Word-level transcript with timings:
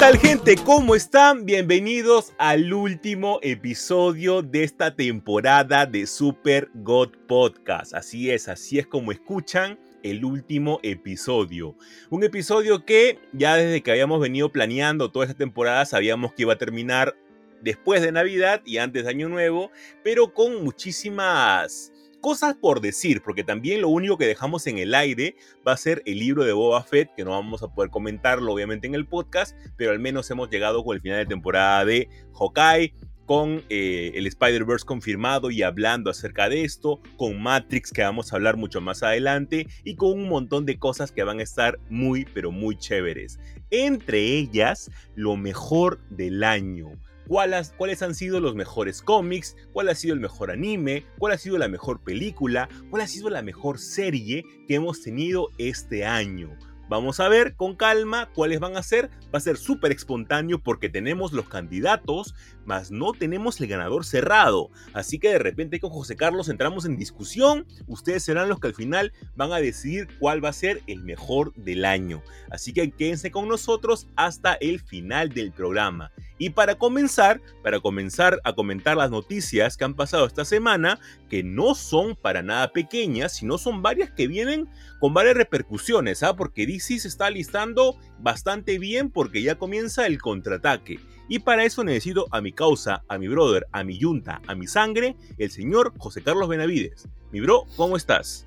Tal 0.00 0.16
gente? 0.16 0.54
¿Cómo 0.64 0.94
están? 0.94 1.44
Bienvenidos 1.44 2.32
al 2.38 2.72
último 2.72 3.38
episodio 3.42 4.40
de 4.40 4.64
esta 4.64 4.96
temporada 4.96 5.84
de 5.84 6.06
Super 6.06 6.70
God 6.72 7.10
Podcast. 7.28 7.92
Así 7.92 8.30
es, 8.30 8.48
así 8.48 8.78
es 8.78 8.86
como 8.86 9.12
escuchan 9.12 9.78
el 10.02 10.24
último 10.24 10.80
episodio. 10.82 11.76
Un 12.08 12.24
episodio 12.24 12.86
que 12.86 13.18
ya 13.34 13.56
desde 13.56 13.82
que 13.82 13.90
habíamos 13.90 14.22
venido 14.22 14.50
planeando 14.50 15.10
toda 15.10 15.26
esta 15.26 15.36
temporada 15.36 15.84
sabíamos 15.84 16.32
que 16.32 16.42
iba 16.44 16.54
a 16.54 16.58
terminar 16.58 17.14
después 17.60 18.00
de 18.00 18.10
Navidad 18.10 18.62
y 18.64 18.78
antes 18.78 19.04
de 19.04 19.10
Año 19.10 19.28
Nuevo, 19.28 19.70
pero 20.02 20.32
con 20.32 20.64
muchísimas 20.64 21.92
cosas 22.20 22.54
por 22.54 22.80
decir, 22.80 23.22
porque 23.22 23.44
también 23.44 23.80
lo 23.80 23.88
único 23.88 24.18
que 24.18 24.26
dejamos 24.26 24.66
en 24.66 24.78
el 24.78 24.94
aire 24.94 25.36
va 25.66 25.72
a 25.72 25.76
ser 25.76 26.02
el 26.06 26.18
libro 26.18 26.44
de 26.44 26.52
Boba 26.52 26.82
Fett, 26.82 27.14
que 27.16 27.24
no 27.24 27.30
vamos 27.30 27.62
a 27.62 27.68
poder 27.68 27.90
comentarlo 27.90 28.52
obviamente 28.52 28.86
en 28.86 28.94
el 28.94 29.06
podcast, 29.06 29.56
pero 29.76 29.90
al 29.90 29.98
menos 29.98 30.30
hemos 30.30 30.50
llegado 30.50 30.84
con 30.84 30.94
el 30.94 31.02
final 31.02 31.18
de 31.18 31.26
temporada 31.26 31.84
de 31.84 32.08
Hawkeye, 32.38 32.94
con 33.30 33.62
eh, 33.68 34.10
el 34.16 34.26
Spider-Verse 34.26 34.84
confirmado 34.84 35.52
y 35.52 35.62
hablando 35.62 36.10
acerca 36.10 36.48
de 36.48 36.64
esto, 36.64 37.00
con 37.16 37.40
Matrix 37.40 37.92
que 37.92 38.02
vamos 38.02 38.32
a 38.32 38.36
hablar 38.36 38.56
mucho 38.56 38.80
más 38.80 39.04
adelante 39.04 39.68
y 39.84 39.94
con 39.94 40.12
un 40.12 40.28
montón 40.28 40.66
de 40.66 40.80
cosas 40.80 41.12
que 41.12 41.22
van 41.22 41.38
a 41.38 41.44
estar 41.44 41.78
muy 41.88 42.24
pero 42.24 42.50
muy 42.50 42.76
chéveres. 42.76 43.38
Entre 43.70 44.18
ellas, 44.18 44.90
lo 45.14 45.36
mejor 45.36 46.00
del 46.10 46.42
año 46.42 46.98
cuáles, 47.26 48.02
han 48.02 48.14
sido 48.14 48.40
los 48.40 48.54
mejores 48.54 49.02
cómics, 49.02 49.56
cuál 49.72 49.88
ha 49.88 49.94
sido 49.94 50.14
el 50.14 50.20
mejor 50.20 50.50
anime, 50.50 51.04
cuál 51.18 51.32
ha 51.32 51.38
sido 51.38 51.58
la 51.58 51.68
mejor 51.68 52.02
película, 52.02 52.68
cuál 52.90 53.02
ha 53.02 53.06
sido 53.06 53.30
la 53.30 53.42
mejor 53.42 53.78
serie 53.78 54.44
que 54.66 54.74
hemos 54.74 55.02
tenido 55.02 55.48
este 55.58 56.04
año. 56.04 56.56
Vamos 56.90 57.20
a 57.20 57.28
ver 57.28 57.54
con 57.54 57.76
calma 57.76 58.28
cuáles 58.34 58.58
van 58.58 58.76
a 58.76 58.82
ser. 58.82 59.10
Va 59.32 59.38
a 59.38 59.40
ser 59.40 59.56
súper 59.56 59.92
espontáneo 59.92 60.60
porque 60.60 60.88
tenemos 60.88 61.32
los 61.32 61.48
candidatos, 61.48 62.34
mas 62.64 62.90
no 62.90 63.12
tenemos 63.12 63.60
el 63.60 63.68
ganador 63.68 64.04
cerrado. 64.04 64.70
Así 64.92 65.20
que 65.20 65.28
de 65.28 65.38
repente 65.38 65.78
con 65.78 65.90
José 65.90 66.16
Carlos 66.16 66.48
entramos 66.48 66.86
en 66.86 66.96
discusión. 66.96 67.64
Ustedes 67.86 68.24
serán 68.24 68.48
los 68.48 68.58
que 68.58 68.66
al 68.66 68.74
final 68.74 69.12
van 69.36 69.52
a 69.52 69.60
decidir 69.60 70.08
cuál 70.18 70.44
va 70.44 70.48
a 70.48 70.52
ser 70.52 70.82
el 70.88 71.04
mejor 71.04 71.54
del 71.54 71.84
año. 71.84 72.24
Así 72.50 72.72
que 72.72 72.90
quédense 72.90 73.30
con 73.30 73.46
nosotros 73.46 74.08
hasta 74.16 74.54
el 74.54 74.80
final 74.80 75.28
del 75.28 75.52
programa. 75.52 76.10
Y 76.38 76.50
para 76.50 76.74
comenzar, 76.74 77.40
para 77.62 77.78
comenzar 77.78 78.40
a 78.42 78.54
comentar 78.54 78.96
las 78.96 79.10
noticias 79.10 79.76
que 79.76 79.84
han 79.84 79.94
pasado 79.94 80.26
esta 80.26 80.44
semana, 80.44 80.98
que 81.28 81.44
no 81.44 81.76
son 81.76 82.16
para 82.16 82.42
nada 82.42 82.72
pequeñas, 82.72 83.36
sino 83.36 83.58
son 83.58 83.82
varias 83.82 84.10
que 84.10 84.26
vienen 84.26 84.68
con 85.00 85.14
varias 85.14 85.36
repercusiones, 85.36 86.22
¿ah? 86.22 86.36
porque 86.36 86.66
DC 86.66 87.00
se 87.00 87.08
está 87.08 87.30
listando 87.30 87.96
bastante 88.18 88.78
bien 88.78 89.10
porque 89.10 89.42
ya 89.42 89.56
comienza 89.56 90.06
el 90.06 90.18
contraataque. 90.18 91.00
Y 91.28 91.40
para 91.40 91.64
eso 91.64 91.82
necesito 91.84 92.26
a 92.30 92.40
mi 92.40 92.52
causa, 92.52 93.02
a 93.08 93.18
mi 93.18 93.28
brother, 93.28 93.66
a 93.72 93.82
mi 93.82 93.98
yunta, 93.98 94.42
a 94.46 94.54
mi 94.54 94.66
sangre, 94.66 95.16
el 95.38 95.50
señor 95.50 95.94
José 95.96 96.22
Carlos 96.22 96.48
Benavides. 96.48 97.08
Mi 97.32 97.40
bro, 97.40 97.64
¿cómo 97.76 97.96
estás? 97.96 98.46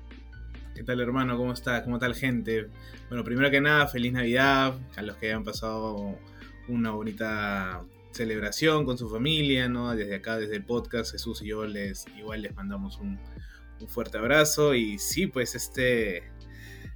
¿Qué 0.74 0.82
tal 0.82 1.00
hermano? 1.00 1.36
¿Cómo 1.36 1.52
estás? 1.52 1.82
¿Cómo 1.82 1.98
tal 1.98 2.14
gente? 2.14 2.68
Bueno, 3.08 3.24
primero 3.24 3.50
que 3.50 3.60
nada, 3.60 3.86
feliz 3.86 4.12
Navidad 4.12 4.74
a 4.96 5.02
los 5.02 5.16
que 5.16 5.26
hayan 5.26 5.44
pasado 5.44 6.18
una 6.68 6.90
bonita 6.90 7.84
celebración 8.10 8.84
con 8.84 8.96
su 8.96 9.08
familia, 9.08 9.68
¿no? 9.68 9.94
Desde 9.94 10.16
acá, 10.16 10.36
desde 10.36 10.56
el 10.56 10.64
podcast, 10.64 11.12
Jesús 11.12 11.42
y 11.42 11.46
yo 11.46 11.66
les 11.66 12.06
igual 12.16 12.42
les 12.42 12.54
mandamos 12.54 12.98
un, 12.98 13.18
fuerte 13.88 14.16
abrazo. 14.18 14.74
Y 14.74 14.98
sí, 14.98 15.26
pues 15.26 15.54
este, 15.54 16.22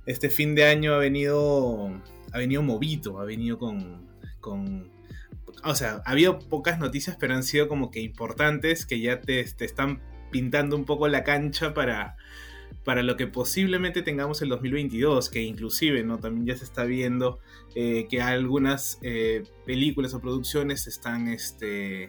este 0.08 0.30
fin 0.30 0.54
de 0.54 0.64
año 0.64 0.94
ha 0.94 0.98
venido, 0.98 1.90
ha 2.32 2.38
venido 2.38 2.62
movido, 2.62 3.20
ha 3.20 3.24
venido 3.26 3.58
con, 3.58 4.08
con 4.40 4.90
o 5.62 5.74
sea, 5.74 6.02
ha 6.06 6.12
habido 6.12 6.38
pocas 6.38 6.78
noticias, 6.78 7.16
pero 7.20 7.34
han 7.34 7.42
sido 7.42 7.68
como 7.68 7.90
que 7.90 8.00
importantes, 8.00 8.86
que 8.86 9.00
ya 9.00 9.20
te, 9.20 9.44
te 9.44 9.66
están 9.66 10.00
pintando 10.30 10.76
un 10.76 10.86
poco 10.86 11.08
la 11.08 11.24
cancha 11.24 11.74
para, 11.74 12.16
para 12.84 13.02
lo 13.02 13.18
que 13.18 13.26
posiblemente 13.26 14.00
tengamos 14.00 14.40
el 14.40 14.48
2022, 14.48 15.28
que 15.28 15.42
inclusive 15.42 16.02
¿no? 16.04 16.18
también 16.18 16.46
ya 16.46 16.56
se 16.56 16.64
está 16.64 16.84
viendo 16.84 17.38
eh, 17.74 18.06
que 18.08 18.22
algunas 18.22 18.98
eh, 19.02 19.42
películas 19.66 20.14
o 20.14 20.22
producciones 20.22 20.86
están 20.86 21.28
este, 21.28 22.08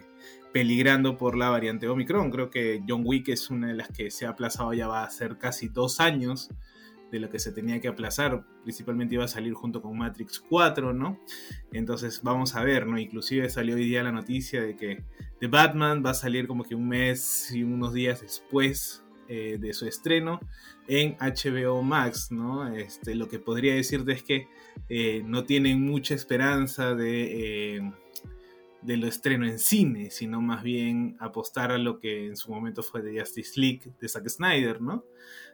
peligrando 0.54 1.18
por 1.18 1.36
la 1.36 1.50
variante 1.50 1.86
Omicron. 1.86 2.30
Creo 2.30 2.48
que 2.48 2.82
John 2.88 3.02
Wick 3.04 3.28
es 3.28 3.50
una 3.50 3.68
de 3.68 3.74
las 3.74 3.88
que 3.88 4.10
se 4.10 4.24
ha 4.24 4.30
aplazado 4.30 4.72
ya 4.72 4.88
va 4.88 5.04
a 5.04 5.10
ser 5.10 5.36
casi 5.36 5.68
dos 5.68 6.00
años 6.00 6.48
de 7.10 7.20
lo 7.20 7.30
que 7.30 7.38
se 7.38 7.52
tenía 7.52 7.80
que 7.80 7.88
aplazar, 7.88 8.44
principalmente 8.62 9.14
iba 9.14 9.24
a 9.24 9.28
salir 9.28 9.54
junto 9.54 9.82
con 9.82 9.96
Matrix 9.98 10.40
4, 10.40 10.92
¿no? 10.92 11.18
Entonces 11.72 12.20
vamos 12.22 12.54
a 12.56 12.64
ver, 12.64 12.86
¿no? 12.86 12.98
Inclusive 12.98 13.48
salió 13.50 13.74
hoy 13.74 13.84
día 13.84 14.02
la 14.02 14.12
noticia 14.12 14.62
de 14.62 14.76
que 14.76 15.02
The 15.40 15.48
Batman 15.48 16.02
va 16.04 16.10
a 16.10 16.14
salir 16.14 16.46
como 16.46 16.64
que 16.64 16.74
un 16.74 16.88
mes 16.88 17.50
y 17.52 17.62
unos 17.62 17.92
días 17.92 18.20
después 18.20 19.04
eh, 19.28 19.58
de 19.60 19.72
su 19.74 19.86
estreno 19.86 20.40
en 20.88 21.16
HBO 21.20 21.82
Max, 21.82 22.32
¿no? 22.32 22.66
Este, 22.74 23.14
lo 23.14 23.28
que 23.28 23.38
podría 23.38 23.74
decirte 23.74 24.12
es 24.12 24.24
que 24.24 24.48
eh, 24.88 25.22
no 25.24 25.44
tienen 25.44 25.84
mucha 25.84 26.14
esperanza 26.14 26.96
de, 26.96 27.76
eh, 27.76 27.92
de 28.82 28.96
lo 28.96 29.06
estreno 29.06 29.46
en 29.46 29.58
cine, 29.58 30.10
sino 30.10 30.40
más 30.40 30.62
bien 30.62 31.16
apostar 31.20 31.70
a 31.70 31.78
lo 31.78 32.00
que 32.00 32.26
en 32.26 32.36
su 32.36 32.50
momento 32.50 32.82
fue 32.82 33.02
de 33.02 33.20
Justice 33.20 33.60
League 33.60 33.82
de 34.00 34.08
Zack 34.08 34.28
Snyder, 34.28 34.80
¿no? 34.80 35.04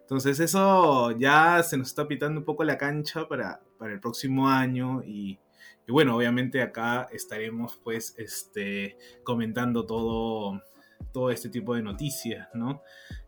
Entonces 0.07 0.39
eso 0.39 1.11
ya 1.19 1.61
se 1.65 1.77
nos 1.77 1.89
está 1.89 2.07
pitando 2.07 2.39
un 2.39 2.45
poco 2.45 2.63
la 2.63 2.79
cancha 2.79 3.27
para, 3.27 3.61
para 3.77 3.93
el 3.93 3.99
próximo 3.99 4.49
año 4.49 5.03
y, 5.05 5.41
bueno, 5.89 6.17
obviamente 6.17 6.63
acá 6.63 7.09
estaremos 7.11 7.81
pues 7.83 8.15
este, 8.17 8.97
comentando 9.25 9.85
todo, 9.85 10.63
todo 11.13 11.33
este 11.33 11.49
tipo 11.49 11.75
de 11.75 11.83
noticias, 11.83 12.47
¿no? 12.55 12.83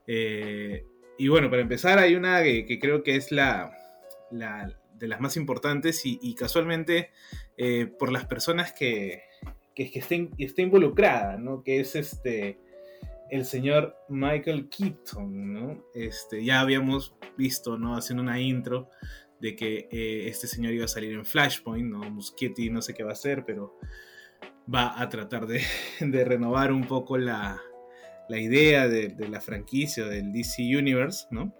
Eh, 0.06 0.87
y 1.19 1.27
bueno, 1.27 1.50
para 1.50 1.62
empezar 1.62 1.99
hay 1.99 2.15
una 2.15 2.44
que, 2.44 2.78
creo 2.81 3.03
que 3.03 3.17
es 3.17 3.33
la, 3.33 3.72
de 4.31 5.09
las 5.09 5.21
más 5.21 5.37
importantes 5.37 6.03
y, 6.05 6.33
casualmente 6.37 7.11
eh, 7.56 7.87
por 7.87 8.12
las 8.12 8.25
personas 8.27 8.72
que, 8.72 9.25
que, 9.75 9.91
que 9.91 9.99
estén, 9.99 10.31
está 10.38 10.62
involucrada, 10.62 11.38
¿no? 11.38 11.65
Que 11.65 11.81
es 11.81 11.97
este 11.97 12.68
el 13.31 13.44
señor 13.44 13.97
Michael 14.09 14.69
Keaton, 14.69 15.53
¿no? 15.53 15.84
Este, 15.94 16.44
ya 16.44 16.61
habíamos 16.61 17.15
visto, 17.37 17.78
¿no? 17.78 17.97
Haciendo 17.97 18.22
una 18.22 18.41
intro 18.41 18.89
de 19.41 19.55
que 19.55 19.89
eh, 19.91 20.28
este 20.28 20.47
señor 20.47 20.72
iba 20.72 20.84
a 20.84 20.89
salir 20.89 21.12
en 21.12 21.25
Flashpoint, 21.25 21.91
¿no? 21.91 21.99
Muschietti 22.11 22.71
no 22.71 22.83
sé 22.83 22.94
qué 22.94 23.05
va 23.05 23.11
a 23.11 23.15
hacer, 23.15 23.44
pero 23.44 23.78
va 24.72 25.00
a 25.00 25.09
tratar 25.09 25.47
de, 25.47 25.62
renovar 26.25 26.72
un 26.72 26.87
poco 26.87 27.19
la, 27.19 27.61
la 28.28 28.38
idea 28.38 28.88
de, 28.88 29.15
la 29.28 29.41
franquicia 29.41 30.06
del 30.06 30.33
DC 30.33 30.62
Universe, 30.77 31.27
¿no? 31.31 31.55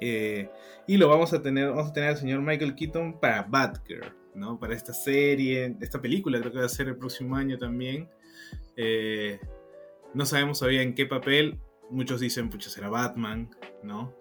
Eh, 0.00 0.48
y 0.86 0.96
lo 0.96 1.08
vamos 1.08 1.32
a 1.32 1.42
tener, 1.42 1.70
vamos 1.70 1.90
a 1.90 1.92
tener 1.92 2.10
al 2.10 2.16
señor 2.16 2.40
Michael 2.40 2.74
Keaton 2.74 3.20
para 3.20 3.42
Batgirl, 3.42 4.14
¿no? 4.34 4.58
Para 4.58 4.74
esta 4.74 4.92
serie, 4.92 5.76
esta 5.80 6.00
película 6.00 6.38
creo 6.40 6.52
que 6.52 6.58
va 6.58 6.66
a 6.66 6.70
ser 6.70 6.88
el 6.88 6.96
próximo 6.96 7.36
año 7.36 7.58
también. 7.58 8.08
Eh, 8.76 9.38
no 10.18 10.26
sabemos 10.26 10.58
todavía 10.58 10.82
en 10.82 10.94
qué 10.96 11.06
papel. 11.06 11.60
Muchos 11.90 12.18
dicen, 12.20 12.50
pucha, 12.50 12.70
será 12.70 12.88
Batman, 12.88 13.50
¿no? 13.84 14.16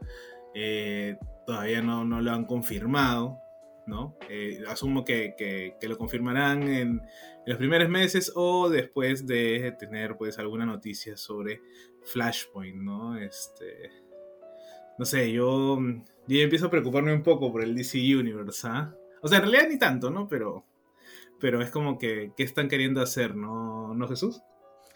Eh, 0.54 1.18
todavía 1.48 1.82
no, 1.82 2.06
no, 2.06 2.22
lo 2.22 2.32
han 2.32 2.46
confirmado, 2.46 3.40
¿no? 3.88 4.16
asumo 4.68 5.04
que, 5.04 5.34
que, 5.36 5.88
lo 5.88 5.98
confirmarán 5.98 6.64
en, 6.68 7.02
los 7.48 7.58
primeros 7.58 7.90
meses 7.90 8.32
o 8.36 8.70
después 8.70 9.26
de 9.26 9.76
tener 9.80 10.18
pues 10.18 10.38
alguna 10.38 10.68
noticia 10.68 11.18
sobre 11.18 11.62
Flashpoint, 12.04 12.76
¿no? 12.76 13.18
Este, 13.18 13.90
no 15.00 15.06
sé, 15.06 15.32
yo, 15.32 15.80
yo 16.28 16.42
empiezo 16.42 16.68
a 16.68 16.70
preocuparme 16.70 17.12
un 17.12 17.24
poco 17.24 17.52
por 17.52 17.64
el 17.64 17.76
DC 17.76 17.98
Universe, 17.98 18.68
¿ah? 18.68 18.94
O 19.24 19.28
sea, 19.28 19.40
en 19.40 19.46
realidad 19.46 19.68
ni 19.68 19.80
tanto, 19.80 20.12
¿no? 20.12 20.28
Pero, 20.28 20.64
pero 21.40 21.60
es 21.60 21.72
como 21.72 21.98
que, 21.98 22.34
¿qué 22.38 22.44
están 22.44 22.68
queriendo 22.68 23.02
hacer, 23.02 23.36
no, 23.36 23.96
¿no 23.96 24.08
Jesús? 24.08 24.44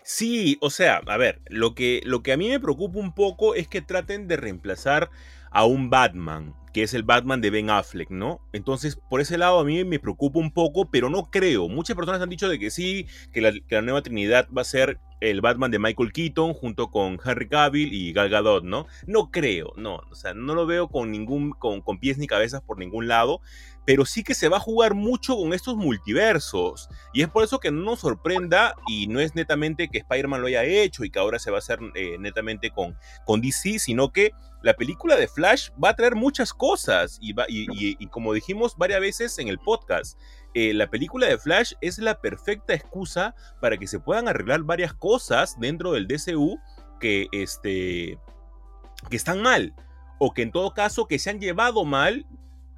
Sí, 0.03 0.57
o 0.61 0.69
sea, 0.69 1.01
a 1.05 1.17
ver, 1.17 1.41
lo 1.47 1.75
que, 1.75 2.01
lo 2.05 2.23
que 2.23 2.33
a 2.33 2.37
mí 2.37 2.49
me 2.49 2.59
preocupa 2.59 2.99
un 2.99 3.13
poco 3.13 3.55
es 3.55 3.67
que 3.67 3.81
traten 3.81 4.27
de 4.27 4.37
reemplazar 4.37 5.09
a 5.51 5.65
un 5.65 5.89
Batman 5.89 6.55
que 6.73 6.83
es 6.83 6.93
el 6.93 7.03
Batman 7.03 7.41
de 7.41 7.49
Ben 7.49 7.69
Affleck, 7.69 8.09
¿no? 8.09 8.39
Entonces, 8.53 8.95
por 9.09 9.21
ese 9.21 9.37
lado 9.37 9.59
a 9.59 9.65
mí 9.65 9.83
me 9.83 9.99
preocupa 9.99 10.39
un 10.39 10.51
poco, 10.51 10.89
pero 10.89 11.09
no 11.09 11.29
creo. 11.29 11.67
Muchas 11.67 11.95
personas 11.95 12.21
han 12.21 12.29
dicho 12.29 12.47
de 12.47 12.59
que 12.59 12.71
sí, 12.71 13.07
que 13.33 13.41
la, 13.41 13.81
nueva 13.81 14.01
Trinidad 14.01 14.47
va 14.55 14.61
a 14.61 14.65
ser 14.65 14.99
el 15.19 15.41
Batman 15.41 15.69
de 15.69 15.79
Michael 15.79 16.13
Keaton 16.13 16.53
junto 16.53 16.89
con 16.89 17.19
Henry 17.23 17.47
Cavill 17.47 17.93
y 17.93 18.13
Gal 18.13 18.29
Gadot, 18.29 18.63
¿no? 18.63 18.87
No 19.05 19.29
creo, 19.29 19.73
no, 19.75 19.97
o 20.09 20.15
sea, 20.15 20.33
no 20.33 20.55
lo 20.55 20.65
veo 20.65 20.87
con 20.87 21.11
ningún, 21.11 21.51
con, 21.51 21.81
con 21.81 21.99
pies 21.99 22.17
ni 22.17 22.25
cabezas 22.25 22.61
por 22.61 22.79
ningún 22.79 23.07
lado 23.07 23.41
pero 23.85 24.05
sí 24.05 24.23
que 24.23 24.35
se 24.35 24.49
va 24.49 24.57
a 24.57 24.61
jugar 24.61 24.93
mucho 24.93 25.35
con 25.35 25.53
estos 25.53 25.75
multiversos. 25.75 26.89
Y 27.13 27.21
es 27.21 27.29
por 27.29 27.43
eso 27.43 27.59
que 27.59 27.71
no 27.71 27.81
nos 27.81 27.99
sorprenda 27.99 28.75
y 28.87 29.07
no 29.07 29.19
es 29.19 29.35
netamente 29.35 29.89
que 29.89 29.99
Spider-Man 29.99 30.41
lo 30.41 30.47
haya 30.47 30.63
hecho 30.63 31.03
y 31.03 31.09
que 31.09 31.19
ahora 31.19 31.39
se 31.39 31.51
va 31.51 31.57
a 31.57 31.59
hacer 31.59 31.79
eh, 31.95 32.17
netamente 32.19 32.71
con, 32.71 32.95
con 33.25 33.41
DC, 33.41 33.79
sino 33.79 34.11
que 34.11 34.31
la 34.61 34.75
película 34.75 35.15
de 35.15 35.27
Flash 35.27 35.69
va 35.83 35.89
a 35.89 35.95
traer 35.95 36.15
muchas 36.15 36.53
cosas 36.53 37.17
y, 37.19 37.33
y, 37.47 38.07
como 38.07 38.33
dijimos 38.33 38.77
varias 38.77 39.01
veces 39.01 39.39
en 39.39 39.47
el 39.47 39.57
podcast, 39.57 40.19
eh, 40.53 40.73
la 40.73 40.87
película 40.87 41.27
de 41.27 41.39
Flash 41.39 41.73
es 41.81 41.97
la 41.97 42.21
perfecta 42.21 42.73
excusa 42.73 43.33
para 43.59 43.77
que 43.77 43.87
se 43.87 43.99
puedan 43.99 44.27
arreglar 44.27 44.61
varias 44.61 44.93
cosas 44.93 45.59
dentro 45.59 45.93
del 45.93 46.07
DCU 46.07 46.59
que, 46.99 47.27
este, 47.31 48.19
que 49.09 49.15
están 49.15 49.41
mal 49.41 49.73
o 50.19 50.31
que 50.33 50.43
en 50.43 50.51
todo 50.51 50.73
caso 50.73 51.07
que 51.07 51.17
se 51.17 51.31
han 51.31 51.39
llevado 51.39 51.83
mal 51.83 52.27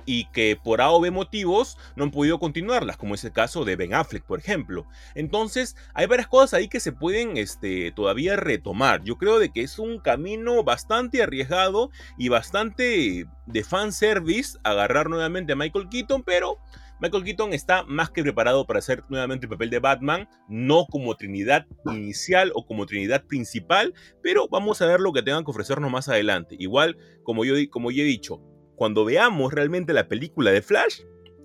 y 0.06 0.26
que 0.32 0.58
por 0.62 0.82
A 0.82 0.92
o 0.92 1.02
B 1.02 1.12
motivos 1.12 1.78
no 1.96 2.04
han 2.04 2.12
podido 2.12 2.40
continuarlas, 2.40 2.98
como 2.98 3.16
es 3.16 3.24
el 3.24 3.32
caso 3.32 3.66
de 3.66 3.76
Ben 3.76 3.94
Affleck, 3.94 4.24
por 4.24 4.40
ejemplo. 4.40 4.86
Entonces, 5.16 5.76
hay 5.94 6.08
varias 6.08 6.28
cosas 6.28 6.56
ahí 6.56 6.68
que 6.68 6.80
se 6.80 6.92
pueden 6.92 7.38
este, 7.38 7.92
todavía 7.92 8.36
retomar. 8.36 9.04
Yo 9.04 9.18
creo 9.18 9.40
de 9.40 9.52
que 9.52 9.62
es 9.62 9.80
un 9.80 10.00
camino 10.00 10.64
bastante 10.64 11.24
arriesgado 11.24 11.92
y 12.18 12.30
bastante 12.30 13.28
de 13.46 13.64
fanservice 13.64 14.58
agarrar 14.64 15.10
nuevamente 15.10 15.54
a 15.54 15.56
Michael 15.56 15.90
Keaton, 15.90 16.24
pero 16.24 16.60
Michael 17.04 17.26
Keaton 17.26 17.52
está 17.52 17.84
más 17.84 18.12
que 18.12 18.24
preparado 18.24 18.66
para 18.66 18.80
hacer 18.80 19.04
nuevamente 19.10 19.46
el 19.46 19.50
papel 19.50 19.70
de 19.70 19.80
Batman, 19.80 20.30
no 20.48 20.86
como 20.86 21.18
Trinidad 21.18 21.66
inicial 21.86 22.54
o 22.56 22.66
como 22.66 22.86
Trinidad 22.86 23.26
principal, 23.26 23.94
pero 24.22 24.48
vamos 24.48 24.82
a 24.82 24.86
ver 24.86 25.02
lo 25.02 25.12
que 25.12 25.22
tengan 25.22 25.44
que 25.44 25.52
ofrecernos 25.52 25.92
más 25.92 26.08
adelante. 26.08 26.56
Igual, 26.58 26.98
como 27.24 27.44
yo, 27.44 27.56
como 27.70 27.92
yo 27.92 28.04
he 28.04 28.06
dicho, 28.06 28.42
cuando 28.76 29.06
veamos 29.06 29.54
realmente 29.54 29.94
la 29.94 30.08
película 30.08 30.52
de 30.52 30.62
Flash, 30.62 31.02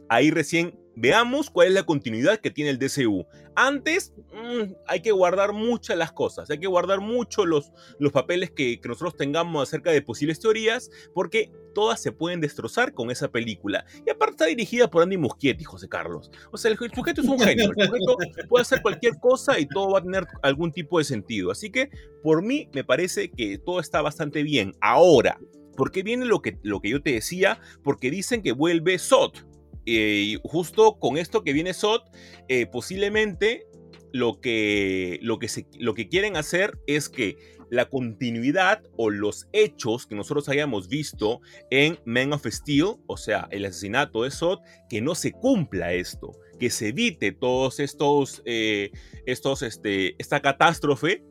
ahí 0.09 0.31
recién 0.31 0.79
veamos 1.01 1.49
cuál 1.51 1.69
es 1.69 1.75
la 1.75 1.85
continuidad 1.85 2.41
que 2.41 2.51
tiene 2.51 2.71
el 2.71 2.79
DCU. 2.79 3.25
Antes 3.55 4.13
mm, 4.33 4.73
hay 4.87 5.01
que 5.01 5.13
guardar 5.13 5.53
muchas 5.53 5.97
las 5.97 6.13
cosas, 6.13 6.51
hay 6.51 6.59
que 6.59 6.67
guardar 6.67 7.01
mucho 7.01 7.47
los, 7.47 7.73
los 7.99 8.13
papeles 8.13 8.51
que, 8.51 8.81
nosotros 8.85 9.17
tengamos 9.17 9.63
acerca 9.63 9.91
de 9.91 10.03
posibles 10.03 10.41
teorías, 10.41 10.91
porque 11.15 11.53
todas 11.75 12.01
se 12.01 12.11
pueden 12.11 12.41
destrozar 12.41 12.95
con 12.95 13.11
esa 13.11 13.29
película. 13.29 13.85
Y 14.07 14.11
aparte 14.11 14.33
está 14.33 14.47
dirigida 14.47 14.91
por 14.91 15.03
Andy 15.03 15.17
Muschietti, 15.17 15.65
José 15.65 15.89
Carlos. 15.89 16.31
O 16.51 16.57
sea, 16.57 16.71
el, 16.71 16.79
sujeto 16.79 17.21
es 17.21 17.29
un 17.29 17.39
genio, 17.39 17.71
el 17.77 17.87
sujeto 17.87 18.17
puede 18.49 18.63
hacer 18.63 18.83
cualquier 18.83 19.19
cosa 19.21 19.59
y 19.59 19.67
todo 19.67 19.93
va 19.93 20.01
a 20.01 20.03
tener 20.03 20.27
algún 20.43 20.73
tipo 20.73 20.99
de 20.99 21.05
sentido. 21.05 21.51
Así 21.51 21.71
que 21.71 21.91
por 22.23 22.43
mí 22.43 22.69
me 22.73 22.83
parece 22.83 23.31
que 23.31 23.59
todo 23.59 23.79
está 23.81 24.03
bastante 24.03 24.43
bien. 24.43 24.73
Ahora, 24.81 25.39
¿Por 25.79 25.93
qué 25.93 26.03
viene 26.03 26.27
lo 26.27 26.43
que, 26.43 26.59
lo 26.65 26.81
que 26.81 26.91
yo 26.91 27.01
te 27.01 27.13
decía? 27.13 27.61
Porque 27.85 28.11
dicen 28.11 28.43
que 28.43 28.51
vuelve 28.51 28.99
SOT. 28.99 29.47
Eh, 29.87 30.35
y 30.35 30.41
justo 30.43 30.99
con 30.99 31.17
esto 31.17 31.45
que 31.45 31.53
viene 31.53 31.73
SOT, 31.73 32.03
eh, 32.49 32.67
posiblemente 32.67 33.65
lo 34.13 34.41
que, 34.41 35.21
lo, 35.23 35.39
que 35.39 35.49
lo 35.79 35.95
que 35.95 36.09
quieren 36.09 36.37
hacer 36.37 36.77
es 36.89 37.09
que 37.09 37.37
la 37.71 37.89
continuidad 37.89 38.83
o 38.97 39.11
los 39.11 39.47
hechos 39.53 40.07
que 40.07 40.17
nosotros 40.17 40.49
hayamos 40.49 40.89
visto 40.89 41.43
en 41.71 42.01
Men 42.05 42.33
of 42.33 42.45
Steel, 42.45 42.97
o 43.07 43.17
sea, 43.17 43.47
el 43.53 43.65
asesinato 43.65 44.25
de 44.25 44.33
Sot, 44.33 44.61
que 44.91 45.01
no 45.01 45.15
se 45.15 45.31
cumpla 45.31 45.93
esto, 45.93 46.33
que 46.59 46.71
se 46.71 46.89
evite 46.89 47.31
todos 47.31 47.79
estos, 47.79 48.43
eh, 48.47 48.91
estos, 49.27 49.63
este, 49.63 50.17
esta 50.19 50.41
catástrofe 50.41 51.23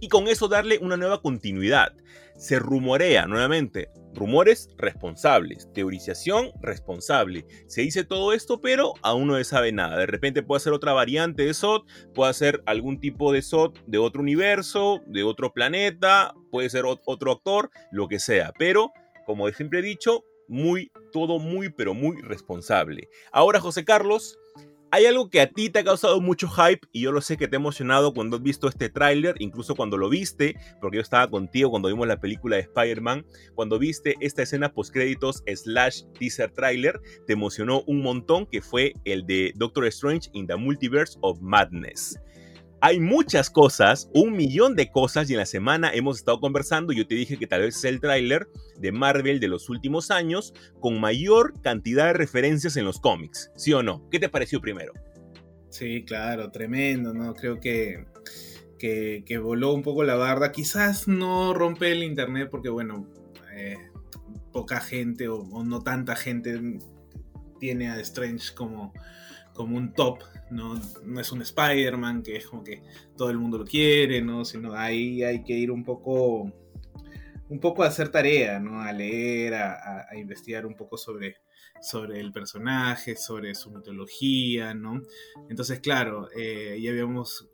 y 0.00 0.08
con 0.08 0.28
eso 0.28 0.48
darle 0.48 0.78
una 0.78 0.96
nueva 0.96 1.20
continuidad. 1.20 1.94
Se 2.40 2.58
rumorea 2.58 3.26
nuevamente, 3.26 3.90
rumores 4.14 4.70
responsables, 4.78 5.70
teorización 5.74 6.52
responsable. 6.62 7.44
Se 7.66 7.82
dice 7.82 8.02
todo 8.02 8.32
esto, 8.32 8.62
pero 8.62 8.94
aún 9.02 9.26
no 9.26 9.36
se 9.36 9.44
sabe 9.44 9.72
nada. 9.72 9.98
De 9.98 10.06
repente 10.06 10.42
puede 10.42 10.60
ser 10.60 10.72
otra 10.72 10.94
variante 10.94 11.44
de 11.44 11.52
SOT, 11.52 11.86
puede 12.14 12.32
ser 12.32 12.62
algún 12.64 12.98
tipo 12.98 13.30
de 13.30 13.42
SOT 13.42 13.80
de 13.86 13.98
otro 13.98 14.22
universo, 14.22 15.02
de 15.06 15.22
otro 15.22 15.52
planeta, 15.52 16.34
puede 16.50 16.70
ser 16.70 16.86
otro 16.86 17.32
actor, 17.32 17.70
lo 17.92 18.08
que 18.08 18.18
sea. 18.18 18.54
Pero, 18.58 18.90
como 19.26 19.46
siempre 19.50 19.80
he 19.80 19.82
dicho, 19.82 20.24
muy, 20.48 20.90
todo 21.12 21.38
muy, 21.38 21.68
pero 21.68 21.92
muy 21.92 22.16
responsable. 22.22 23.10
Ahora, 23.32 23.60
José 23.60 23.84
Carlos, 23.84 24.38
hay 24.92 25.06
algo 25.06 25.30
que 25.30 25.40
a 25.40 25.48
ti 25.48 25.70
te 25.70 25.80
ha 25.80 25.84
causado 25.84 26.20
mucho 26.20 26.48
hype 26.48 26.86
y 26.92 27.02
yo 27.02 27.12
lo 27.12 27.20
sé 27.20 27.36
que 27.36 27.46
te 27.46 27.56
ha 27.56 27.58
emocionado 27.58 28.12
cuando 28.12 28.36
has 28.36 28.42
visto 28.42 28.68
este 28.68 28.88
tráiler, 28.88 29.36
incluso 29.38 29.74
cuando 29.74 29.96
lo 29.96 30.08
viste, 30.08 30.56
porque 30.80 30.96
yo 30.96 31.02
estaba 31.02 31.28
contigo 31.28 31.70
cuando 31.70 31.88
vimos 31.88 32.08
la 32.08 32.20
película 32.20 32.56
de 32.56 32.62
Spider-Man, 32.62 33.24
cuando 33.54 33.78
viste 33.78 34.16
esta 34.20 34.42
escena 34.42 34.72
post 34.72 34.92
créditos 34.92 35.42
slash 35.46 36.02
teaser 36.18 36.50
trailer, 36.50 37.00
te 37.26 37.34
emocionó 37.34 37.82
un 37.86 38.02
montón 38.02 38.46
que 38.46 38.60
fue 38.60 38.94
el 39.04 39.24
de 39.26 39.52
Doctor 39.56 39.86
Strange 39.86 40.28
in 40.32 40.46
the 40.46 40.56
Multiverse 40.56 41.16
of 41.22 41.40
Madness. 41.40 42.18
Hay 42.82 42.98
muchas 42.98 43.50
cosas, 43.50 44.08
un 44.14 44.32
millón 44.32 44.74
de 44.74 44.90
cosas, 44.90 45.28
y 45.28 45.34
en 45.34 45.40
la 45.40 45.46
semana 45.46 45.92
hemos 45.92 46.16
estado 46.16 46.40
conversando. 46.40 46.94
Yo 46.94 47.06
te 47.06 47.14
dije 47.14 47.36
que 47.36 47.46
tal 47.46 47.60
vez 47.60 47.76
es 47.76 47.84
el 47.84 48.00
tráiler 48.00 48.48
de 48.78 48.90
Marvel 48.90 49.38
de 49.38 49.48
los 49.48 49.68
últimos 49.68 50.10
años 50.10 50.54
con 50.80 50.98
mayor 50.98 51.60
cantidad 51.60 52.06
de 52.06 52.12
referencias 52.14 52.78
en 52.78 52.86
los 52.86 52.98
cómics, 52.98 53.50
¿sí 53.54 53.74
o 53.74 53.82
no? 53.82 54.08
¿Qué 54.10 54.18
te 54.18 54.30
pareció 54.30 54.62
primero? 54.62 54.94
Sí, 55.68 56.04
claro, 56.06 56.50
tremendo, 56.50 57.12
¿no? 57.12 57.34
Creo 57.34 57.60
que, 57.60 58.06
que, 58.78 59.38
voló 59.38 59.74
un 59.74 59.82
poco 59.82 60.02
la 60.02 60.14
barda. 60.14 60.50
Quizás 60.50 61.06
no 61.06 61.52
rompe 61.52 61.92
el 61.92 62.02
internet 62.02 62.48
porque, 62.50 62.70
bueno, 62.70 63.06
eh, 63.52 63.76
poca 64.52 64.80
gente 64.80 65.28
o, 65.28 65.44
no 65.64 65.80
tanta 65.82 66.16
gente 66.16 66.78
tiene 67.58 67.90
a 67.90 68.00
Strange 68.00 68.54
como, 68.54 68.94
como 69.52 69.76
un 69.76 69.92
top 69.92 70.20
no, 70.50 70.80
no 71.04 71.20
es 71.20 71.32
un 71.32 71.42
Spider-Man 71.42 72.22
que 72.22 72.36
es 72.36 72.46
como 72.46 72.64
que 72.64 72.82
todo 73.16 73.30
el 73.30 73.38
mundo 73.38 73.58
lo 73.58 73.64
quiere, 73.64 74.22
¿no? 74.22 74.44
Sino 74.44 74.74
ahí 74.74 75.22
hay 75.22 75.42
que 75.42 75.54
ir 75.54 75.70
un 75.70 75.84
poco, 75.84 76.52
un 77.48 77.60
poco 77.60 77.82
a 77.82 77.88
hacer 77.88 78.08
tarea, 78.08 78.58
¿no? 78.58 78.80
A 78.80 78.92
leer, 78.92 79.54
a, 79.54 80.06
investigar 80.16 80.66
un 80.66 80.74
poco 80.74 80.96
sobre, 80.96 81.36
sobre 81.80 82.20
el 82.20 82.32
personaje, 82.32 83.16
sobre 83.16 83.54
su 83.54 83.70
mitología, 83.70 84.74
¿no? 84.74 85.00
Entonces, 85.48 85.80
claro, 85.80 86.28
eh, 86.36 86.78
ya 86.80 86.90
habíamos 86.90 87.49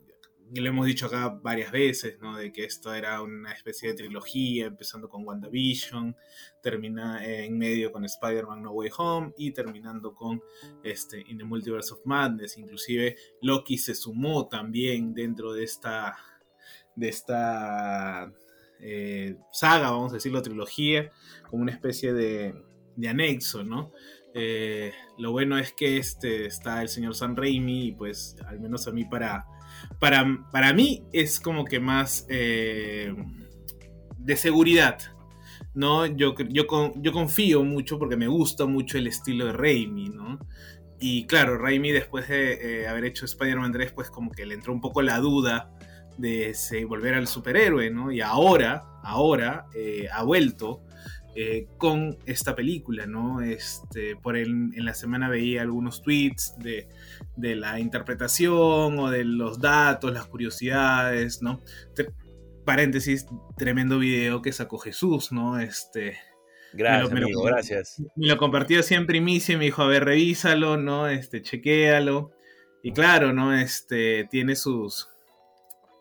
lo 0.53 0.69
hemos 0.69 0.85
dicho 0.85 1.07
acá 1.07 1.29
varias 1.41 1.71
veces, 1.71 2.19
¿no? 2.19 2.37
De 2.37 2.51
que 2.51 2.63
esto 2.63 2.93
era 2.93 3.21
una 3.21 3.51
especie 3.51 3.89
de 3.89 3.95
trilogía, 3.95 4.67
empezando 4.67 5.09
con 5.09 5.25
WandaVision, 5.25 6.15
termina 6.61 7.25
en 7.25 7.57
medio 7.57 7.91
con 7.91 8.05
Spider-Man 8.05 8.63
No 8.63 8.71
Way 8.71 8.89
Home 8.97 9.33
y 9.37 9.51
terminando 9.51 10.13
con 10.13 10.41
este 10.83 11.23
In 11.27 11.37
the 11.37 11.43
Multiverse 11.43 11.93
of 11.93 11.99
Madness. 12.05 12.57
Inclusive 12.57 13.15
Loki 13.41 13.77
se 13.77 13.95
sumó 13.95 14.47
también 14.47 15.13
dentro 15.13 15.53
de 15.53 15.63
esta, 15.63 16.17
de 16.95 17.09
esta 17.09 18.31
eh, 18.79 19.35
saga, 19.51 19.91
vamos 19.91 20.11
a 20.11 20.15
decirlo, 20.15 20.41
trilogía, 20.41 21.11
como 21.49 21.63
una 21.63 21.71
especie 21.71 22.13
de, 22.13 22.55
de 22.95 23.07
anexo, 23.07 23.63
¿no? 23.63 23.91
Eh, 24.33 24.93
lo 25.17 25.31
bueno 25.31 25.57
es 25.57 25.73
que 25.73 25.97
este, 25.97 26.45
está 26.45 26.81
el 26.81 26.89
señor 26.89 27.15
Sam 27.15 27.35
Raimi 27.35 27.87
y 27.87 27.91
pues 27.93 28.35
al 28.45 28.59
menos 28.59 28.87
a 28.87 28.91
mí 28.91 29.03
para 29.03 29.47
para, 29.99 30.47
para 30.51 30.73
mí 30.73 31.03
es 31.13 31.39
como 31.39 31.65
que 31.65 31.79
más 31.79 32.25
eh, 32.29 33.13
de 34.17 34.35
seguridad. 34.35 34.99
¿no? 35.73 36.07
Yo, 36.07 36.33
yo, 36.49 36.65
yo 36.95 37.11
confío 37.13 37.63
mucho 37.63 37.99
porque 37.99 38.17
me 38.17 38.27
gusta 38.27 38.65
mucho 38.65 38.97
el 38.97 39.05
estilo 39.05 39.45
de 39.45 39.53
Raimi, 39.53 40.09
¿no? 40.09 40.39
Y 40.99 41.27
claro, 41.27 41.57
Raimi 41.57 41.91
después 41.91 42.27
de 42.27 42.81
eh, 42.81 42.87
haber 42.87 43.05
hecho 43.05 43.25
Spider-Man 43.25 43.71
3, 43.71 43.91
pues 43.91 44.09
como 44.09 44.31
que 44.31 44.45
le 44.45 44.55
entró 44.55 44.73
un 44.73 44.81
poco 44.81 45.03
la 45.03 45.19
duda 45.19 45.71
de 46.17 46.55
volver 46.89 47.13
al 47.13 47.27
superhéroe, 47.27 47.91
¿no? 47.91 48.11
Y 48.11 48.21
ahora, 48.21 48.85
ahora 49.03 49.67
eh, 49.75 50.07
ha 50.11 50.23
vuelto 50.23 50.81
eh, 51.39 51.67
con 51.77 52.17
esta 52.25 52.55
película, 52.55 53.05
¿no? 53.05 53.41
Este, 53.41 54.15
por 54.15 54.37
en 54.37 54.73
la 54.73 54.95
semana 54.95 55.29
veía 55.29 55.61
algunos 55.61 56.01
tweets 56.01 56.55
de, 56.57 56.87
la 57.35 57.79
interpretación 57.79 58.97
o 58.97 59.11
de 59.11 59.23
los 59.23 59.61
datos, 59.61 60.11
las 60.11 60.25
curiosidades, 60.25 61.43
¿no? 61.43 61.61
paréntesis, 62.65 63.27
tremendo 63.55 63.99
video 63.99 64.41
que 64.41 64.51
sacó 64.51 64.79
Jesús, 64.79 65.31
¿no? 65.31 65.59
Este, 65.59 66.17
gracias, 66.73 67.11
me 67.11 67.21
lo, 67.21 67.43
gracias. 67.43 68.01
Me 68.15 68.29
lo 68.29 68.37
compartió 68.37 68.79
así 68.79 68.95
en 68.95 69.05
primicia 69.05 69.53
y 69.53 69.57
me 69.57 69.65
dijo, 69.65 69.83
a 69.83 69.87
ver, 69.87 70.05
revísalo, 70.05 70.75
¿no? 70.75 71.07
Este, 71.07 71.43
chequéalo. 71.43 72.31
Y 72.81 72.93
claro, 72.93 73.31
¿no? 73.31 73.53
Este, 73.53 74.27
tiene 74.31 74.55
sus, 74.55 75.07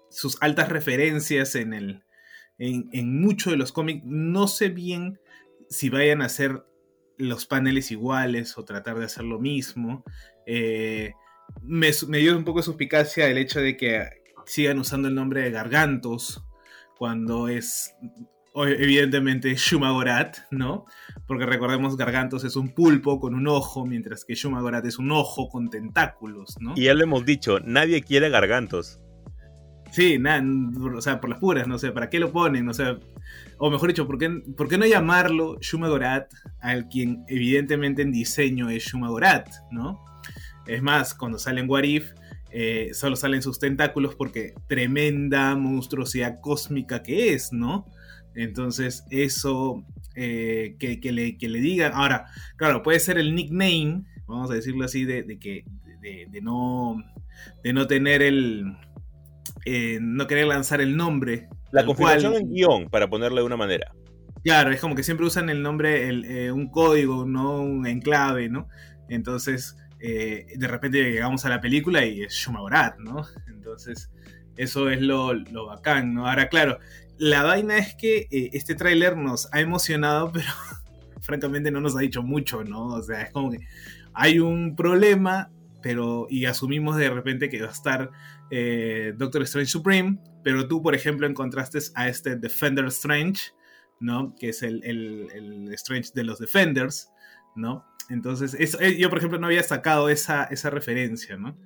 sus 0.08 0.38
altas 0.40 0.70
referencias 0.70 1.54
en 1.56 1.74
el, 1.74 2.04
en, 2.56 2.88
en 2.94 3.20
muchos 3.20 3.52
de 3.52 3.58
los 3.58 3.70
cómics. 3.70 4.02
No 4.06 4.48
sé 4.48 4.70
bien 4.70 5.18
si 5.68 5.90
vayan 5.90 6.22
a 6.22 6.26
hacer 6.26 6.64
los 7.18 7.46
paneles 7.46 7.90
iguales 7.90 8.56
o 8.58 8.64
tratar 8.64 8.98
de 8.98 9.06
hacer 9.06 9.24
lo 9.24 9.38
mismo. 9.38 10.04
Eh, 10.46 11.12
me, 11.62 11.90
dio 12.18 12.36
un 12.36 12.44
poco 12.44 12.60
de 12.60 12.64
suspicacia 12.64 13.28
el 13.28 13.38
hecho 13.38 13.60
de 13.60 13.76
que 13.76 14.08
sigan 14.46 14.78
usando 14.78 15.08
el 15.08 15.14
nombre 15.14 15.42
de 15.42 15.50
Gargantos 15.50 16.44
cuando 16.98 17.48
es 17.48 17.94
evidentemente 18.54 19.54
Shumagorat, 19.54 20.38
¿no? 20.50 20.86
Porque 21.26 21.44
recordemos 21.44 21.96
Gargantos 21.96 22.44
es 22.44 22.56
un 22.56 22.74
pulpo 22.74 23.20
con 23.20 23.34
un 23.34 23.48
ojo, 23.48 23.84
mientras 23.84 24.24
que 24.24 24.34
Shumagorat 24.34 24.84
es 24.86 24.98
un 24.98 25.10
ojo 25.12 25.48
con 25.48 25.68
tentáculos, 25.68 26.56
¿no? 26.60 26.72
Y 26.74 26.84
ya 26.84 26.94
lo 26.94 27.02
hemos 27.02 27.26
dicho, 27.26 27.60
nadie 27.60 28.02
quiere 28.02 28.30
Gargantos. 28.30 29.00
Sí, 29.96 30.18
nada, 30.18 30.44
o 30.94 31.00
sea, 31.00 31.22
por 31.22 31.30
las 31.30 31.38
puras, 31.38 31.66
no 31.66 31.78
sé, 31.78 31.90
¿para 31.90 32.10
qué 32.10 32.20
lo 32.20 32.30
ponen? 32.30 32.68
O 32.68 32.74
sea, 32.74 32.98
o 33.56 33.70
mejor 33.70 33.88
dicho, 33.88 34.06
¿por 34.06 34.18
qué, 34.18 34.28
¿por 34.54 34.68
qué 34.68 34.76
no 34.76 34.84
llamarlo 34.84 35.58
Shumagorat 35.58 36.30
al 36.60 36.86
quien 36.90 37.24
evidentemente 37.28 38.02
en 38.02 38.12
diseño 38.12 38.68
es 38.68 38.84
Shumagorat, 38.84 39.48
¿no? 39.70 40.04
Es 40.66 40.82
más, 40.82 41.14
cuando 41.14 41.38
sale 41.38 41.62
en 41.62 41.70
Warif, 41.70 42.12
eh, 42.50 42.90
solo 42.92 43.16
salen 43.16 43.40
sus 43.40 43.58
tentáculos 43.58 44.14
porque 44.14 44.52
tremenda 44.68 45.56
monstruosidad 45.56 46.40
cósmica 46.42 47.02
que 47.02 47.32
es, 47.32 47.54
¿no? 47.54 47.86
Entonces, 48.34 49.02
eso 49.08 49.82
eh, 50.14 50.76
que, 50.78 50.98
le, 51.10 51.38
que, 51.38 51.48
le, 51.48 51.60
digan. 51.60 51.92
Ahora, 51.94 52.26
claro, 52.56 52.82
puede 52.82 53.00
ser 53.00 53.16
el 53.16 53.34
nickname, 53.34 54.04
vamos 54.26 54.50
a 54.50 54.54
decirlo 54.56 54.84
así, 54.84 55.06
de, 55.06 55.38
que. 55.38 55.64
De, 56.02 56.42
no. 56.42 57.02
De 57.64 57.72
no 57.72 57.86
tener 57.86 58.20
el. 58.20 58.76
Eh, 59.66 59.98
no 60.00 60.26
querer 60.26 60.46
lanzar 60.46 60.80
el 60.80 60.96
nombre. 60.96 61.48
La 61.72 61.84
configuración 61.84 62.34
en 62.34 62.52
guion, 62.52 62.88
para 62.88 63.10
ponerle 63.10 63.40
de 63.40 63.46
una 63.46 63.56
manera. 63.56 63.92
Claro, 64.42 64.70
es 64.70 64.80
como 64.80 64.94
que 64.94 65.02
siempre 65.02 65.26
usan 65.26 65.50
el 65.50 65.60
nombre, 65.60 66.52
un 66.52 66.70
código, 66.70 67.26
no 67.26 67.60
un 67.60 67.86
enclave, 67.86 68.48
¿no? 68.48 68.68
Entonces, 69.08 69.76
eh, 70.00 70.46
de 70.56 70.68
repente 70.68 71.02
llegamos 71.02 71.44
a 71.44 71.48
la 71.48 71.60
película 71.60 72.04
y 72.04 72.22
es 72.22 72.34
Shumagorat, 72.34 72.98
¿no? 72.98 73.24
Entonces, 73.48 74.10
eso 74.56 74.90
es 74.90 75.00
lo, 75.00 75.34
lo, 75.34 75.66
bacán, 75.66 76.14
¿no? 76.14 76.28
Ahora, 76.28 76.48
claro, 76.48 76.78
la 77.18 77.42
vaina 77.42 77.78
es 77.78 77.94
que 77.94 78.28
eh, 78.30 78.50
este 78.52 78.74
tráiler 78.74 79.16
nos 79.16 79.52
ha 79.52 79.60
emocionado, 79.60 80.30
pero 80.32 80.46
francamente 81.20 81.70
no 81.70 81.80
nos 81.80 81.96
ha 81.96 82.00
dicho 82.00 82.22
mucho, 82.22 82.64
¿no? 82.64 82.86
O 82.86 83.02
sea, 83.02 83.22
es 83.22 83.32
como 83.32 83.50
que 83.50 83.60
hay 84.12 84.38
un 84.38 84.76
problema, 84.76 85.50
pero 85.82 86.26
y 86.30 86.44
asumimos 86.46 86.96
de 86.96 87.10
repente 87.10 87.48
que 87.48 87.60
va 87.62 87.68
a 87.68 87.72
estar 87.72 88.10
eh, 88.50 89.14
Doctor 89.16 89.42
Strange 89.42 89.70
Supreme, 89.70 90.18
pero 90.42 90.68
tú, 90.68 90.82
por 90.82 90.94
ejemplo, 90.94 91.26
encontraste 91.26 91.78
a 91.94 92.08
este 92.08 92.36
Defender 92.36 92.86
Strange, 92.86 93.52
¿no? 94.00 94.34
Que 94.36 94.50
es 94.50 94.62
el, 94.62 94.82
el, 94.84 95.72
Strange 95.74 96.10
de 96.14 96.24
los 96.24 96.38
Defenders, 96.38 97.10
¿no? 97.54 97.84
Entonces, 98.08 98.54
eh, 98.80 98.96
yo 98.98 99.08
por 99.10 99.18
ejemplo 99.18 99.38
no 99.38 99.46
había 99.46 99.62
sacado 99.62 100.08
esa, 100.08 100.44
esa 100.44 100.70
referencia, 100.70 101.36
¿no? 101.36 101.56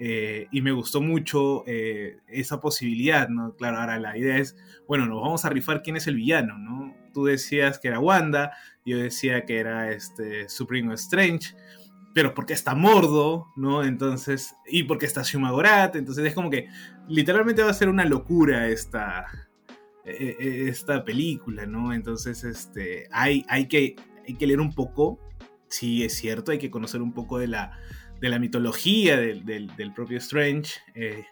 Eh, 0.00 0.46
y 0.52 0.62
me 0.62 0.70
gustó 0.70 1.00
mucho 1.00 1.64
eh, 1.66 2.18
esa 2.28 2.60
posibilidad, 2.60 3.28
¿no? 3.28 3.56
Claro, 3.56 3.78
ahora 3.78 3.98
la 3.98 4.16
idea 4.16 4.38
es, 4.38 4.56
bueno, 4.86 5.06
nos 5.06 5.20
vamos 5.20 5.44
a 5.44 5.48
rifar 5.48 5.82
quién 5.82 5.96
es 5.96 6.06
el 6.06 6.14
villano, 6.14 6.56
¿no? 6.56 6.94
Tú 7.12 7.24
decías 7.24 7.80
que 7.80 7.88
era 7.88 7.98
Wanda, 7.98 8.52
yo 8.86 8.96
decía 8.96 9.44
que 9.44 9.58
era 9.58 9.90
este 9.90 10.48
Supreme 10.48 10.94
Strange, 10.94 11.56
pero 12.14 12.34
porque 12.34 12.52
está 12.52 12.74
Mordo, 12.74 13.46
¿no? 13.56 13.84
Entonces, 13.84 14.54
y 14.66 14.84
porque 14.84 15.06
está 15.06 15.22
Shumagorat, 15.22 15.96
entonces 15.96 16.24
es 16.26 16.34
como 16.34 16.50
que 16.50 16.68
literalmente 17.08 17.62
va 17.62 17.70
a 17.70 17.74
ser 17.74 17.88
una 17.88 18.04
locura 18.04 18.68
esta, 18.68 19.26
esta 20.04 21.04
película, 21.04 21.66
¿no? 21.66 21.92
Entonces, 21.92 22.44
este, 22.44 23.08
hay, 23.12 23.44
hay, 23.48 23.68
que, 23.68 23.96
hay 24.26 24.34
que 24.34 24.46
leer 24.46 24.60
un 24.60 24.74
poco 24.74 25.20
sí 25.68 26.04
es 26.04 26.14
cierto, 26.14 26.52
hay 26.52 26.58
que 26.58 26.70
conocer 26.70 27.02
un 27.02 27.12
poco 27.12 27.38
de 27.38 27.46
la, 27.46 27.78
de 28.20 28.28
la 28.28 28.38
mitología 28.38 29.16
del, 29.16 29.92
propio 29.94 30.18
Strange. 30.18 30.74
Eh, 30.94 31.24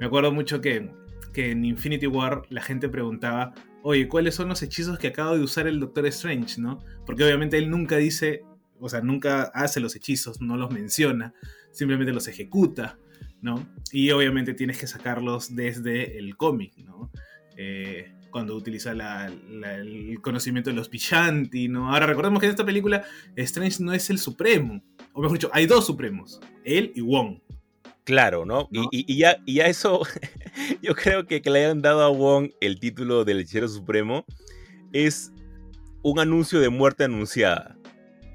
me 0.00 0.06
acuerdo 0.06 0.32
mucho 0.32 0.60
que, 0.60 0.90
en 1.34 1.64
Infinity 1.64 2.06
War 2.06 2.42
la 2.48 2.62
gente 2.62 2.88
preguntaba, 2.88 3.54
oye, 3.82 4.08
¿cuáles 4.08 4.34
son 4.34 4.48
los 4.48 4.62
hechizos 4.62 4.98
que 4.98 5.08
acaba 5.08 5.36
de 5.36 5.42
usar 5.42 5.66
el 5.66 5.80
Doctor 5.80 6.06
Strange? 6.06 6.60
¿no? 6.60 6.78
Porque 7.06 7.24
obviamente 7.24 7.58
él 7.58 7.70
nunca 7.70 7.96
dice, 7.96 8.42
o 8.84 8.88
sea, 8.90 9.00
nunca 9.00 9.44
hace 9.54 9.80
los 9.80 9.96
hechizos, 9.96 10.42
no 10.42 10.58
los 10.58 10.70
menciona, 10.70 11.32
simplemente 11.72 12.12
los 12.12 12.28
ejecuta, 12.28 12.98
¿no? 13.40 13.66
Y 13.90 14.10
obviamente 14.10 14.52
tienes 14.52 14.76
que 14.76 14.86
sacarlos 14.86 15.56
desde 15.56 16.18
el 16.18 16.36
cómic, 16.36 16.76
¿no? 16.76 17.10
Eh, 17.56 18.12
cuando 18.30 18.54
utiliza 18.54 18.92
el 18.92 20.20
conocimiento 20.20 20.68
de 20.68 20.76
los 20.76 20.90
Pishanti, 20.90 21.68
¿no? 21.68 21.90
Ahora 21.90 22.04
recordemos 22.04 22.40
que 22.40 22.46
en 22.46 22.50
esta 22.50 22.66
película 22.66 23.04
Strange 23.36 23.82
no 23.82 23.94
es 23.94 24.10
el 24.10 24.18
supremo, 24.18 24.82
o 25.14 25.22
mejor 25.22 25.38
dicho, 25.38 25.50
hay 25.54 25.64
dos 25.64 25.86
supremos, 25.86 26.38
él 26.62 26.92
y 26.94 27.00
Wong. 27.00 27.38
Claro, 28.04 28.44
¿no? 28.44 28.68
Y, 28.70 29.16
ya, 29.16 29.38
y 29.46 29.54
ya 29.54 29.66
eso, 29.66 30.02
yo 30.82 30.94
creo 30.94 31.26
que 31.26 31.40
que 31.40 31.48
le 31.48 31.64
hayan 31.64 31.80
dado 31.80 32.02
a 32.02 32.10
Wong 32.10 32.50
el 32.60 32.78
título 32.78 33.24
del 33.24 33.40
hechicero 33.40 33.66
supremo 33.66 34.26
es 34.92 35.32
un 36.02 36.18
anuncio 36.18 36.60
de 36.60 36.68
muerte 36.68 37.04
anunciada. 37.04 37.73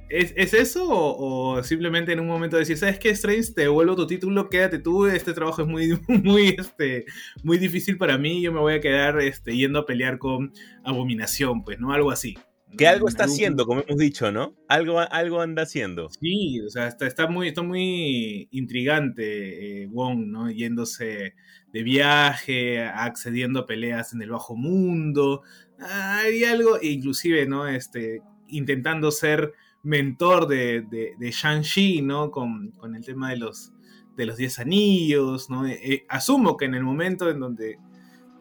¿Es, 0.10 0.54
eso 0.54 0.88
o, 0.90 1.62
simplemente 1.64 2.12
en 2.12 2.20
un 2.20 2.28
momento 2.28 2.58
decir, 2.58 2.78
¿sabes 2.78 2.98
qué, 2.98 3.10
Strange? 3.12 3.54
Te 3.54 3.62
devuelvo 3.62 3.96
tu 3.96 4.08
título, 4.08 4.50
quédate 4.50 4.80
tú, 4.80 5.06
este 5.06 5.34
trabajo 5.34 5.62
es 5.62 5.68
muy, 5.68 6.00
muy, 6.08 6.56
este, 6.58 7.06
muy 7.44 7.60
difícil 7.60 7.98
para 7.98 8.18
mí, 8.18 8.42
yo 8.42 8.52
me 8.52 8.60
voy 8.60 8.74
a 8.74 8.82
quedar 8.82 9.20
este, 9.22 9.56
yendo 9.56 9.80
a 9.80 9.86
pelear 9.86 10.18
con 10.18 10.52
Abominación, 10.84 11.64
pues, 11.64 11.80
¿no? 11.80 11.94
Algo 11.94 12.10
así. 12.10 12.36
Que 12.78 12.88
algo 12.88 13.08
está 13.08 13.24
haciendo, 13.24 13.66
como 13.66 13.82
hemos 13.82 13.98
dicho, 13.98 14.32
¿no? 14.32 14.56
Algo, 14.68 15.00
algo 15.00 15.42
anda 15.42 15.64
haciendo. 15.64 16.10
Sí, 16.10 16.62
o 16.62 16.70
sea, 16.70 16.88
está, 16.88 17.08
está 17.08 17.28
muy, 17.28 17.48
está 17.48 17.64
muy 17.64 18.48
intrigante 18.52 19.84
eh, 19.84 19.88
Wong, 19.88 20.28
¿no? 20.28 20.52
Yéndose 20.52 21.34
de 21.74 21.84
viaje, 21.84 22.84
accediendo 22.84 23.62
a 23.62 23.66
peleas 23.66 24.14
en 24.14 24.22
el 24.22 24.30
bajo 24.30 24.56
mundo. 24.56 25.42
Hay 25.80 26.44
algo, 26.44 26.78
inclusive, 26.82 27.48
¿no? 27.48 27.68
Este, 27.68 28.22
intentando 28.48 29.12
ser 29.12 29.54
mentor 29.84 30.48
de, 30.48 30.82
de, 31.18 31.32
Shang-Chi, 31.32 32.02
¿no? 32.02 32.32
Con, 32.32 32.74
el 32.96 33.06
tema 33.06 33.30
de 33.30 33.38
los, 33.38 33.72
de 34.16 34.26
los 34.26 34.38
Diez 34.38 34.60
Anillos, 34.60 35.50
¿no? 35.50 35.66
Eh, 35.68 35.80
eh, 35.82 36.06
asumo 36.10 36.58
que 36.58 36.66
en 36.66 36.76
el 36.76 36.84
momento 36.84 37.30
en 37.30 37.40
donde 37.40 37.80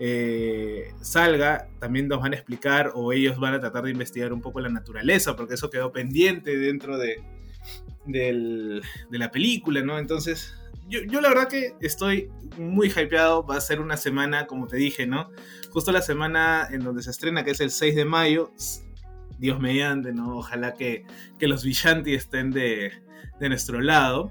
eh, 0.01 0.93
salga, 1.01 1.69
también 1.79 2.09
nos 2.09 2.21
van 2.21 2.33
a 2.33 2.37
explicar 2.37 2.93
o 2.95 3.13
ellos 3.13 3.39
van 3.39 3.55
a 3.55 3.61
tratar 3.61 3.85
de 3.85 3.91
investigar 3.91 4.33
un 4.33 4.41
poco 4.41 4.61
la 4.61 4.69
naturaleza, 4.69 5.37
porque 5.37 5.55
eso 5.55 5.71
quedó 5.71 5.93
pendiente 5.93 6.57
dentro 6.57 6.99
de, 6.99 7.23
de 8.07 8.83
la 9.11 9.31
película, 9.31 9.83
¿no? 9.83 9.99
Entonces, 9.99 10.55
yo, 10.89 11.01
yo, 11.03 11.21
la 11.21 11.29
verdad 11.29 11.49
que 11.49 11.75
estoy 11.81 12.31
muy 12.57 12.89
hypeado, 12.89 13.45
va 13.45 13.57
a 13.57 13.61
ser 13.61 13.81
una 13.81 13.97
semana, 13.97 14.47
como 14.47 14.67
te 14.67 14.77
dije, 14.77 15.07
¿no? 15.07 15.31
Justo 15.71 15.93
la 15.93 16.01
semana 16.01 16.67
en 16.71 16.81
donde 16.81 17.03
se 17.03 17.11
estrena, 17.11 17.45
que 17.45 17.51
es 17.51 17.61
el 17.61 17.71
6 17.71 17.95
de 17.95 18.05
mayo, 18.07 18.53
Dios 19.39 19.61
mediante, 19.61 20.13
¿no? 20.13 20.37
Ojalá 20.37 20.75
que, 20.75 21.05
los 21.41 21.65
Villanti 21.65 22.15
estén 22.15 22.51
de, 22.51 22.93
nuestro 23.41 23.81
lado. 23.81 24.31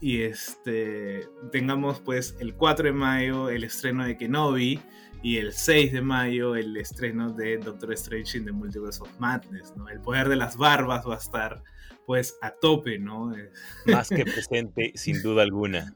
Y 0.00 0.22
este, 0.22 1.26
tengamos 1.50 2.00
pues 2.00 2.36
el 2.38 2.54
4 2.54 2.86
de 2.86 2.92
mayo 2.92 3.50
el 3.50 3.64
estreno 3.64 4.04
de 4.04 4.16
Kenobi 4.16 4.80
y 5.24 5.38
el 5.38 5.52
6 5.52 5.92
de 5.92 6.02
mayo 6.02 6.54
el 6.54 6.76
estreno 6.76 7.32
de 7.32 7.58
Doctor 7.58 7.92
Strange 7.94 8.38
in 8.38 8.44
the 8.44 8.52
Multiverse 8.52 9.02
of 9.02 9.10
Madness, 9.18 9.76
¿no? 9.76 9.88
El 9.88 10.00
poder 10.00 10.28
de 10.28 10.36
las 10.36 10.56
barbas 10.56 11.04
va 11.04 11.16
a 11.16 11.18
estar 11.18 11.64
pues 12.06 12.38
a 12.40 12.52
tope, 12.52 12.98
¿no? 12.98 13.34
Más 13.86 14.08
que 14.08 14.24
presente, 14.24 14.92
sin 14.94 15.20
duda 15.20 15.42
alguna. 15.42 15.94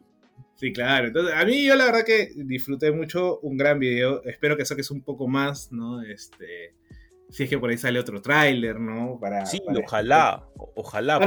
Sí, 0.56 0.72
claro. 0.72 1.08
Entonces, 1.08 1.34
a 1.34 1.44
mí 1.44 1.64
yo 1.64 1.74
la 1.74 1.86
verdad 1.86 2.04
que 2.04 2.32
disfruté 2.36 2.92
mucho, 2.92 3.40
un 3.40 3.56
gran 3.56 3.78
video. 3.78 4.22
Espero 4.24 4.56
que 4.56 4.64
saques 4.64 4.90
un 4.90 5.02
poco 5.02 5.26
más, 5.26 5.72
¿no? 5.72 6.02
Este, 6.02 6.74
si 7.32 7.44
es 7.44 7.48
que 7.48 7.58
por 7.58 7.70
ahí 7.70 7.78
sale 7.78 7.98
otro 7.98 8.20
tráiler, 8.20 8.78
¿no? 8.78 9.18
Para, 9.18 9.46
sí, 9.46 9.58
ojalá, 9.82 10.46
ojalá. 10.76 11.18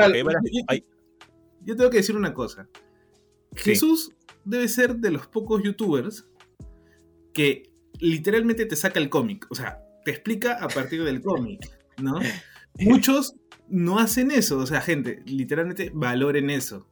yo, 1.62 1.76
tengo 1.76 1.90
que 1.90 1.98
decir 1.98 2.16
una 2.16 2.32
cosa. 2.32 2.70
Jesús 3.56 4.12
debe 4.44 4.68
ser 4.68 4.98
de 4.98 5.10
los 5.10 5.26
pocos 5.26 5.64
youtubers 5.64 6.28
que 7.34 7.72
literalmente 8.00 8.68
te 8.68 8.76
saca 8.76 9.00
el 9.00 9.10
cómic. 9.10 9.48
O 9.50 9.56
sea, 9.56 9.82
te 10.04 10.12
explica 10.12 10.54
a 10.64 10.68
partir 10.68 11.04
del 11.04 11.22
cómic, 11.22 11.68
¿no? 11.98 12.20
Muchos 12.78 13.36
no 13.68 13.98
hacen 13.98 14.30
eso. 14.30 14.60
O 14.60 14.68
sea, 14.68 14.82
gente, 14.82 15.24
literalmente 15.26 15.92
valoren 15.92 16.52
eso. 16.52 16.88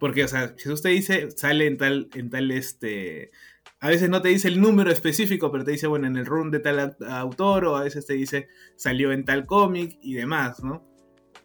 Porque, 0.00 0.24
o 0.24 0.28
sea, 0.28 0.54
Jesús 0.58 0.82
te 0.82 0.88
dice, 0.88 1.30
sale 1.36 1.66
en 1.68 1.76
tal, 1.76 2.08
en 2.14 2.30
tal 2.30 2.50
este, 2.50 3.30
a 3.80 3.88
veces 3.88 4.10
no 4.10 4.20
te 4.20 4.28
dice 4.28 4.48
el 4.48 4.60
número 4.60 4.90
específico, 4.90 5.50
pero 5.50 5.64
te 5.64 5.72
dice, 5.72 5.86
bueno, 5.86 6.06
en 6.06 6.16
el 6.16 6.26
run 6.26 6.50
de 6.50 6.60
tal 6.60 6.96
autor, 7.08 7.64
o 7.64 7.76
a 7.76 7.84
veces 7.84 8.04
te 8.04 8.12
dice, 8.12 8.48
salió 8.76 9.10
en 9.10 9.24
tal 9.24 9.46
cómic 9.46 9.98
y 10.02 10.14
demás, 10.14 10.62
¿no? 10.62 10.86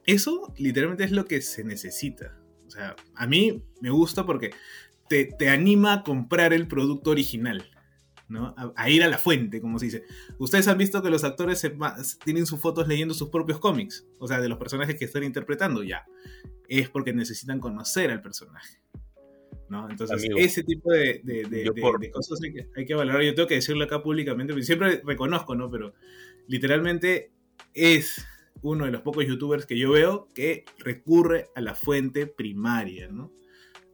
Eso 0.05 0.53
literalmente 0.57 1.05
es 1.05 1.11
lo 1.11 1.25
que 1.25 1.41
se 1.41 1.63
necesita. 1.63 2.37
O 2.67 2.69
sea, 2.69 2.95
a 3.15 3.25
mí 3.25 3.63
me 3.79 3.89
gusta 3.89 4.25
porque 4.25 4.51
te, 5.07 5.49
anima 5.49 5.93
a 5.93 6.03
comprar 6.03 6.51
el 6.53 6.67
producto 6.67 7.11
original. 7.11 7.71
¿no? 8.27 8.55
A, 8.75 8.89
ir 8.89 9.03
a 9.03 9.07
la 9.07 9.19
fuente, 9.19 9.61
como 9.61 9.77
se 9.79 9.85
dice. 9.85 10.03
Ustedes 10.39 10.67
han 10.67 10.77
visto 10.77 11.01
que 11.01 11.11
los 11.11 11.23
actores 11.23 11.65
tienen 12.23 12.45
sus 12.47 12.59
fotos 12.59 12.87
leyendo 12.87 13.13
sus 13.13 13.29
propios 13.29 13.59
cómics, 13.59 14.05
o 14.17 14.27
sea, 14.27 14.41
de 14.41 14.49
los 14.49 14.57
personajes 14.57 14.95
que 14.95 15.05
están 15.05 15.23
interpretando 15.23 15.83
ya. 15.83 16.05
Es 16.67 16.89
porque 16.89 17.13
necesitan 17.13 17.59
conocer 17.59 18.09
al 18.11 18.21
personaje. 18.21 18.81
¿No? 19.69 19.89
Entonces, 19.89 20.27
ese 20.37 20.63
tipo 20.63 20.91
de, 20.91 21.21
cosas 22.11 22.39
hay 22.43 22.53
que, 22.53 22.67
hay 22.75 22.85
que, 22.85 22.95
valorar. 22.95 23.21
Yo 23.23 23.33
tengo 23.35 23.47
que 23.47 23.55
decirlo 23.55 23.83
acá 23.83 24.01
públicamente, 24.01 24.53
porque 24.53 24.65
siempre 24.65 25.01
reconozco, 25.03 25.55
¿no? 25.55 25.69
Pero 25.69 25.93
literalmente 26.47 27.31
es 27.73 28.25
uno 28.61 28.85
de 28.85 28.91
los 28.91 29.01
pocos 29.01 29.25
youtubers 29.25 29.65
que 29.65 29.77
yo 29.77 29.91
veo 29.91 30.27
que 30.33 30.65
recurre 30.79 31.49
a 31.55 31.61
la 31.61 31.75
fuente 31.75 32.27
primaria, 32.27 33.07
¿no? 33.09 33.31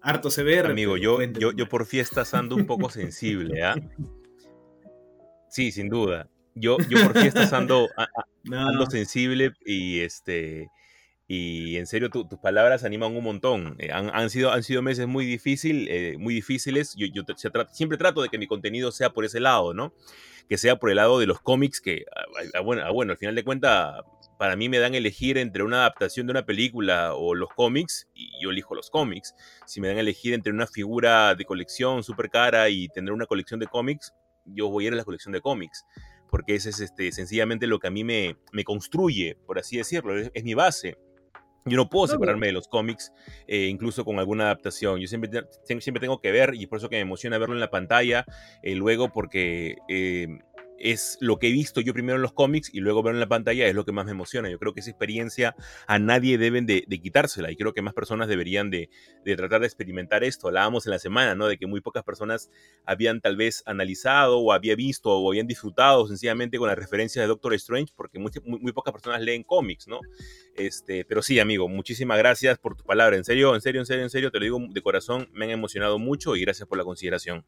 Harto 0.01 0.31
se 0.31 0.43
ve. 0.43 0.59
Amigo, 0.59 0.97
yo, 0.97 1.21
yo, 1.21 1.51
yo, 1.51 1.69
por 1.69 1.85
fiestas 1.85 2.33
ando 2.33 2.55
un 2.55 2.65
poco 2.65 2.89
sensible, 2.89 3.63
¿ah? 3.63 3.75
Sí, 5.49 5.71
sin 5.71 5.89
duda. 5.89 6.29
Yo, 6.55 6.77
yo 6.89 7.03
por 7.03 7.19
fiestas 7.19 7.53
ando, 7.53 7.87
ando 8.51 8.85
sensible 8.89 9.53
y 9.65 9.99
este 9.99 10.69
y 11.33 11.77
en 11.77 11.87
serio 11.87 12.09
tus 12.09 12.25
palabras 12.39 12.83
animan 12.83 13.15
un 13.15 13.23
montón. 13.23 13.77
Eh, 13.79 13.89
han, 13.93 14.29
sido, 14.29 14.51
han 14.51 14.63
sido 14.63 14.81
meses 14.81 15.07
muy, 15.07 15.25
difícil, 15.25 15.87
eh, 15.89 16.17
muy 16.19 16.33
difíciles. 16.33 16.93
Yo, 16.97 17.07
yo 17.07 17.23
siempre 17.71 17.97
trato 17.97 18.21
de 18.21 18.27
que 18.27 18.37
mi 18.37 18.47
contenido 18.47 18.91
sea 18.91 19.11
por 19.11 19.23
ese 19.23 19.39
lado, 19.39 19.73
¿no? 19.73 19.93
Que 20.49 20.57
sea 20.57 20.75
por 20.75 20.89
el 20.89 20.97
lado 20.97 21.19
de 21.19 21.27
los 21.27 21.39
cómics, 21.39 21.79
que, 21.79 22.03
ah, 22.13 22.23
ah, 22.37 22.47
ah, 22.55 22.59
bueno, 22.59 22.93
bueno, 22.93 23.13
al 23.13 23.17
final 23.17 23.33
de 23.33 23.45
cuentas, 23.45 24.01
para 24.37 24.57
mí 24.57 24.67
me 24.67 24.79
dan 24.79 24.93
elegir 24.93 25.37
entre 25.37 25.63
una 25.63 25.77
adaptación 25.77 26.27
de 26.27 26.31
una 26.31 26.45
película 26.45 27.13
o 27.15 27.33
los 27.33 27.47
cómics, 27.55 28.09
y 28.13 28.29
yo 28.43 28.49
elijo 28.49 28.75
los 28.75 28.89
cómics. 28.89 29.33
Si 29.65 29.79
me 29.79 29.87
dan 29.87 29.99
elegir 29.99 30.33
entre 30.33 30.51
una 30.51 30.67
figura 30.67 31.33
de 31.35 31.45
colección 31.45 32.03
súper 32.03 32.29
cara 32.29 32.67
y 32.67 32.89
tener 32.89 33.13
una 33.13 33.25
colección 33.25 33.61
de 33.61 33.67
cómics, 33.67 34.11
yo 34.43 34.67
voy 34.67 34.83
a 34.83 34.87
ir 34.87 34.93
a 34.95 34.97
la 34.97 35.05
colección 35.05 35.31
de 35.31 35.39
cómics 35.39 35.85
porque 36.29 36.55
ese 36.55 36.69
es 36.69 36.79
este, 36.79 37.11
sencillamente 37.11 37.67
lo 37.67 37.77
que 37.77 37.87
a 37.87 37.91
mí 37.91 38.05
me, 38.05 38.37
me 38.53 38.63
construye, 38.63 39.35
por 39.45 39.59
así 39.59 39.75
decirlo, 39.75 40.17
es 40.17 40.43
mi 40.45 40.53
base. 40.53 40.97
Yo 41.65 41.77
no 41.77 41.89
puedo 41.89 42.07
separarme 42.07 42.47
de 42.47 42.53
los 42.53 42.67
cómics, 42.67 43.13
eh, 43.47 43.67
incluso 43.67 44.03
con 44.03 44.17
alguna 44.17 44.45
adaptación. 44.45 44.99
Yo 44.99 45.07
siempre, 45.07 45.29
siempre 45.63 45.99
tengo 45.99 46.19
que 46.19 46.31
ver, 46.31 46.55
y 46.55 46.65
por 46.65 46.79
eso 46.79 46.89
que 46.89 46.95
me 46.95 47.01
emociona 47.01 47.37
verlo 47.37 47.53
en 47.53 47.61
la 47.61 47.69
pantalla, 47.69 48.25
eh, 48.63 48.73
luego 48.75 49.09
porque 49.13 49.77
eh, 49.87 50.27
es 50.83 51.17
lo 51.21 51.37
que 51.37 51.47
he 51.47 51.51
visto 51.51 51.81
yo 51.81 51.93
primero 51.93 52.15
en 52.15 52.21
los 52.21 52.33
cómics 52.33 52.69
y 52.73 52.79
luego 52.79 53.03
verlo 53.03 53.17
en 53.17 53.21
la 53.21 53.27
pantalla 53.27 53.67
es 53.67 53.75
lo 53.75 53.85
que 53.85 53.91
más 53.91 54.05
me 54.05 54.11
emociona. 54.11 54.49
Yo 54.49 54.59
creo 54.59 54.73
que 54.73 54.79
esa 54.79 54.89
experiencia 54.89 55.55
a 55.87 55.99
nadie 55.99 56.37
deben 56.37 56.65
de, 56.65 56.85
quitársela 57.01 57.51
y 57.51 57.55
creo 57.55 57.73
que 57.73 57.81
más 57.81 57.93
personas 57.93 58.27
deberían 58.27 58.69
de, 58.69 58.89
tratar 59.23 59.61
de 59.61 59.67
experimentar 59.67 60.23
esto. 60.23 60.47
Hablábamos 60.47 60.85
en 60.85 60.91
la 60.91 60.99
semana, 60.99 61.35
¿no? 61.35 61.47
De 61.47 61.57
que 61.57 61.67
muy 61.67 61.81
pocas 61.81 62.03
personas 62.03 62.49
habían 62.85 63.21
tal 63.21 63.35
vez 63.35 63.63
analizado 63.65 64.39
o 64.39 64.53
había 64.53 64.75
visto 64.75 65.11
o 65.11 65.29
habían 65.29 65.47
disfrutado 65.47 66.07
sencillamente 66.07 66.57
con 66.57 66.67
la 66.67 66.75
referencia 66.75 67.21
de 67.21 67.27
Doctor 67.27 67.53
Strange 67.55 67.93
porque 67.95 68.19
muy, 68.19 68.31
muy, 68.45 68.71
pocas 68.71 68.91
personas 68.91 69.21
leen 69.21 69.43
cómics, 69.43 69.87
¿no? 69.87 69.99
Este, 70.55 71.05
pero 71.05 71.21
sí, 71.21 71.39
amigo, 71.39 71.67
muchísimas 71.67 72.17
gracias 72.17 72.57
por 72.57 72.75
tu 72.75 72.83
palabra. 72.83 73.17
En 73.17 73.23
serio, 73.23 73.55
en 73.55 73.61
serio, 73.61 73.81
en 73.81 73.85
serio, 73.85 74.03
en 74.03 74.09
serio, 74.09 74.31
te 74.31 74.39
lo 74.39 74.43
digo 74.43 74.59
de 74.69 74.81
corazón, 74.81 75.29
me 75.33 75.45
han 75.45 75.51
emocionado 75.51 75.99
mucho 75.99 76.35
y 76.35 76.41
gracias 76.41 76.67
por 76.67 76.77
la 76.77 76.83
consideración. 76.83 77.45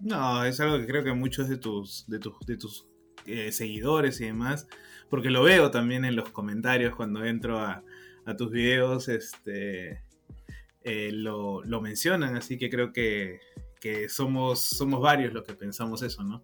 No, 0.00 0.44
es 0.44 0.60
algo 0.60 0.78
que 0.78 0.86
creo 0.86 1.04
que 1.04 1.12
muchos 1.12 1.48
de 1.48 1.56
tus, 1.56 2.06
de 2.08 2.18
tus, 2.18 2.38
de 2.46 2.56
tus 2.56 2.86
eh, 3.26 3.52
seguidores 3.52 4.20
y 4.20 4.26
demás, 4.26 4.66
porque 5.08 5.30
lo 5.30 5.42
veo 5.42 5.70
también 5.70 6.04
en 6.04 6.16
los 6.16 6.30
comentarios 6.30 6.94
cuando 6.94 7.24
entro 7.24 7.58
a, 7.58 7.82
tus 8.38 8.50
videos, 8.50 9.08
este, 9.08 10.02
eh, 10.82 11.10
lo, 11.12 11.62
mencionan, 11.82 12.36
así 12.36 12.56
que 12.56 12.70
creo 12.70 12.92
que, 12.92 13.40
somos, 14.08 14.60
somos 14.60 15.00
varios 15.02 15.34
los 15.34 15.44
que 15.44 15.52
pensamos 15.52 16.02
eso, 16.02 16.24
¿no? 16.24 16.42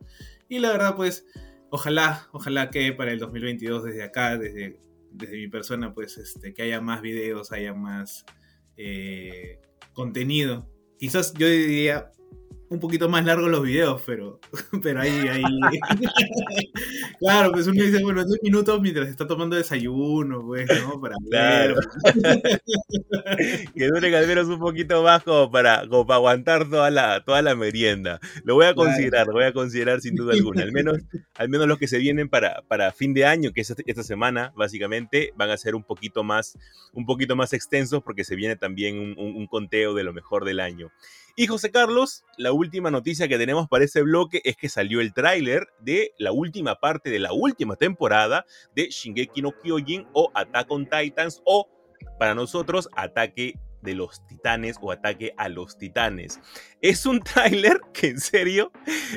Y 0.49 0.59
la 0.59 0.73
verdad, 0.73 0.95
pues, 0.95 1.26
ojalá, 1.71 2.28
ojalá 2.33 2.69
que 2.71 2.92
para 2.92 3.12
el 3.12 3.19
2022 3.19 3.85
desde 3.85 4.02
acá, 4.02 4.37
desde, 4.37 4.78
desde 5.11 5.37
mi 5.38 5.49
persona, 5.49 5.95
pues, 5.95 6.19
este, 6.19 6.52
que 6.52 6.62
haya 6.62 6.83
más 6.83 7.00
videos, 7.00 7.50
haya 7.52 7.73
más 7.73 8.26
eh, 8.76 9.59
contenido. 9.95 10.69
Quizás 10.99 11.33
yo 11.35 11.47
diría 11.47 12.13
un 12.71 12.78
poquito 12.78 13.09
más 13.09 13.25
largos 13.25 13.50
los 13.50 13.65
videos, 13.65 14.00
pero, 14.06 14.39
pero 14.83 15.00
ahí, 15.00 15.11
ahí. 15.28 15.43
claro, 17.19 17.50
pues 17.50 17.67
uno 17.67 17.83
dice, 17.83 18.00
bueno, 18.00 18.25
dos 18.25 18.39
minutos 18.45 18.80
mientras 18.80 19.09
está 19.09 19.26
tomando 19.26 19.56
desayuno, 19.56 20.47
pues, 20.47 20.69
¿no? 20.80 21.00
Para 21.00 21.17
claro. 21.28 21.75
que 23.75 23.89
dure 23.89 24.17
al 24.17 24.26
menos 24.28 24.47
un 24.47 24.61
poquito 24.61 25.02
más 25.02 25.25
como 25.25 25.50
para, 25.50 25.87
como 25.89 26.06
para 26.06 26.19
aguantar 26.19 26.71
toda 26.71 26.91
la, 26.91 27.25
toda 27.25 27.43
la 27.43 27.56
merienda. 27.56 28.21
Lo 28.45 28.54
voy 28.54 28.67
a 28.67 28.75
considerar, 28.75 29.26
lo 29.26 29.33
voy 29.33 29.45
a 29.45 29.52
considerar 29.52 30.00
sin 30.00 30.15
duda 30.15 30.35
alguna. 30.35 30.63
Al 30.63 30.71
menos, 30.71 30.99
al 31.35 31.49
menos 31.49 31.67
los 31.67 31.78
que 31.78 31.89
se 31.89 31.99
vienen 31.99 32.28
para, 32.28 32.63
para 32.69 32.93
fin 32.93 33.15
de 33.15 33.26
año, 33.26 33.50
que 33.52 33.63
es 33.63 33.75
esta 33.85 34.04
semana, 34.04 34.52
básicamente, 34.54 35.33
van 35.35 35.50
a 35.50 35.56
ser 35.56 35.75
un 35.75 35.83
poquito 35.83 36.23
más, 36.23 36.56
un 36.93 37.04
poquito 37.04 37.35
más 37.35 37.52
extensos 37.52 38.00
porque 38.04 38.23
se 38.23 38.37
viene 38.37 38.54
también 38.54 38.97
un, 38.97 39.17
un 39.19 39.47
conteo 39.49 39.93
de 39.93 40.04
lo 40.04 40.13
mejor 40.13 40.45
del 40.45 40.61
año. 40.61 40.93
Y 41.36 41.47
José 41.47 41.71
Carlos, 41.71 42.25
la 42.36 42.52
última 42.52 42.90
noticia 42.90 43.28
que 43.28 43.38
tenemos 43.38 43.69
para 43.69 43.84
este 43.84 44.02
bloque 44.02 44.40
es 44.45 44.56
que 44.56 44.69
salió 44.69 45.00
el 45.00 45.12
tráiler 45.12 45.69
de 45.80 46.12
la 46.19 46.32
última 46.32 46.76
parte 46.76 47.10
de 47.10 47.19
la 47.19 47.32
última 47.32 47.76
temporada 47.76 48.45
de 48.75 48.88
Shingeki 48.88 49.43
no 49.43 49.52
Kyojin 49.52 50.06
o 50.12 50.30
Attack 50.34 50.71
on 50.71 50.88
Titans 50.88 51.40
o 51.45 51.69
para 52.19 52.34
nosotros 52.34 52.88
Ataque 52.97 53.54
de 53.82 53.95
los 53.95 54.26
titanes 54.26 54.76
o 54.80 54.93
ataque 54.93 55.34
a 55.36 55.49
los 55.49 55.78
titanes. 55.78 56.40
Es 56.80 57.06
un 57.06 57.21
tráiler 57.21 57.80
que 57.93 58.08
en 58.08 58.21
serio 58.21 58.73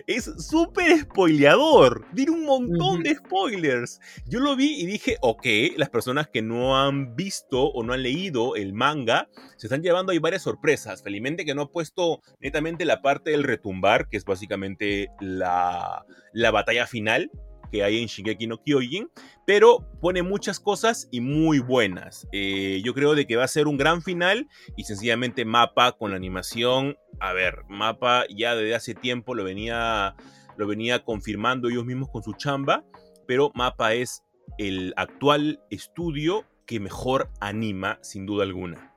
es 0.08 0.26
súper 0.38 1.00
spoileador. 1.00 2.06
Tiene 2.16 2.32
un 2.32 2.46
montón 2.46 3.04
de 3.04 3.16
spoilers. 3.16 4.00
Yo 4.26 4.40
lo 4.40 4.56
vi 4.56 4.82
y 4.82 4.86
dije, 4.86 5.18
ok, 5.22 5.46
las 5.78 5.90
personas 5.90 6.28
que 6.28 6.42
no 6.42 6.78
han 6.78 7.16
visto 7.16 7.66
o 7.66 7.84
no 7.84 7.94
han 7.94 8.04
leído 8.04 8.56
el 8.56 8.74
manga 8.74 9.30
se 9.58 9.68
están 9.68 9.82
llevando 9.82 10.12
ahí 10.12 10.20
varias 10.20 10.44
sorpresas. 10.44 11.04
Felizmente 11.04 11.46
que 11.46 11.56
no 11.56 11.64
ha 11.64 11.72
puesto 11.72 12.22
netamente 12.40 12.86
la 12.86 13.02
parte 13.02 13.32
del 13.32 13.44
retumbar, 13.44 14.10
que 14.10 14.18
es 14.18 14.26
básicamente 14.26 15.10
la, 15.20 16.06
la 16.34 16.52
batalla 16.52 16.88
final 16.88 17.32
que 17.74 17.84
hay 17.84 18.00
en 18.00 18.06
Shingeki 18.06 18.46
no 18.46 18.62
Kyojin, 18.62 19.10
pero 19.48 19.84
pone 20.00 20.22
muchas 20.22 20.60
cosas 20.60 21.08
y 21.10 21.22
muy 21.22 21.58
buenas. 21.58 22.28
Eh, 22.32 22.84
yo 22.86 22.94
creo 22.94 23.16
de 23.16 23.26
que 23.26 23.36
va 23.36 23.46
a 23.46 23.48
ser 23.48 23.68
un 23.68 23.78
gran 23.78 24.04
final 24.04 24.48
y 24.78 24.84
sencillamente 24.84 25.44
Mapa 25.44 25.94
con 25.94 26.12
la 26.12 26.18
animación, 26.18 26.98
a 27.20 27.34
ver, 27.34 27.64
Mapa 27.70 28.26
ya 28.30 28.54
desde 28.54 28.76
hace 28.76 28.94
tiempo 28.94 29.34
lo 29.34 29.44
venía, 29.44 30.16
lo 30.56 30.68
venía 30.68 31.04
confirmando 31.04 31.68
ellos 31.68 31.84
mismos 31.84 32.10
con 32.12 32.22
su 32.22 32.34
chamba, 32.34 32.86
pero 33.26 33.52
Mapa 33.56 33.96
es 33.96 34.24
el 34.60 34.94
actual 34.96 35.60
estudio 35.72 36.46
que 36.68 36.80
mejor 36.80 37.32
anima 37.40 37.98
sin 38.04 38.28
duda 38.28 38.44
alguna. 38.44 38.94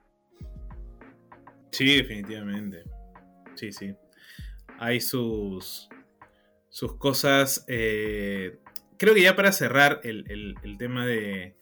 Sí, 1.70 1.96
definitivamente. 1.96 2.84
Sí, 3.54 3.72
sí. 3.72 3.94
Hay 4.78 5.00
sus, 5.00 5.88
sus 6.68 6.96
cosas 6.96 7.64
eh, 7.68 8.58
creo 8.98 9.14
que 9.14 9.22
ya 9.22 9.36
para 9.36 9.52
cerrar 9.52 10.00
el, 10.04 10.56
tema 10.78 11.06
de, 11.06 11.56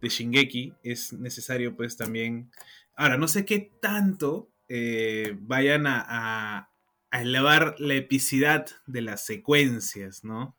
de, 0.00 0.08
Shingeki 0.08 0.74
es 0.82 1.12
necesario 1.12 1.76
pues 1.76 1.96
también... 1.96 2.50
Ahora, 2.96 3.16
no 3.16 3.28
sé 3.28 3.44
qué 3.44 3.72
tanto 3.80 4.50
eh, 4.68 5.36
vayan 5.40 5.86
a, 5.86 6.68
elevar 7.12 7.74
la 7.78 7.94
epicidad 7.94 8.66
de 8.86 9.02
las 9.02 9.26
secuencias, 9.26 10.22
¿no? 10.22 10.56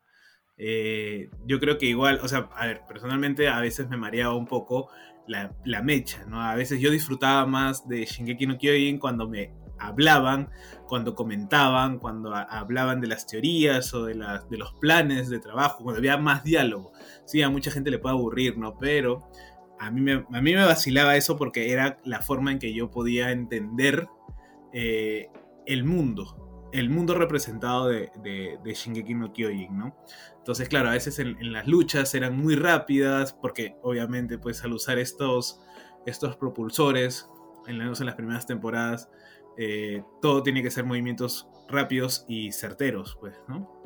Eh, 0.58 1.30
yo 1.46 1.58
creo 1.58 1.78
que 1.78 1.86
igual, 1.86 2.20
o 2.22 2.28
sea, 2.28 2.50
a 2.54 2.66
ver, 2.66 2.82
personalmente 2.86 3.48
a 3.48 3.58
veces 3.60 3.88
me 3.88 3.96
mareaba 3.96 4.36
un 4.36 4.46
poco 4.46 4.90
la, 5.26 5.56
la, 5.64 5.80
mecha, 5.82 6.26
¿no? 6.26 6.42
A 6.42 6.54
veces 6.54 6.78
yo 6.78 6.90
disfrutaba 6.90 7.46
más 7.46 7.88
de 7.88 8.04
Shingeki 8.04 8.46
no 8.46 8.58
Kyojin 8.58 8.98
cuando 8.98 9.26
me 9.26 9.50
hablaban, 9.86 10.50
cuando 10.86 11.14
comentaban, 11.14 11.98
cuando 11.98 12.34
hablaban 12.34 13.00
de 13.00 13.06
las 13.06 13.26
teorías 13.26 13.92
o 13.94 14.04
de, 14.04 14.14
de 14.14 14.58
los 14.58 14.74
planes 14.74 15.28
de 15.28 15.38
trabajo, 15.38 15.82
cuando 15.82 15.98
había 15.98 16.16
más 16.16 16.44
diálogo. 16.44 16.92
Sí, 17.24 17.42
a 17.42 17.48
mucha 17.48 17.70
gente 17.70 17.90
le 17.90 17.98
puede 17.98 18.14
aburrir, 18.14 18.58
¿no? 18.58 18.78
Pero 18.78 19.30
a 19.78 19.90
mí 19.90 20.00
me, 20.00 20.12
a 20.12 20.40
mí 20.40 20.54
me 20.54 20.64
vacilaba 20.64 21.16
eso 21.16 21.36
porque 21.36 21.72
era 21.72 21.98
la 22.04 22.20
forma 22.22 22.52
en 22.52 22.58
que 22.58 22.72
yo 22.72 22.90
podía 22.90 23.32
entender 23.32 24.06
eh, 24.72 25.28
el 25.66 25.84
mundo, 25.84 26.68
el 26.72 26.88
mundo 26.88 27.14
representado 27.14 27.88
de, 27.88 28.10
de, 28.22 28.74
Shingeki 28.74 29.14
no 29.14 29.32
Kyojin, 29.32 29.76
¿no? 29.76 29.96
Entonces, 30.38 30.68
claro, 30.68 30.88
a 30.88 30.92
veces 30.92 31.18
en, 31.18 31.52
las 31.52 31.66
luchas 31.66 32.14
eran 32.14 32.36
muy 32.36 32.54
rápidas, 32.54 33.32
porque 33.32 33.76
obviamente, 33.82 34.38
pues 34.38 34.62
al 34.64 34.72
usar 34.72 34.98
estos, 34.98 35.60
estos 36.06 36.36
propulsores, 36.36 37.28
en, 37.66 37.80
en 37.80 38.06
las 38.06 38.14
primeras 38.14 38.46
temporadas, 38.46 39.10
eh, 39.56 40.02
todo 40.20 40.42
tiene 40.42 40.62
que 40.62 40.70
ser 40.70 40.84
movimientos 40.84 41.48
rápidos 41.68 42.24
y 42.28 42.52
certeros, 42.52 43.16
pues. 43.20 43.34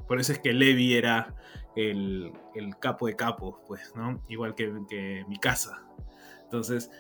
Por 0.07 0.20
eso 0.20 0.33
es 0.33 0.38
que 0.38 0.52
Levi 0.52 0.94
era 0.94 1.35
el, 1.74 2.33
capo 2.81 3.07
de 3.07 3.16
capos, 3.16 3.57
pues, 3.66 3.92
¿no? 3.94 4.22
Igual 4.29 4.55
que, 4.55 5.24
mi 5.29 5.38
casa. 5.38 5.85
Entonces, 6.44 6.90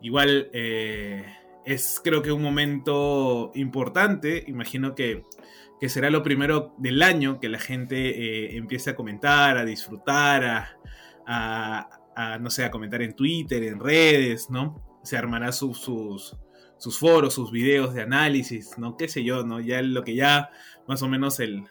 igual 0.00 0.50
eh, 0.52 1.24
es 1.64 2.00
creo 2.02 2.22
que 2.22 2.32
un 2.32 2.42
momento 2.42 3.52
importante. 3.54 4.44
Imagino 4.46 4.94
que, 4.94 5.24
que 5.80 5.88
será 5.88 6.10
lo 6.10 6.22
primero 6.22 6.74
del 6.78 7.02
año 7.02 7.40
que 7.40 7.48
la 7.48 7.58
gente 7.58 7.96
eh, 8.08 8.56
empiece 8.56 8.90
a 8.90 8.96
comentar, 8.96 9.58
a 9.58 9.64
disfrutar, 9.64 10.44
a, 10.44 11.90
a, 12.16 12.38
no 12.38 12.50
sé, 12.50 12.64
a 12.64 12.70
comentar 12.70 13.02
en 13.02 13.14
Twitter, 13.14 13.62
en 13.62 13.78
redes, 13.78 14.48
¿no? 14.50 15.00
Se 15.02 15.16
armará 15.16 15.52
sus, 15.52 16.36
sus 16.78 16.98
foros, 16.98 17.34
sus 17.34 17.50
videos 17.50 17.94
de 17.94 18.02
análisis, 18.02 18.76
¿no? 18.78 18.96
Qué 18.96 19.08
sé 19.08 19.24
yo, 19.24 19.44
¿no? 19.44 19.60
Ya 19.60 19.82
lo 19.82 20.04
que 20.04 20.14
ya 20.14 20.50
más 20.86 21.02
o 21.02 21.08
menos 21.08 21.40
el, 21.40 21.64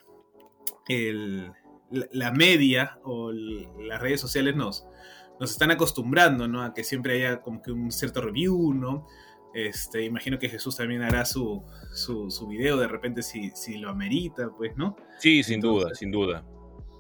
el 0.87 1.51
la 1.89 2.31
media 2.31 2.99
o 3.03 3.31
las 3.31 4.01
redes 4.01 4.19
sociales 4.19 4.55
nos, 4.55 4.87
nos 5.39 5.51
están 5.51 5.71
acostumbrando, 5.71 6.47
¿no? 6.47 6.63
A 6.63 6.73
que 6.73 6.83
siempre 6.83 7.13
haya 7.13 7.41
como 7.41 7.61
que 7.61 7.71
un 7.71 7.91
cierto 7.91 8.21
review, 8.21 8.73
¿no? 8.73 9.07
Este, 9.53 10.03
imagino 10.03 10.37
que 10.37 10.49
Jesús 10.49 10.75
también 10.75 11.01
hará 11.01 11.23
su, 11.23 11.63
su, 11.93 12.47
video 12.47 12.75
de 12.75 12.87
repente 12.87 13.23
si, 13.23 13.51
si, 13.51 13.77
lo 13.77 13.89
amerita, 13.89 14.49
pues, 14.57 14.75
¿no? 14.75 14.97
Sí, 15.19 15.43
sin 15.43 15.61
duda, 15.61 15.95
sin 15.95 16.11
duda. 16.11 16.43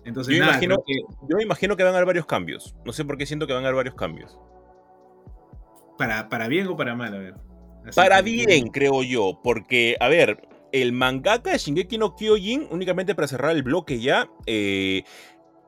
Entonces, 0.05 0.37
yo, 0.37 0.43
imagino, 0.43 0.77
que... 0.85 0.93
yo 1.27 1.39
imagino 1.39 1.75
que 1.75 1.83
van 1.83 1.93
a 1.93 1.97
haber 1.97 2.05
varios 2.05 2.25
cambios. 2.25 2.75
No 2.85 2.93
sé 2.93 3.03
por 3.03 3.17
qué 3.17 3.25
siento 3.25 3.45
que 3.45 3.53
van 3.53 3.65
a 3.65 3.67
haber 3.67 3.75
varios 3.75 3.95
cambios. 3.95 4.39
¿Para, 5.97 6.29
para 6.29 6.47
bien 6.47 6.67
o 6.67 6.77
para 6.77 6.95
mal? 6.95 7.13
A 7.13 7.17
ver. 7.17 7.35
Para 7.93 8.21
bien, 8.21 8.67
creo 8.69 9.03
yo. 9.03 9.39
Porque, 9.43 9.97
a 9.99 10.07
ver, 10.07 10.47
el 10.71 10.91
mangaka 10.91 11.51
de 11.51 11.57
Shingeki 11.57 11.97
no 11.97 12.15
Kyojin, 12.15 12.67
únicamente 12.71 13.15
para 13.15 13.27
cerrar 13.27 13.55
el 13.55 13.63
bloque 13.63 13.99
ya, 13.99 14.29
eh, 14.45 15.03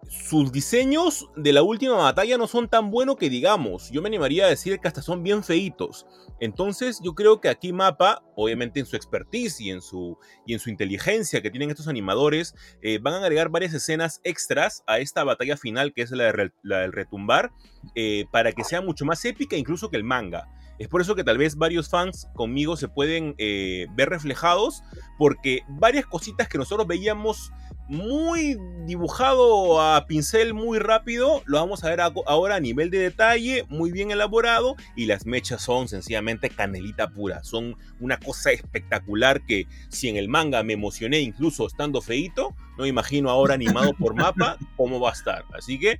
sus 0.09 0.51
diseños 0.51 1.29
de 1.35 1.53
la 1.53 1.63
última 1.63 1.95
batalla 1.95 2.37
no 2.37 2.47
son 2.47 2.69
tan 2.69 2.91
buenos 2.91 3.17
que 3.17 3.29
digamos. 3.29 3.91
Yo 3.91 4.01
me 4.01 4.07
animaría 4.07 4.45
a 4.45 4.49
decir 4.49 4.79
que 4.79 4.87
hasta 4.87 5.01
son 5.01 5.23
bien 5.23 5.43
feitos. 5.43 6.05
Entonces 6.39 6.99
yo 7.03 7.13
creo 7.13 7.41
que 7.41 7.49
aquí 7.49 7.73
Mapa, 7.73 8.23
obviamente 8.35 8.79
en 8.79 8.85
su 8.85 8.95
expertise 8.95 9.59
y 9.59 9.71
en 9.71 9.81
su, 9.81 10.17
y 10.45 10.53
en 10.53 10.59
su 10.59 10.69
inteligencia 10.69 11.41
que 11.41 11.49
tienen 11.49 11.69
estos 11.69 11.87
animadores, 11.87 12.55
eh, 12.81 12.99
van 13.01 13.15
a 13.15 13.17
agregar 13.17 13.49
varias 13.49 13.73
escenas 13.73 14.21
extras 14.23 14.83
a 14.87 14.99
esta 14.99 15.23
batalla 15.23 15.57
final 15.57 15.93
que 15.93 16.03
es 16.03 16.11
la, 16.11 16.31
del 16.31 16.91
retumbar, 16.91 17.51
eh, 17.95 18.25
para 18.31 18.51
que 18.51 18.63
sea 18.63 18.81
mucho 18.81 19.05
más 19.05 19.23
épica 19.25 19.55
incluso 19.55 19.89
que 19.89 19.97
el 19.97 20.03
manga. 20.03 20.47
Es 20.79 20.87
por 20.87 21.01
eso 21.01 21.15
que 21.15 21.23
tal 21.23 21.37
vez 21.37 21.55
varios 21.55 21.89
fans 21.89 22.27
conmigo 22.33 22.77
se 22.77 22.87
pueden 22.87 23.35
eh, 23.37 23.87
ver 23.95 24.09
reflejados, 24.09 24.83
porque 25.17 25.61
varias 25.67 26.05
cositas 26.05 26.47
que 26.47 26.57
nosotros 26.57 26.87
veíamos 26.87 27.51
muy 27.89 28.57
dibujado 28.85 29.81
a 29.81 30.05
pincel 30.07 30.53
muy 30.53 30.77
rápido, 30.77 31.41
lo 31.45 31.57
vamos 31.57 31.83
a 31.83 31.89
ver 31.89 32.01
ahora 32.01 32.55
a 32.55 32.59
nivel 32.59 32.89
de 32.89 32.99
detalle, 32.99 33.65
muy 33.69 33.91
bien 33.91 34.11
elaborado, 34.11 34.75
y 34.95 35.05
las 35.05 35.25
mechas 35.25 35.61
son 35.61 35.87
sencillamente 35.87 36.49
canelita 36.49 37.09
pura, 37.09 37.43
son 37.43 37.77
una 37.99 38.17
cosa 38.17 38.51
espectacular 38.51 39.45
que 39.45 39.67
si 39.89 40.09
en 40.09 40.17
el 40.17 40.27
manga 40.27 40.63
me 40.63 40.73
emocioné 40.73 41.21
incluso 41.21 41.65
estando 41.65 42.01
feito, 42.01 42.53
no 42.77 42.85
imagino 42.85 43.29
ahora 43.29 43.53
animado 43.53 43.93
por 43.93 44.15
mapa 44.15 44.57
cómo 44.75 44.99
va 44.99 45.11
a 45.11 45.13
estar. 45.13 45.45
Así 45.53 45.79
que 45.79 45.99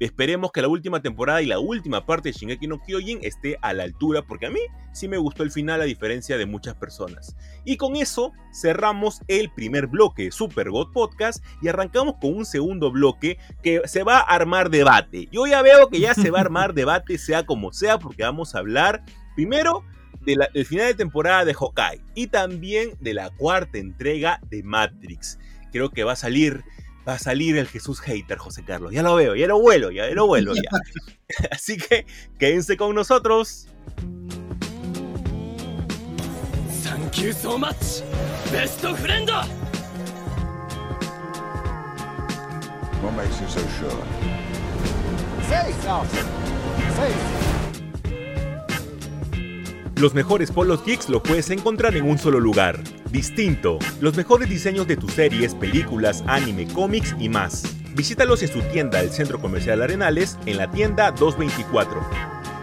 Esperemos 0.00 0.50
que 0.50 0.62
la 0.62 0.68
última 0.68 1.02
temporada 1.02 1.42
y 1.42 1.46
la 1.46 1.58
última 1.58 2.06
parte 2.06 2.30
de 2.30 2.32
Shingeki 2.32 2.66
no 2.66 2.80
Kyojin 2.80 3.18
esté 3.22 3.58
a 3.60 3.74
la 3.74 3.82
altura, 3.82 4.22
porque 4.22 4.46
a 4.46 4.50
mí 4.50 4.60
sí 4.92 5.08
me 5.08 5.18
gustó 5.18 5.42
el 5.42 5.52
final 5.52 5.82
a 5.82 5.84
diferencia 5.84 6.38
de 6.38 6.46
muchas 6.46 6.74
personas. 6.74 7.36
Y 7.66 7.76
con 7.76 7.96
eso 7.96 8.32
cerramos 8.50 9.20
el 9.28 9.50
primer 9.50 9.88
bloque 9.88 10.24
de 10.24 10.32
Super 10.32 10.70
God 10.70 10.92
Podcast 10.92 11.44
y 11.60 11.68
arrancamos 11.68 12.14
con 12.18 12.34
un 12.34 12.46
segundo 12.46 12.90
bloque 12.90 13.36
que 13.62 13.82
se 13.84 14.02
va 14.02 14.20
a 14.20 14.22
armar 14.22 14.70
debate. 14.70 15.28
Yo 15.30 15.46
ya 15.46 15.60
veo 15.60 15.90
que 15.90 16.00
ya 16.00 16.14
se 16.14 16.30
va 16.30 16.38
a 16.38 16.42
armar 16.42 16.72
debate, 16.74 17.18
sea 17.18 17.44
como 17.44 17.70
sea, 17.70 17.98
porque 17.98 18.22
vamos 18.22 18.54
a 18.54 18.60
hablar 18.60 19.04
primero 19.34 19.84
del 20.22 20.64
final 20.64 20.86
de 20.86 20.94
temporada 20.94 21.44
de 21.44 21.52
Hawkeye 21.52 22.02
y 22.14 22.26
también 22.28 22.94
de 23.00 23.12
la 23.12 23.28
cuarta 23.28 23.76
entrega 23.76 24.40
de 24.48 24.62
Matrix. 24.62 25.38
Creo 25.72 25.90
que 25.90 26.04
va 26.04 26.12
a 26.12 26.16
salir 26.16 26.64
va 27.10 27.16
a 27.16 27.18
salir 27.18 27.58
el 27.58 27.66
Jesús 27.66 28.00
hater, 28.00 28.38
José 28.38 28.62
Carlos. 28.64 28.92
Ya 28.92 29.02
lo 29.02 29.16
veo, 29.16 29.34
ya 29.34 29.48
lo 29.48 29.60
vuelo, 29.60 29.90
ya 29.90 30.08
lo 30.10 30.26
vuelo 30.26 30.54
ya. 30.54 30.70
Así 31.50 31.76
que 31.76 32.06
quédense 32.38 32.76
con 32.76 32.94
nosotros. 32.94 33.66
Thank 36.84 37.18
you 37.18 37.32
so 37.32 37.58
much, 37.58 38.02
best 38.52 38.80
friend. 38.80 39.28
What 43.02 43.12
makes 43.16 43.40
you 43.40 43.48
so 43.48 43.60
sure? 43.80 43.90
Los 50.00 50.14
mejores 50.14 50.50
polos 50.50 50.82
geeks 50.82 51.10
lo 51.10 51.22
puedes 51.22 51.50
encontrar 51.50 51.94
en 51.94 52.08
un 52.08 52.16
solo 52.16 52.40
lugar. 52.40 52.82
Distinto. 53.10 53.78
Los 54.00 54.16
mejores 54.16 54.48
diseños 54.48 54.86
de 54.86 54.96
tus 54.96 55.12
series, 55.12 55.54
películas, 55.54 56.24
anime, 56.26 56.66
cómics 56.68 57.14
y 57.20 57.28
más. 57.28 57.76
Visítalos 57.94 58.42
en 58.42 58.48
su 58.48 58.62
tienda 58.72 59.02
del 59.02 59.10
Centro 59.10 59.38
Comercial 59.38 59.82
Arenales 59.82 60.38
en 60.46 60.56
la 60.56 60.70
tienda 60.70 61.10
224. 61.10 62.00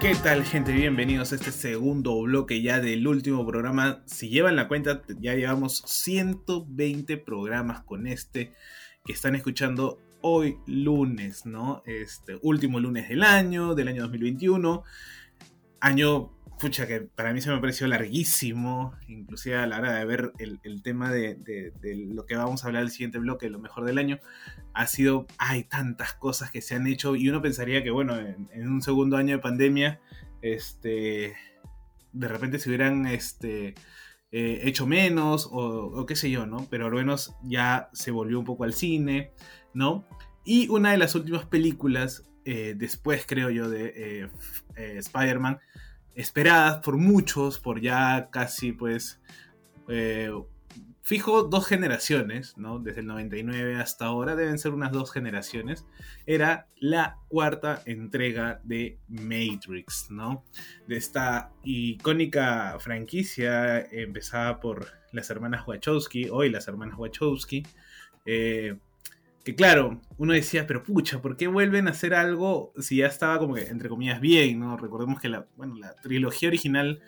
¿Qué 0.02 0.16
tal 0.16 0.46
gente? 0.46 0.72
Bienvenidos 0.72 1.32
a 1.32 1.36
este 1.36 1.52
segundo 1.52 2.20
bloque 2.24 2.64
ya 2.64 2.80
del 2.80 3.08
último 3.08 3.46
programa. 3.46 4.02
Si 4.08 4.30
llevan 4.30 4.56
la 4.56 4.68
cuenta, 4.68 5.04
ya 5.20 5.36
llevamos 5.36 5.84
120 5.86 7.18
programas 7.18 7.84
con 7.84 8.08
este 8.08 8.54
que 9.06 9.14
están 9.14 9.36
escuchando 9.36 10.00
hoy 10.22 10.58
lunes, 10.66 11.46
¿no? 11.46 11.84
Este 11.86 12.40
último 12.42 12.80
lunes 12.80 13.10
del 13.10 13.22
año, 13.22 13.76
del 13.76 13.90
año 13.90 14.02
2021. 14.02 14.82
Año 15.80 16.37
pucha, 16.60 16.88
que 16.88 17.02
para 17.02 17.34
mí 17.34 17.42
se 17.42 17.50
me 17.52 17.60
pareció 17.60 17.88
larguísimo, 17.88 18.94
inclusive 19.08 19.58
a 19.58 19.68
la 19.68 19.78
hora 19.78 19.94
de 19.94 20.06
ver 20.06 20.32
el, 20.40 20.82
tema 20.82 21.12
de, 21.12 21.72
lo 22.10 22.26
que 22.26 22.36
vamos 22.36 22.64
a 22.64 22.68
hablar 22.68 22.84
el 22.84 22.92
siguiente 22.92 23.20
bloque, 23.20 23.50
lo 23.50 23.60
mejor 23.60 23.86
del 23.86 23.98
año, 23.98 24.20
ha 24.74 24.88
sido, 24.88 25.28
hay 25.38 25.64
tantas 25.64 26.14
cosas 26.14 26.52
que 26.52 26.62
se 26.62 26.76
han 26.76 26.88
hecho 26.88 27.16
y 27.16 27.30
uno 27.30 27.42
pensaría 27.42 27.84
que, 27.84 27.92
bueno, 27.92 28.18
en, 28.18 28.68
un 28.68 28.82
segundo 28.82 29.18
año 29.18 29.36
de 29.36 29.42
pandemia, 29.42 30.00
este, 30.42 31.36
de 32.12 32.28
repente 32.28 32.60
se 32.60 32.70
hubieran, 32.70 33.06
este, 33.06 33.76
eh, 34.32 34.62
hecho 34.64 34.86
menos 34.86 35.48
o, 35.52 36.06
qué 36.06 36.16
sé 36.16 36.30
yo, 36.30 36.46
¿no? 36.46 36.68
Pero 36.70 36.88
al 36.88 36.94
menos 36.94 37.36
ya 37.44 37.90
se 37.94 38.12
volvió 38.12 38.40
un 38.40 38.46
poco 38.46 38.66
al 38.66 38.74
cine, 38.74 39.32
¿no? 39.74 40.06
Y 40.44 40.68
una 40.70 40.92
de 40.92 40.98
las 40.98 41.16
últimas 41.16 41.46
películas, 41.46 42.24
eh, 42.46 42.74
después 42.76 43.26
creo 43.28 43.50
yo, 43.50 43.70
de 43.70 44.30
eh, 44.76 44.98
Spider-Man, 44.98 45.60
esperadas 46.18 46.78
por 46.78 46.98
muchos, 46.98 47.60
por 47.60 47.80
ya 47.80 48.30
casi 48.32 48.72
pues 48.72 49.22
eh, 49.88 50.32
fijo 51.04 51.44
dos 51.44 51.68
generaciones, 51.68 52.58
¿no? 52.58 52.80
Desde 52.80 53.02
el 53.02 53.08
99 53.08 53.76
hasta 53.76 54.08
ahora 54.08 54.36
deben 54.36 54.58
ser 54.58 54.74
unas 54.74 54.92
dos 54.92 55.12
generaciones. 55.12 55.86
Era 56.26 56.68
la 56.76 57.20
cuarta 57.28 57.84
entrega 57.86 58.60
de 58.64 58.98
Matrix, 59.08 60.10
¿no? 60.10 60.44
De 60.88 60.98
esta 60.98 61.52
icónica 61.64 62.78
franquicia 62.80 63.80
empezada 63.80 64.60
por 64.60 64.88
las 65.12 65.30
hermanas 65.30 65.68
Wachowski, 65.68 66.30
hoy 66.30 66.50
las 66.50 66.68
hermanas 66.68 66.98
Wachowski. 66.98 67.64
Eh, 68.26 68.76
que 69.48 69.56
claro, 69.56 70.02
uno 70.18 70.34
decía, 70.34 70.68
pero 70.68 70.84
pucha, 70.84 71.22
¿por 71.22 71.38
qué 71.38 71.48
vuelven 71.48 71.88
a 71.88 71.92
hacer 71.92 72.14
algo 72.14 72.74
si 72.80 72.98
ya 72.98 73.08
estaba 73.08 73.40
como 73.40 73.56
que, 73.56 73.68
entre 73.68 73.88
comillas, 73.88 74.20
bien, 74.20 74.60
¿no? 74.60 74.76
Recordemos 74.76 75.22
que 75.22 75.30
la, 75.30 75.48
bueno, 75.56 75.78
la 75.78 75.96
trilogía 75.96 76.50
original 76.50 77.00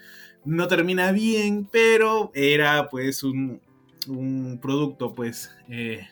no 0.45 0.69
termina 0.69 1.11
bien, 1.11 1.67
pero 1.69 2.31
era 2.33 2.87
pues 2.87 3.23
un, 3.23 3.59
un 4.07 4.57
producto 4.61 5.13
pues 5.13 5.53
eh, 5.67 6.07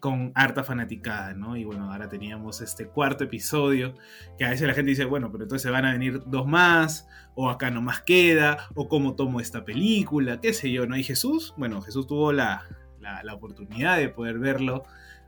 con 0.00 0.32
harta 0.34 0.64
fanaticada, 0.64 1.32
¿no? 1.34 1.56
Y 1.56 1.62
bueno, 1.62 1.92
ahora 1.92 2.08
teníamos 2.08 2.60
este 2.60 2.88
cuarto 2.88 3.22
episodio, 3.22 3.94
que 4.36 4.46
a 4.46 4.50
veces 4.50 4.66
la 4.66 4.74
gente 4.74 4.90
dice, 4.90 5.04
bueno, 5.04 5.30
pero 5.30 5.44
entonces 5.44 5.70
van 5.70 5.84
a 5.84 5.92
venir 5.92 6.22
dos 6.26 6.48
más, 6.48 7.06
o 7.36 7.50
acá 7.50 7.70
no 7.70 7.80
más 7.82 8.00
queda, 8.00 8.66
o 8.74 8.88
cómo 8.88 9.14
tomo 9.14 9.38
esta 9.38 9.64
película, 9.64 10.40
qué 10.40 10.52
sé 10.52 10.72
yo, 10.72 10.88
¿no? 10.88 10.96
Y 10.96 11.04
Jesús, 11.04 11.54
bueno, 11.56 11.82
Jesús 11.82 12.08
tuvo 12.08 12.32
la, 12.32 12.64
la, 12.98 13.22
la 13.22 13.34
oportunidad 13.34 13.96
de 13.98 14.08
poder 14.08 14.40
verlo 14.40 14.82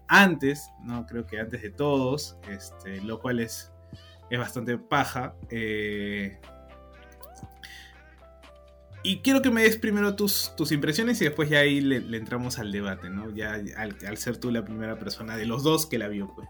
antes, 0.09 0.71
¿no? 0.83 1.07
Creo 1.07 1.27
que 1.27 1.39
antes 1.39 1.63
de 1.63 1.71
todos, 1.71 2.37
este, 2.51 3.01
lo 3.03 3.21
cual 3.21 3.41
es, 3.41 3.73
es 4.31 4.39
bastante 4.39 4.79
paja. 4.79 5.35
Eh, 5.51 6.39
y 9.03 9.19
quiero 9.19 9.43
que 9.43 9.51
me 9.51 9.63
des 9.63 9.77
primero 9.77 10.17
tus, 10.17 10.55
tus 10.57 10.73
impresiones 10.73 11.21
y 11.21 11.25
después 11.25 11.49
ya 11.49 11.61
ahí 11.61 11.81
le, 11.81 12.17
entramos 12.17 12.59
al 12.59 12.73
debate, 12.73 13.09
¿no? 13.11 13.33
Ya 13.35 13.61
al, 13.77 14.17
ser 14.19 14.39
tú 14.39 14.51
la 14.51 14.65
primera 14.65 14.99
persona 14.99 15.37
de 15.37 15.47
los 15.47 15.63
dos 15.63 15.87
que 15.87 15.99
la 15.99 16.09
vio, 16.09 16.33
pues, 16.35 16.49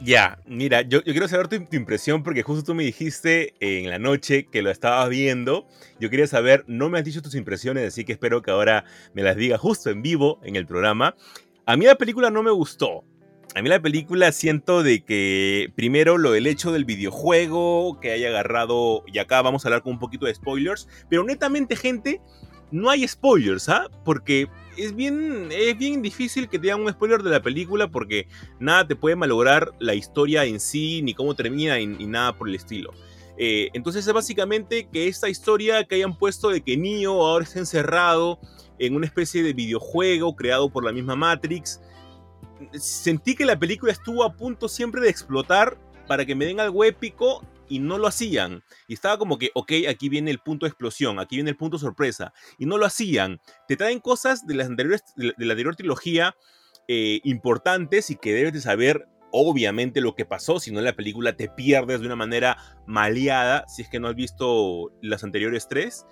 Ya, 0.00 0.38
mira, 0.46 0.82
yo, 0.82 1.02
quiero 1.02 1.26
saber 1.26 1.48
tu, 1.48 1.58
tu, 1.64 1.76
impresión 1.76 2.22
porque 2.22 2.42
justo 2.42 2.64
tú 2.64 2.74
me 2.74 2.84
dijiste 2.84 3.54
en 3.58 3.90
la 3.90 3.98
noche 3.98 4.46
que 4.46 4.62
lo 4.62 4.70
estabas 4.70 5.08
viendo. 5.08 5.66
Yo 5.98 6.08
quería 6.08 6.28
saber, 6.28 6.64
no 6.68 6.88
me 6.88 7.00
has 7.00 7.04
dicho 7.04 7.20
tus 7.20 7.34
impresiones, 7.34 7.88
así 7.88 8.04
que 8.04 8.12
espero 8.12 8.42
que 8.42 8.52
ahora 8.52 8.84
me 9.12 9.22
las 9.22 9.36
digas 9.36 9.60
justo 9.60 9.90
en 9.90 10.00
vivo 10.00 10.40
en 10.44 10.54
el 10.54 10.66
programa. 10.66 11.16
A 11.68 11.76
mí 11.76 11.84
la 11.84 11.96
película 11.96 12.30
no 12.30 12.42
me 12.42 12.50
gustó. 12.50 13.04
A 13.54 13.60
mí 13.60 13.68
la 13.68 13.78
película 13.78 14.32
siento 14.32 14.82
de 14.82 15.04
que 15.04 15.70
primero 15.76 16.16
lo 16.16 16.30
del 16.30 16.46
hecho 16.46 16.72
del 16.72 16.86
videojuego, 16.86 18.00
que 18.00 18.10
haya 18.10 18.28
agarrado, 18.28 19.04
y 19.06 19.18
acá 19.18 19.42
vamos 19.42 19.62
a 19.62 19.68
hablar 19.68 19.82
con 19.82 19.92
un 19.92 19.98
poquito 19.98 20.24
de 20.24 20.34
spoilers, 20.34 20.88
pero 21.10 21.24
netamente 21.24 21.76
gente, 21.76 22.22
no 22.70 22.88
hay 22.88 23.06
spoilers, 23.06 23.68
¿ah? 23.68 23.86
Porque 24.02 24.48
es 24.78 24.96
bien, 24.96 25.50
es 25.52 25.76
bien 25.76 26.00
difícil 26.00 26.48
que 26.48 26.58
te 26.58 26.72
hagan 26.72 26.86
un 26.86 26.90
spoiler 26.90 27.22
de 27.22 27.28
la 27.28 27.42
película 27.42 27.90
porque 27.90 28.28
nada 28.58 28.88
te 28.88 28.96
puede 28.96 29.16
malograr 29.16 29.70
la 29.78 29.94
historia 29.94 30.46
en 30.46 30.60
sí, 30.60 31.02
ni 31.02 31.12
cómo 31.12 31.34
termina, 31.34 31.76
ni, 31.76 32.06
nada 32.06 32.34
por 32.34 32.48
el 32.48 32.54
estilo. 32.54 32.94
Eh, 33.36 33.68
entonces 33.74 34.06
es 34.06 34.12
básicamente 34.14 34.88
que 34.90 35.06
esta 35.06 35.28
historia 35.28 35.84
que 35.84 35.96
hayan 35.96 36.16
puesto 36.16 36.48
de 36.48 36.62
que 36.62 36.78
Neo 36.78 37.26
ahora 37.26 37.44
está 37.44 37.58
encerrado 37.58 38.40
en 38.78 38.94
una 38.94 39.06
especie 39.06 39.42
de 39.42 39.52
videojuego 39.52 40.36
creado 40.36 40.70
por 40.70 40.84
la 40.84 40.92
misma 40.92 41.16
Matrix, 41.16 41.80
sentí 42.74 43.34
que 43.34 43.44
la 43.44 43.58
película 43.58 43.92
estuvo 43.92 44.24
a 44.24 44.34
punto 44.34 44.68
siempre 44.68 45.00
de 45.00 45.08
explotar 45.08 45.78
para 46.06 46.24
que 46.24 46.34
me 46.34 46.46
den 46.46 46.60
algo 46.60 46.84
épico 46.84 47.44
y 47.68 47.78
no 47.80 47.98
lo 47.98 48.06
hacían. 48.06 48.62
Y 48.86 48.94
estaba 48.94 49.18
como 49.18 49.38
que, 49.38 49.50
ok, 49.54 49.72
aquí 49.88 50.08
viene 50.08 50.30
el 50.30 50.38
punto 50.38 50.66
de 50.66 50.70
explosión, 50.70 51.18
aquí 51.18 51.36
viene 51.36 51.50
el 51.50 51.56
punto 51.56 51.78
sorpresa. 51.78 52.32
Y 52.58 52.66
no 52.66 52.78
lo 52.78 52.86
hacían. 52.86 53.40
Te 53.66 53.76
traen 53.76 54.00
cosas 54.00 54.46
de, 54.46 54.54
las 54.54 54.68
anteriores, 54.68 55.02
de 55.16 55.34
la 55.36 55.52
anterior 55.52 55.76
trilogía 55.76 56.34
eh, 56.88 57.20
importantes 57.24 58.10
y 58.10 58.16
que 58.16 58.32
debes 58.32 58.54
de 58.54 58.60
saber 58.60 59.06
obviamente 59.30 60.00
lo 60.00 60.14
que 60.14 60.24
pasó, 60.24 60.58
si 60.58 60.70
no 60.70 60.80
la 60.80 60.94
película 60.94 61.36
te 61.36 61.48
pierdes 61.48 62.00
de 62.00 62.06
una 62.06 62.16
manera 62.16 62.56
maleada 62.86 63.66
si 63.68 63.82
es 63.82 63.90
que 63.90 64.00
no 64.00 64.08
has 64.08 64.14
visto 64.14 64.90
las 65.02 65.22
anteriores 65.22 65.68
tres. 65.68 66.06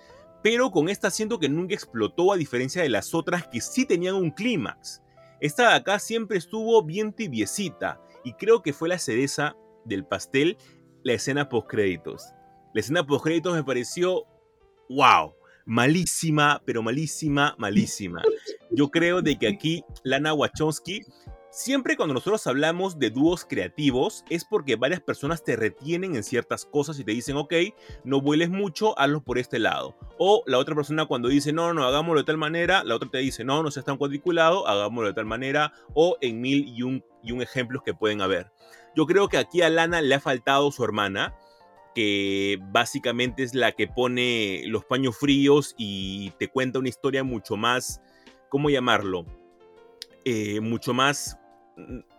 Pero 0.49 0.71
con 0.71 0.87
esta 0.87 1.11
siento 1.11 1.39
que 1.39 1.49
nunca 1.49 1.75
explotó 1.75 2.31
a 2.31 2.37
diferencia 2.37 2.81
de 2.81 2.87
las 2.87 3.13
otras 3.13 3.45
que 3.49 3.59
sí 3.59 3.83
tenían 3.85 4.15
un 4.15 4.31
clímax. 4.31 5.01
Esta 5.41 5.71
de 5.71 5.75
acá 5.75 5.99
siempre 5.99 6.37
estuvo 6.37 6.81
bien 6.85 7.11
tibiecita 7.11 7.99
y 8.23 8.31
creo 8.31 8.61
que 8.61 8.71
fue 8.71 8.87
la 8.87 8.97
cereza 8.97 9.57
del 9.83 10.05
pastel 10.05 10.57
la 11.03 11.11
escena 11.11 11.49
post 11.49 11.67
créditos. 11.67 12.33
La 12.73 12.79
escena 12.79 13.05
post 13.05 13.25
créditos 13.25 13.55
me 13.55 13.63
pareció 13.65 14.23
wow, 14.87 15.35
malísima, 15.65 16.61
pero 16.63 16.81
malísima, 16.81 17.53
malísima. 17.57 18.21
Yo 18.71 18.87
creo 18.87 19.21
de 19.21 19.37
que 19.37 19.49
aquí 19.49 19.83
Lana 20.05 20.33
Wachowski 20.33 21.01
Siempre 21.49 21.95
cuando 21.95 22.13
nosotros 22.13 22.45
hablamos 22.45 22.99
de 22.99 23.09
dúos 23.09 23.45
creativos 23.45 24.25
es 24.29 24.43
porque 24.43 24.75
varias 24.75 24.99
personas 24.99 25.43
te 25.43 25.55
retienen 25.55 26.15
en 26.15 26.23
ciertas 26.23 26.65
cosas 26.65 26.99
y 26.99 27.05
te 27.05 27.13
dicen, 27.13 27.37
ok, 27.37 27.53
no 28.03 28.19
vueles 28.21 28.49
mucho, 28.49 28.99
hazlo 28.99 29.23
por 29.23 29.37
este 29.37 29.57
lado. 29.57 29.95
O 30.19 30.43
la 30.45 30.57
otra 30.57 30.75
persona 30.75 31.05
cuando 31.05 31.29
dice, 31.29 31.53
no, 31.53 31.73
no, 31.73 31.85
hagámoslo 31.85 32.19
de 32.19 32.25
tal 32.25 32.37
manera, 32.37 32.83
la 32.83 32.95
otra 32.95 33.09
te 33.09 33.19
dice, 33.19 33.45
no, 33.45 33.63
no 33.63 33.71
seas 33.71 33.85
tan 33.85 33.97
cuadriculado, 33.97 34.67
hagámoslo 34.67 35.07
de 35.07 35.13
tal 35.13 35.25
manera. 35.25 35.71
O 35.93 36.17
en 36.19 36.41
mil 36.41 36.67
y 36.67 36.83
un, 36.83 37.03
y 37.23 37.31
un 37.31 37.41
ejemplos 37.41 37.81
que 37.83 37.93
pueden 37.93 38.21
haber. 38.21 38.51
Yo 38.95 39.05
creo 39.05 39.29
que 39.29 39.37
aquí 39.37 39.61
a 39.61 39.69
Lana 39.69 40.01
le 40.01 40.15
ha 40.15 40.19
faltado 40.19 40.69
su 40.71 40.83
hermana, 40.83 41.33
que 41.95 42.59
básicamente 42.61 43.43
es 43.43 43.55
la 43.55 43.71
que 43.71 43.87
pone 43.87 44.63
los 44.67 44.83
paños 44.83 45.17
fríos 45.17 45.75
y 45.77 46.31
te 46.31 46.49
cuenta 46.49 46.79
una 46.79 46.89
historia 46.89 47.23
mucho 47.23 47.55
más, 47.55 48.01
¿cómo 48.49 48.69
llamarlo? 48.69 49.25
Eh, 50.29 50.59
mucho 50.59 50.93
más 50.93 51.37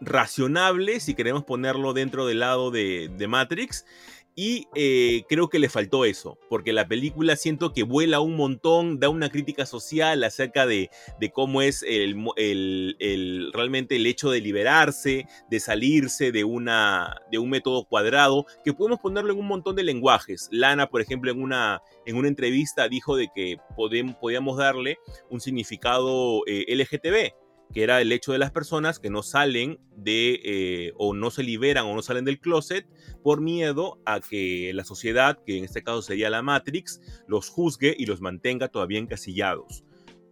racionable, 0.01 0.99
si 0.99 1.13
queremos 1.13 1.45
ponerlo 1.45 1.93
dentro 1.93 2.25
del 2.25 2.39
lado 2.41 2.71
de, 2.71 3.27
Matrix. 3.29 3.85
Y 4.35 4.67
eh, 4.75 5.25
creo 5.29 5.51
que 5.51 5.59
le 5.59 5.69
faltó 5.69 6.07
eso, 6.07 6.39
porque 6.49 6.73
la 6.73 6.89
película 6.89 7.37
siento 7.37 7.75
que 7.75 7.83
vuela 7.83 8.21
un 8.21 8.35
montón, 8.35 8.99
da 8.99 9.11
una 9.11 9.29
crítica 9.29 9.67
social 9.67 10.25
acerca 10.25 10.65
de, 10.65 10.89
cómo 11.35 11.61
es 11.61 11.85
realmente 13.53 13.97
el 13.97 14.07
hecho 14.07 14.31
de 14.31 14.41
liberarse, 14.41 15.27
de 15.51 15.61
salirse 15.61 16.33
de 16.33 16.45
un 16.45 17.51
método 17.51 17.85
cuadrado, 17.85 18.47
que 18.65 18.73
podemos 18.73 19.01
ponerlo 19.01 19.35
en 19.35 19.41
un 19.41 19.49
montón 19.49 19.77
de 19.77 19.83
lenguajes. 19.83 20.49
Lana, 20.51 20.89
por 20.89 21.03
ejemplo, 21.03 21.31
en 21.31 21.43
una, 21.43 21.83
en 22.07 22.17
una 22.17 22.29
entrevista 22.29 22.89
dijo 22.89 23.17
de 23.17 23.29
que 23.35 23.59
podíamos 23.77 24.57
darle 24.57 24.97
un 25.29 25.43
significado 25.43 26.41
eh, 26.47 26.65
LGTB 26.75 27.48
que 27.73 27.83
era 27.83 28.01
el 28.01 28.13
hecho 28.13 28.33
de 28.33 28.39
las 28.39 28.51
personas 28.51 28.99
que 28.99 29.11
no 29.11 29.23
salen 29.23 29.79
de 29.97 30.41
eh, 30.45 30.93
o 30.97 31.15
no 31.15 31.31
se 31.31 31.43
liberan 31.43 31.87
o 31.87 31.95
no 31.95 32.03
salen 32.03 32.25
del 32.25 32.41
closet 32.41 32.87
por 33.23 33.41
miedo 33.41 34.01
a 34.07 34.21
que 34.21 34.73
la 34.75 34.85
sociedad, 34.85 35.39
que 35.45 35.59
en 35.59 35.65
este 35.65 35.83
caso 35.83 36.03
sería 36.03 36.31
la 36.31 36.43
Matrix, 36.43 37.01
los 37.27 37.49
juzgue 37.49 37.95
y 37.99 38.07
los 38.07 38.21
mantenga 38.21 38.69
todavía 38.69 38.99
encasillados. 38.99 39.85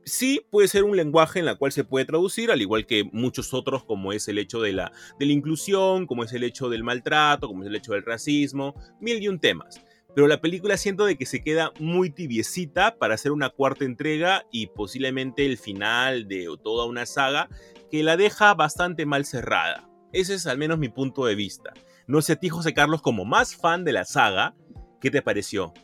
Sí, 0.04 0.40
puede 0.50 0.68
ser 0.68 0.84
un 0.84 0.96
lenguaje 0.96 1.40
en 1.40 1.48
el 1.48 1.58
cual 1.58 1.72
se 1.72 1.82
puede 1.82 2.04
traducir, 2.04 2.52
al 2.52 2.62
igual 2.62 2.86
que 2.86 3.02
muchos 3.12 3.52
otros, 3.52 3.84
como 3.84 4.12
es 4.12 4.28
el 4.28 4.38
hecho 4.38 4.60
de 4.60 4.72
la, 4.72 4.92
de 5.18 5.26
la 5.26 5.32
inclusión, 5.32 6.06
como 6.06 6.22
es 6.22 6.32
el 6.32 6.44
hecho 6.44 6.68
del 6.68 6.84
maltrato, 6.84 7.48
como 7.48 7.64
es 7.64 7.68
el 7.68 7.74
hecho 7.74 7.92
del 7.92 8.04
racismo, 8.04 8.76
mil 9.00 9.20
y 9.20 9.26
un 9.26 9.40
temas 9.40 9.80
pero 10.16 10.28
la 10.28 10.40
película 10.40 10.78
siento 10.78 11.04
de 11.04 11.18
que 11.18 11.26
se 11.26 11.42
queda 11.42 11.72
muy 11.78 12.08
tibiecita 12.08 12.96
para 12.96 13.12
hacer 13.12 13.32
una 13.32 13.50
cuarta 13.50 13.84
entrega 13.84 14.46
y 14.50 14.68
posiblemente 14.68 15.44
el 15.44 15.58
final 15.58 16.26
de 16.26 16.48
toda 16.64 16.86
una 16.86 17.04
saga 17.04 17.50
que 17.90 18.02
la 18.02 18.16
deja 18.16 18.54
bastante 18.54 19.04
mal 19.04 19.26
cerrada. 19.26 19.90
Ese 20.14 20.32
es 20.32 20.46
al 20.46 20.56
menos 20.56 20.78
mi 20.78 20.88
punto 20.88 21.26
de 21.26 21.34
vista. 21.34 21.74
No 22.06 22.22
sé 22.22 22.32
a 22.32 22.36
ti, 22.36 22.48
José 22.48 22.72
Carlos, 22.72 23.02
como 23.02 23.26
más 23.26 23.56
fan 23.56 23.84
de 23.84 23.92
la 23.92 24.06
saga, 24.06 24.54
¿qué 25.02 25.10
te 25.10 25.20
pareció? 25.20 25.74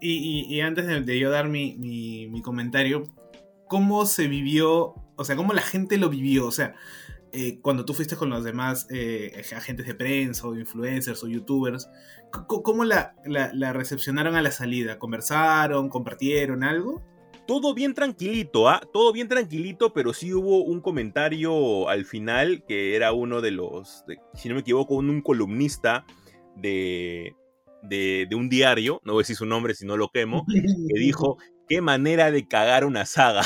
Y, 0.00 0.60
antes 0.60 0.86
de, 1.04 1.18
yo 1.18 1.30
dar 1.30 1.48
mi, 1.48 1.74
mi, 1.76 2.42
comentario, 2.42 3.02
¿cómo 3.66 4.06
se 4.06 4.28
vivió? 4.28 4.94
O 5.16 5.24
sea, 5.24 5.34
¿cómo 5.34 5.52
la 5.52 5.62
gente 5.62 5.98
lo 5.98 6.10
vivió? 6.10 6.46
O 6.46 6.52
sea, 6.52 6.76
eh, 7.36 7.58
cuando 7.60 7.84
tú 7.84 7.94
fuiste 7.94 8.14
con 8.14 8.30
los 8.30 8.44
demás 8.44 8.86
eh, 8.90 9.42
agentes 9.56 9.86
de 9.86 9.96
prensa 9.96 10.46
o 10.46 10.54
influencers 10.54 11.24
o 11.24 11.26
youtubers, 11.26 11.90
¿cómo 12.46 12.84
la, 12.84 13.12
recepcionaron 13.72 14.36
a 14.36 14.42
la 14.42 14.52
salida? 14.52 15.00
¿Conversaron? 15.00 15.88
¿Compartieron 15.88 16.62
algo? 16.62 17.02
Todo 17.48 17.74
bien 17.74 17.92
tranquilito, 17.92 18.68
¿ah? 18.68 18.80
Todo 18.92 19.12
bien 19.12 19.26
tranquilito, 19.26 19.92
pero 19.92 20.14
sí 20.14 20.32
hubo 20.32 20.62
un 20.62 20.80
comentario 20.80 21.88
al 21.88 22.04
final 22.04 22.62
que 22.68 22.94
era 22.94 23.12
uno 23.12 23.40
de 23.40 23.50
los, 23.50 24.04
si 24.34 24.48
no 24.48 24.54
me 24.54 24.60
equivoco, 24.60 24.94
un, 24.94 25.20
columnista 25.20 26.06
de, 26.54 27.34
de, 27.82 28.28
de, 28.30 28.36
un 28.36 28.48
diario, 28.48 29.00
no 29.02 29.14
voy 29.14 29.22
a 29.22 29.24
decir 29.24 29.34
su 29.34 29.44
nombre 29.44 29.74
si 29.74 29.84
no 29.84 29.96
lo 29.96 30.10
quemo, 30.10 30.46
que 30.48 31.00
dijo, 31.00 31.36
qué 31.68 31.80
manera 31.80 32.30
de 32.30 32.46
cagar 32.46 32.84
una 32.84 33.06
saga. 33.06 33.42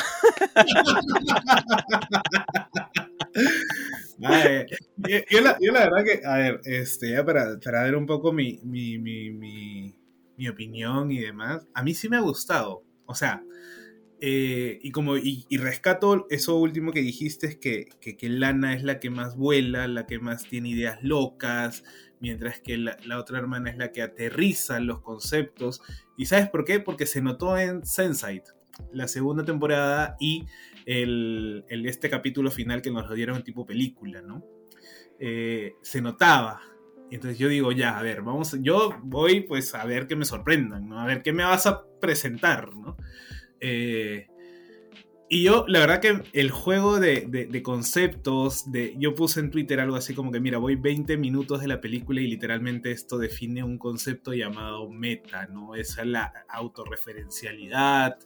yo, 4.19 5.41
la, 5.41 5.57
verdad 5.61 6.05
que, 6.05 6.27
a 6.27 6.37
ver, 6.37 6.61
este, 6.65 7.23
para, 7.23 7.59
para 7.61 7.85
ver 7.85 7.95
un 7.95 8.07
poco 8.07 8.33
mi, 8.33 8.61
mi, 8.65 8.99
mi, 8.99 9.31
mi, 9.31 10.49
opinión 10.49 11.11
y 11.11 11.21
demás, 11.21 11.67
a 11.75 11.83
mí 11.83 11.95
sí 11.95 12.09
me 12.09 12.17
ha 12.17 12.21
gustado. 12.21 12.85
O 13.07 13.15
sea, 13.15 13.43
eh, 14.21 14.81
y 14.83 14.91
como 14.91 15.17
y, 15.17 15.47
rescato 15.59 16.27
eso 16.31 16.57
último 16.57 16.93
que 16.93 17.01
dijiste 17.01 17.47
es 17.47 17.57
que, 17.57 17.87
que, 18.01 18.29
Lana 18.29 18.75
es 18.75 18.83
la 18.83 18.99
que 18.99 19.11
más 19.11 19.37
vuela, 19.37 19.87
la 19.87 20.07
que 20.07 20.19
más 20.19 20.45
tiene 20.45 20.71
ideas 20.71 20.99
locas, 21.03 21.85
mientras 22.21 22.61
que 22.61 22.77
la, 22.77 22.97
la, 23.05 23.19
otra 23.19 23.39
hermana 23.39 23.71
es 23.71 23.77
la 23.77 23.93
que 23.93 24.03
aterriza 24.03 24.81
los 24.81 25.01
conceptos. 25.01 25.81
¿Y 26.17 26.27
sabes 26.27 26.49
por 26.49 26.65
qué? 26.65 26.81
Porque 26.81 27.07
se 27.07 27.23
notó 27.23 27.57
en 27.57 27.87
Sensight, 27.87 28.45
la 28.93 29.07
segunda 29.07 29.45
temporada, 29.45 30.17
y 30.19 30.47
el, 30.89 31.65
este 31.69 32.09
capítulo 32.09 32.51
final 32.51 32.81
que 32.81 32.91
nos 32.91 33.07
lo 33.07 33.15
dieron 33.15 33.45
tipo 33.45 33.67
película, 33.67 34.23
¿no? 34.23 34.43
Eh, 35.21 35.75
se 35.83 36.01
notaba. 36.01 36.63
Entonces 37.11 37.39
yo 37.39 37.49
digo, 37.49 37.73
ya, 37.73 37.99
a 37.99 38.03
ver, 38.03 38.23
vamos, 38.23 38.57
yo 38.63 38.99
voy 39.03 39.41
pues 39.41 39.75
a 39.75 39.85
ver 39.85 40.07
que 40.07 40.17
me 40.17 40.25
sorprendan, 40.25 40.89
¿no? 40.89 40.99
A 40.99 41.07
ver 41.07 41.23
qué 41.23 41.35
me 41.35 41.45
vas 41.45 41.67
a 41.67 41.85
presentar, 42.01 42.75
¿no? 42.75 42.97
Eh, 43.61 44.29
y 45.31 45.43
yo, 45.43 45.65
la 45.69 45.81
verdad 45.81 46.01
que 46.01 46.23
el 46.33 46.51
juego 46.51 46.99
de, 46.99 47.61
conceptos, 47.63 48.71
de, 48.71 48.95
yo 48.99 49.15
puse 49.15 49.41
en 49.41 49.51
Twitter 49.51 49.81
algo 49.81 49.97
así 49.97 50.15
como 50.15 50.33
que, 50.33 50.41
mira, 50.41 50.59
voy 50.59 50.77
20 50.77 51.17
minutos 51.17 51.61
de 51.61 51.69
la 51.69 51.81
película 51.81 52.21
y 52.21 52.27
literalmente 52.27 52.93
esto 52.93 53.19
define 53.19 53.63
un 53.63 53.79
concepto 53.79 54.33
llamado 54.33 54.89
meta, 54.89 55.47
¿no? 55.47 55.75
Esa 55.75 56.03
es 56.03 56.09
la 56.09 56.33
autorreferencialidad, 56.49 58.19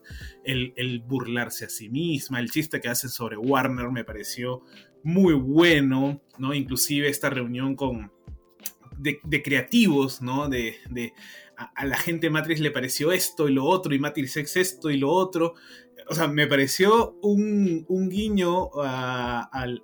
el, 0.45 0.73
el 0.77 1.01
burlarse 1.01 1.65
a 1.65 1.69
sí 1.69 1.89
misma, 1.89 2.39
el 2.39 2.51
chiste 2.51 2.81
que 2.81 2.89
hacen 2.89 3.11
sobre 3.11 3.37
Warner 3.37 3.91
me 3.91 4.05
pareció 4.05 4.63
muy 5.03 5.35
bueno, 5.35 6.23
¿no? 6.39 6.55
Inclusive 6.55 7.09
esta 7.09 7.31
reunión 7.31 7.75
con... 7.77 8.13
De, 8.99 9.43
creativos, 9.43 10.23
¿no? 10.23 10.49
De, 10.49 10.77
a, 11.57 11.87
la 11.87 11.97
gente 11.97 12.31
Matrix 12.31 12.61
le 12.61 12.71
pareció 12.71 13.11
esto 13.11 13.49
y 13.49 13.53
lo 13.53 13.65
otro, 13.65 13.93
y 13.95 13.99
Matrix 13.99 14.37
X 14.37 14.57
esto 14.57 14.91
y 14.91 14.97
lo 14.97 15.11
otro 15.11 15.55
o 16.13 16.15
sea, 16.15 16.29
me 16.29 16.47
pareció 16.47 17.19
un, 17.23 17.87
guiño 18.11 18.69
al, 18.83 19.83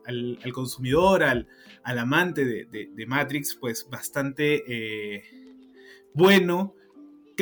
consumidor, 0.53 1.23
al, 1.23 1.49
amante 1.85 2.45
de, 2.45 3.07
Matrix, 3.07 3.57
pues 3.59 3.89
bastante 3.91 4.63
eh, 4.69 5.23
bueno. 6.13 6.75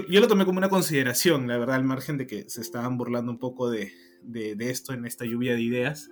Yo 0.09 0.21
lo 0.21 0.29
tomé 0.29 0.45
como 0.45 0.59
una 0.59 0.69
consideración, 0.69 1.49
la 1.49 1.59
verdad, 1.59 1.77
al 1.77 1.85
margen 1.85 2.17
de 2.17 2.29
que 2.29 2.49
se 2.49 2.61
estaban 2.61 2.97
burlando 2.97 3.33
un 3.33 3.39
poco 3.39 3.69
de, 3.71 3.93
esto 4.61 4.93
en 4.93 5.05
esta 5.05 5.25
lluvia 5.25 5.55
de 5.55 5.63
ideas. 5.63 6.09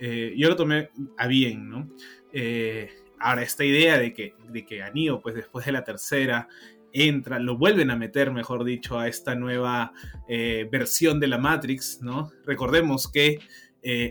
eh, 0.00 0.34
yo 0.36 0.48
lo 0.48 0.56
tomé 0.56 0.90
a 1.16 1.28
bien, 1.28 1.68
¿no? 1.68 1.88
Eh, 2.32 2.90
ahora, 3.20 3.42
esta 3.42 3.64
idea 3.64 3.96
de 3.96 4.12
que, 4.12 4.34
de 4.48 4.66
que 4.66 4.82
pues 5.22 5.36
después 5.36 5.66
de 5.66 5.72
la 5.72 5.84
tercera, 5.84 6.48
entra, 6.92 7.38
lo 7.38 7.56
vuelven 7.56 7.90
a 7.90 7.96
meter, 7.96 8.32
mejor 8.32 8.64
dicho, 8.64 8.98
a 8.98 9.08
esta 9.08 9.34
nueva 9.34 9.92
eh, 10.28 10.68
versión 10.70 11.20
de 11.20 11.28
la 11.28 11.38
Matrix, 11.38 12.00
¿no? 12.02 12.30
Recordemos 12.44 13.10
que 13.10 13.40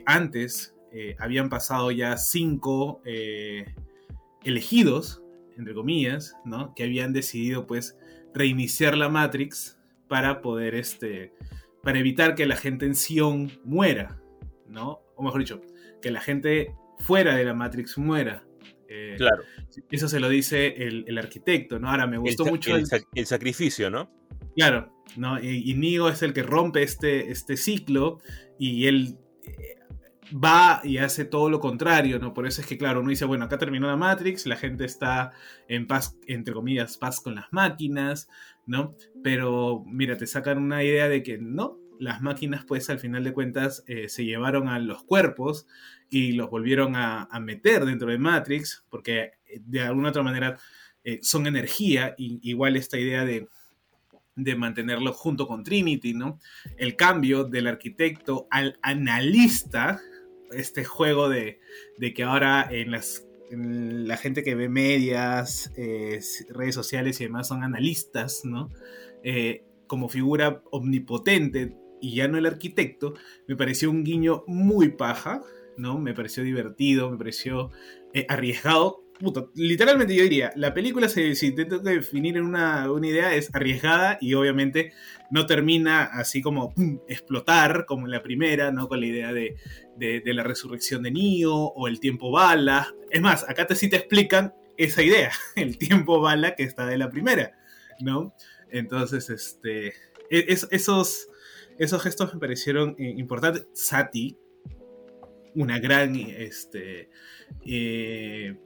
antes 0.06 0.74
habían 1.20 1.50
pasado 1.50 1.92
ya 1.92 2.18
cinco 2.18 3.02
elegidos, 4.44 5.22
entre 5.58 5.74
comillas, 5.74 6.36
¿no? 6.46 6.74
Que 6.74 6.84
habían 6.84 7.14
decidido, 7.14 7.68
pues, 7.68 7.98
reiniciar 8.34 8.98
la 8.98 9.10
Matrix 9.10 9.78
para 10.08 10.42
poder, 10.42 10.76
este, 10.76 11.34
para 11.84 12.00
evitar 12.00 12.36
que 12.36 12.46
la 12.46 12.56
gente 12.56 12.86
en 12.86 12.96
Sion 12.96 13.52
muera, 13.64 14.20
¿no? 14.68 15.02
O 15.16 15.24
mejor 15.24 15.40
dicho, 15.40 15.62
que 16.02 16.12
la 16.12 16.22
gente 16.22 16.74
fuera 17.00 17.36
de 17.36 17.46
la 17.46 17.54
Matrix 17.54 17.98
muera. 17.98 18.44
Eh, 18.90 19.16
claro. 19.18 19.44
Eso 19.92 20.08
se 20.08 20.20
lo 20.20 20.30
dice 20.30 20.68
el, 20.78 21.18
arquitecto, 21.18 21.80
¿no? 21.80 21.90
Ahora 21.90 22.08
me 22.08 22.18
gustó 22.18 22.46
mucho 22.46 22.76
el, 22.76 23.26
sacrificio, 23.26 23.90
¿no? 23.90 24.10
Claro, 24.56 24.94
¿no? 25.16 25.42
Y, 25.42 25.72
y, 25.72 25.96
es 26.08 26.22
el 26.22 26.34
que 26.34 26.44
rompe 26.44 26.84
este, 26.84 27.32
este 27.32 27.58
ciclo 27.58 28.20
y 28.58 28.88
él 28.88 29.18
eh, 29.44 29.78
va 30.34 30.82
y 30.84 30.98
hace 30.98 31.26
todo 31.26 31.50
lo 31.50 31.60
contrario, 31.60 32.20
¿no? 32.20 32.34
Por 32.34 32.48
eso 32.48 32.62
es 32.62 32.68
que, 32.68 32.78
claro, 32.78 33.02
uno 33.02 33.10
dice, 33.10 33.26
bueno, 33.26 33.46
acá 33.46 33.58
terminó 33.58 33.88
la 33.88 33.98
Matrix, 33.98 34.46
la 34.46 34.56
gente 34.56 34.86
está 34.86 35.32
en 35.68 35.88
paz, 35.88 36.18
entre 36.28 36.54
comillas, 36.54 36.98
paz 36.98 37.20
con 37.20 37.36
las 37.36 37.46
máquinas, 37.52 38.30
¿no? 38.66 38.96
Pero, 39.24 39.84
mira, 39.86 40.18
te 40.18 40.28
sacan 40.28 40.58
una 40.60 40.84
idea 40.84 41.08
de 41.08 41.24
que 41.24 41.38
no, 41.38 41.80
las 42.00 42.22
máquinas 42.22 42.66
pues 42.66 42.90
al 42.90 43.00
final 43.00 43.24
de 43.24 43.34
cuentas 43.34 43.84
eh, 43.88 44.10
se 44.10 44.26
llevaron 44.26 44.68
a 44.68 44.80
los 44.80 45.04
cuerpos 45.04 45.68
y 46.10 46.34
los 46.34 46.50
volvieron 46.50 46.96
a, 46.96 47.28
meter 47.42 47.86
dentro 47.86 48.10
de 48.10 48.18
Matrix 48.18 48.86
porque 48.90 49.32
eh, 49.46 49.62
de 49.64 49.82
alguna 49.82 50.10
otra 50.10 50.24
manera 50.24 50.60
eh, 51.04 51.20
son 51.22 51.48
energía 51.48 52.16
y 52.18 52.40
igual 52.50 52.76
esta 52.76 52.98
idea 52.98 53.26
de, 53.26 53.48
de 54.36 54.56
mantenerlo 54.56 55.14
junto 55.14 55.48
con 55.48 55.64
Trinity, 55.64 56.14
¿no? 56.14 56.40
El 56.78 56.96
cambio 56.96 57.44
del 57.44 57.68
arquitecto 57.68 58.48
al 58.52 58.78
analista, 58.82 60.00
este 60.52 60.84
juego 60.84 61.30
de, 61.30 61.60
de 61.98 62.14
que 62.14 62.24
ahora 62.24 62.68
en 62.70 62.92
las 62.92 63.24
la 63.50 64.18
gente 64.18 64.44
que 64.44 64.56
ve 64.56 64.68
medias, 64.68 65.72
redes 65.78 66.76
sociales 66.76 67.22
y 67.22 67.24
demás 67.24 67.48
son 67.48 67.64
analistas, 67.64 68.42
¿no? 68.44 68.70
como 69.88 70.10
figura 70.10 70.62
omnipotente 70.70 71.74
y 72.02 72.16
ya 72.16 72.28
no 72.28 72.38
el 72.38 72.46
arquitecto, 72.46 73.14
me 73.48 73.56
pareció 73.56 73.90
un 73.90 74.04
guiño 74.04 74.44
muy 74.48 74.90
paja, 74.90 75.42
¿no? 75.78 76.00
Me 76.00 76.14
pareció 76.14 76.44
divertido, 76.44 77.10
me 77.10 77.18
pareció 77.18 77.72
eh, 78.14 78.26
arriesgado. 78.30 79.04
literalmente 79.56 80.16
yo 80.16 80.24
diría, 80.24 80.52
la 80.56 80.74
película, 80.74 81.10
si, 81.10 81.36
si 81.36 81.54
que 81.56 81.66
definir 81.66 82.38
en 82.38 82.44
una, 82.44 82.88
idea, 83.04 83.34
es 83.34 83.54
arriesgada 83.54 84.18
y 84.22 84.34
obviamente 84.34 84.94
no 85.32 85.46
termina 85.46 86.04
así 86.04 86.42
como 86.42 86.74
explotar 87.08 87.86
como 87.86 88.06
en 88.06 88.12
la 88.12 88.24
primera, 88.24 88.72
¿no? 88.72 88.88
Con 88.88 89.00
la 89.00 89.06
idea 89.06 89.34
de, 89.34 89.56
la 90.26 90.44
resurrección 90.44 91.04
de 91.04 91.12
Neo 91.12 91.56
o 91.56 91.88
el 91.88 92.00
tiempo 92.00 92.32
bala. 92.32 92.94
Es 93.12 93.22
más, 93.22 93.48
acá 93.50 93.68
te, 93.68 93.76
sí 93.76 93.90
te 93.90 93.98
explican 93.98 94.54
esa 94.78 95.02
idea, 95.02 95.32
el 95.56 95.78
tiempo 95.78 96.22
bala 96.22 96.56
que 96.56 96.64
está 96.64 96.86
de 96.86 96.98
la 96.98 97.10
primera, 97.10 97.58
¿no? 98.00 98.34
Entonces, 98.70 99.30
este, 99.30 99.94
e, 100.30 100.58
esos 100.72 101.30
esos 101.80 102.02
gestos 102.02 102.34
me 102.34 102.40
parecieron 102.40 102.96
eh, 102.98 103.14
importantes. 103.18 103.68
Sati, 103.74 104.38
una 105.56 105.80
gran, 105.80 106.16
este, 106.16 107.10
eh, 107.66 108.58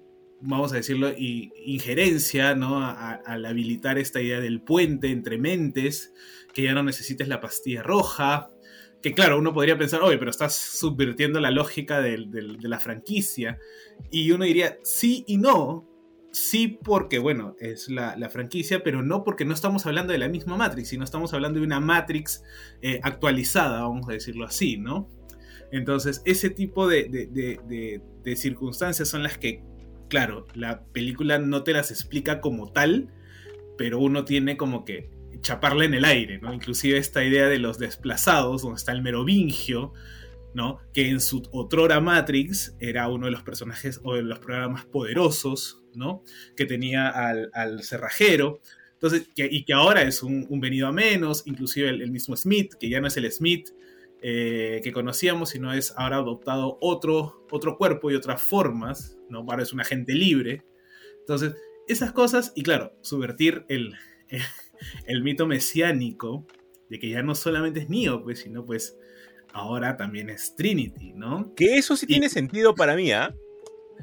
vamos 0.42 0.74
a 0.74 0.78
decirlo, 0.78 1.12
injerencia, 1.18 2.56
¿no? 2.56 2.84
al 2.84 3.46
habilitar 3.46 3.98
esta 3.98 4.22
idea 4.22 4.40
del 4.40 4.62
puente 4.62 5.12
entre 5.12 5.38
mentes, 5.38 6.14
que 6.54 6.64
ya 6.64 6.74
no 6.74 6.84
necesites 6.84 7.28
la 7.28 7.40
pastilla 7.40 7.84
roja. 7.84 8.50
Que 9.02 9.14
claro, 9.14 9.40
uno 9.40 9.54
podría 9.54 9.78
pensar, 9.78 10.02
oye, 10.02 10.18
pero 10.18 10.30
estás 10.30 10.56
subvirtiendo 10.56 11.40
la 11.40 11.50
lógica 11.50 12.02
de 12.02 12.18
la 12.62 12.80
franquicia. 12.80 13.58
Y 14.12 14.32
uno 14.32 14.46
diría, 14.46 14.78
sí 14.84 15.24
y 15.28 15.38
no, 15.38 15.91
sí 16.32 16.80
porque, 16.84 17.20
bueno, 17.20 17.56
es 17.60 17.90
la, 17.90 18.30
franquicia, 18.30 18.84
pero 18.84 19.04
no 19.04 19.24
porque 19.24 19.46
no 19.46 19.54
estamos 19.54 19.86
hablando 19.86 20.14
de 20.14 20.20
la 20.20 20.30
misma 20.30 20.58
Matrix, 20.58 20.90
sino 20.90 21.04
estamos 21.04 21.34
hablando 21.34 21.60
de 21.60 21.66
una 21.66 21.80
Matrix 21.80 22.44
eh, 22.82 23.00
actualizada, 23.04 23.82
vamos 23.82 24.08
a 24.10 24.14
decirlo 24.14 24.46
así, 24.46 24.78
¿no? 24.78 25.10
Entonces, 25.72 26.22
ese 26.26 26.50
tipo 26.50 26.88
de, 26.88 28.02
circunstancias 28.36 29.08
son 29.08 29.24
las 29.24 29.38
que, 29.38 29.64
claro, 30.10 30.48
la 30.54 30.84
película 30.86 31.40
no 31.40 31.64
te 31.64 31.74
las 31.74 31.92
explica 31.92 32.42
como 32.42 32.72
tal, 32.72 33.10
pero 33.78 34.00
uno 34.00 34.26
tiene 34.26 34.58
como 34.58 34.84
que 34.86 35.10
chaparla 35.42 35.86
en 35.86 35.94
el 35.94 36.06
aire, 36.06 36.40
¿no? 36.40 36.54
Inclusive 36.54 36.98
esta 36.98 37.24
idea 37.24 37.48
de 37.48 37.58
los 37.58 37.80
desplazados, 37.80 38.62
donde 38.62 38.78
está 38.78 38.92
el 38.92 39.02
merovingio, 39.02 39.94
¿no? 40.54 40.80
Que 40.94 41.10
en 41.10 41.22
su 41.22 41.42
otrora 41.52 42.02
Matrix 42.02 42.76
era 42.80 43.08
uno 43.08 43.26
de 43.26 43.32
los 43.32 43.44
personajes 43.44 44.02
o 44.04 44.16
de 44.16 44.24
los 44.24 44.40
programas 44.40 44.86
poderosos 44.86 45.81
¿no? 45.96 46.24
Que 46.56 46.66
tenía 46.66 47.10
al, 47.10 47.84
cerrajero. 47.84 48.60
Entonces, 48.94 49.30
y 49.36 49.64
que 49.64 49.74
ahora 49.74 50.04
es 50.04 50.22
un, 50.24 50.48
venido 50.60 50.88
a 50.88 50.92
menos, 50.92 51.44
inclusive 51.46 51.90
el, 51.90 52.12
mismo 52.12 52.36
Smith, 52.36 52.74
que 52.80 52.90
ya 52.90 53.02
no 53.02 53.08
es 53.08 53.18
el 53.18 53.32
Smith 53.32 53.70
eh, 54.22 54.82
que 54.84 54.92
conocíamos, 54.92 55.50
sino 55.50 55.74
es 55.74 55.94
ahora 55.98 56.18
adoptado 56.18 56.78
otro, 56.82 57.48
otro 57.50 57.78
cuerpo 57.78 58.12
y 58.12 58.16
otras 58.16 58.42
formas, 58.42 59.18
¿no? 59.30 59.40
Ahora 59.40 59.64
es 59.64 59.74
un 59.74 59.82
agente 59.82 60.14
libre. 60.14 60.64
Entonces, 61.20 61.56
esas 61.88 62.12
cosas, 62.12 62.54
y 62.56 62.64
claro, 62.64 62.94
subvertir 63.02 63.66
el, 63.68 63.96
el, 65.08 65.24
mito 65.24 65.48
mesiánico 65.48 66.46
de 66.90 67.00
que 67.00 67.10
ya 67.10 67.24
no 67.24 67.34
solamente 67.34 67.82
es 67.82 67.90
Neo, 67.90 68.24
pues, 68.24 68.40
sino 68.40 68.66
pues 68.66 68.98
ahora 69.54 69.98
también 69.98 70.30
es 70.30 70.56
Trinity, 70.56 71.14
¿no? 71.14 71.54
Que 71.56 71.78
eso 71.78 71.96
sí 71.96 72.06
tiene 72.06 72.30
sentido 72.30 72.76
para 72.76 72.96
mí, 72.96 73.12
¿ah? 73.12 73.34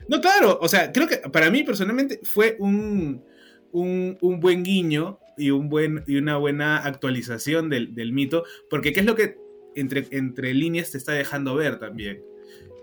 No, 0.08 0.20
claro, 0.20 0.58
o 0.60 0.68
sea, 0.68 0.92
creo 0.92 1.08
que 1.08 1.16
para 1.16 1.50
mí 1.50 1.64
personalmente 1.64 2.20
fue 2.22 2.56
un, 2.58 3.24
buen 3.72 4.62
guiño 4.62 5.18
y, 5.36 5.50
un 5.50 5.68
buen, 5.68 6.04
y 6.06 6.16
una 6.16 6.36
buena 6.36 6.78
actualización 6.78 7.68
del, 7.68 8.12
mito, 8.12 8.44
porque 8.70 8.92
¿qué 8.92 9.00
es 9.00 9.06
lo 9.06 9.14
que 9.14 9.38
entre, 9.74 10.06
entre 10.10 10.54
líneas 10.54 10.90
te 10.90 10.98
está 10.98 11.12
dejando 11.12 11.54
ver 11.54 11.78
también? 11.78 12.22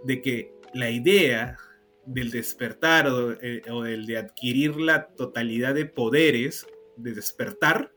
De 0.03 0.21
que 0.21 0.53
la 0.73 0.89
idea 0.89 1.57
del 2.05 2.31
despertar 2.31 3.07
o, 3.07 3.33
eh, 3.41 3.61
o 3.71 3.85
el 3.85 4.05
de 4.05 4.17
adquirir 4.17 4.75
la 4.75 5.07
totalidad 5.07 5.73
de 5.73 5.85
poderes, 5.85 6.67
de 6.97 7.13
despertar, 7.13 7.91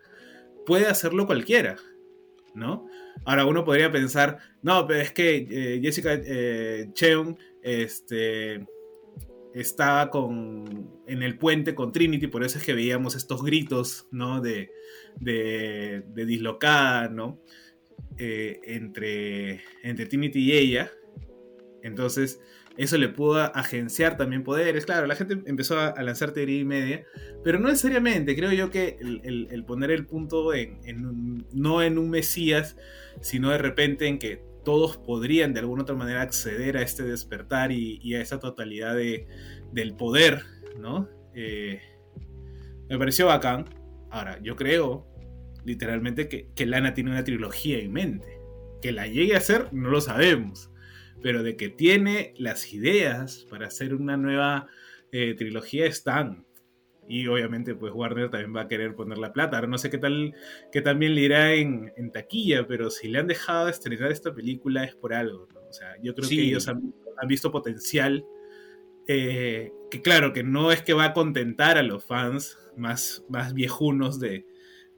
puede 0.65 0.87
hacerlo 0.87 1.27
cualquiera, 1.27 1.77
¿no? 2.55 2.87
Ahora 3.25 3.45
uno 3.47 3.65
podría 3.65 3.91
pensar, 3.91 4.39
no, 4.63 4.87
pero 4.87 5.01
es 5.01 5.13
que 5.13 5.47
eh, 5.51 5.81
Jessica 5.83 6.15
eh, 6.15 6.89
Cheung, 6.93 7.37
este 7.63 8.67
estaba 9.61 10.11
con, 10.11 11.03
en 11.07 11.23
el 11.23 11.37
puente 11.37 11.75
con 11.75 11.91
Trinity, 11.91 12.29
por 12.29 12.45
eso 12.45 12.59
es 12.59 12.65
que 12.65 12.75
veíamos 12.75 13.17
estos 13.17 13.43
gritos, 13.43 14.07
¿no? 14.13 14.41
De, 14.41 14.71
de, 15.19 16.03
dislocada, 16.15 17.09
¿no? 17.09 17.41
Eh, 18.17 18.61
entre, 18.65 19.63
entre 19.83 20.07
Trinity 20.07 20.41
y 20.41 20.53
ella. 20.53 20.93
Entonces, 21.83 22.41
eso 22.77 22.97
le 22.99 23.09
pudo 23.09 23.39
agenciar 23.57 24.17
también 24.17 24.45
poderes. 24.45 24.87
Claro, 24.87 25.09
la 25.09 25.17
gente 25.17 25.39
empezó 25.47 25.81
a, 25.81 26.01
lanzar 26.03 26.31
teoría 26.31 26.61
y 26.61 26.65
media, 26.65 27.05
pero 27.43 27.59
no 27.59 27.69
necesariamente. 27.69 28.37
Creo 28.37 28.53
yo 28.53 28.71
que 28.71 28.97
el, 29.01 29.65
poner 29.67 29.91
el 29.91 30.07
punto 30.07 30.55
en, 30.55 31.45
no 31.53 31.83
en 31.83 31.99
un 31.99 32.11
Mesías, 32.11 32.77
sino 33.21 33.51
de 33.51 33.59
repente 33.59 34.07
en 34.07 34.21
que 34.21 34.48
todos 34.69 34.99
podrían 34.99 35.55
de 35.55 35.61
alguna 35.61 35.81
otra 35.81 35.95
manera 35.95 36.21
acceder 36.21 36.77
a 36.77 36.83
este 36.83 37.03
despertar 37.03 37.73
y, 37.73 38.15
a 38.15 38.21
esa 38.21 38.39
totalidad 38.39 38.95
de, 38.95 39.27
del 39.73 39.97
poder, 39.97 40.43
¿no? 40.79 41.09
Eh, 41.35 41.81
me 42.87 42.99
pareció 42.99 43.29
bacán. 43.29 43.65
Ahora, 44.11 44.39
yo 44.43 44.57
creo 44.57 45.07
literalmente 45.65 46.29
que, 46.29 46.51
que, 46.55 46.67
Lana 46.67 46.93
tiene 46.93 47.13
una 47.13 47.25
trilogía 47.25 47.79
en 47.79 47.93
mente. 47.93 48.41
Que 48.83 48.93
la 48.93 49.07
llegue 49.07 49.37
a 49.37 49.39
hacer, 49.39 49.73
no 49.73 49.89
lo 49.89 50.03
sabemos. 50.03 50.71
Pero 51.23 51.43
de 51.43 51.57
que 51.57 51.71
tiene 51.71 52.35
las 52.37 52.75
ideas 52.75 53.47
para 53.49 53.69
hacer 53.69 53.95
una 53.95 54.19
nueva 54.19 54.67
eh, 55.13 55.33
trilogía 55.33 55.87
están. 55.87 56.45
Y 57.09 57.27
obviamente, 57.27 57.75
pues 57.75 57.93
Warner 57.95 58.31
también 58.31 58.55
va 58.55 58.63
a 58.63 58.69
querer 58.69 58.95
poner 58.95 59.19
la 59.19 59.33
plata. 59.33 59.57
Ahora 59.57 59.69
no 59.69 59.79
sé 59.79 59.91
qué 59.91 59.99
tal, 59.99 60.35
que 60.71 60.83
también 60.83 61.15
le 61.15 61.23
irá 61.23 61.55
en, 61.55 61.91
taquilla, 62.13 62.67
pero 62.67 62.91
si 62.91 63.09
le 63.09 63.19
han 63.19 63.27
dejado 63.27 63.65
de 63.65 63.71
estrenar 63.71 64.13
esta 64.13 64.35
película 64.35 64.85
es 64.85 64.95
por 64.95 65.15
algo. 65.15 65.49
O 65.69 65.73
sea, 65.73 65.95
yo 66.03 66.15
creo 66.15 66.29
que 66.29 66.43
ellos 66.43 66.69
han, 66.69 66.93
visto 67.27 67.51
potencial. 67.51 68.25
Eh, 69.07 69.73
que 69.91 70.03
claro, 70.03 70.35
que 70.35 70.43
no 70.43 70.71
es 70.71 70.83
que 70.83 70.93
va 70.93 71.07
a 71.07 71.13
contentar 71.15 71.79
a 71.79 71.83
los 71.83 72.05
fans 72.05 72.59
más, 72.77 73.25
más 73.31 73.55
viejunos 73.55 74.21
de, 74.21 74.47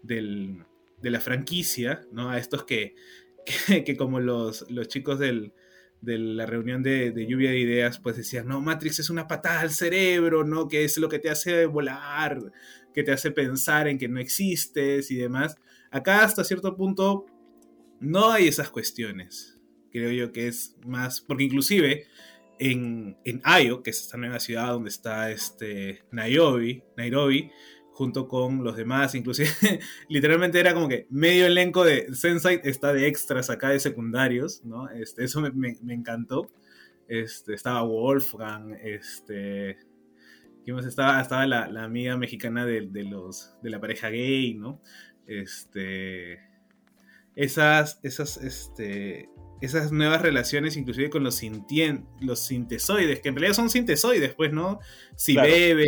de 0.03 1.11
la 1.11 1.21
franquicia, 1.21 2.07
¿no? 2.11 2.31
A 2.31 2.39
estos 2.39 2.65
que, 2.65 2.95
que, 3.85 3.97
como 3.97 4.21
los, 4.21 4.71
los 4.71 4.89
chicos 4.89 5.19
del, 5.19 5.53
de 6.01 6.19
la 6.19 6.47
reunión 6.47 6.83
de, 6.83 7.13
lluvia 7.29 7.51
de 7.51 7.59
ideas, 7.59 7.99
pues 7.99 8.17
decían, 8.17 8.49
no, 8.49 8.61
Matrix 8.61 9.01
es 9.01 9.11
una 9.11 9.27
patada 9.27 9.61
al 9.61 9.71
cerebro, 9.71 10.45
¿no? 10.45 10.69
Que 10.69 10.85
es 10.85 10.97
lo 10.99 11.09
que 11.09 11.19
te 11.19 11.31
hace 11.31 11.67
volar, 11.67 12.41
que 12.95 13.03
te 13.03 13.13
hace 13.13 13.31
pensar 13.31 13.89
en 13.89 13.99
que 13.99 14.09
no 14.09 14.21
existes 14.21 15.11
y 15.11 15.17
demás. 15.17 15.57
Acá 15.91 16.25
hasta 16.25 16.45
cierto 16.45 16.75
punto 16.77 17.27
no 18.01 18.31
hay 18.31 18.49
esas 18.49 18.71
cuestiones. 18.71 19.59
Creo 19.93 20.11
yo 20.13 20.33
que 20.33 20.49
es 20.49 20.77
más, 20.87 21.21
porque 21.21 21.45
inclusive 21.45 22.07
en, 22.59 23.17
en 23.25 23.41
Ayo, 23.45 23.83
que 23.83 23.91
es 23.91 24.01
esta 24.03 24.17
nueva 24.17 24.41
ciudad 24.41 24.69
donde 24.69 24.91
está 24.91 25.31
este 25.31 26.05
Nairobi, 26.11 26.83
Nairobi, 26.97 27.51
junto 28.01 28.29
con 28.29 28.65
los 28.65 28.77
demás, 28.77 29.15
inclusive 29.15 29.51
literalmente 30.09 30.59
era 30.59 30.73
como 30.73 30.89
que 30.89 31.07
medio 31.11 31.47
elenco 31.47 31.85
de 31.85 32.15
Sensei 32.15 32.59
está 32.65 32.95
de 32.95 33.07
extras 33.07 33.51
acá 33.51 33.69
de 33.69 33.79
secundarios, 33.79 34.65
¿no? 34.65 34.89
Este, 34.89 35.23
eso 35.23 35.43
me, 35.43 35.77
encantó. 35.87 36.49
Este, 37.09 37.53
estaba 37.53 37.83
Wolfgang, 37.83 38.73
este, 38.83 39.77
¿quién 40.65 40.77
más 40.77 40.87
estaba? 40.87 41.21
Estaba 41.21 41.47
la, 41.47 41.85
amiga 41.85 42.17
mexicana 42.17 42.65
de, 42.65 43.05
los, 43.05 43.55
de 43.63 43.69
la 43.69 43.83
pareja 43.83 44.09
gay, 44.09 44.55
¿no? 44.55 44.81
Este, 45.27 46.41
esas, 47.37 48.01
esas, 48.03 48.39
este, 48.39 49.29
esas 49.61 49.93
nuevas 49.93 50.23
relaciones, 50.23 50.79
inclusive 50.79 51.11
con 51.11 51.23
los, 51.23 51.35
sintien, 51.35 52.07
los 52.23 52.47
sintesoides, 52.47 53.21
que 53.21 53.29
en 53.29 53.35
realidad 53.35 53.57
son 53.57 53.69
sintesoides, 53.69 54.35
pues, 54.35 54.55
¿no? 54.55 54.81
Si 55.17 55.37
bebe, 55.37 55.85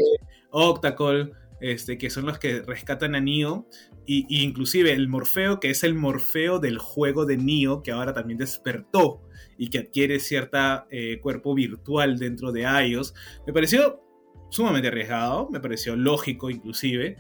Octacol, 0.51 1.35
este, 1.63 1.97
que 1.97 2.11
son 2.11 2.27
los 2.27 2.41
que 2.41 2.61
rescatan 2.63 3.15
a 3.15 3.21
Neo, 3.21 3.69
y, 4.05 4.27
inclusive 4.43 4.93
el 4.93 5.09
Morfeo, 5.09 5.61
que 5.61 5.71
es 5.71 5.85
el 5.85 5.95
Morfeo 5.95 6.59
del 6.59 6.79
juego 6.79 7.25
de 7.25 7.37
Neo, 7.37 7.83
que 7.83 7.93
ahora 7.93 8.13
también 8.13 8.39
despertó 8.39 9.23
y 9.57 9.71
que 9.71 9.79
adquiere 9.79 10.19
cierta 10.19 10.89
eh, 10.91 11.21
cuerpo 11.21 11.55
virtual 11.55 12.19
dentro 12.19 12.51
de 12.51 12.63
iOS, 12.63 13.15
me 13.47 13.53
pareció 13.53 14.03
sumamente 14.51 14.89
arriesgado, 14.89 15.49
me 15.51 15.61
pareció 15.61 15.95
lógico 15.95 16.51
inclusive, 16.51 17.17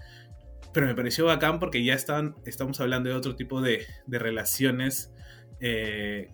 pero 0.75 0.89
me 0.89 0.95
pareció 0.97 1.27
bacán 1.27 1.61
porque 1.61 1.85
ya 1.85 1.95
están, 1.95 2.35
estamos 2.45 2.81
hablando 2.81 3.11
de 3.11 3.15
otro 3.15 3.37
tipo 3.37 3.61
de, 3.63 3.87
relaciones 4.09 5.13
eh, 5.61 6.33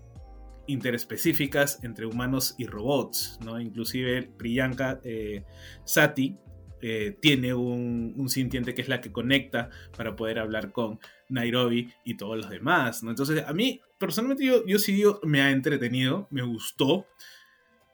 interespecíficas 0.66 1.84
entre 1.84 2.06
humanos 2.06 2.54
y 2.56 2.66
robots, 2.66 3.38
¿no? 3.44 3.60
Inclusive 3.60 4.30
Priyanka 4.38 4.98
eh, 5.04 5.44
Sati, 5.84 6.38
eh, 6.80 7.16
tiene 7.20 7.54
un, 7.54 8.28
sintiente 8.28 8.74
que 8.74 8.82
es 8.82 8.88
la 8.88 9.00
que 9.00 9.10
conecta 9.10 9.70
para 9.96 10.14
poder 10.14 10.38
hablar 10.38 10.70
con 10.70 11.00
Nairobi 11.28 11.92
y 12.04 12.16
todos 12.16 12.36
los 12.36 12.50
demás. 12.50 13.02
¿no? 13.02 13.10
Entonces, 13.10 13.44
a 13.46 13.52
mí, 13.52 13.80
personalmente, 13.98 14.44
yo, 14.44 14.64
yo 14.66 14.78
sí 14.78 15.02
me 15.24 15.40
ha 15.40 15.50
entretenido, 15.50 16.28
me 16.30 16.42
gustó. 16.42 17.06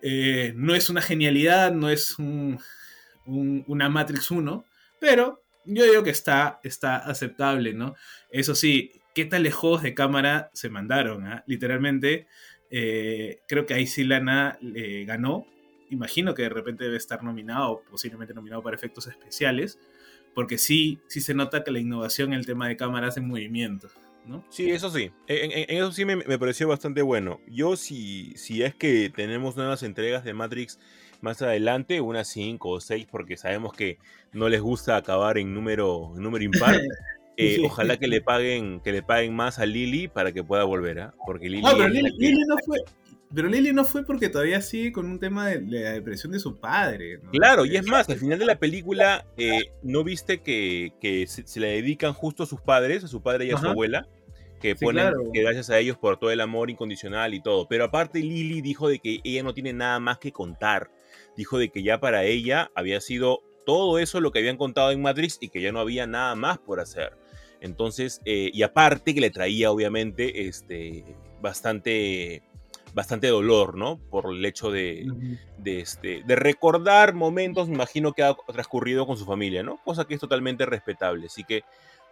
Eh, 0.03 0.53
no 0.57 0.75
es 0.75 0.91
una 0.91 1.01
genialidad, 1.01 1.73
no 1.73 1.89
es 1.89 2.17
una 3.27 3.89
Matrix 3.89 4.31
1, 4.31 4.65
pero 5.01 5.43
yo 5.65 5.85
digo 5.85 6.03
que 6.03 6.11
está, 6.11 6.61
está 6.63 6.97
aceptable, 6.97 7.73
¿no? 7.73 7.95
Eso 8.29 8.55
sí, 8.55 8.93
¿qué 9.15 9.25
tal 9.25 9.51
juegos 9.51 9.83
de 9.83 9.95
cámara 9.95 10.51
se 10.53 10.69
mandaron? 10.69 11.27
Ah? 11.27 11.45
Literalmente, 11.47 12.27
eh, 12.71 13.41
creo 13.49 13.65
que 13.65 13.73
ahí 13.73 13.87
sí 13.87 14.05
Lana 14.05 14.59
ganó 15.07 15.47
imagino 15.91 16.35
que 16.35 16.43
de 16.43 16.49
repente 16.49 16.85
debe 16.85 16.97
estar 16.97 17.23
nominado, 17.23 17.83
posiblemente 17.91 18.35
nominado 18.35 18.63
para 18.63 18.77
efectos 18.77 19.07
especiales, 19.07 19.79
porque 20.35 20.59
sí, 20.59 21.01
sí 21.07 21.21
se 21.21 21.35
nota 21.35 21.65
que 21.65 21.71
la 21.71 21.79
innovación 21.79 22.33
en 22.33 22.41
el 22.41 22.47
tema 22.47 22.69
de 22.69 22.77
cámaras 22.77 23.17
en 23.17 23.29
movimiento. 23.29 23.89
¿No? 24.27 24.43
Sí, 24.49 24.71
eso 24.71 24.89
sí. 24.91 25.11
En, 25.27 25.77
eso 25.77 25.93
sí 25.93 26.07
me, 26.07 26.17
pareció 26.39 26.67
bastante 26.67 27.03
bueno. 27.03 27.41
Yo, 27.47 27.77
si, 27.77 28.33
si 28.37 28.63
es 28.63 28.75
que 28.75 29.13
tenemos 29.15 29.55
nuevas 29.55 29.83
entregas 29.83 30.25
de 30.25 30.33
Matrix 30.33 30.79
más 31.21 31.43
adelante, 31.43 32.01
unas 32.01 32.29
5 32.29 32.69
o 32.69 32.81
6, 32.81 33.07
porque 33.11 33.37
sabemos 33.37 33.75
que 33.75 33.99
no 34.33 34.49
les 34.49 34.63
gusta 34.63 34.97
acabar 34.97 35.37
en 35.37 35.53
número, 35.53 36.13
número 36.17 36.45
impar. 36.45 36.81
Eh, 37.37 37.61
ojalá 37.65 37.97
que 37.97 38.07
le 38.07 38.21
paguen 38.21 38.79
que 38.79 38.93
le 38.93 39.03
paguen 39.03 39.35
más 39.35 39.59
a 39.59 39.67
Lily 39.67 40.07
para 40.07 40.31
que 40.31 40.45
pueda 40.45 40.63
volver, 40.63 41.01
¿ah? 41.01 41.15
Porque 41.27 41.49
Lily, 41.49 41.63
no, 41.63 41.71
pero 41.77 41.89
Lily, 41.89 42.45
no 42.47 42.55
fue, 42.65 42.79
pero 43.35 43.49
Lily 43.49 43.73
no 43.73 43.85
fue 43.85 44.05
porque 44.05 44.29
todavía 44.29 44.61
sigue 44.61 44.93
con 44.93 45.07
un 45.07 45.19
tema 45.19 45.49
de, 45.49 45.61
la 45.63 45.93
depresión 45.93 46.33
de 46.33 46.39
su 46.39 46.59
padre. 46.59 47.21
Claro, 47.33 47.65
y 47.65 47.77
es 47.77 47.87
más, 47.87 48.09
al 48.09 48.19
final 48.19 48.39
de 48.39 48.45
la 48.45 48.59
película, 48.59 49.27
eh, 49.37 49.73
¿no 49.83 50.05
viste 50.05 50.41
que, 50.41 50.93
se, 51.27 51.61
le 51.61 51.69
dedican 51.69 52.13
justo 52.13 52.43
a 52.43 52.47
sus 52.47 52.61
padres, 52.61 53.05
a 53.05 53.09
su 53.09 53.23
padre 53.23 53.47
y 53.47 53.51
a 53.51 53.59
su 53.59 53.67
abuela? 53.67 54.07
Que 54.61 54.75
ponen 54.77 55.13
que 55.33 55.43
gracias 55.43 55.69
a 55.69 55.79
ellos 55.79 55.99
por 55.99 56.19
todo 56.19 56.31
el 56.31 56.41
amor 56.41 56.71
incondicional 56.71 57.35
y 57.35 57.43
todo. 57.43 57.69
Pero 57.69 57.85
aparte, 57.85 58.21
Lily 58.21 58.63
dijo 58.63 58.89
de 58.89 58.99
que 58.99 59.21
ella 59.23 59.43
no 59.43 59.53
tiene 59.53 59.73
nada 59.73 60.01
más 60.01 60.19
que 60.19 60.33
contar. 60.33 60.91
Dijo 61.37 61.59
de 61.59 61.69
que 61.69 61.83
ya 61.83 62.01
para 62.01 62.25
ella 62.25 62.71
había 62.75 63.01
sido 63.01 63.43
todo 63.67 63.99
eso 63.99 64.21
lo 64.21 64.31
que 64.31 64.39
habían 64.39 64.57
contado 64.57 64.91
en 64.91 65.03
Matrix 65.03 65.39
y 65.41 65.49
que 65.49 65.61
ya 65.61 65.73
no 65.73 65.81
había 65.81 66.07
nada 66.07 66.35
más 66.35 66.59
por 66.59 66.81
hacer. 66.81 67.13
Entonces, 67.61 68.21
eh, 68.25 68.51
y 68.53 68.63
aparte 68.63 69.15
que 69.15 69.21
le 69.21 69.31
traía 69.31 69.71
obviamente 69.71 70.47
este, 70.47 71.05
bastante 71.41 72.43
bastante 72.95 73.27
dolor, 73.27 73.77
¿no? 73.77 73.99
Por 73.99 74.33
el 74.33 74.45
hecho 74.45 74.71
de, 74.71 75.07
este, 75.65 76.23
de 76.25 76.37
recordar 76.37 77.13
momentos, 77.13 77.69
me 77.69 77.75
imagino 77.75 78.13
que 78.13 78.23
ha 78.23 78.35
transcurrido 78.47 79.07
con 79.07 79.17
su 79.17 79.27
familia, 79.27 79.63
¿no? 79.63 79.81
Cosa 79.85 80.05
que 80.05 80.15
es 80.15 80.21
totalmente 80.21 80.65
respetable. 80.65 81.27
Así 81.27 81.45
que 81.45 81.65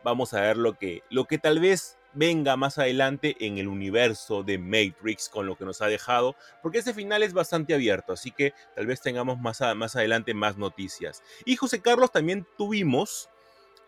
vamos 0.03 0.35
a 0.35 0.41
ver 0.41 0.57
lo 0.57 0.77
que, 0.77 1.03
lo 1.09 1.25
que 1.27 1.39
tal 1.39 1.61
vez 1.61 1.99
venga 2.15 2.57
más 2.57 2.79
adelante 2.79 3.37
en 3.41 3.59
el 3.59 3.69
universo 3.69 4.43
de 4.43 4.59
Matrix 4.59 5.29
con 5.29 5.47
lo 5.47 5.57
que 5.57 5.65
nos 5.65 5.81
ha 5.81 5.87
dejado, 5.87 6.37
porque 6.61 6.79
ese 6.79 6.93
final 6.93 7.23
es 7.23 7.33
bastante 7.33 7.73
abierto, 7.73 8.13
así 8.13 8.31
que 8.31 8.53
tal 8.77 8.87
vez 8.87 9.01
tengamos 9.01 9.39
más, 9.39 9.63
más 9.77 9.97
adelante 9.97 10.35
más 10.35 10.59
noticias. 10.59 11.23
Y 11.47 11.57
José 11.57 11.81
Carlos 11.81 12.13
también 12.13 12.47
tuvimos 12.59 13.31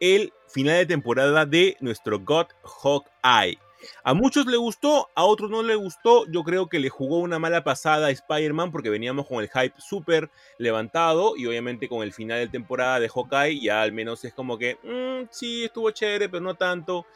el 0.00 0.32
final 0.48 0.76
de 0.76 0.86
temporada 0.86 1.44
de 1.44 1.76
nuestro 1.80 2.18
God 2.20 2.46
Hawkeye. 2.62 3.58
A 4.02 4.14
muchos 4.14 4.46
le 4.46 4.56
gustó, 4.56 5.08
a 5.14 5.24
otros 5.24 5.50
no 5.50 5.62
le 5.62 5.74
gustó. 5.74 6.26
Yo 6.26 6.42
creo 6.42 6.68
que 6.68 6.78
le 6.78 6.88
jugó 6.88 7.18
una 7.18 7.38
mala 7.38 7.64
pasada 7.64 8.08
a 8.08 8.10
Spider-Man 8.10 8.70
porque 8.70 8.90
veníamos 8.90 9.26
con 9.26 9.42
el 9.42 9.50
hype 9.50 9.74
súper 9.78 10.30
levantado 10.58 11.36
y 11.36 11.46
obviamente 11.46 11.88
con 11.88 12.02
el 12.02 12.12
final 12.12 12.38
de 12.40 12.48
temporada 12.48 13.00
de 13.00 13.08
Hawkeye 13.08 13.60
ya 13.60 13.82
al 13.82 13.92
menos 13.92 14.24
es 14.24 14.32
como 14.34 14.58
que, 14.58 14.76
mm, 14.82 15.28
sí, 15.30 15.64
estuvo 15.64 15.90
chévere, 15.90 16.28
pero 16.28 16.42
no 16.42 16.54
tanto. 16.54 17.06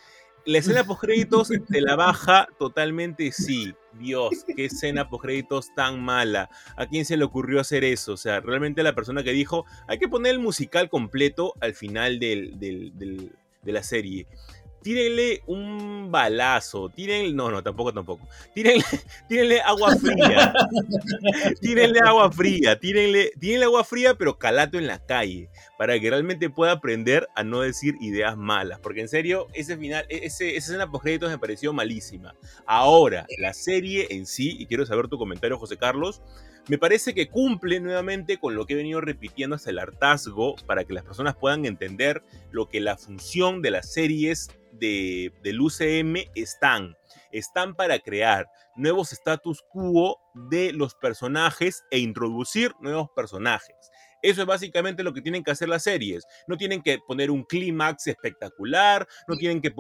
La 0.45 0.59
escena 0.59 0.85
post 0.85 1.03
créditos 1.03 1.49
te 1.69 1.81
la 1.81 1.97
baja 1.97 2.49
totalmente, 2.59 3.33
sí. 3.33 3.75
Dios, 3.93 4.45
qué 4.57 4.67
escena 4.67 5.09
post 5.09 5.25
créditos 5.25 5.75
tan 5.75 6.01
mala. 6.01 6.49
¿A 6.77 6.87
quién 6.87 7.05
se 7.05 7.17
le 7.17 7.25
ocurrió 7.25 7.61
hacer 7.61 7.85
eso? 7.85 8.13
O 8.13 8.17
sea, 8.17 8.41
realmente 8.41 8.83
la 8.83 8.95
persona 8.95 9.23
que 9.23 9.33
dijo, 9.33 9.67
hay 9.87 9.99
que 9.99 10.09
poner 10.09 10.33
el 10.33 10.39
musical 10.39 10.89
completo 10.89 11.55
al 11.61 11.75
final 11.75 12.19
de 12.19 13.31
la 13.65 13.83
serie 13.83 14.27
tírenle 14.83 15.43
un 15.47 16.11
balazo, 16.11 16.89
tírenle, 16.89 17.33
no, 17.33 17.51
no, 17.51 17.63
tampoco, 17.63 17.93
tampoco, 17.93 18.27
tírenle, 18.55 18.85
tírenle 19.29 19.61
agua 19.61 19.97
fría, 19.97 20.55
tírenle 21.61 22.01
agua 22.01 22.33
fría, 22.33 22.79
tírenle, 22.79 23.33
tírenle 23.39 23.65
agua 23.65 23.85
fría, 23.85 24.15
pero 24.15 24.39
calato 24.39 24.79
en 24.79 24.87
la 24.87 25.05
calle, 25.05 25.51
para 25.77 25.99
que 25.99 26.11
realmente 26.11 26.51
pueda 26.51 26.73
aprender 26.73 27.29
a 27.35 27.45
no 27.45 27.61
decir 27.61 27.95
ideas 28.01 28.37
malas, 28.37 28.79
porque 28.81 29.01
en 29.01 29.09
serio, 29.09 29.49
ese 29.55 29.77
final, 29.77 30.05
e, 30.09 30.27
ese, 30.27 30.57
esa 30.57 30.73
escena 30.73 30.91
post 30.91 31.05
créditos 31.05 31.31
me 31.31 31.39
pareció 31.39 31.73
malísima. 31.73 32.35
Ahora, 32.67 33.27
la 33.39 33.53
serie 33.55 34.09
en 34.11 34.27
sí, 34.27 34.57
y 34.59 34.67
quiero 34.67 34.87
saber 34.87 35.09
tu 35.09 35.19
comentario, 35.19 35.59
José 35.59 35.77
Carlos, 35.77 36.23
me 36.69 36.77
parece 36.77 37.15
que 37.15 37.29
cumple 37.29 37.81
nuevamente 37.81 38.37
con 38.37 38.55
lo 38.55 38.67
que 38.67 38.75
he 38.75 38.77
venido 38.77 39.01
repitiendo 39.01 39.57
hasta 39.57 39.71
el 39.71 39.79
hartazgo 39.79 40.55
para 40.67 40.85
que 40.85 40.93
las 40.93 41.03
personas 41.03 41.35
puedan 41.35 41.65
entender 41.65 42.23
lo 42.51 42.69
que 42.69 42.81
la 42.81 42.99
función 42.99 43.63
de 43.63 43.71
las 43.71 43.91
series 43.91 44.51
de, 44.79 45.33
del 45.43 45.61
UCM 45.61 46.31
están. 46.35 46.97
Están 47.33 47.75
para 47.75 47.99
crear 47.99 48.49
nuevos 48.77 49.13
status 49.13 49.63
quo 49.71 50.19
de 50.35 50.73
los 50.73 50.95
personajes 50.95 51.85
e 51.91 51.99
introducir 51.99 52.73
nuevos 52.81 53.09
personajes. 53.15 53.77
Eso 54.21 54.41
es 54.41 54.47
básicamente 54.47 55.03
lo 55.03 55.13
que 55.13 55.21
tienen 55.21 55.45
que 55.45 55.53
hacer 55.53 55.69
las 55.69 55.85
series. 55.85 56.27
No 56.49 56.57
tienen 56.57 56.83
que 56.83 56.99
poner 57.07 57.31
un 57.31 57.45
clímax 57.45 58.09
espectacular, 58.09 59.07
no 59.29 59.37
tienen 59.37 59.61
que, 59.61 59.73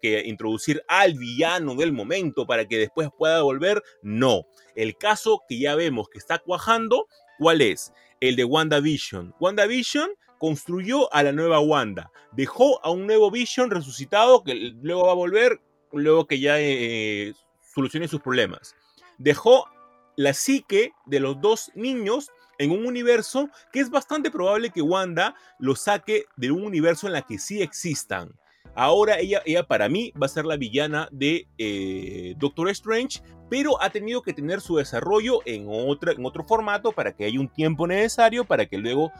que, 0.00 0.22
introducir 0.26 0.82
al 0.86 1.14
villano 1.14 1.74
del 1.74 1.92
momento 1.92 2.46
para 2.46 2.66
que 2.66 2.78
después 2.78 3.08
pueda 3.18 3.42
volver. 3.42 3.82
No. 4.02 4.46
El 4.76 4.96
caso 4.96 5.40
que 5.48 5.58
ya 5.58 5.74
vemos 5.74 6.08
que 6.08 6.18
está 6.18 6.38
cuajando, 6.38 7.06
¿cuál 7.38 7.60
es? 7.62 7.92
El 8.20 8.36
de 8.36 8.44
WandaVision. 8.44 9.34
WandaVision 9.40 10.10
construyó 10.40 11.12
a 11.12 11.22
la 11.22 11.32
nueva 11.32 11.60
Wanda, 11.60 12.10
dejó 12.32 12.82
a 12.82 12.90
un 12.90 13.06
nuevo 13.06 13.30
Vision 13.30 13.70
resucitado 13.70 14.42
que 14.42 14.54
luego 14.54 15.04
va 15.04 15.12
a 15.12 15.14
volver, 15.14 15.60
luego 15.92 16.26
que 16.26 16.40
ya 16.40 16.58
eh, 16.58 17.34
solucione 17.74 18.08
sus 18.08 18.22
problemas. 18.22 18.74
Dejó 19.18 19.66
la 20.16 20.32
psique 20.32 20.92
de 21.04 21.20
los 21.20 21.38
dos 21.42 21.70
niños 21.74 22.30
en 22.58 22.70
un 22.70 22.86
universo 22.86 23.50
que 23.70 23.80
es 23.80 23.90
bastante 23.90 24.30
probable 24.30 24.70
que 24.70 24.80
Wanda 24.80 25.34
lo 25.58 25.76
saque 25.76 26.24
de 26.36 26.50
un 26.50 26.64
universo 26.64 27.06
en 27.06 27.12
la 27.12 27.22
que 27.22 27.38
sí 27.38 27.60
existan. 27.60 28.32
Ahora 28.74 29.18
ella, 29.18 29.42
ella 29.44 29.64
para 29.64 29.90
mí 29.90 30.10
va 30.20 30.24
a 30.24 30.30
ser 30.30 30.46
la 30.46 30.56
villana 30.56 31.06
de 31.12 31.48
eh, 31.58 32.34
Doctor 32.38 32.70
Strange, 32.70 33.20
pero 33.50 33.82
ha 33.82 33.90
tenido 33.90 34.22
que 34.22 34.32
tener 34.32 34.62
su 34.62 34.76
desarrollo 34.76 35.40
en, 35.44 35.66
otra, 35.68 36.12
en 36.12 36.24
otro 36.24 36.44
formato 36.44 36.92
para 36.92 37.12
que 37.12 37.26
haya 37.26 37.40
un 37.40 37.48
tiempo 37.48 37.86
necesario 37.86 38.46
para 38.46 38.64
que 38.64 38.78
luego 38.78 39.12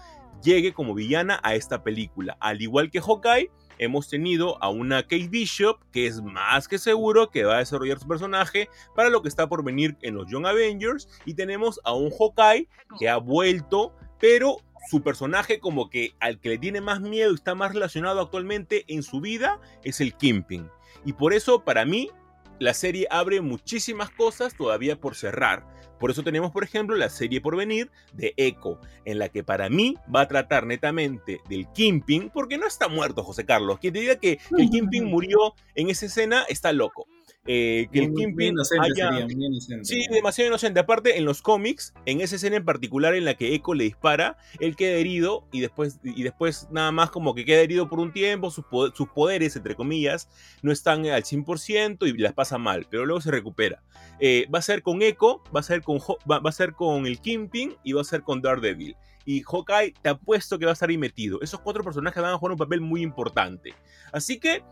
llegue 0.42 0.72
como 0.72 0.94
villana 0.94 1.40
a 1.42 1.54
esta 1.54 1.82
película. 1.82 2.36
Al 2.40 2.62
igual 2.62 2.90
que 2.90 3.00
Hawkeye, 3.00 3.50
hemos 3.78 4.08
tenido 4.08 4.62
a 4.62 4.68
una 4.68 5.02
Kate 5.02 5.28
Bishop 5.28 5.78
que 5.90 6.06
es 6.06 6.20
más 6.22 6.68
que 6.68 6.78
seguro 6.78 7.30
que 7.30 7.44
va 7.44 7.56
a 7.56 7.58
desarrollar 7.60 7.98
su 7.98 8.06
personaje 8.06 8.68
para 8.94 9.08
lo 9.08 9.22
que 9.22 9.28
está 9.28 9.48
por 9.48 9.64
venir 9.64 9.96
en 10.02 10.14
los 10.14 10.30
Young 10.30 10.46
Avengers 10.46 11.08
y 11.24 11.34
tenemos 11.34 11.80
a 11.84 11.94
un 11.94 12.10
Hawkeye 12.10 12.68
que 12.98 13.08
ha 13.08 13.16
vuelto, 13.16 13.94
pero 14.18 14.58
su 14.90 15.02
personaje 15.02 15.60
como 15.60 15.88
que 15.88 16.14
al 16.20 16.40
que 16.40 16.50
le 16.50 16.58
tiene 16.58 16.80
más 16.80 17.00
miedo 17.00 17.32
y 17.32 17.34
está 17.34 17.54
más 17.54 17.72
relacionado 17.72 18.20
actualmente 18.20 18.84
en 18.88 19.02
su 19.02 19.20
vida 19.20 19.60
es 19.82 20.00
el 20.00 20.14
Kimping. 20.14 20.68
Y 21.06 21.14
por 21.14 21.32
eso 21.32 21.64
para 21.64 21.84
mí 21.84 22.10
la 22.60 22.74
serie 22.74 23.08
abre 23.10 23.40
muchísimas 23.40 24.10
cosas 24.10 24.54
todavía 24.54 25.00
por 25.00 25.16
cerrar. 25.16 25.66
Por 25.98 26.10
eso 26.10 26.22
tenemos, 26.22 26.52
por 26.52 26.62
ejemplo, 26.62 26.94
la 26.96 27.10
serie 27.10 27.40
por 27.40 27.56
venir 27.56 27.90
de 28.12 28.32
Echo, 28.36 28.78
en 29.04 29.18
la 29.18 29.28
que 29.28 29.42
para 29.42 29.68
mí 29.68 29.96
va 30.14 30.22
a 30.22 30.28
tratar 30.28 30.66
netamente 30.66 31.40
del 31.48 31.66
Kimping, 31.72 32.30
porque 32.30 32.58
no 32.58 32.66
está 32.66 32.88
muerto 32.88 33.22
José 33.22 33.44
Carlos. 33.44 33.78
Quien 33.80 33.92
te 33.92 34.00
diga 34.00 34.16
que, 34.16 34.36
que 34.36 34.62
el 34.62 34.70
Kimping 34.70 35.04
murió 35.04 35.54
en 35.74 35.90
esa 35.90 36.06
escena 36.06 36.44
está 36.48 36.72
loco. 36.72 37.06
Eh, 37.46 37.88
que 37.90 38.00
el 38.00 38.14
Kingpin 38.14 38.54
haya... 38.80 39.26
Sí, 39.82 40.06
demasiado 40.10 40.48
inocente. 40.48 40.78
Aparte, 40.78 41.16
en 41.16 41.24
los 41.24 41.40
cómics, 41.40 41.94
en 42.04 42.20
esa 42.20 42.36
escena 42.36 42.56
en 42.56 42.64
particular 42.64 43.14
en 43.14 43.24
la 43.24 43.34
que 43.34 43.54
Echo 43.54 43.72
le 43.72 43.84
dispara, 43.84 44.36
él 44.58 44.76
queda 44.76 44.98
herido 44.98 45.46
y 45.50 45.60
después, 45.60 46.00
y 46.04 46.22
después 46.22 46.68
nada 46.70 46.92
más 46.92 47.10
como 47.10 47.34
que 47.34 47.46
queda 47.46 47.60
herido 47.60 47.88
por 47.88 47.98
un 47.98 48.12
tiempo, 48.12 48.50
sus, 48.50 48.66
poderes, 49.14 49.56
entre 49.56 49.74
comillas, 49.74 50.28
no 50.62 50.70
están 50.70 51.06
al 51.06 51.22
100% 51.22 52.06
y 52.06 52.18
las 52.18 52.34
pasa 52.34 52.58
mal, 52.58 52.86
pero 52.90 53.06
luego 53.06 53.22
se 53.22 53.30
recupera. 53.30 53.82
Eh, 54.20 54.46
va 54.54 54.58
a 54.58 54.62
ser 54.62 54.82
con 54.82 55.00
Echo, 55.00 55.42
va 55.54 55.60
a 55.60 55.62
ser 55.62 55.82
con, 55.82 55.98
va, 56.30 56.40
a 56.44 56.52
ser 56.52 56.74
con 56.74 57.06
el 57.06 57.20
Kingpin 57.20 57.74
y 57.82 57.94
va 57.94 58.02
a 58.02 58.04
ser 58.04 58.22
con 58.22 58.42
Daredevil 58.42 58.96
y 59.24 59.42
Hawkeye 59.42 59.94
te 60.02 60.08
apuesto 60.08 60.58
que 60.58 60.64
va 60.64 60.72
a 60.72 60.74
estar 60.74 60.88
ahí 60.88 60.98
metido. 60.98 61.40
Esos 61.40 61.60
cuatro 61.60 61.84
personajes 61.84 62.22
van 62.22 62.32
a 62.32 62.38
jugar 62.38 62.52
un 62.52 62.58
papel 62.58 62.80
muy 62.80 63.02
importante. 63.02 63.74
Así 64.12 64.38
que 64.38 64.62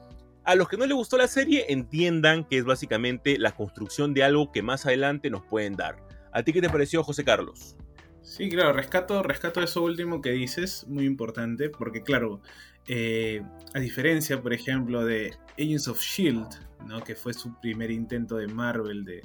a 0.49 0.55
los 0.55 0.67
que 0.67 0.79
no 0.79 0.87
les 0.87 0.97
gustó 0.97 1.19
la 1.19 1.29
serie, 1.29 1.67
entiendan 1.69 2.43
que 2.43 2.57
es 2.57 2.65
básicamente 2.65 3.37
la 3.39 3.53
construcción 3.53 4.15
de 4.15 4.25
algo 4.25 4.51
que 4.51 4.63
más 4.63 4.87
adelante 4.87 5.29
nos 5.29 5.45
pueden 5.45 5.77
dar. 5.77 6.03
¿A 6.33 6.43
ti 6.43 6.55
qué 6.55 6.63
te 6.63 6.71
pareció, 6.71 7.05
José 7.05 7.23
Carlos? 7.23 7.77
Sí, 8.23 8.49
claro, 8.49 8.73
rescato, 8.73 9.23
rescato 9.23 9.61
eso 9.61 9.83
último 9.83 10.23
que 10.23 10.31
dices, 10.31 10.87
muy 10.89 11.05
importante, 11.05 11.69
porque 11.69 12.03
claro, 12.03 12.41
eh, 12.87 13.43
a 13.75 13.79
diferencia, 13.79 14.41
por 14.41 14.55
ejemplo, 14.55 15.05
de 15.05 15.37
Agents 15.59 15.87
of 15.87 16.01
Shield, 16.01 16.49
¿no? 16.87 17.05
que 17.05 17.15
fue 17.15 17.35
su 17.35 17.61
primer 17.61 17.91
intento 17.91 18.37
de 18.37 18.49
Marvel 18.49 19.05
de, 19.05 19.21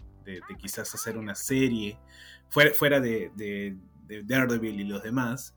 quizás 0.59 0.93
hacer 0.93 1.17
una 1.17 1.36
serie 1.36 1.97
fuera, 2.49 2.99
de, 2.99 3.78
Daredevil 4.26 4.82
y 4.82 4.84
los 4.84 5.01
demás, 5.01 5.55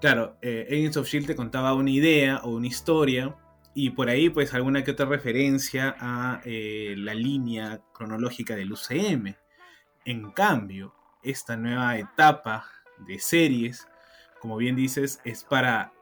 claro, 0.00 0.38
eh, 0.42 0.66
Agents 0.68 0.96
of 0.96 1.06
Shield 1.06 1.28
te 1.28 1.36
contaba 1.36 1.72
una 1.74 1.90
idea 1.90 2.38
o 2.38 2.50
una 2.50 2.66
historia 2.66 3.36
y 3.80 3.90
por 3.90 4.08
ahí 4.08 4.28
pues 4.28 4.54
alguna 4.54 4.82
que 4.82 4.90
otra 4.90 5.06
referencia 5.06 5.94
a 6.00 6.40
eh, 6.44 6.96
la 6.98 7.14
línea 7.14 7.80
cronológica 7.92 8.56
del 8.56 8.72
UCM. 8.72 9.36
En 10.04 10.32
cambio, 10.32 10.96
esta 11.22 11.56
nueva 11.56 11.96
etapa 11.96 12.66
de 13.06 13.20
series, 13.20 13.86
como 14.40 14.56
bien 14.56 14.74
dices, 14.74 15.20
es 15.24 15.44
para 15.44 15.92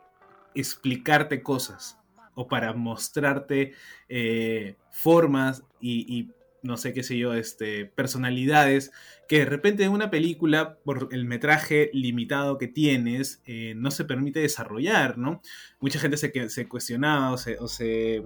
explicarte 0.54 1.42
cosas 1.42 1.98
o 2.34 2.48
para 2.48 2.72
mostrarte 2.72 3.74
eh, 4.08 4.76
formas 4.90 5.62
y 5.78 6.30
no 6.66 6.76
sé 6.76 6.92
qué 6.92 7.02
sé 7.02 7.16
yo, 7.16 7.34
este, 7.34 7.86
personalidades 7.86 8.92
que 9.28 9.40
de 9.40 9.44
repente 9.44 9.84
en 9.84 9.92
una 9.92 10.10
película, 10.10 10.78
por 10.84 11.08
el 11.12 11.24
metraje 11.24 11.90
limitado 11.92 12.58
que 12.58 12.68
tienes, 12.68 13.42
eh, 13.46 13.74
no 13.76 13.90
se 13.90 14.04
permite 14.04 14.40
desarrollar, 14.40 15.18
¿no? 15.18 15.40
Mucha 15.80 15.98
gente 15.98 16.16
se, 16.16 16.48
se 16.48 16.68
cuestionaba 16.68 17.32
o 17.32 17.38
se, 17.38 17.58
o 17.58 17.66
se, 17.66 18.22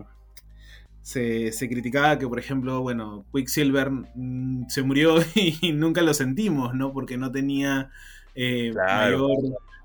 se, 1.02 1.68
criticaba 1.68 2.18
que, 2.18 2.28
por 2.28 2.38
ejemplo, 2.38 2.82
bueno, 2.82 3.24
Quicksilver 3.32 3.90
mm, 3.90 4.68
se 4.68 4.82
murió 4.82 5.16
y 5.34 5.72
nunca 5.72 6.02
lo 6.02 6.14
sentimos, 6.14 6.74
¿no? 6.74 6.92
Porque 6.92 7.16
no 7.16 7.30
tenía 7.30 7.90
eh, 8.34 8.72
mayor, 8.74 9.38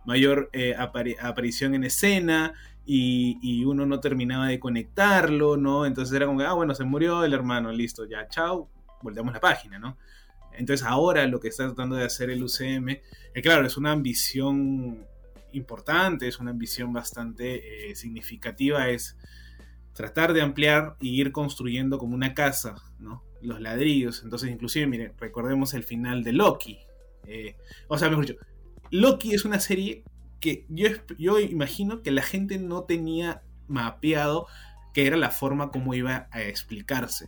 mayor 0.06 0.50
eh, 0.54 0.76
aparición 0.78 1.76
en 1.76 1.84
escena 1.86 2.54
y, 2.86 3.66
uno 3.66 3.86
no 3.86 4.00
terminaba 4.00 4.48
de 4.48 4.60
conectarlo, 4.60 5.58
¿no? 5.58 5.86
Entonces 5.86 6.16
era 6.16 6.28
como 6.28 6.40
que, 6.40 6.46
ah, 6.46 6.54
bueno, 6.54 6.76
se 6.76 6.84
murió 6.84 7.24
el 7.24 7.34
hermano, 7.34 7.72
listo, 7.72 8.06
ya, 8.06 8.28
chao, 8.28 8.70
volteamos 9.02 9.34
la 9.34 9.40
página, 9.40 9.80
¿no? 9.80 9.98
Entonces 10.54 10.86
ahora 10.86 11.26
lo 11.28 11.40
que 11.40 11.50
está 11.50 11.66
tratando 11.66 11.96
de 11.96 12.06
hacer 12.06 12.30
el 12.30 12.44
UCM, 12.44 12.90
eh, 12.90 13.42
claro, 13.42 13.66
es 13.66 13.78
una 13.78 13.92
ambición 13.92 15.06
importante, 15.52 16.28
es 16.28 16.40
una 16.40 16.52
ambición 16.52 16.94
bastante 16.94 17.90
eh, 17.90 17.96
significativa, 17.96 18.90
es 18.90 19.18
tratar 19.94 20.34
de 20.34 20.42
ampliar 20.42 20.96
y 21.00 21.20
ir 21.20 21.32
construyendo 21.32 21.98
como 21.98 22.16
una 22.16 22.34
casa, 22.34 22.76
¿no? 23.00 23.24
Los 23.42 23.62
ladrillos. 23.62 24.24
Entonces, 24.24 24.50
inclusive, 24.52 24.88
mire, 24.88 25.14
recordemos 25.20 25.74
el 25.74 25.84
final 25.84 26.24
de 26.24 26.34
Loki. 26.34 26.80
Eh, 27.26 27.56
o 27.88 27.98
sea, 27.98 28.10
mejor 28.10 28.26
dicho, 28.26 28.40
Loki 28.92 29.34
es 29.34 29.46
una 29.46 29.60
serie 29.60 30.04
que 30.40 30.66
yo, 30.70 30.90
yo 31.18 31.40
imagino 31.40 32.02
que 32.02 32.12
la 32.12 32.22
gente 32.22 32.58
no 32.58 32.84
tenía 32.84 33.42
mapeado 33.68 34.48
que 34.94 35.08
era 35.08 35.18
la 35.18 35.30
forma 35.30 35.72
como 35.72 35.94
iba 35.94 36.28
a 36.32 36.42
explicarse, 36.42 37.28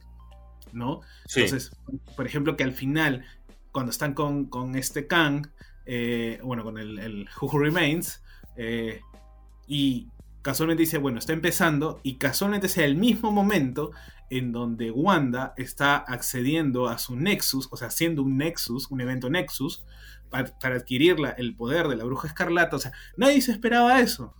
¿no? 0.71 1.01
Entonces, 1.35 1.71
por 2.15 2.25
ejemplo, 2.25 2.55
que 2.55 2.63
al 2.63 2.71
final, 2.71 3.25
cuando 3.73 3.91
están 3.91 4.13
con, 4.13 4.75
este 4.75 5.05
Kang, 5.05 5.47
eh, 5.85 6.39
bueno, 6.43 6.63
con 6.63 6.77
el, 6.77 6.97
el 6.97 7.29
Who 7.41 7.59
Remains, 7.59 8.21
eh, 8.55 9.01
y 9.67 10.07
casualmente 10.47 10.83
dice, 10.83 10.97
bueno, 10.97 11.19
está 11.19 11.33
empezando, 11.33 11.99
y 12.03 12.15
casualmente 12.15 12.69
sea 12.69 12.85
el 12.85 12.95
mismo 12.95 13.33
momento 13.33 13.91
en 14.29 14.53
donde 14.53 14.91
Wanda 14.91 15.53
está 15.57 15.97
accediendo 15.97 16.87
a 16.87 16.99
su 16.99 17.17
Nexus, 17.17 17.67
o 17.69 17.75
sea, 17.75 17.89
haciendo 17.89 18.23
un 18.23 18.37
Nexus, 18.37 18.89
un 18.89 19.01
evento 19.01 19.29
Nexus, 19.29 19.83
para, 20.29 20.53
adquirir 20.73 21.17
el 21.35 21.53
poder 21.53 21.89
de 21.89 21.97
la 21.97 22.05
bruja 22.05 22.29
escarlata. 22.29 22.77
O 22.77 22.79
sea, 22.79 22.93
nadie 23.17 23.41
se 23.41 23.51
esperaba 23.51 23.99
eso, 23.99 24.35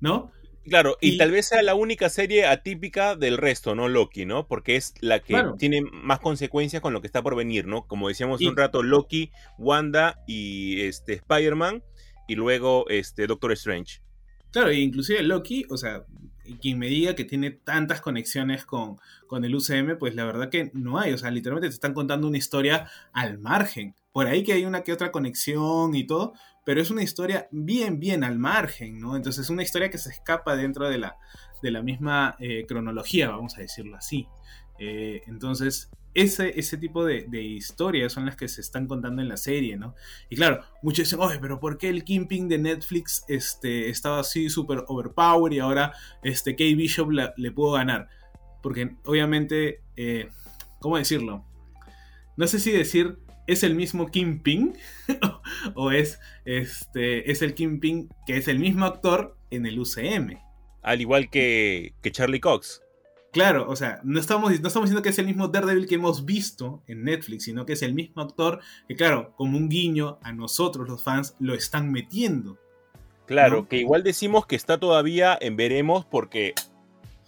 ¿no? 0.00 0.32
Claro, 0.64 0.96
y, 1.00 1.16
tal 1.18 1.30
vez 1.30 1.46
sea 1.46 1.62
la 1.62 1.76
única 1.76 2.08
serie 2.08 2.44
atípica 2.44 3.14
del 3.14 3.36
resto, 3.36 3.76
¿no? 3.76 3.86
Loki, 3.86 4.26
¿no? 4.26 4.48
Porque 4.48 4.74
es 4.74 4.94
la 5.00 5.20
que 5.20 5.40
tiene 5.56 5.82
más 5.82 6.18
consecuencias 6.18 6.82
con 6.82 6.92
lo 6.92 7.00
que 7.00 7.06
está 7.06 7.22
por 7.22 7.36
venir, 7.36 7.68
¿no? 7.68 7.86
Como 7.86 8.08
decíamos 8.08 8.40
un 8.40 8.56
rato, 8.56 8.82
Loki, 8.82 9.30
Wanda 9.56 10.18
y 10.26 10.80
este 10.80 11.12
Spider-Man 11.12 11.84
y 12.26 12.34
luego 12.34 12.88
este 12.88 13.28
Doctor 13.28 13.52
Strange. 13.52 14.00
Claro, 14.50 14.70
e 14.70 14.80
inclusive 14.80 15.22
Loki, 15.22 15.66
o 15.68 15.76
sea, 15.76 16.04
quien 16.60 16.78
me 16.78 16.86
diga 16.86 17.14
que 17.14 17.24
tiene 17.24 17.50
tantas 17.50 18.00
conexiones 18.00 18.64
con, 18.64 18.98
con 19.26 19.44
el 19.44 19.54
UCM, 19.54 19.98
pues 19.98 20.14
la 20.14 20.24
verdad 20.24 20.48
que 20.48 20.70
no 20.74 20.98
hay. 20.98 21.12
O 21.12 21.18
sea, 21.18 21.30
literalmente 21.30 21.68
te 21.68 21.74
están 21.74 21.94
contando 21.94 22.26
una 22.26 22.38
historia 22.38 22.88
al 23.12 23.38
margen. 23.38 23.94
Por 24.12 24.26
ahí 24.26 24.42
que 24.42 24.54
hay 24.54 24.64
una 24.64 24.82
que 24.82 24.92
otra 24.92 25.12
conexión 25.12 25.94
y 25.94 26.06
todo, 26.06 26.32
pero 26.64 26.80
es 26.80 26.90
una 26.90 27.02
historia 27.02 27.48
bien, 27.50 28.00
bien 28.00 28.24
al 28.24 28.38
margen, 28.38 28.98
¿no? 28.98 29.16
Entonces 29.16 29.44
es 29.44 29.50
una 29.50 29.62
historia 29.62 29.90
que 29.90 29.98
se 29.98 30.10
escapa 30.10 30.56
dentro 30.56 30.88
de 30.88 30.98
la, 30.98 31.16
de 31.62 31.70
la 31.70 31.82
misma 31.82 32.36
eh, 32.40 32.64
cronología, 32.66 33.30
vamos 33.30 33.56
a 33.58 33.60
decirlo 33.60 33.96
así. 33.96 34.26
Eh, 34.78 35.22
entonces, 35.26 35.90
ese, 36.14 36.58
ese 36.58 36.76
tipo 36.76 37.04
de, 37.04 37.26
historias 37.42 38.12
son 38.12 38.26
las 38.26 38.36
que 38.36 38.48
se 38.48 38.60
están 38.60 38.86
contando 38.86 39.22
en 39.22 39.28
la 39.28 39.36
serie, 39.36 39.76
¿no? 39.76 39.94
Y 40.28 40.36
claro, 40.36 40.64
muchos 40.82 41.06
dicen, 41.06 41.20
oye, 41.20 41.38
pero 41.40 41.60
¿por 41.60 41.78
qué 41.78 41.88
el 41.88 42.04
Kimping 42.04 42.48
de 42.48 42.58
Netflix 42.58 43.24
este, 43.28 43.88
estaba 43.88 44.20
así 44.20 44.48
súper 44.50 44.84
overpowered 44.88 45.54
y 45.54 45.60
ahora 45.60 45.92
este, 46.22 46.52
Kate 46.52 46.74
Bishop 46.74 47.10
le 47.10 47.52
pudo 47.52 47.72
ganar? 47.72 48.08
Porque 48.62 48.96
obviamente, 49.04 49.82
eh, 49.96 50.28
¿cómo 50.80 50.98
decirlo? 50.98 51.44
No 52.36 52.46
sé 52.46 52.58
si 52.58 52.70
decir 52.70 53.18
es 53.46 53.62
el 53.62 53.74
mismo 53.74 54.10
Kingpin 54.10 54.76
o 55.74 55.90
es, 55.90 56.20
este, 56.44 57.30
es 57.30 57.42
el 57.42 57.54
Kingpin 57.54 58.08
que 58.26 58.36
es 58.36 58.48
el 58.48 58.58
mismo 58.58 58.84
actor 58.84 59.36
en 59.50 59.66
el 59.66 59.78
UCM. 59.78 60.38
Al 60.82 61.00
igual 61.00 61.30
que, 61.30 61.94
que 62.02 62.12
Charlie 62.12 62.40
Cox. 62.40 62.82
Claro, 63.32 63.68
o 63.68 63.76
sea, 63.76 64.00
no 64.04 64.18
estamos, 64.18 64.50
no 64.60 64.68
estamos 64.68 64.88
diciendo 64.88 65.02
que 65.02 65.10
es 65.10 65.18
el 65.18 65.26
mismo 65.26 65.48
Daredevil 65.48 65.86
que 65.86 65.96
hemos 65.96 66.24
visto 66.24 66.82
en 66.86 67.04
Netflix, 67.04 67.44
sino 67.44 67.66
que 67.66 67.74
es 67.74 67.82
el 67.82 67.94
mismo 67.94 68.22
actor 68.22 68.60
que, 68.88 68.96
claro, 68.96 69.34
como 69.36 69.58
un 69.58 69.68
guiño 69.68 70.18
a 70.22 70.32
nosotros 70.32 70.88
los 70.88 71.02
fans, 71.02 71.36
lo 71.38 71.54
están 71.54 71.92
metiendo. 71.92 72.58
Claro, 73.26 73.68
que 73.68 73.76
igual 73.76 74.02
decimos 74.02 74.46
que 74.46 74.56
está 74.56 74.78
todavía 74.78 75.36
en 75.38 75.56
veremos 75.56 76.06
porque 76.06 76.54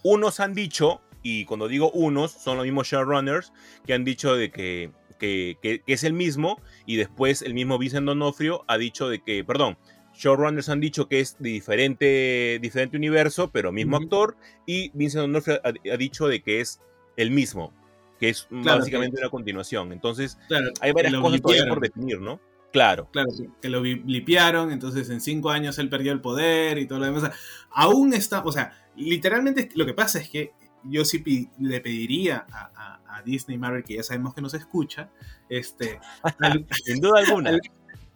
unos 0.03 0.41
han 0.41 0.55
dicho, 0.55 1.03
y 1.23 1.45
cuando 1.45 1.69
digo 1.69 1.91
unos, 1.91 2.33
son 2.33 2.57
los 2.57 2.65
mismos 2.65 2.87
showrunners, 2.87 3.53
que 3.85 3.93
han 3.93 4.05
dicho 4.05 4.35
de 4.35 4.51
que 4.51 4.91
que, 5.21 5.83
es 5.87 6.03
el 6.03 6.13
mismo, 6.13 6.61
y 6.87 6.97
después 6.97 7.43
el 7.43 7.55
mismo 7.55 7.79
Vincent 7.79 8.07
Donofrio 8.07 8.65
ha 8.67 8.79
dicho 8.79 9.09
de 9.09 9.21
que, 9.21 9.45
perdón, 9.45 9.79
showrunners 10.21 10.69
han 10.69 10.81
dicho 10.81 11.09
que 11.09 11.21
es 11.21 11.37
de 11.39 11.51
diferente, 11.51 12.59
diferente 12.61 12.97
universo, 12.97 13.51
pero 13.51 13.73
mismo 13.73 13.97
actor, 13.97 14.37
y 14.67 14.91
Vincent 14.93 15.23
D'Onofrio 15.23 15.61
ha, 15.65 15.97
dicho 15.97 16.29
de 16.29 16.43
que 16.43 16.61
es 16.61 16.81
el 17.17 17.31
mismo, 17.31 17.73
que 18.19 18.29
es 18.29 18.47
básicamente 18.51 19.19
una 19.19 19.31
continuación. 19.31 19.93
Entonces, 19.93 20.39
hay 20.81 20.93
varias 20.93 21.15
cosas 21.15 21.41
todavía 21.41 21.67
por 21.69 21.81
definir, 21.81 22.21
¿no? 22.21 22.39
Claro. 22.71 23.09
Claro, 23.11 23.31
que 23.61 23.69
lo 23.69 23.81
blipearon, 23.81 24.71
entonces 24.71 25.11
en 25.11 25.21
cinco 25.21 25.51
años 25.51 25.79
él 25.79 25.89
perdió 25.89 26.13
el 26.13 26.21
poder 26.21 26.79
y 26.79 26.87
todo 26.87 27.01
lo 27.01 27.07
demás. 27.07 27.33
aún 27.73 28.13
está, 28.15 28.45
o 28.45 28.53
sea, 28.53 28.73
literalmente 28.97 29.71
lo 29.75 29.87
que 29.87 29.95
pasa 29.95 30.21
es 30.21 30.29
que 30.29 30.53
yo 30.85 31.05
sí 31.05 31.51
le 31.59 31.81
pediría 31.81 32.47
a, 32.49 32.99
Disney 33.23 33.59
Marvel, 33.59 33.85
que 33.85 33.97
ya 33.97 34.03
sabemos 34.03 34.33
que 34.33 34.41
nos 34.41 34.55
escucha, 34.55 35.11
este, 35.51 36.01
sin 36.85 37.03
duda 37.03 37.19
alguna. 37.19 37.51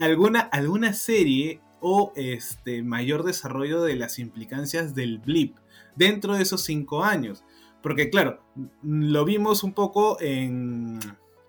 alguna, 0.01 0.41
alguna 0.41 0.95
serie 0.95 1.61
o 1.87 2.15
este, 2.17 2.83
mayor 2.83 3.25
desarrollo 3.25 3.83
de 3.83 3.95
las 3.95 4.19
implicancias 4.19 4.95
del 4.95 5.19
blip 5.19 5.59
dentro 5.97 6.33
de 6.33 6.43
esos 6.43 6.63
cinco 6.63 7.05
años. 7.05 7.45
Porque 7.83 8.09
claro, 8.09 8.41
lo 8.83 9.27
vimos 9.27 9.63
un 9.63 9.75
poco 9.75 10.17
en, 10.23 10.99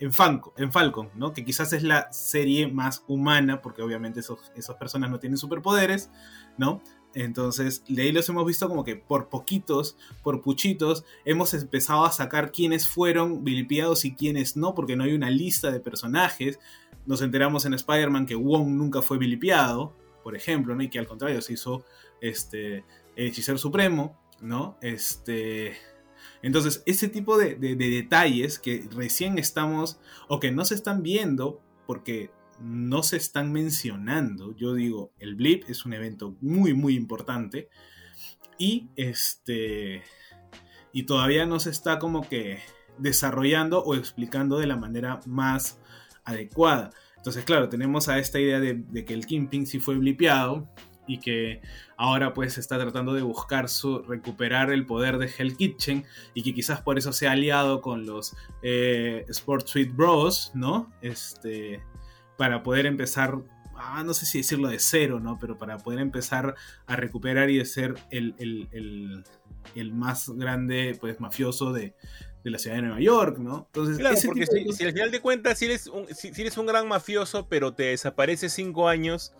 en, 0.02 0.12
en 0.58 0.72
Falcon, 0.74 1.10
¿no? 1.16 1.32
Que 1.32 1.46
quizás 1.46 1.72
es 1.72 1.84
la 1.84 2.12
serie 2.12 2.68
más 2.68 3.06
humana, 3.08 3.62
porque 3.62 3.82
obviamente 3.82 4.20
esos, 4.20 4.52
esas 4.58 4.76
personas 4.76 5.10
no 5.10 5.20
tienen 5.20 5.38
superpoderes, 5.38 6.10
¿no? 6.58 6.82
Entonces, 7.14 7.86
de 7.88 8.02
ahí 8.02 8.12
los 8.12 8.28
hemos 8.28 8.46
visto 8.46 8.68
como 8.68 8.84
que 8.84 8.98
por 8.98 9.30
poquitos, 9.30 9.96
por 10.22 10.42
puchitos, 10.42 11.06
hemos 11.24 11.54
empezado 11.54 12.04
a 12.04 12.12
sacar 12.12 12.52
quiénes 12.52 12.90
fueron 12.90 13.46
vilipiados 13.46 14.04
y 14.04 14.16
quiénes 14.16 14.58
no, 14.58 14.76
porque 14.76 14.98
no 14.98 15.06
hay 15.06 15.14
una 15.14 15.30
lista 15.30 15.72
de 15.72 15.80
personajes. 15.80 16.60
Nos 17.06 17.22
enteramos 17.22 17.66
en 17.66 17.74
Spider-Man 17.74 18.26
que 18.26 18.36
Wong 18.36 18.68
nunca 18.68 19.02
fue 19.02 19.18
vilipiado, 19.18 19.94
por 20.26 20.36
ejemplo, 20.36 20.74
¿no? 20.74 20.82
Y 20.82 20.90
que 20.90 20.98
al 20.98 21.06
contrario 21.06 21.40
se 21.40 21.54
hizo 21.54 21.86
este, 22.20 22.84
hechicero 23.16 23.60
supremo, 23.60 24.20
¿no? 24.42 24.76
Este. 24.82 25.78
Entonces, 26.42 26.82
ese 26.88 27.10
tipo 27.10 27.38
de, 27.38 27.54
de 27.54 27.76
detalles 27.76 28.58
que 28.58 28.88
recién 28.90 29.38
estamos, 29.38 30.00
o 30.28 30.40
que 30.40 30.52
no 30.52 30.66
se 30.66 30.74
están 30.74 31.04
viendo, 31.04 31.62
porque 31.86 32.32
no 32.60 33.04
se 33.04 33.18
están 33.18 33.52
mencionando. 33.52 34.56
Yo 34.56 34.74
digo, 34.74 35.12
el 35.20 35.36
Blip 35.36 35.70
es 35.70 35.86
un 35.86 35.94
evento 35.94 36.36
muy, 36.42 36.74
muy 36.74 36.96
importante. 36.96 37.70
Y 38.58 38.90
este. 38.96 40.02
Y 40.92 41.04
todavía 41.04 41.46
no 41.46 41.60
se 41.60 41.70
está 41.70 42.00
como 42.00 42.28
que 42.28 42.62
desarrollando 42.98 43.84
o 43.84 43.94
explicando 43.94 44.58
de 44.58 44.66
la 44.66 44.76
manera 44.76 45.20
más 45.28 45.80
adecuada. 46.24 46.90
Entonces, 47.26 47.44
claro, 47.44 47.70
tenemos 47.70 48.08
a 48.08 48.20
esta 48.20 48.40
idea 48.40 48.60
de, 48.60 49.04
que 49.04 49.16
el 49.16 49.26
Kingpin 49.26 49.66
sí 49.66 49.80
fue 49.80 49.98
blipeado 49.98 50.70
y 51.08 51.20
que 51.20 51.60
ahora 51.98 52.36
pues 52.36 52.60
está 52.60 52.78
tratando 52.78 53.16
de 53.16 53.24
buscar 53.24 53.68
su, 53.68 54.04
recuperar 54.04 54.70
el 54.70 54.86
poder 54.86 55.18
de 55.18 55.34
Hell 55.36 55.58
Kitchen 55.58 56.06
y 56.36 56.44
que 56.44 56.54
quizás 56.54 56.84
por 56.84 57.00
eso 57.00 57.12
se 57.14 57.28
ha 57.28 57.32
aliado 57.32 57.82
con 57.82 58.06
los 58.06 58.36
eh, 58.62 59.26
Bros, 59.92 60.52
¿no? 60.54 60.94
Este, 61.02 61.82
para 62.38 62.62
poder 62.62 62.86
empezar, 62.86 63.42
ah, 63.76 64.04
no 64.06 64.14
sé 64.14 64.28
si 64.28 64.38
decirlo 64.38 64.68
de 64.68 64.78
cero, 64.78 65.20
¿no? 65.20 65.40
Pero 65.40 65.58
para 65.58 65.80
poder 65.80 66.02
empezar 66.02 66.54
a 66.86 66.96
recuperar 66.96 67.50
y 67.50 67.58
de 67.58 67.66
ser 67.66 67.96
el, 68.12 69.24
más 69.94 70.30
grande, 70.30 70.96
pues, 71.02 71.20
mafioso 71.20 71.74
de, 71.74 71.96
la 72.52 72.60
ciudad 72.60 72.76
de 72.76 72.84
Nueva 72.84 73.00
York, 73.00 73.38
¿no? 73.40 73.66
Entonces, 73.68 73.98
claro, 73.98 74.16
porque 74.26 74.46
si, 74.46 74.84
al 74.84 74.94
final 74.94 75.12
de 75.12 75.20
cuentas, 75.20 75.58
si 75.58 75.66
eres, 75.66 75.88
un, 75.88 76.08
si, 76.08 76.30
eres 76.40 76.58
un 76.58 76.66
gran 76.66 76.88
mafioso, 76.88 77.48
pero 77.50 77.74
te 77.74 77.84
desaparece 77.84 78.50
cinco 78.50 78.88
años, 78.88 79.34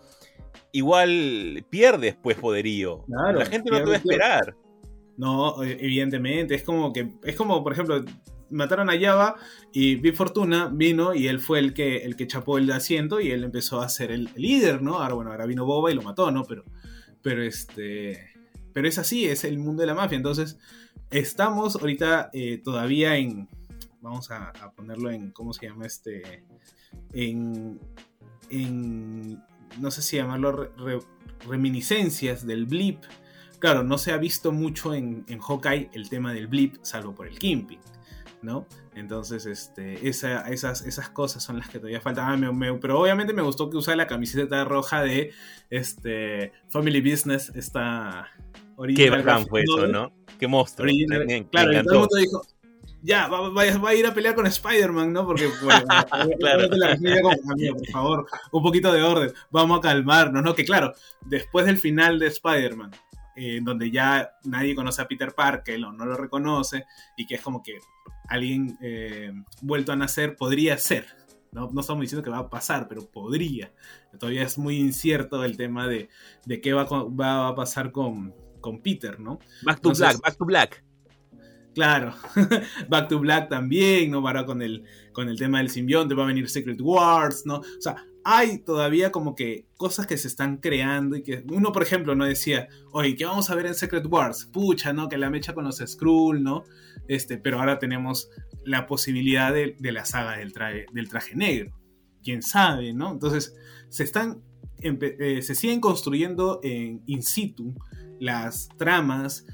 igual 0.72 1.64
pierdes, 1.70 2.16
pues, 2.20 2.36
poderío. 2.36 3.04
la 3.08 3.46
gente 3.46 3.70
no 3.70 3.78
te 3.78 3.84
va 3.84 3.92
a 3.92 3.96
esperar. 3.96 4.56
No, 5.16 5.62
evidentemente, 5.62 6.54
es 6.54 6.62
como 6.62 6.92
que, 6.92 7.14
es 7.22 7.36
como, 7.36 7.62
por 7.62 7.72
ejemplo, 7.72 8.04
mataron 8.50 8.90
a 8.90 8.98
Java 8.98 9.36
y 9.72 9.96
Big 9.96 10.14
Fortuna 10.14 10.70
vino 10.72 11.14
y 11.14 11.28
él 11.28 11.40
fue 11.40 11.58
el 11.58 11.74
que, 11.74 11.98
el 11.98 12.16
que 12.16 12.26
chapó 12.26 12.58
el 12.58 12.70
asiento 12.70 13.20
y 13.20 13.30
él 13.30 13.44
empezó 13.44 13.80
a 13.80 13.88
ser 13.88 14.10
el, 14.10 14.30
líder, 14.36 14.82
¿no? 14.82 14.98
Ahora, 14.98 15.14
bueno, 15.14 15.30
ahora 15.30 15.46
vino 15.46 15.64
Boba 15.64 15.90
y 15.90 15.94
lo 15.94 16.02
mató, 16.02 16.30
¿no? 16.30 16.44
Pero, 16.44 16.64
pero 17.22 17.42
este, 17.42 18.30
pero 18.72 18.88
es 18.88 18.98
así, 18.98 19.26
es 19.26 19.44
el 19.44 19.58
mundo 19.58 19.80
de 19.80 19.86
la 19.86 19.94
mafia. 19.94 20.16
Entonces, 20.16 20.58
estamos 21.10 21.76
ahorita 21.76 22.30
eh, 22.32 22.58
todavía 22.62 23.16
en, 23.16 23.48
vamos 24.00 24.30
a, 24.30 24.52
ponerlo 24.76 25.10
en, 25.10 25.30
¿cómo 25.30 25.52
se 25.52 25.66
llama 25.66 25.86
este? 25.86 26.44
En, 27.12 27.80
en 28.50 29.42
no 29.80 29.90
sé 29.90 30.02
si 30.02 30.16
llamarlo 30.16 30.70
reminiscencias 31.48 32.46
del 32.46 32.66
blip. 32.66 33.02
Claro, 33.58 33.82
no 33.82 33.98
se 33.98 34.12
ha 34.12 34.18
visto 34.18 34.52
mucho 34.52 34.94
en, 34.94 35.24
en 35.28 35.40
Hawkeye 35.40 35.90
el 35.92 36.08
tema 36.08 36.32
del 36.32 36.46
blip, 36.46 36.76
salvo 36.82 37.14
por 37.14 37.26
el 37.26 37.38
Kimping. 37.38 37.80
¿no? 38.42 38.66
Entonces, 38.94 39.44
este, 39.46 40.08
esas, 40.08 40.82
esas 40.82 41.08
cosas 41.10 41.42
son 41.42 41.58
las 41.58 41.68
que 41.68 41.78
todavía 41.78 42.00
faltan. 42.00 42.44
Ah, 42.44 42.76
pero 42.80 43.00
obviamente 43.00 43.32
me 43.32 43.42
gustó 43.42 43.68
que 43.68 43.76
usara 43.76 43.96
la 43.96 44.06
camiseta 44.06 44.64
roja 44.64 45.02
de 45.02 45.32
este, 45.68 46.52
Family 46.68 47.00
Business, 47.00 47.52
esta 47.54 48.28
Qué 48.94 49.10
bacán 49.10 49.46
fue 49.46 49.62
eso, 49.62 49.86
¿no? 49.86 50.12
Qué 50.40 50.48
monstruo. 50.48 50.90
claro, 51.50 51.72
y 51.72 51.82
todo 51.82 51.94
el 51.94 52.00
mundo 52.00 52.16
dijo, 52.16 52.42
ya, 53.02 53.28
va, 53.28 53.50
va, 53.50 53.88
a 53.88 53.94
ir 53.94 54.06
a 54.06 54.12
pelear 54.12 54.34
con 54.34 54.46
Spider-Man, 54.46 55.12
¿no? 55.12 55.24
Porque, 55.24 55.48
claro. 56.40 56.68
por 56.68 57.86
favor, 57.92 58.26
un 58.50 58.62
poquito 58.62 58.92
de 58.92 59.02
orden, 59.02 59.32
vamos 59.50 59.78
a 59.78 59.82
calmarnos, 59.82 60.42
¿no? 60.42 60.54
Que 60.54 60.64
claro, 60.64 60.92
después 61.24 61.66
del 61.66 61.78
final 61.78 62.18
de 62.18 62.26
Spider-Man, 62.26 62.90
eh, 63.36 63.60
donde 63.62 63.90
ya 63.90 64.32
nadie 64.44 64.74
conoce 64.74 65.02
a 65.02 65.08
Peter 65.08 65.32
Parker 65.34 65.84
o 65.84 65.92
no 65.92 66.04
lo 66.04 66.16
reconoce, 66.16 66.84
y 67.16 67.26
que 67.26 67.36
es 67.36 67.42
como 67.42 67.62
que 67.62 67.78
alguien 68.28 68.76
eh, 68.82 69.32
vuelto 69.62 69.92
a 69.92 69.96
nacer 69.96 70.34
podría 70.36 70.76
ser. 70.78 71.06
¿no? 71.52 71.70
no 71.72 71.80
estamos 71.80 72.02
diciendo 72.02 72.24
que 72.24 72.30
va 72.30 72.38
a 72.38 72.50
pasar, 72.50 72.88
pero 72.88 73.08
podría. 73.08 73.72
Todavía 74.18 74.42
es 74.42 74.58
muy 74.58 74.78
incierto 74.78 75.44
el 75.44 75.56
tema 75.56 75.86
de, 75.86 76.08
de 76.44 76.60
qué 76.60 76.72
va, 76.72 76.84
va, 76.84 77.48
a 77.48 77.54
pasar 77.54 77.92
con, 77.92 78.34
con 78.66 78.80
Peter, 78.80 79.20
¿no? 79.20 79.38
Back 79.62 79.80
to 79.80 79.92
Black, 79.92 80.20
Back 80.20 80.36
to 80.36 80.44
Black. 80.44 80.84
Claro, 81.72 82.12
Back 82.88 83.08
to 83.08 83.20
Black 83.20 83.48
también, 83.48 84.10
¿no? 84.10 84.26
Ahora 84.26 84.44
con 84.44 84.60
el, 84.60 84.82
con 85.12 85.28
el 85.28 85.38
tema 85.38 85.58
del 85.58 85.70
simbionte 85.70 86.16
va 86.16 86.24
a 86.24 86.26
venir 86.26 86.48
Secret 86.48 86.80
Wars, 86.80 87.44
¿no? 87.46 87.58
O 87.58 87.80
sea, 87.80 87.94
hay 88.24 88.58
todavía 88.58 89.12
como 89.12 89.36
que 89.36 89.68
cosas 89.76 90.08
que 90.08 90.16
se 90.16 90.26
están 90.26 90.56
creando 90.56 91.14
y 91.14 91.22
que 91.22 91.44
uno, 91.48 91.70
por 91.70 91.84
ejemplo, 91.84 92.16
no 92.16 92.24
decía, 92.24 92.66
oye, 92.90 93.14
¿qué 93.14 93.24
vamos 93.24 93.50
a 93.50 93.54
ver 93.54 93.66
en 93.66 93.76
Secret 93.76 94.04
Wars? 94.06 94.46
Pucha, 94.52 94.92
¿no? 94.92 95.08
Que 95.08 95.16
la 95.16 95.30
mecha 95.30 95.54
con 95.54 95.62
los 95.62 95.76
Skrull, 95.76 96.42
¿no? 96.42 96.64
Este, 97.06 97.38
pero 97.38 97.60
ahora 97.60 97.78
tenemos 97.78 98.30
la 98.64 98.88
posibilidad 98.88 99.54
de, 99.54 99.76
la 99.78 100.04
saga 100.04 100.38
del 100.38 100.52
traje, 100.52 100.86
del 100.92 101.08
traje 101.08 101.36
negro. 101.36 101.78
Quién 102.20 102.42
sabe, 102.42 102.92
¿no? 102.92 103.12
Entonces, 103.12 103.54
se 103.90 104.02
están, 104.02 104.42
eh, 104.80 105.40
se 105.40 105.54
siguen 105.54 105.78
construyendo 105.80 106.58
en 106.64 107.04
in 107.06 107.22
situ 107.22 107.76
las 108.20 108.68
tramas, 108.76 109.46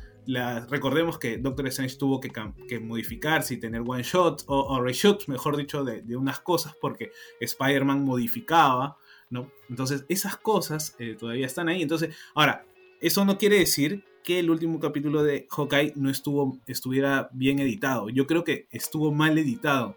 recordemos 0.71 1.19
que 1.19 1.39
Doctor 1.39 1.67
Strange 1.69 1.97
tuvo 1.97 2.21
que, 2.21 2.81
modificarse 2.81 3.55
y 3.55 3.61
tener 3.61 3.83
one 3.87 4.03
shot 4.03 4.45
o, 4.47 4.75
o 4.75 4.81
reshoot, 4.81 5.27
mejor 5.29 5.57
dicho, 5.57 5.85
de, 5.85 6.17
unas 6.17 6.41
cosas 6.41 6.75
porque 6.81 7.11
Spider-Man 7.41 8.05
modificaba, 8.05 8.97
¿no? 9.31 9.51
Entonces 9.69 10.05
esas 10.09 10.37
cosas 10.37 10.95
eh, 10.99 11.17
todavía 11.19 11.47
están 11.47 11.69
ahí. 11.69 11.83
Entonces, 11.83 12.15
ahora, 12.35 12.65
eso 13.01 13.25
no 13.25 13.39
quiere 13.39 13.59
decir 13.59 14.05
que 14.23 14.39
el 14.39 14.51
último 14.51 14.79
capítulo 14.79 15.25
de 15.25 15.49
Hawkeye 15.51 15.95
no 15.97 16.09
estuvo, 16.09 16.59
estuviera 16.67 17.29
bien 17.33 17.59
editado. 17.59 18.09
Yo 18.09 18.27
creo 18.27 18.45
que 18.45 18.69
estuvo 18.71 19.13
mal 19.13 19.37
editado. 19.39 19.97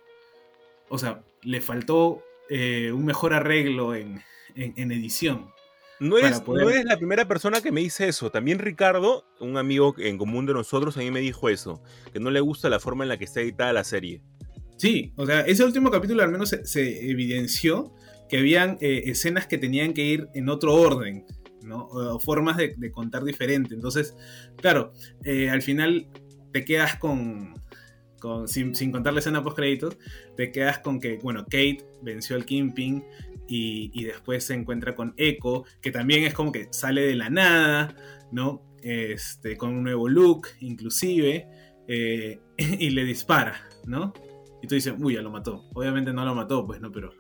O 0.90 0.98
sea, 0.98 1.24
le 1.44 1.62
faltó 1.62 2.24
eh, 2.50 2.92
un 2.92 3.06
mejor 3.06 3.34
arreglo 3.34 3.94
en 3.94 4.24
edición. 4.56 5.55
No 6.00 6.18
eres, 6.18 6.42
la 6.86 6.98
primera 6.98 7.28
persona 7.28 7.62
que 7.62 7.72
me 7.72 7.82
dice 7.82 8.08
eso. 8.08 8.30
También 8.30 8.60
Ricardo, 8.60 9.26
un 9.40 9.58
amigo 9.58 9.96
en 9.98 10.18
común 10.18 10.46
de 10.46 10.54
nosotros, 10.54 10.98
a 10.98 11.00
mí 11.00 11.12
me 11.12 11.22
dijo 11.22 11.50
eso, 11.50 11.82
que 12.12 12.20
no 12.20 12.32
le 12.32 12.42
gusta 12.42 12.70
la 12.70 12.80
forma 12.80 13.04
en 13.04 13.10
la 13.10 13.18
que 13.18 13.26
está 13.26 13.42
editada 13.42 13.72
la 13.72 13.84
serie. 13.84 14.22
Sí, 14.78 15.14
o 15.16 15.26
sea, 15.26 15.42
ese 15.42 15.64
último 15.64 15.90
capítulo 15.90 16.22
al 16.24 16.32
menos 16.32 16.50
se, 16.50 17.10
evidenció 17.10 17.94
que 18.30 18.40
habían 18.40 18.78
eh, 18.82 19.04
escenas 19.06 19.48
que 19.48 19.58
tenían 19.58 19.94
que 19.94 20.04
ir 20.04 20.28
en 20.34 20.50
otro 20.50 20.74
orden, 20.74 21.26
¿no? 21.62 21.86
O, 21.86 22.20
formas 22.20 22.58
de, 22.58 22.92
contar 22.92 23.24
diferente. 23.24 23.74
Entonces, 23.74 24.16
claro, 24.58 24.92
eh, 25.24 25.50
al 25.50 25.62
final 25.62 26.08
te 26.52 26.66
quedas 26.66 26.98
con, 26.98 27.54
sin, 28.48 28.76
sin, 28.76 28.92
contar 28.92 29.14
la 29.14 29.20
escena 29.20 29.44
post 29.44 29.56
créditos, 29.56 29.98
te 30.36 30.52
quedas 30.52 30.80
con 30.80 31.00
que, 31.00 31.18
bueno, 31.18 31.44
Kate 31.46 31.86
venció 32.02 32.36
al 32.36 32.46
Kingpin, 32.46 33.04
y, 33.48 34.04
después 34.04 34.44
se 34.44 34.54
encuentra 34.54 34.96
con 34.96 35.14
Echo, 35.18 35.66
que 35.82 35.92
también 35.92 36.24
es 36.24 36.34
como 36.34 36.52
que 36.52 36.68
sale 36.72 37.02
de 37.02 37.16
la 37.16 37.30
nada, 37.30 37.96
¿no? 38.32 38.62
Este, 38.82 39.58
con 39.58 39.74
un 39.74 39.84
nuevo 39.84 40.08
look, 40.08 40.48
inclusive, 40.60 41.48
eh, 41.88 42.40
y 42.58 42.90
le 42.90 43.04
dispara, 43.04 43.62
¿no? 43.86 44.14
Y 44.62 44.68
tú 44.68 44.76
dices, 44.76 44.94
uy, 45.00 45.16
ya 45.16 45.22
lo 45.22 45.32
mató. 45.32 45.66
Obviamente 45.74 46.14
no 46.14 46.26
lo 46.26 46.34
mató, 46.34 46.66
pues, 46.66 46.82
¿no? 46.82 46.92
Pero, 46.92 47.12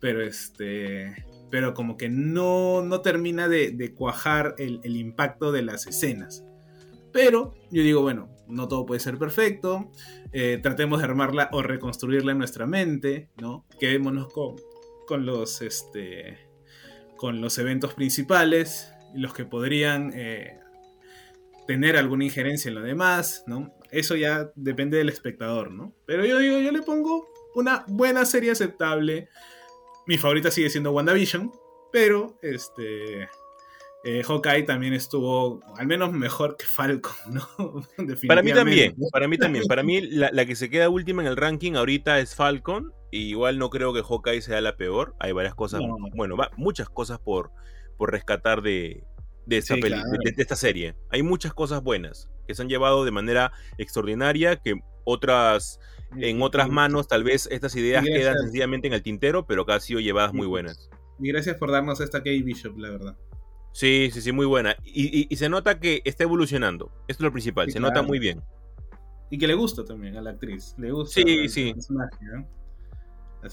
pero 0.00 0.22
este, 0.22 1.14
pero 1.50 1.74
como 1.74 1.96
que 1.96 2.08
no, 2.08 2.82
no 2.82 3.00
termina 3.00 3.48
de, 3.48 3.94
cuajar 3.94 4.54
el, 4.58 4.96
impacto 4.96 5.52
de 5.52 5.62
las 5.62 5.86
escenas. 5.86 6.44
Pero 7.12 7.54
yo 7.70 7.82
digo, 7.82 8.02
bueno, 8.02 8.28
no 8.48 8.68
todo 8.68 8.86
puede 8.86 9.00
ser 9.00 9.18
perfecto, 9.18 9.90
eh, 10.32 10.58
tratemos 10.62 10.98
de 10.98 11.04
armarla 11.04 11.48
o 11.52 11.62
reconstruirla 11.62 12.32
en 12.32 12.38
nuestra 12.38 12.66
mente, 12.66 13.30
¿no? 13.40 13.64
Quedémonos 13.80 14.32
con, 14.32 14.56
con 15.08 15.24
los, 15.24 15.62
este, 15.62 16.38
con 17.16 17.40
los 17.40 17.56
eventos 17.58 17.94
principales, 17.94 18.92
los 19.14 19.32
que 19.32 19.46
podrían 19.46 20.12
eh, 20.14 20.60
tener 21.66 21.96
alguna 21.96 22.24
injerencia 22.24 22.68
en 22.68 22.74
lo 22.74 22.82
demás, 22.82 23.42
¿no? 23.46 23.74
Eso 23.90 24.16
ya 24.16 24.52
depende 24.54 24.98
del 24.98 25.08
espectador, 25.08 25.72
¿no? 25.72 25.94
Pero 26.04 26.26
yo 26.26 26.38
digo, 26.38 26.58
yo 26.58 26.70
le 26.70 26.82
pongo 26.82 27.26
una 27.54 27.86
buena 27.88 28.26
serie 28.26 28.50
aceptable. 28.50 29.30
Mi 30.06 30.18
favorita 30.18 30.50
sigue 30.50 30.68
siendo 30.68 30.92
WandaVision, 30.92 31.50
pero 31.90 32.38
este 32.42 33.28
eh, 34.10 34.22
Hawkeye 34.22 34.62
también 34.62 34.94
estuvo 34.94 35.60
al 35.76 35.86
menos 35.86 36.12
mejor 36.14 36.56
que 36.56 36.64
Falcon, 36.64 37.12
¿no? 37.30 37.46
para 38.26 38.42
mí 38.42 38.52
también, 38.52 38.96
para 39.12 39.28
mí 39.28 39.36
también. 39.36 39.64
Para 39.66 39.82
mí 39.82 40.00
la, 40.00 40.46
que 40.46 40.56
se 40.56 40.70
queda 40.70 40.88
última 40.88 41.20
en 41.20 41.28
el 41.28 41.36
ranking 41.36 41.74
ahorita 41.74 42.18
es 42.18 42.34
Falcon. 42.34 42.94
Y 43.10 43.28
igual 43.30 43.58
no 43.58 43.68
creo 43.68 43.92
que 43.92 44.02
Hawkeye 44.02 44.40
sea 44.40 44.62
la 44.62 44.76
peor. 44.76 45.14
Hay 45.20 45.32
varias 45.32 45.54
cosas, 45.54 45.82
bueno, 46.14 46.36
muchas 46.56 46.88
cosas 46.88 47.18
por, 47.18 47.50
por 47.98 48.10
rescatar 48.10 48.62
de, 48.62 49.04
de, 49.46 49.58
esta 49.58 49.74
de, 49.74 50.02
esta 50.36 50.56
serie. 50.56 50.94
Hay 51.10 51.22
muchas 51.22 51.52
cosas 51.52 51.82
buenas 51.82 52.30
que 52.46 52.54
se 52.54 52.62
han 52.62 52.68
llevado 52.68 53.04
de 53.04 53.10
manera 53.10 53.52
extraordinaria, 53.76 54.56
que 54.56 54.74
otras, 55.04 55.80
en 56.16 56.40
otras 56.40 56.70
manos 56.70 57.08
tal 57.08 57.24
vez 57.24 57.46
estas 57.50 57.76
ideas 57.76 58.04
quedan 58.04 58.36
sencillamente 58.38 58.88
en 58.88 58.94
el 58.94 59.02
tintero, 59.02 59.46
pero 59.46 59.66
que 59.66 59.72
han 59.72 59.80
sido 59.80 60.00
llevadas 60.00 60.32
muy 60.32 60.46
buenas. 60.46 60.88
Y 61.18 61.28
gracias 61.28 61.56
por 61.56 61.70
darnos 61.70 62.00
esta 62.00 62.18
Kate 62.18 62.42
Bishop, 62.42 62.78
la 62.78 62.90
verdad. 62.90 63.16
Sí, 63.72 64.10
sí, 64.12 64.20
sí, 64.20 64.32
muy 64.32 64.46
buena. 64.46 64.76
Y, 64.84 65.34
se 65.36 65.48
nota 65.48 65.78
que 65.78 66.02
está 66.04 66.24
evolucionando. 66.24 66.90
Esto 67.06 67.22
es 67.22 67.26
lo 67.26 67.32
principal, 67.32 67.70
se 67.70 67.80
nota 67.80 68.02
muy 68.02 68.18
bien. 68.18 68.42
Y 69.30 69.38
que 69.38 69.46
le 69.46 69.54
gusta 69.54 69.84
también 69.84 70.16
a 70.16 70.22
la 70.22 70.30
actriz. 70.30 70.74
Le 70.78 70.90
gusta 70.90 71.20
sí, 71.20 71.48
sí. 71.48 71.74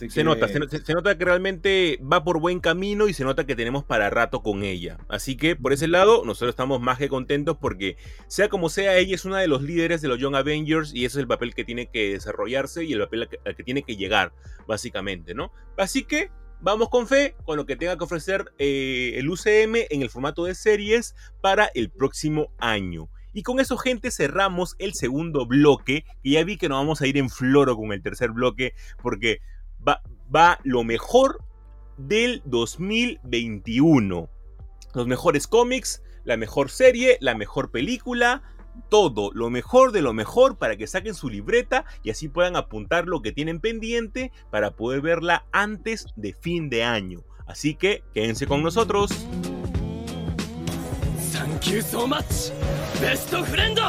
Se 0.09 0.23
nota, 0.23 0.47
se, 0.47 0.93
nota 0.93 1.15
que 1.15 1.25
realmente 1.25 1.99
va 2.01 2.23
por 2.23 2.39
buen 2.39 2.59
camino 2.59 3.07
y 3.07 3.13
se 3.13 3.23
nota 3.23 3.45
que 3.45 3.55
tenemos 3.55 3.83
para 3.83 4.09
rato 4.09 4.41
con 4.41 4.63
ella. 4.63 4.97
Así 5.09 5.37
que 5.37 5.55
por 5.55 5.73
ese 5.73 5.87
lado, 5.87 6.25
nosotros 6.25 6.49
estamos 6.49 6.81
más 6.81 6.97
que 6.97 7.07
contentos 7.07 7.57
porque, 7.61 7.95
sea 8.27 8.49
como 8.49 8.69
sea, 8.69 8.97
ella 8.97 9.13
es 9.13 9.25
una 9.25 9.39
de 9.39 9.47
los 9.47 9.61
líderes 9.61 10.01
de 10.01 10.07
los 10.07 10.17
Young 10.17 10.35
Avengers 10.35 10.91
y 10.91 11.05
ese 11.05 11.19
es 11.19 11.21
el 11.21 11.27
papel 11.27 11.53
que 11.53 11.65
tiene 11.65 11.85
que 11.85 12.13
desarrollarse 12.13 12.83
y 12.83 12.93
el 12.93 13.01
papel 13.01 13.29
al 13.45 13.55
que, 13.55 13.63
tiene 13.63 13.83
que 13.83 13.95
llegar, 13.95 14.33
básicamente, 14.67 15.35
¿no? 15.35 15.51
Así 15.77 16.03
que 16.03 16.31
vamos 16.61 16.89
con 16.89 17.07
fe 17.07 17.35
con 17.45 17.57
lo 17.57 17.65
que 17.65 17.75
tenga 17.75 17.97
que 17.97 18.03
ofrecer 18.03 18.53
eh, 18.57 19.13
el 19.15 19.29
UCM 19.29 19.85
en 19.89 20.01
el 20.01 20.09
formato 20.09 20.45
de 20.45 20.55
series 20.55 21.15
para 21.41 21.69
el 21.73 21.89
próximo 21.89 22.51
año. 22.57 23.09
Y 23.35 23.43
con 23.43 23.59
eso, 23.59 23.75
gente, 23.77 24.11
cerramos 24.11 24.75
el 24.79 24.93
segundo 24.93 25.45
bloque. 25.45 26.05
Y 26.23 26.33
ya 26.33 26.43
vi 26.45 26.57
que 26.57 26.69
nos 26.69 26.77
vamos 26.77 27.01
a 27.01 27.07
ir 27.07 27.17
en 27.17 27.29
floro 27.29 27.75
con 27.75 27.91
el 27.91 28.01
tercer 28.01 28.31
bloque. 28.31 28.73
Porque 29.03 29.41
va, 29.85 30.59
lo 30.63 30.85
mejor 30.85 31.43
del 31.97 32.41
2021. 32.45 34.29
Los 34.93 35.07
mejores 35.07 35.47
cómics, 35.47 36.01
la 36.23 36.37
mejor 36.37 36.69
serie, 36.69 37.17
la 37.19 37.35
mejor 37.35 37.71
película, 37.71 38.41
todo, 38.89 39.31
lo 39.33 39.49
mejor 39.49 39.91
de 39.91 40.01
lo 40.01 40.13
mejor 40.13 40.57
para 40.57 40.77
que 40.77 40.87
saquen 40.87 41.13
su 41.15 41.29
libreta 41.29 41.85
y 42.03 42.09
así 42.09 42.27
puedan 42.27 42.55
apuntar 42.55 43.07
lo 43.07 43.21
que 43.21 43.31
tienen 43.31 43.59
pendiente 43.59 44.31
para 44.51 44.71
poder 44.71 45.01
verla 45.01 45.45
antes 45.51 46.07
de 46.15 46.33
fin 46.33 46.69
de 46.69 46.83
año. 46.83 47.23
Así 47.45 47.75
que 47.75 48.03
quédense 48.13 48.47
con 48.47 48.63
nosotros. 48.63 49.11
Thank 51.33 51.65
you 51.65 51.81
so 51.81 52.07
much, 52.07 52.51
best 52.99 53.29
friend. 53.29 53.79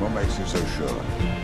What 0.00 0.10
makes 0.12 0.38
you 0.38 0.46
so 0.46 0.58
sure? 0.76 1.34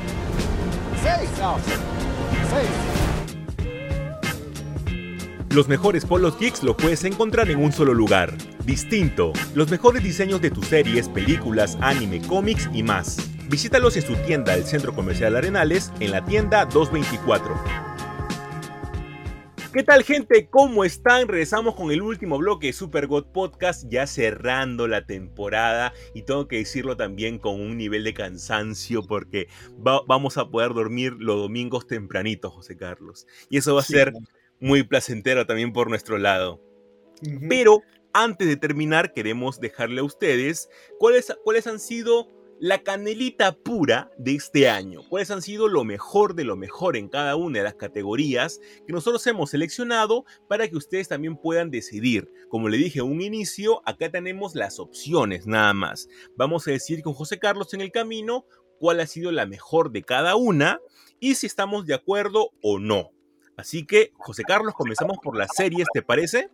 Los 5.53 5.67
mejores 5.67 6.07
polos 6.07 6.39
geeks 6.39 6.63
lo 6.63 6.77
puedes 6.77 7.03
encontrar 7.03 7.51
en 7.51 7.59
un 7.59 7.73
solo 7.73 7.93
lugar. 7.93 8.33
Distinto. 8.65 9.33
Los 9.53 9.69
mejores 9.69 10.01
diseños 10.01 10.41
de 10.41 10.53
tus 10.53 10.69
series, 10.69 11.09
películas, 11.09 11.77
anime, 11.81 12.23
cómics 12.23 12.71
y 12.73 12.85
más. 12.85 13.17
Visítalos 13.49 13.97
en 13.97 14.03
su 14.03 14.15
tienda 14.15 14.55
del 14.55 14.65
Centro 14.65 14.95
Comercial 14.95 15.35
Arenales 15.35 15.93
en 15.99 16.13
la 16.13 16.25
tienda 16.25 16.67
224. 16.67 17.57
¿Qué 19.73 19.83
tal 19.83 20.05
gente? 20.05 20.49
¿Cómo 20.49 20.85
están? 20.85 21.27
Regresamos 21.27 21.75
con 21.75 21.91
el 21.91 22.01
último 22.01 22.39
bloque 22.39 22.69
de 22.69 22.73
Super 22.73 23.09
God 23.09 23.33
Podcast, 23.33 23.87
ya 23.91 24.07
cerrando 24.07 24.87
la 24.87 25.05
temporada 25.05 25.93
y 26.15 26.23
tengo 26.23 26.47
que 26.47 26.59
decirlo 26.59 26.97
también 26.97 27.41
con 27.41 27.61
un 27.61 27.77
nivel 27.77 28.05
de 28.05 28.15
cansancio 28.15 29.03
porque 29.05 29.49
vamos 29.79 30.37
a 30.39 30.49
poder 30.49 30.75
dormir 30.75 31.15
los 31.19 31.39
domingos 31.39 31.89
tempranito, 31.89 32.51
José 32.51 32.77
Carlos. 32.77 33.27
Y 33.49 33.59
eso 33.59 33.75
va 33.75 33.81
a 33.81 33.85
ser 33.85 34.13
muy 34.61 34.83
placentero 34.83 35.47
también 35.47 35.73
por 35.73 35.89
nuestro 35.89 36.19
lado. 36.19 36.61
Pero 37.49 37.83
antes 38.13 38.49
de 38.49 38.57
terminar, 38.57 39.13
queremos 39.13 39.61
dejarle 39.61 40.01
a 40.01 40.05
ustedes 40.05 40.69
cuáles, 40.99 41.35
cuáles 41.45 41.67
han 41.67 41.79
sido 41.79 42.29
la 42.61 42.83
canelita 42.83 43.53
pura 43.53 44.11
de 44.19 44.35
este 44.35 44.69
año. 44.69 45.01
¿Cuáles 45.09 45.31
han 45.31 45.41
sido 45.41 45.67
lo 45.67 45.83
mejor 45.83 46.35
de 46.35 46.45
lo 46.45 46.57
mejor 46.57 46.95
en 46.95 47.09
cada 47.09 47.35
una 47.35 47.59
de 47.59 47.65
las 47.65 47.75
categorías 47.75 48.61
que 48.87 48.93
nosotros 48.93 49.27
hemos 49.27 49.51
seleccionado 49.51 50.27
para 50.47 50.69
que 50.69 50.77
ustedes 50.77 51.09
también 51.09 51.39
puedan 51.39 51.71
decidir? 51.71 52.31
Como 52.51 52.69
le 52.69 52.77
dije 52.77 53.01
a 53.01 53.05
un 53.05 53.23
inicio, 53.23 53.81
acá 53.87 54.11
tenemos 54.11 54.55
las 54.55 54.79
opciones 54.79 55.47
nada 55.47 55.73
más. 55.73 56.07
Vamos 56.37 56.69
a 56.69 56.73
decir 56.73 57.03
con 57.03 57.15
José 57.15 57.39
Carlos 57.39 57.73
en 57.73 57.81
el 57.81 57.93
camino 57.93 58.45
cuál 58.79 59.01
ha 59.01 59.07
sido 59.07 59.33
la 59.33 59.47
mejor 59.47 59.91
de 59.91 60.03
cada 60.03 60.37
una 60.37 60.81
y 61.19 61.37
si 61.37 61.47
estamos 61.47 61.87
de 61.87 61.95
acuerdo 61.95 62.51
o 62.61 62.79
no. 62.79 63.11
Así 63.61 63.85
que, 63.85 64.13
José 64.15 64.43
Carlos, 64.43 64.73
comenzamos 64.75 65.19
por 65.23 65.37
las 65.37 65.51
series, 65.55 65.87
¿te 65.93 66.01
parece? 66.01 66.49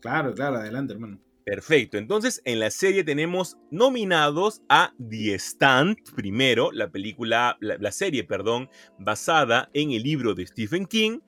Claro, 0.00 0.34
claro, 0.34 0.56
adelante, 0.56 0.94
hermano. 0.94 1.20
Perfecto, 1.44 1.98
entonces 1.98 2.40
en 2.46 2.60
la 2.60 2.70
serie 2.70 3.04
tenemos 3.04 3.58
nominados 3.70 4.62
a 4.68 4.94
The 4.98 5.34
Stand, 5.34 5.96
primero, 6.14 6.70
la 6.72 6.90
película, 6.90 7.58
la, 7.60 7.92
serie, 7.92 8.24
perdón, 8.24 8.70
basada 8.98 9.68
en 9.74 9.90
el 9.90 10.02
libro 10.02 10.34
de 10.34 10.46
Stephen 10.46 10.86
King. 10.86 11.20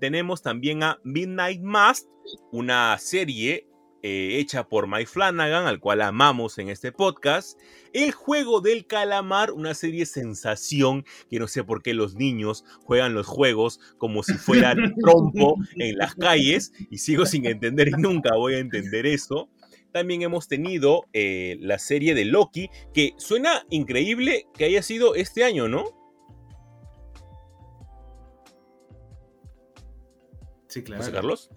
tenemos 0.00 0.42
también 0.42 0.82
a 0.82 0.98
Midnight 1.04 1.60
Mass, 1.60 2.08
una 2.50 2.96
serie 2.98 3.69
eh, 4.02 4.38
hecha 4.38 4.66
por 4.68 4.88
Mike 4.88 5.06
Flanagan, 5.06 5.66
al 5.66 5.80
cual 5.80 6.00
amamos 6.00 6.58
en 6.58 6.68
este 6.68 6.92
podcast. 6.92 7.58
El 7.92 8.12
juego 8.12 8.60
del 8.60 8.86
calamar, 8.86 9.52
una 9.52 9.74
serie 9.74 10.06
sensación 10.06 11.04
que 11.28 11.38
no 11.38 11.48
sé 11.48 11.64
por 11.64 11.82
qué 11.82 11.92
los 11.92 12.14
niños 12.14 12.64
juegan 12.82 13.14
los 13.14 13.26
juegos 13.26 13.80
como 13.98 14.22
si 14.22 14.34
fueran 14.34 14.94
trompo 15.00 15.56
en 15.76 15.98
las 15.98 16.14
calles 16.14 16.72
y 16.90 16.98
sigo 16.98 17.26
sin 17.26 17.46
entender 17.46 17.88
y 17.88 17.92
nunca 18.00 18.34
voy 18.36 18.54
a 18.54 18.58
entender 18.58 19.06
eso. 19.06 19.50
También 19.92 20.22
hemos 20.22 20.48
tenido 20.48 21.06
eh, 21.12 21.56
la 21.60 21.78
serie 21.78 22.14
de 22.14 22.24
Loki, 22.24 22.70
que 22.94 23.14
suena 23.18 23.66
increíble 23.70 24.46
que 24.54 24.64
haya 24.64 24.82
sido 24.82 25.14
este 25.14 25.44
año, 25.44 25.68
¿no? 25.68 25.84
Sí, 30.68 30.84
claro. 30.84 31.02
José 31.02 31.12
Carlos. 31.12 31.50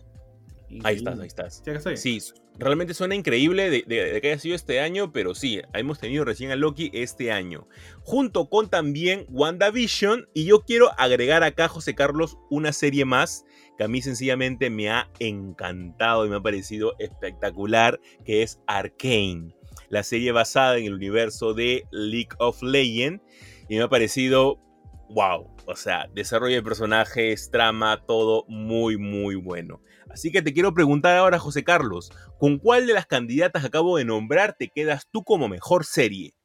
Ahí 0.84 0.96
estás, 0.98 1.20
ahí 1.20 1.28
estás. 1.28 1.64
Sí, 2.00 2.20
realmente 2.58 2.94
suena 2.94 3.16
increíble 3.16 3.70
de, 3.70 3.84
que 4.22 4.28
haya 4.28 4.40
sido 4.40 4.56
este 4.56 4.80
año, 4.80 5.12
pero 5.12 5.36
sí, 5.36 5.62
hemos 5.74 6.00
tenido 6.00 6.26
recién 6.26 6.52
a 6.52 6.56
Loki 6.56 6.92
este 6.94 7.32
año. 7.32 7.68
Junto 8.02 8.50
con 8.50 8.70
también 8.70 9.26
WandaVision, 9.30 10.28
y 10.34 10.46
yo 10.46 10.62
quiero 10.62 10.92
agregar 11.00 11.44
acá, 11.44 11.68
José 11.68 11.96
Carlos, 11.96 12.38
una 12.50 12.74
serie 12.74 13.06
más 13.06 13.46
que 13.78 13.84
a 13.84 13.88
mí 13.88 14.02
sencillamente 14.02 14.70
me 14.70 14.90
ha 14.90 15.10
encantado 15.20 16.26
y 16.26 16.30
me 16.30 16.36
ha 16.36 16.42
parecido 16.42 16.94
espectacular, 17.00 18.00
que 18.24 18.44
es 18.44 18.60
Arcane. 18.68 19.56
La 19.90 20.04
serie 20.04 20.32
basada 20.32 20.78
en 20.78 20.86
el 20.86 20.94
universo 20.94 21.54
de 21.54 21.86
League 21.92 22.36
of 22.40 22.62
Legends, 22.62 23.24
y 23.70 23.78
me 23.78 23.84
ha 23.84 23.90
parecido, 23.90 24.60
wow, 25.10 25.50
o 25.66 25.76
sea, 25.76 26.08
desarrollo 26.14 26.56
de 26.56 26.64
personajes, 26.64 27.50
trama, 27.50 28.04
todo 28.06 28.46
muy, 28.48 28.98
muy 28.98 29.36
bueno. 29.36 29.82
Así 30.14 30.32
que 30.32 30.44
te 30.44 30.54
quiero 30.54 30.76
preguntar 30.76 31.18
ahora, 31.18 31.40
José 31.40 31.64
Carlos, 31.64 32.12
¿con 32.38 32.60
cuál 32.60 32.86
de 32.86 32.94
las 32.94 33.08
candidatas 33.08 33.64
que 33.64 33.68
acabo 33.68 33.98
de 33.98 34.06
nombrar 34.06 34.56
te 34.56 34.70
quedas 34.70 35.08
tú 35.12 35.24
como 35.24 35.50
mejor 35.50 35.86
serie? 35.86 36.36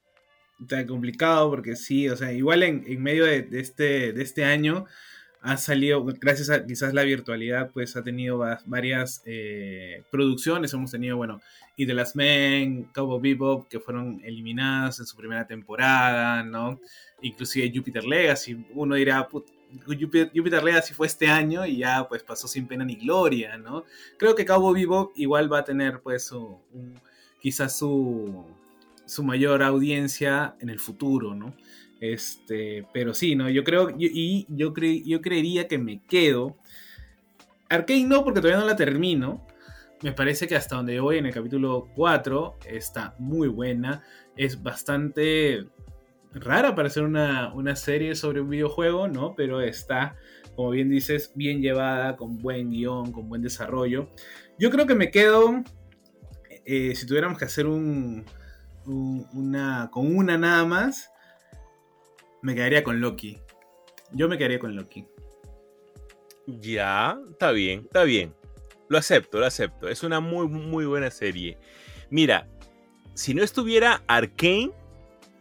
Está 0.58 0.86
complicado 0.86 1.50
porque 1.50 1.76
sí, 1.76 2.08
o 2.08 2.16
sea, 2.16 2.32
igual 2.32 2.62
en, 2.62 3.02
medio 3.02 3.26
de, 3.26 3.46
este, 3.52 4.14
de 4.14 4.22
este 4.22 4.44
año 4.44 4.86
ha 5.42 5.56
salido, 5.58 6.04
gracias 6.04 6.50
a 6.50 6.66
quizás 6.66 6.94
la 6.94 7.04
virtualidad, 7.04 7.70
pues 7.70 7.94
ha 7.96 8.02
tenido 8.02 8.42
varias 8.66 9.22
eh, 9.24 10.02
producciones. 10.10 10.72
Hemos 10.72 10.90
tenido, 10.90 11.16
bueno, 11.16 11.40
y 11.76 11.86
The 11.86 11.94
Last 11.94 12.16
Men, 12.16 12.84
Cowboy 12.94 13.20
Bebop, 13.20 13.68
que 13.68 13.78
fueron 13.78 14.20
eliminadas 14.24 14.98
en 14.98 15.06
su 15.06 15.16
primera 15.16 15.46
temporada, 15.46 16.42
¿no? 16.42 16.80
Inclusive 17.22 17.70
Jupiter 17.72 18.04
Legacy. 18.04 18.66
Uno 18.74 18.96
dirá, 18.96 19.28
Jupiter, 19.86 20.30
Jupiter 20.34 20.62
Legacy 20.62 20.94
fue 20.94 21.06
este 21.06 21.28
año 21.28 21.66
y 21.66 21.78
ya 21.78 22.06
pues 22.08 22.22
pasó 22.22 22.48
sin 22.48 22.66
pena 22.66 22.84
ni 22.84 22.96
gloria, 22.96 23.56
¿no? 23.56 23.84
Creo 24.16 24.34
que 24.34 24.44
Cabo 24.44 24.72
Vivo 24.72 25.12
igual 25.16 25.52
va 25.52 25.60
a 25.60 25.64
tener 25.64 26.00
pues 26.00 26.32
quizás 27.40 27.76
su, 27.76 28.44
su 29.04 29.22
mayor 29.22 29.62
audiencia 29.62 30.56
en 30.60 30.70
el 30.70 30.78
futuro, 30.78 31.34
¿no? 31.34 31.54
Este, 32.00 32.86
pero 32.92 33.14
sí, 33.14 33.34
¿no? 33.34 33.50
Yo 33.50 33.64
creo, 33.64 33.90
y 33.98 34.46
yo, 34.48 34.72
yo 34.74 35.20
creería 35.20 35.66
que 35.66 35.78
me 35.78 36.00
quedo. 36.08 36.56
Arkane 37.68 38.04
no, 38.04 38.24
porque 38.24 38.40
todavía 38.40 38.60
no 38.60 38.66
la 38.66 38.76
termino. 38.76 39.46
Me 40.02 40.12
parece 40.12 40.46
que 40.46 40.54
hasta 40.54 40.76
donde 40.76 41.00
voy 41.00 41.18
en 41.18 41.26
el 41.26 41.34
capítulo 41.34 41.88
4 41.96 42.58
está 42.66 43.16
muy 43.18 43.48
buena. 43.48 44.04
Es 44.36 44.62
bastante 44.62 45.66
rara 46.40 46.74
para 46.74 46.90
ser 46.90 47.04
una, 47.04 47.52
una, 47.54 47.76
serie 47.76 48.14
sobre 48.14 48.40
un 48.40 48.50
videojuego, 48.50 49.08
¿no? 49.08 49.34
Pero 49.36 49.60
está, 49.60 50.16
como 50.56 50.70
bien 50.70 50.90
dices, 50.90 51.32
bien 51.34 51.60
llevada, 51.60 52.16
con 52.16 52.38
buen 52.38 52.70
guion, 52.70 53.12
con 53.12 53.28
buen 53.28 53.42
desarrollo. 53.42 54.08
Yo 54.58 54.70
creo 54.70 54.86
que 54.86 54.94
me 54.94 55.10
quedo, 55.10 55.62
eh, 56.64 56.94
si 56.94 57.06
tuviéramos 57.06 57.38
que 57.38 57.44
hacer 57.44 57.66
un, 57.66 58.24
una, 58.86 59.90
con 59.92 60.14
una 60.16 60.38
nada 60.38 60.64
más, 60.64 61.10
me 62.42 62.54
quedaría 62.54 62.84
con 62.84 63.00
Loki. 63.00 63.38
Yo 64.12 64.28
me 64.28 64.38
quedaría 64.38 64.58
con 64.58 64.74
Loki. 64.74 65.06
Ya, 66.46 67.18
está 67.30 67.50
bien, 67.50 67.80
está 67.84 68.04
bien. 68.04 68.34
Lo 68.88 68.96
acepto, 68.96 69.38
lo 69.38 69.46
acepto. 69.46 69.88
Es 69.88 70.02
una 70.02 70.20
muy, 70.20 70.48
muy 70.48 70.86
buena 70.86 71.10
serie. 71.10 71.58
Mira, 72.10 72.48
si 73.14 73.34
no 73.34 73.42
estuviera 73.42 74.02
Arkane, 74.06 74.72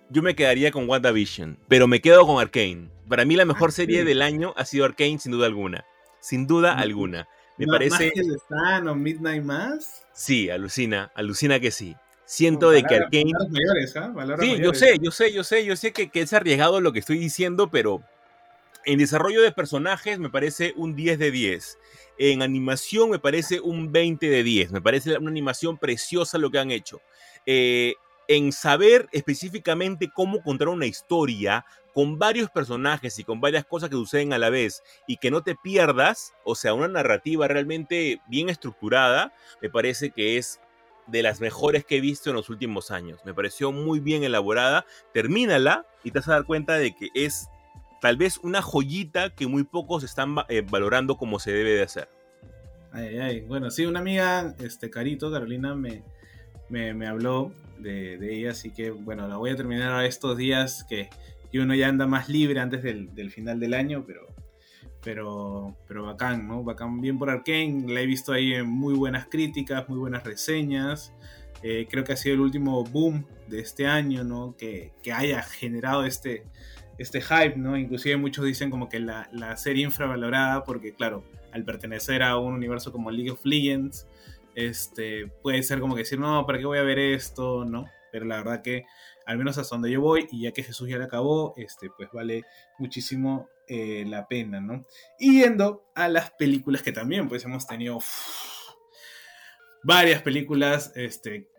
yo 0.09 0.21
me 0.21 0.35
quedaría 0.35 0.71
con 0.71 0.87
WandaVision. 0.89 1.57
Pero 1.67 1.87
me 1.87 2.01
quedo 2.01 2.25
con 2.25 2.41
Arkane. 2.41 2.89
Para 3.07 3.25
mí 3.25 3.35
la 3.35 3.45
mejor 3.45 3.69
ah, 3.69 3.73
serie 3.73 4.03
del 4.03 4.21
año 4.21 4.53
ha 4.57 4.65
sido 4.65 4.85
Arkane, 4.85 5.19
sin 5.19 5.31
duda 5.31 5.47
alguna. 5.47 5.85
Sin 6.19 6.47
duda 6.47 6.73
alguna. 6.73 7.27
Me 7.57 7.65
parece. 7.67 8.11
¿Más 8.49 8.83
que 8.83 8.89
o 8.89 8.95
Midnight 8.95 9.43
Mass? 9.43 10.05
Sí, 10.13 10.49
alucina, 10.49 11.11
alucina 11.15 11.59
que 11.59 11.71
sí. 11.71 11.95
Siento 12.25 12.71
de 12.71 12.83
que 12.83 12.95
Arkane. 12.95 13.31
¿ah? 13.39 14.37
sí, 14.39 14.57
yo 14.61 14.73
sé, 14.73 14.97
yo 15.01 15.11
sé, 15.11 15.33
yo 15.33 15.43
sé, 15.43 15.65
yo 15.65 15.75
sé 15.75 15.93
que, 15.93 16.09
que 16.09 16.21
es 16.21 16.33
arriesgado 16.33 16.81
lo 16.81 16.91
que 16.91 16.99
estoy 16.99 17.17
diciendo, 17.17 17.69
pero 17.71 18.03
en 18.85 18.99
desarrollo 18.99 19.41
de 19.41 19.51
personajes 19.51 20.19
me 20.19 20.29
parece 20.29 20.73
un 20.75 20.95
10 20.95 21.19
de 21.19 21.31
10. 21.31 21.77
En 22.19 22.41
animación 22.41 23.09
me 23.09 23.19
parece 23.19 23.59
un 23.59 23.91
20 23.91 24.29
de 24.29 24.43
10. 24.43 24.71
Me 24.71 24.81
parece 24.81 25.17
una 25.17 25.29
animación 25.29 25.77
preciosa 25.77 26.37
lo 26.37 26.51
que 26.51 26.59
han 26.59 26.71
hecho. 26.71 27.01
Eh, 27.45 27.95
en 28.27 28.51
saber 28.51 29.07
específicamente 29.11 30.09
cómo 30.13 30.41
contar 30.41 30.69
una 30.69 30.85
historia 30.85 31.65
con 31.93 32.19
varios 32.19 32.49
personajes 32.49 33.17
y 33.19 33.23
con 33.23 33.41
varias 33.41 33.65
cosas 33.65 33.89
que 33.89 33.95
suceden 33.95 34.33
a 34.33 34.37
la 34.37 34.49
vez 34.49 34.83
y 35.07 35.17
que 35.17 35.31
no 35.31 35.41
te 35.41 35.55
pierdas, 35.55 36.33
o 36.43 36.53
sea, 36.55 36.73
una 36.73 36.87
narrativa 36.87 37.47
realmente 37.47 38.21
bien 38.27 38.49
estructurada, 38.49 39.33
me 39.61 39.69
parece 39.69 40.11
que 40.11 40.37
es 40.37 40.59
de 41.07 41.23
las 41.23 41.39
mejores 41.39 41.85
que 41.85 41.97
he 41.97 42.01
visto 42.01 42.29
en 42.29 42.35
los 42.35 42.49
últimos 42.49 42.91
años. 42.91 43.21
Me 43.25 43.33
pareció 43.33 43.71
muy 43.71 43.99
bien 43.99 44.23
elaborada. 44.23 44.85
Termínala 45.13 45.85
y 46.03 46.11
te 46.11 46.19
vas 46.19 46.27
a 46.27 46.33
dar 46.33 46.45
cuenta 46.45 46.75
de 46.75 46.95
que 46.95 47.09
es 47.13 47.49
tal 48.01 48.17
vez 48.17 48.37
una 48.37 48.61
joyita 48.61 49.33
que 49.33 49.47
muy 49.47 49.63
pocos 49.63 50.03
están 50.03 50.35
eh, 50.49 50.63
valorando 50.69 51.17
como 51.17 51.39
se 51.39 51.51
debe 51.51 51.71
de 51.71 51.83
hacer. 51.83 52.09
Ay, 52.91 53.17
ay. 53.17 53.41
Bueno, 53.41 53.71
sí, 53.71 53.85
una 53.85 53.99
amiga, 53.99 54.53
este 54.59 54.89
Carito, 54.89 55.31
Carolina, 55.31 55.75
me, 55.75 56.03
me, 56.69 57.07
habló 57.07 57.51
de, 57.79 58.35
ella, 58.35 58.51
así 58.51 58.71
que 58.71 58.91
bueno, 58.91 59.27
la 59.27 59.37
voy 59.37 59.51
a 59.51 59.55
terminar 59.55 60.03
estos 60.05 60.37
días 60.37 60.85
que, 60.87 61.09
que 61.51 61.59
uno 61.59 61.75
ya 61.75 61.87
anda 61.87 62.07
más 62.07 62.29
libre 62.29 62.59
antes 62.59 62.83
del, 62.83 63.13
del 63.13 63.31
final 63.31 63.59
del 63.59 63.73
año, 63.73 64.03
pero 64.05 64.27
pero, 65.07 65.73
pero 65.87 66.03
bacán, 66.03 66.49
¿no? 66.49 66.63
Bacán 66.63 66.99
bien 66.99 67.17
por 67.17 67.29
Arkane, 67.29 67.85
la 67.87 68.01
he 68.01 68.05
visto 68.05 68.33
ahí 68.33 68.53
en 68.53 68.67
muy 68.67 68.93
buenas 68.93 69.27
críticas, 69.27 69.87
muy 69.87 69.97
buenas 69.97 70.25
reseñas. 70.25 71.13
Eh, 71.63 71.87
creo 71.89 72.03
que 72.03 72.11
ha 72.11 72.17
sido 72.17 72.35
el 72.35 72.41
último 72.41 72.83
boom 72.83 73.25
de 73.47 73.61
este 73.61 73.87
año, 73.87 74.25
¿no? 74.25 74.55
Que, 74.57 74.91
que, 75.01 75.13
haya 75.13 75.41
generado 75.43 76.03
este, 76.03 76.43
este 76.97 77.21
hype, 77.21 77.55
¿no? 77.55 77.77
Inclusive 77.77 78.17
muchos 78.17 78.43
dicen 78.43 78.69
como 78.69 78.89
que 78.89 78.99
la, 78.99 79.29
la, 79.31 79.55
serie 79.55 79.85
infravalorada, 79.85 80.65
porque 80.65 80.93
claro, 80.93 81.23
al 81.53 81.63
pertenecer 81.63 82.21
a 82.21 82.37
un 82.37 82.53
universo 82.53 82.91
como 82.91 83.09
League 83.09 83.31
of 83.31 83.45
Legends, 83.45 84.07
este, 84.57 85.27
puede 85.43 85.61
ser 85.61 85.79
como 85.79 85.93
que 85.93 86.01
decir, 86.01 86.19
no, 86.19 86.43
¿para 86.47 86.57
qué 86.57 86.65
voy 86.65 86.79
a 86.79 86.83
ver 86.83 86.97
esto? 86.97 87.63
¿No? 87.63 87.85
Pero 88.11 88.25
la 88.25 88.37
verdad 88.37 88.63
que, 88.63 88.85
al 89.27 89.37
menos 89.37 89.59
hasta 89.59 89.75
donde 89.75 89.91
yo 89.91 90.01
voy, 90.01 90.27
y 90.31 90.41
ya 90.41 90.51
que 90.51 90.63
Jesús 90.63 90.89
ya 90.89 90.97
la 90.97 91.05
acabó, 91.05 91.53
este, 91.57 91.91
pues 91.95 92.09
vale 92.11 92.43
muchísimo 92.79 93.49
eh, 93.67 94.03
la 94.07 94.27
pena, 94.27 94.59
¿no? 94.59 94.83
Y 95.19 95.41
yendo 95.41 95.85
a 95.93 96.07
las 96.07 96.31
películas 96.31 96.81
que 96.81 96.91
también, 96.91 97.29
pues 97.29 97.45
hemos 97.45 97.67
tenido 97.67 97.99
varias 99.83 100.23
películas, 100.23 100.91
este, 100.95 101.51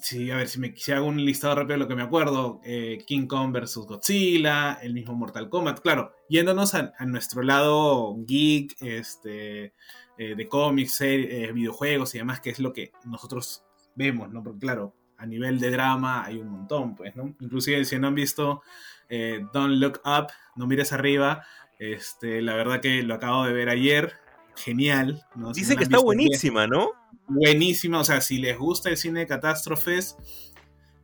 sí, 0.00 0.30
a 0.30 0.36
ver 0.36 0.46
si 0.46 0.60
me 0.60 0.76
si 0.76 0.92
hago 0.92 1.06
un 1.06 1.24
listado 1.24 1.56
rápido 1.56 1.74
de 1.74 1.78
lo 1.78 1.88
que 1.88 1.96
me 1.96 2.02
acuerdo, 2.02 2.60
eh, 2.64 2.98
King 3.04 3.26
Kong 3.26 3.52
vs. 3.52 3.78
Godzilla, 3.78 4.78
el 4.80 4.94
mismo 4.94 5.14
Mortal 5.14 5.48
Kombat, 5.48 5.80
claro, 5.80 6.14
yéndonos 6.28 6.76
a, 6.76 6.94
nuestro 7.04 7.42
lado 7.42 8.14
geek, 8.24 8.76
este, 8.80 9.72
eh, 10.18 10.34
de 10.34 10.48
cómics, 10.48 11.00
videojuegos 11.00 12.14
y 12.14 12.18
demás, 12.18 12.40
que 12.40 12.50
es 12.50 12.58
lo 12.58 12.72
que 12.72 12.92
nosotros 13.04 13.64
vemos, 13.94 14.30
¿no? 14.30 14.42
Porque 14.42 14.60
claro, 14.60 14.94
a 15.16 15.26
nivel 15.26 15.58
de 15.58 15.70
drama 15.70 16.24
hay 16.24 16.38
un 16.38 16.48
montón, 16.48 16.94
pues, 16.94 17.14
¿no? 17.16 17.34
Inclusive 17.40 17.84
si 17.84 17.98
no 17.98 18.08
han 18.08 18.14
visto 18.14 18.62
eh, 19.08 19.44
Don't 19.52 19.76
Look 19.76 20.00
Up, 20.04 20.28
No 20.56 20.66
Mires 20.66 20.92
Arriba. 20.92 21.44
Este, 21.78 22.40
la 22.42 22.54
verdad 22.54 22.80
que 22.80 23.02
lo 23.02 23.14
acabo 23.14 23.44
de 23.44 23.52
ver 23.52 23.68
ayer. 23.68 24.14
Genial. 24.56 25.24
Dice 25.52 25.76
que 25.76 25.82
está 25.82 25.98
buenísima, 25.98 26.66
¿no? 26.66 26.92
Buenísima. 27.26 28.00
O 28.00 28.04
sea, 28.04 28.20
si 28.20 28.38
les 28.38 28.56
gusta 28.56 28.88
el 28.88 28.96
cine 28.96 29.20
de 29.20 29.26
catástrofes, 29.26 30.16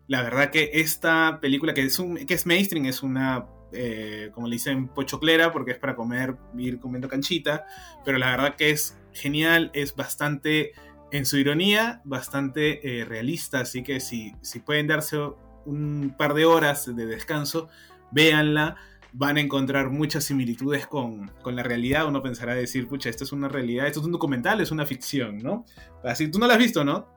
la 0.07 0.23
verdad 0.23 0.51
que 0.51 0.71
esta 0.75 1.41
película 1.41 1.75
que 1.75 1.83
es, 1.83 1.99
un, 1.99 2.17
que 2.27 2.35
es 2.35 2.47
mainstream 2.47 2.87
es 2.87 3.03
una 3.03 3.47
eh, 3.73 4.31
como 4.33 4.49
le 4.49 4.55
dicen, 4.55 4.89
pochoclera, 4.89 5.53
porque 5.53 5.73
es 5.73 5.79
para 5.79 5.97
comer, 5.97 6.37
ir 6.57 6.79
comiendo 6.81 7.09
canchita, 7.09 7.65
pero 8.05 8.19
la 8.19 8.31
verdad 8.31 8.57
que 8.57 8.71
es 8.71 8.99
genial, 9.13 9.71
es 9.75 9.95
bastante, 9.95 10.73
en 11.13 11.27
su 11.27 11.37
ironía, 11.39 12.01
bastante 12.05 13.01
eh, 13.01 13.05
realista, 13.05 13.61
así 13.61 13.83
que 13.83 14.01
si, 14.01 14.35
si 14.43 14.61
pueden 14.61 14.87
darse 14.87 15.19
un 15.65 16.15
par 16.17 16.35
de 16.35 16.45
horas 16.45 16.95
de 16.95 17.07
descanso, 17.07 17.69
véanla, 18.11 18.77
van 19.13 19.37
a 19.37 19.41
encontrar 19.41 19.91
muchas 19.91 20.25
similitudes 20.25 20.87
con, 20.87 21.31
la 21.45 21.63
realidad. 21.63 22.07
Uno 22.07 22.23
pensará 22.23 22.55
decir, 22.55 22.89
pucha, 22.89 23.09
esto 23.11 23.25
es 23.25 23.33
una 23.33 23.49
realidad, 23.49 23.87
esto 23.87 24.01
es 24.01 24.07
un 24.07 24.13
documental, 24.13 24.61
es 24.61 24.71
una 24.71 24.87
ficción, 24.87 25.39
¿no? 25.39 25.65
Así, 26.05 26.31
tú 26.31 26.39
no 26.39 26.47
la 26.47 26.55
has 26.55 26.59
visto, 26.59 26.85
¿no? 26.85 27.09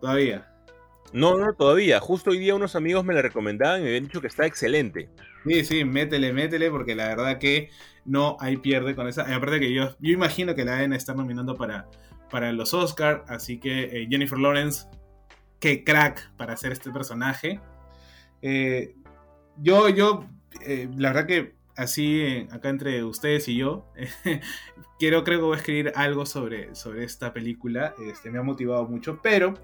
Todavía. 0.00 0.52
No, 1.12 1.38
no, 1.38 1.54
todavía. 1.54 2.00
Justo 2.00 2.30
hoy 2.30 2.38
día 2.38 2.54
unos 2.54 2.76
amigos 2.76 3.04
me 3.04 3.14
la 3.14 3.22
recomendaban 3.22 3.80
y 3.80 3.84
me 3.84 3.88
habían 3.88 4.04
dicho 4.04 4.20
que 4.20 4.26
está 4.26 4.46
excelente. 4.46 5.10
Sí, 5.44 5.64
sí, 5.64 5.84
métele, 5.84 6.32
métele, 6.32 6.70
porque 6.70 6.94
la 6.94 7.08
verdad 7.08 7.38
que 7.38 7.70
no 8.04 8.36
hay 8.40 8.56
pierde 8.56 8.94
con 8.94 9.08
esa. 9.08 9.22
Aparte 9.34 9.60
que 9.60 9.72
yo, 9.72 9.96
yo 10.00 10.12
imagino 10.12 10.54
que 10.54 10.64
la 10.64 10.76
deben 10.76 10.92
estar 10.92 11.16
nominando 11.16 11.54
para, 11.56 11.88
para 12.30 12.52
los 12.52 12.74
Oscars, 12.74 13.22
así 13.28 13.58
que 13.58 13.84
eh, 13.84 14.06
Jennifer 14.10 14.38
Lawrence, 14.38 14.86
qué 15.60 15.84
crack 15.84 16.32
para 16.36 16.54
hacer 16.54 16.72
este 16.72 16.90
personaje. 16.90 17.60
Eh, 18.42 18.94
yo, 19.56 19.88
yo, 19.88 20.26
eh, 20.62 20.88
la 20.96 21.12
verdad 21.12 21.26
que 21.26 21.58
así, 21.76 22.20
eh, 22.20 22.48
acá 22.50 22.68
entre 22.68 23.04
ustedes 23.04 23.48
y 23.48 23.56
yo, 23.56 23.86
quiero, 24.98 25.24
creo 25.24 25.38
que 25.38 25.44
voy 25.44 25.54
a 25.54 25.58
escribir 25.58 25.92
algo 25.94 26.26
sobre, 26.26 26.74
sobre 26.74 27.04
esta 27.04 27.32
película. 27.32 27.94
Este, 28.06 28.30
me 28.30 28.38
ha 28.38 28.42
motivado 28.42 28.86
mucho, 28.86 29.20
pero 29.22 29.54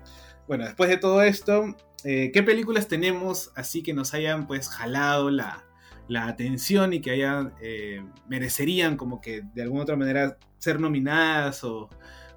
bueno, 0.46 0.64
después 0.64 0.90
de 0.90 0.96
todo 0.96 1.22
esto, 1.22 1.76
¿qué 2.02 2.42
películas 2.44 2.88
tenemos 2.88 3.50
así 3.54 3.82
que 3.82 3.94
nos 3.94 4.14
hayan 4.14 4.46
pues 4.46 4.68
jalado 4.68 5.30
la, 5.30 5.64
la 6.08 6.28
atención 6.28 6.92
y 6.92 7.00
que 7.00 7.12
hayan, 7.12 7.54
merecerían 8.28 8.96
como 8.96 9.20
que 9.20 9.42
de 9.54 9.62
alguna 9.62 9.82
otra 9.82 9.96
manera 9.96 10.38
ser 10.58 10.80
nominadas 10.80 11.64
o, 11.64 11.88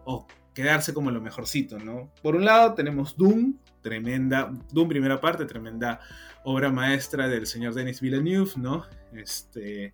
o 0.05 0.25
quedarse 0.53 0.93
como 0.93 1.11
lo 1.11 1.21
mejorcito, 1.21 1.77
¿no? 1.77 2.11
Por 2.23 2.35
un 2.35 2.43
lado 2.43 2.73
tenemos 2.73 3.15
Doom, 3.15 3.57
tremenda, 3.81 4.51
Doom 4.71 4.89
primera 4.89 5.21
parte, 5.21 5.45
tremenda 5.45 5.99
obra 6.43 6.71
maestra 6.71 7.27
del 7.27 7.45
señor 7.45 7.75
Denis 7.75 8.01
Villeneuve, 8.01 8.51
¿no? 8.55 8.85
Este, 9.13 9.93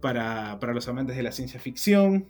para, 0.00 0.58
los 0.72 0.88
amantes 0.88 1.16
de 1.16 1.22
la 1.22 1.30
ciencia 1.30 1.60
ficción. 1.60 2.28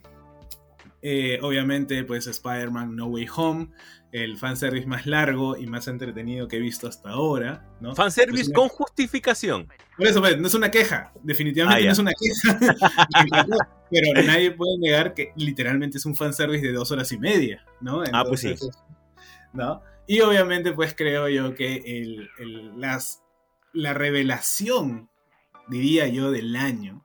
Eh, 1.01 1.39
obviamente, 1.41 2.03
pues 2.03 2.27
Spider-Man 2.27 2.95
No 2.95 3.07
Way 3.07 3.27
Home, 3.35 3.69
el 4.11 4.37
fanservice 4.37 4.87
más 4.87 5.05
largo 5.05 5.57
y 5.57 5.67
más 5.67 5.87
entretenido 5.87 6.47
que 6.47 6.57
he 6.57 6.59
visto 6.59 6.87
hasta 6.87 7.09
ahora, 7.09 7.65
¿no? 7.81 7.93
Fanservice 7.95 8.51
con 8.53 8.69
justificación. 8.69 9.67
Por 9.97 10.07
eso, 10.07 10.21
pues, 10.21 10.37
no 10.39 10.47
es 10.47 10.53
una 10.53 10.71
queja, 10.71 11.11
definitivamente 11.23 11.83
ah, 11.83 11.85
no 11.85 11.91
es 11.91 11.99
una 11.99 12.11
queja. 12.11 12.59
pero 13.91 14.21
nadie 14.25 14.51
puede 14.51 14.77
negar 14.79 15.13
que 15.13 15.33
literalmente 15.35 15.97
es 15.97 16.05
un 16.05 16.15
fanservice 16.15 16.65
de 16.65 16.73
dos 16.73 16.91
horas 16.91 17.11
y 17.11 17.17
media, 17.17 17.65
¿no? 17.81 18.03
ah, 18.13 18.23
pues 18.27 18.41
sí. 18.41 18.55
¿no? 19.53 19.81
Y 20.07 20.21
obviamente, 20.21 20.71
pues 20.71 20.95
creo 20.95 21.27
yo 21.27 21.53
que 21.53 22.27
las, 22.75 23.23
la 23.73 23.93
revelación, 23.93 25.09
diría 25.67 26.07
yo, 26.07 26.31
del 26.31 26.55
año, 26.55 27.03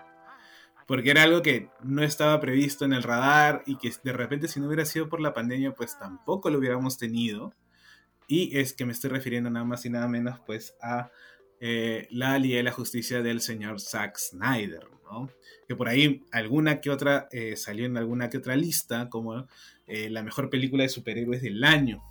porque 0.93 1.11
era 1.11 1.22
algo 1.22 1.40
que 1.40 1.70
no 1.82 2.03
estaba 2.03 2.38
previsto 2.38 2.84
en 2.84 2.93
el 2.93 3.03
radar 3.03 3.62
y 3.64 3.76
que 3.76 3.90
de 4.05 4.12
repente 4.12 4.47
si 4.47 4.61
no 4.61 4.66
hubiera 4.66 4.84
sido 4.84 5.09
por 5.09 5.22
la 5.22 5.32
pandemia, 5.32 5.72
pues 5.72 5.99
tampoco 5.99 6.51
lo 6.51 6.59
hubiéramos 6.59 6.99
tenido. 6.99 7.55
Y 8.28 8.59
es 8.59 8.74
que 8.74 8.84
me 8.84 8.93
estoy 8.93 9.09
refiriendo 9.09 9.49
nada 9.49 9.64
más 9.64 9.86
y 9.86 9.88
nada 9.88 10.07
menos 10.07 10.38
pues 10.45 10.76
a 10.82 11.11
eh, 11.61 12.09
la 12.11 12.38
Liga 12.38 12.59
de 12.59 12.64
la 12.64 12.72
Justicia 12.72 13.22
del 13.22 13.40
señor 13.40 13.80
Zack 13.80 14.18
Snyder, 14.18 14.86
¿no? 15.11 15.30
Que 15.66 15.74
por 15.74 15.88
ahí 15.88 16.26
alguna 16.30 16.82
que 16.82 16.90
otra 16.90 17.26
eh, 17.32 17.57
salió 17.57 17.86
en 17.86 17.97
alguna 17.97 18.28
que 18.28 18.36
otra 18.36 18.55
lista 18.55 19.09
como 19.09 19.47
eh, 19.86 20.11
la 20.11 20.22
mejor 20.22 20.51
película 20.51 20.82
de 20.82 20.90
superhéroes 20.90 21.40
del 21.40 21.64
año, 21.64 22.03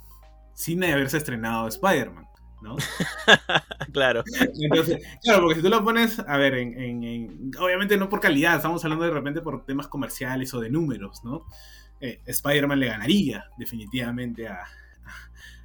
sin 0.56 0.84
haberse 0.84 1.18
estrenado 1.18 1.68
Spider-Man. 1.68 2.31
¿No? 2.62 2.76
claro. 3.92 4.24
Entonces, 4.60 5.02
claro, 5.24 5.42
porque 5.42 5.56
si 5.56 5.62
tú 5.62 5.70
lo 5.70 5.84
pones, 5.84 6.20
a 6.20 6.38
ver, 6.38 6.56
en, 6.56 7.52
obviamente 7.60 7.98
no 7.98 8.10
por 8.10 8.20
calidad, 8.20 8.56
estamos 8.56 8.84
hablando 8.84 9.06
de 9.06 9.12
repente 9.12 9.42
por 9.42 9.66
temas 9.66 9.88
comerciales 9.88 10.54
o 10.54 10.60
de 10.60 10.70
números, 10.70 11.24
¿no? 11.24 11.46
Eh, 12.00 12.22
Spider-Man 12.26 12.80
le 12.80 12.88
ganaría 12.88 13.46
definitivamente 13.58 14.48
a, 14.48 14.64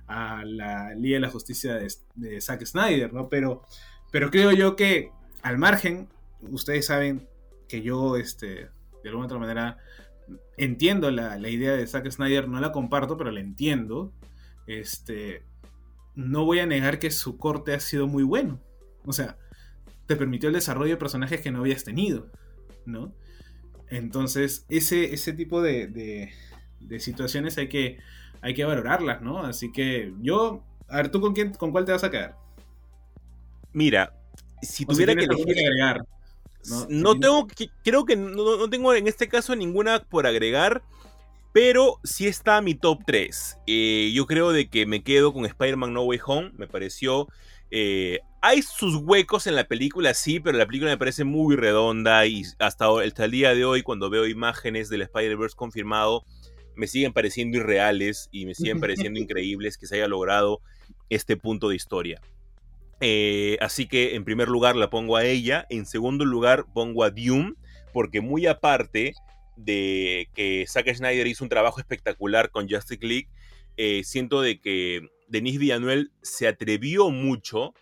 a, 0.07 0.45
la 0.45 0.95
Liga 0.95 1.17
de 1.17 1.21
la 1.21 1.31
Justicia 1.31 1.75
de, 2.15 2.41
Zack 2.41 2.65
Snyder, 2.65 3.13
¿no? 3.13 3.29
Pero, 3.29 3.63
pero 4.11 4.31
creo 4.31 4.53
yo 4.53 4.77
que 4.77 5.11
al 5.43 5.59
margen, 5.59 6.09
ustedes 6.43 6.87
saben 6.87 7.29
que 7.69 7.83
yo, 7.83 8.17
este, 8.17 8.69
de 9.03 9.09
alguna 9.09 9.27
otra 9.27 9.39
manera, 9.39 9.79
entiendo 10.57 11.11
la, 11.11 11.39
la 11.39 11.49
idea 11.49 11.73
de 11.73 11.87
Zack 11.87 12.11
Snyder, 12.11 12.49
no 12.49 12.61
la 12.61 12.73
comparto, 12.73 13.17
pero 13.17 13.31
la 13.31 13.41
entiendo. 13.41 14.13
Este, 14.67 15.45
no 16.17 16.45
voy 16.45 16.59
a 16.59 16.67
negar 16.67 16.99
que 16.99 17.11
su 17.11 17.39
corte 17.39 17.75
ha 17.75 17.81
sido 17.81 18.09
muy 18.09 18.25
bueno. 18.25 18.59
O 19.05 19.13
sea, 19.13 19.37
te 20.07 20.17
permitió 20.17 20.49
el 20.49 20.55
desarrollo 20.55 20.93
de 20.93 20.97
personajes 20.97 21.41
que 21.41 21.53
no 21.53 21.61
habías 21.61 21.85
tenido, 21.85 22.27
¿no? 22.87 23.13
Entonces, 23.89 24.65
ese, 24.69 25.15
ese 25.15 25.33
tipo 25.33 25.63
de, 25.63 25.87
de, 26.81 27.01
situaciones 27.01 27.59
hay 27.59 27.69
que, 27.69 27.99
hay 28.41 28.55
que 28.55 28.65
valorarlas, 28.65 29.23
¿no? 29.23 29.45
Así 29.45 29.71
que 29.71 30.13
yo, 30.21 30.65
a 30.89 30.97
ver, 30.97 31.11
¿tú 31.11 31.21
con, 31.21 31.35
quién, 31.35 31.53
con 31.53 31.71
cuál 31.71 31.85
te 31.85 31.93
vas 31.93 32.03
a 32.03 32.11
quedar? 32.11 32.37
Mira, 33.73 34.13
si 34.63 34.87
tuviera 34.87 35.15
que 35.15 35.25
agregar. 35.25 36.05
No, 36.89 37.19
tengo, 37.19 37.47
creo 37.85 38.05
que 38.05 38.17
no, 38.17 38.57
no, 38.57 38.69
tengo 38.69 38.93
en 38.95 39.07
este 39.07 39.29
caso 39.29 39.55
ninguna 39.55 40.01
por 40.01 40.27
agregar. 40.27 40.83
Pero 41.57 42.01
sí 42.05 42.27
está 42.27 42.61
mi 42.61 42.75
top 42.75 43.01
3. 43.07 43.61
Eh, 43.67 44.13
yo 44.15 44.27
creo 44.27 44.53
de 44.53 44.69
que 44.69 44.85
me 44.85 45.03
quedo 45.03 45.33
con 45.33 45.47
Spider-Man 45.47 45.95
No 45.95 46.03
Way 46.03 46.19
Home. 46.27 46.53
Me 46.59 46.67
pareció... 46.67 47.29
Eh, 47.71 48.21
hay 48.43 48.61
sus 48.61 48.97
huecos 48.97 49.47
en 49.47 49.55
la 49.55 49.67
película, 49.67 50.13
sí, 50.13 50.39
pero 50.39 50.59
la 50.59 50.67
película 50.67 50.91
me 50.91 50.99
parece 50.99 51.25
muy 51.25 51.57
redonda 51.57 52.27
y 52.27 52.43
hasta, 52.59 52.89
el 53.03 53.31
día 53.31 53.55
de 53.55 53.65
hoy, 53.65 53.81
cuando 53.81 54.11
veo 54.11 54.27
imágenes 54.27 54.91
del 54.91 55.01
Spider-Verse 55.01 55.57
confirmado, 55.57 56.27
me 56.75 56.89
siguen 56.89 57.15
pareciendo 57.15 57.57
irreales 57.57 58.29
y 58.33 58.45
me 58.45 58.55
siguen 58.55 58.79
pareciendo 58.79 59.19
increíbles 59.19 59.79
que 59.79 59.87
se 59.87 59.95
haya 59.95 60.09
logrado 60.09 60.61
este 61.09 61.39
punto 61.39 61.71
de 61.71 61.77
historia. 61.77 62.21
Eh, 63.01 63.57
así 63.63 63.87
que 63.89 64.15
en 64.15 64.27
primer 64.27 64.49
lugar 64.49 64.77
la 64.77 64.91
pongo 64.91 65.17
a 65.17 65.25
ella, 65.25 65.67
en 65.71 65.87
segundo 65.87 66.27
lugar 66.27 66.67
pongo 66.75 67.03
a 67.03 67.09
Doom, 67.09 67.55
porque 67.95 68.21
muy 68.21 68.47
aparte 68.47 69.15
de 69.57 70.29
que 70.35 70.65
Zack 70.69 70.95
Snyder 70.95 71.27
hizo 71.27 71.45
un 71.45 71.51
trabajo 71.51 71.81
espectacular 71.81 72.51
con 72.51 72.69
Justice 72.69 73.05
League, 73.07 73.29
eh, 73.77 74.03
siento 74.05 74.41
de 74.41 74.61
que 74.61 75.09
Denis 75.29 75.59
Villanuel 75.59 76.13
se 76.23 76.49
atrevió 76.49 77.11
mucho, 77.11 77.75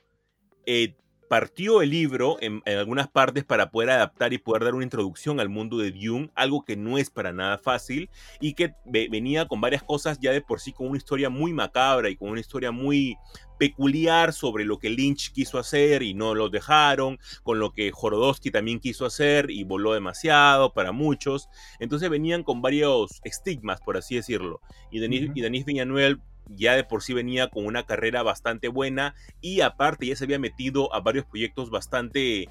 eh, 0.67 0.97
partió 1.29 1.83
el 1.83 1.91
libro 1.91 2.37
en, 2.41 2.63
algunas 2.67 3.09
partes 3.09 3.45
para 3.45 3.71
poder 3.71 3.91
adaptar 3.91 4.33
y 4.33 4.39
poder 4.39 4.65
dar 4.65 4.75
una 4.75 4.85
introducción 4.85 5.41
al 5.41 5.49
mundo 5.49 5.79
de 5.79 5.91
Dune, 5.91 6.31
algo 6.35 6.65
que 6.65 6.77
no 6.77 6.99
es 6.99 7.11
para 7.11 7.33
nada 7.33 7.59
fácil 7.59 8.11
y 8.41 8.55
que 8.55 8.75
venía 8.85 9.47
con 9.47 9.61
varias 9.61 9.83
cosas 9.83 10.19
ya 10.21 10.33
de 10.33 10.41
por 10.41 10.61
sí, 10.61 10.73
con 10.73 10.89
una 10.89 10.99
historia 10.99 11.31
muy 11.31 11.53
macabra 11.53 12.09
y 12.11 12.17
con 12.17 12.31
una 12.31 12.41
historia 12.41 12.71
muy 12.71 13.17
peculiar 13.59 14.33
sobre 14.33 14.65
lo 14.65 14.79
que 14.79 14.91
Lynch 14.91 15.33
quiso 15.33 15.59
hacer 15.59 16.03
y 16.03 16.15
no 16.15 16.35
lo 16.35 16.49
dejaron, 16.49 17.19
con 17.43 17.59
lo 17.59 17.73
que 17.73 17.91
Jorodowski 17.91 18.51
también 18.51 18.81
quiso 18.81 19.07
hacer 19.07 19.51
y 19.51 19.65
voló 19.65 19.95
demasiado 19.95 20.73
para 20.73 20.93
muchos. 20.93 21.49
Entonces 21.79 22.11
venían 22.11 22.43
con 22.43 22.63
varios 22.63 23.21
estigmas, 23.25 23.81
por 23.81 23.97
así 23.97 24.17
decirlo. 24.17 24.61
Y 24.91 25.01
Denis, 25.01 25.31
y 25.35 25.41
Denis 25.41 25.65
Villanuel 25.65 26.21
ya 26.49 26.77
de 26.77 26.85
por 26.85 27.03
sí 27.03 27.15
venía 27.15 27.49
con 27.49 27.67
una 27.67 27.87
carrera 27.87 28.23
bastante 28.23 28.69
buena 28.69 29.15
y 29.41 29.61
aparte 29.61 30.07
ya 30.07 30.17
se 30.17 30.25
había 30.25 30.39
metido 30.39 30.95
a 30.95 31.01
varios 31.01 31.25
proyectos 31.25 31.71
bastante 31.71 32.49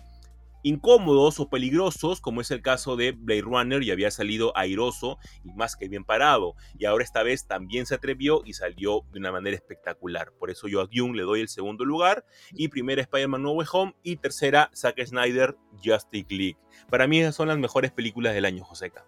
incómodos 0.63 1.39
o 1.39 1.49
peligrosos, 1.49 2.21
como 2.21 2.41
es 2.41 2.49
el 2.51 2.61
caso 2.61 2.95
de 2.95 3.11
Blade 3.11 3.41
Runner, 3.41 3.83
y 3.83 3.91
había 3.91 4.09
salido 4.09 4.57
airoso 4.57 5.19
y 5.43 5.51
más 5.51 5.75
que 5.75 5.87
bien 5.87 6.03
parado. 6.03 6.55
Y 6.77 6.85
ahora 6.85 7.03
esta 7.03 7.21
vez 7.21 7.45
también 7.47 7.85
se 7.85 7.95
atrevió 7.95 8.41
y 8.45 8.53
salió 8.53 9.05
de 9.11 9.19
una 9.19 9.31
manera 9.31 9.55
espectacular. 9.55 10.31
Por 10.39 10.49
eso 10.49 10.67
yo 10.67 10.81
a 10.81 10.87
Dune 10.91 11.17
le 11.17 11.23
doy 11.23 11.41
el 11.41 11.49
segundo 11.49 11.85
lugar. 11.85 12.25
Y 12.51 12.69
primera 12.69 13.01
Spider-Man 13.01 13.43
No 13.43 13.51
Way 13.51 13.67
Home. 13.71 13.95
Y 14.03 14.15
tercera 14.15 14.71
Zack 14.75 15.03
Snyder 15.05 15.55
Justice 15.83 16.27
League. 16.29 16.57
Para 16.89 17.07
mí 17.07 17.19
esas 17.19 17.35
son 17.35 17.49
las 17.49 17.57
mejores 17.57 17.91
películas 17.91 18.33
del 18.33 18.45
año, 18.45 18.63
Joseca. 18.63 19.05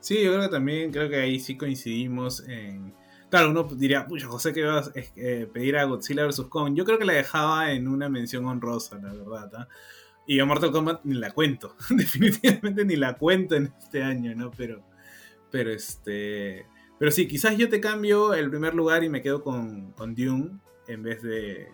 Sí, 0.00 0.22
yo 0.22 0.32
creo 0.32 0.42
que 0.42 0.48
también, 0.48 0.92
creo 0.92 1.08
que 1.08 1.16
ahí 1.16 1.40
sí 1.40 1.56
coincidimos 1.56 2.46
en 2.46 2.94
Claro, 3.34 3.50
uno 3.50 3.64
diría, 3.64 4.06
pucha, 4.06 4.28
José, 4.28 4.52
que 4.52 4.62
vas 4.62 4.88
a 4.88 4.92
eh, 5.16 5.48
pedir 5.52 5.76
a 5.76 5.82
Godzilla 5.86 6.24
vs. 6.24 6.42
Kong. 6.48 6.76
Yo 6.76 6.84
creo 6.84 7.00
que 7.00 7.04
la 7.04 7.14
dejaba 7.14 7.72
en 7.72 7.88
una 7.88 8.08
mención 8.08 8.44
honrosa, 8.44 8.96
la 8.98 9.12
verdad. 9.12 9.50
¿ah? 9.56 9.68
Y 10.26 10.40
a 10.40 10.44
Mortal 10.44 10.72
Kombat 10.72 11.04
ni 11.04 11.14
la 11.14 11.30
cuento. 11.30 11.76
Definitivamente 11.90 12.84
ni 12.84 12.96
la 12.96 13.16
cuento 13.16 13.54
en 13.54 13.72
este 13.78 14.02
año, 14.02 14.34
¿no? 14.34 14.50
Pero, 14.50 14.84
pero 15.50 15.70
este. 15.70 16.66
Pero 16.98 17.10
sí, 17.10 17.26
quizás 17.26 17.56
yo 17.56 17.68
te 17.68 17.80
cambio 17.80 18.34
el 18.34 18.50
primer 18.50 18.74
lugar 18.74 19.04
y 19.04 19.08
me 19.08 19.20
quedo 19.20 19.42
con, 19.42 19.92
con 19.92 20.14
Dune 20.14 20.58
en 20.86 21.02
vez 21.02 21.22
de, 21.22 21.68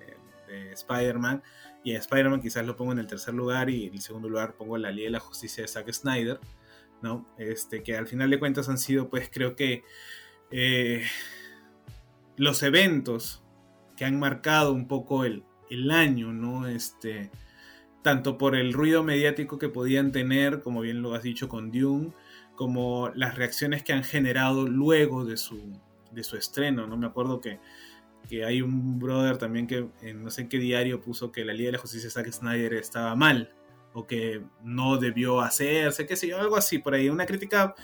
Spider-Man. 0.73 1.43
Y 1.85 1.95
a 1.95 1.99
Spider-Man 1.99 2.41
quizás 2.41 2.67
lo 2.67 2.77
pongo 2.77 2.93
en 2.93 2.99
el 2.99 3.07
tercer 3.07 3.35
lugar 3.35 3.71
y 3.71 3.87
en 3.87 3.95
el 3.95 4.01
segundo 4.01 4.29
lugar 4.29 4.57
pongo 4.57 4.77
la 4.77 4.91
Liga 4.91 5.07
de 5.07 5.13
la 5.13 5.21
Justicia 5.21 5.63
de 5.63 5.69
Zack 5.69 5.93
Snyder. 5.93 6.41
¿no? 7.03 7.27
Este, 7.39 7.83
que 7.83 7.97
al 7.97 8.07
final 8.07 8.31
de 8.31 8.39
cuentas 8.39 8.69
han 8.69 8.79
sido, 8.79 9.09
pues 9.09 9.31
creo 9.33 9.55
que. 9.57 9.85
Eh, 10.51 11.05
los 12.41 12.63
eventos 12.63 13.45
que 13.99 14.07
han 14.07 14.19
marcado 14.19 14.73
un 14.73 14.89
poco 14.89 15.25
el, 15.25 15.45
año, 15.91 16.33
¿no? 16.33 16.67
Este, 16.67 17.31
tanto 18.03 18.39
por 18.39 18.57
el 18.57 18.73
ruido 18.73 19.03
mediático 19.03 19.59
que 19.59 19.69
podían 19.69 20.13
tener, 20.13 20.61
como 20.61 20.81
bien 20.81 21.03
lo 21.03 21.15
has 21.15 21.23
dicho 21.23 21.49
con 21.49 21.71
Dune, 21.71 22.13
como 22.57 23.11
las 23.15 23.37
reacciones 23.37 23.83
que 23.83 23.93
han 23.93 24.05
generado 24.05 24.67
luego 24.67 25.25
de 25.25 25.37
su, 25.37 25.73
de 26.11 26.23
su 26.23 26.37
estreno, 26.37 26.87
¿no? 26.87 26.97
Me 26.97 27.07
acuerdo 27.07 27.41
que, 27.41 27.61
hay 28.47 28.63
un 28.63 29.01
brother 29.01 29.39
también 29.39 29.67
que 29.67 29.89
en 30.03 30.23
no 30.23 30.31
sé 30.31 30.43
en 30.43 30.49
qué 30.49 30.59
diario 30.59 31.01
puso 31.01 31.33
que 31.33 31.45
la 31.45 31.53
Liga 31.53 31.69
de 31.69 31.73
la 31.73 31.79
Justicia 31.79 32.07
de 32.07 32.13
Zack 32.13 32.31
Snyder 32.31 32.75
estaba 32.75 33.17
mal, 33.17 33.53
o 33.93 34.07
que 34.07 34.41
no 34.63 34.99
debió 34.99 35.41
hacerse, 35.41 36.07
qué 36.07 36.15
sé 36.15 36.29
yo, 36.29 36.39
algo 36.39 36.57
así 36.57 36.79
por 36.79 36.95
ahí, 36.95 37.09
una 37.09 37.27
crítica 37.27 37.75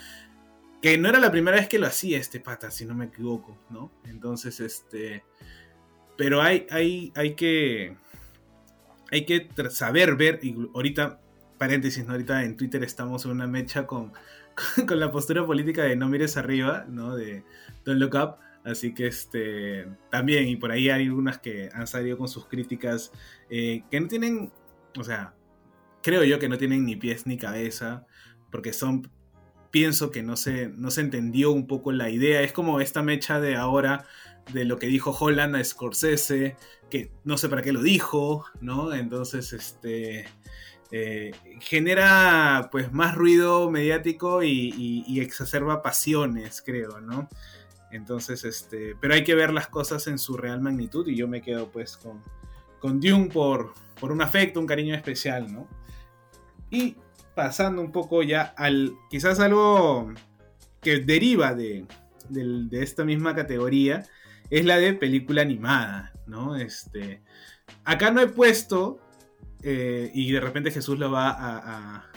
que 0.81 0.97
no 0.97 1.09
era 1.09 1.19
la 1.19 1.31
primera 1.31 1.57
vez 1.57 1.67
que 1.67 1.79
lo 1.79 1.87
hacía 1.87 2.17
este 2.17 2.39
pata, 2.39 2.71
si 2.71 2.85
no 2.85 2.93
me 2.93 3.05
equivoco, 3.05 3.57
¿no? 3.69 3.91
Entonces, 4.05 4.59
este. 4.59 5.23
Pero 6.17 6.41
hay, 6.41 6.67
hay, 6.69 7.11
hay 7.15 7.35
que. 7.35 7.95
Hay 9.11 9.25
que 9.25 9.47
saber 9.69 10.15
ver. 10.15 10.39
Y 10.41 10.55
ahorita, 10.73 11.19
paréntesis, 11.57 12.05
¿no? 12.05 12.13
Ahorita 12.13 12.43
en 12.43 12.57
Twitter 12.57 12.83
estamos 12.83 13.25
en 13.25 13.31
una 13.31 13.47
mecha 13.47 13.85
con, 13.87 14.13
con, 14.87 14.99
la 14.99 15.11
postura 15.11 15.45
política 15.45 15.83
de 15.83 15.95
no 15.95 16.09
mires 16.09 16.37
arriba, 16.37 16.85
¿no? 16.87 17.15
De 17.15 17.43
Don't 17.85 17.99
Look 17.99 18.15
Up. 18.15 18.35
Así 18.63 18.93
que 18.93 19.07
este. 19.07 19.87
También, 20.09 20.47
y 20.47 20.57
por 20.57 20.71
ahí 20.71 20.89
hay 20.89 21.07
algunas 21.07 21.39
que 21.39 21.69
han 21.73 21.87
salido 21.87 22.17
con 22.17 22.27
sus 22.27 22.45
críticas. 22.45 23.11
Eh, 23.49 23.83
que 23.89 23.99
no 23.99 24.07
tienen. 24.07 24.51
O 24.97 25.03
sea. 25.03 25.33
Creo 26.03 26.23
yo 26.23 26.39
que 26.39 26.47
no 26.47 26.57
tienen 26.57 26.85
ni 26.85 26.95
pies 26.95 27.27
ni 27.27 27.37
cabeza. 27.37 28.05
Porque 28.51 28.71
son 28.71 29.09
pienso 29.71 30.11
que 30.11 30.23
no 30.23 30.37
se, 30.37 30.69
no 30.69 30.91
se 30.91 31.01
entendió 31.01 31.51
un 31.51 31.67
poco 31.67 31.91
la 31.91 32.09
idea. 32.09 32.41
Es 32.41 32.51
como 32.51 32.79
esta 32.79 33.03
mecha 33.03 33.39
de 33.39 33.55
ahora 33.55 34.05
de 34.53 34.65
lo 34.65 34.77
que 34.77 34.87
dijo 34.87 35.11
Holland 35.11 35.55
a 35.55 35.63
Scorsese, 35.63 36.55
que 36.89 37.11
no 37.23 37.37
sé 37.37 37.49
para 37.49 37.61
qué 37.61 37.71
lo 37.71 37.81
dijo, 37.81 38.45
¿no? 38.61 38.93
Entonces, 38.93 39.53
este... 39.53 40.25
Eh, 40.89 41.33
genera 41.59 42.69
pues 42.71 42.93
más 42.93 43.13
ruido 43.13 43.69
mediático 43.69 44.41
y, 44.41 45.19
exacerba 45.19 45.81
pasiones, 45.81 46.63
creo, 46.65 47.01
¿no? 47.01 47.27
Entonces, 47.91 48.45
este, 48.45 48.95
pero 49.01 49.13
hay 49.13 49.25
que 49.25 49.35
ver 49.35 49.51
las 49.51 49.67
cosas 49.67 50.07
en 50.07 50.17
su 50.17 50.37
real 50.37 50.61
magnitud 50.61 51.05
y 51.07 51.17
yo 51.17 51.27
me 51.27 51.41
quedo 51.41 51.69
pues 51.69 51.97
con, 51.97 52.23
con 52.79 53.01
Dune 53.01 53.27
por, 53.27 53.73
por 53.99 54.13
un 54.13 54.21
afecto, 54.21 54.61
un 54.61 54.65
cariño 54.65 54.95
especial, 54.95 55.51
¿no? 55.51 55.67
Y 56.69 56.95
pasando 57.35 57.81
un 57.81 57.91
poco 57.91 58.23
ya 58.23 58.53
al 58.57 58.93
quizás 59.09 59.39
algo 59.39 60.11
que 60.81 60.99
deriva 60.99 61.53
de, 61.53 61.85
esta 62.71 63.05
misma 63.05 63.35
categoría, 63.35 64.05
es 64.49 64.65
la 64.65 64.77
de 64.77 64.93
película 64.93 65.41
animada, 65.41 66.13
¿no? 66.25 66.55
Este, 66.55 67.21
acá 67.83 68.11
no 68.11 68.21
he 68.21 68.27
puesto 68.27 68.99
eh, 69.63 70.11
y 70.13 70.31
de 70.31 70.39
repente 70.39 70.71
Jesús 70.71 70.97
lo 70.99 71.11
va 71.11 71.29
a, 71.31 72.09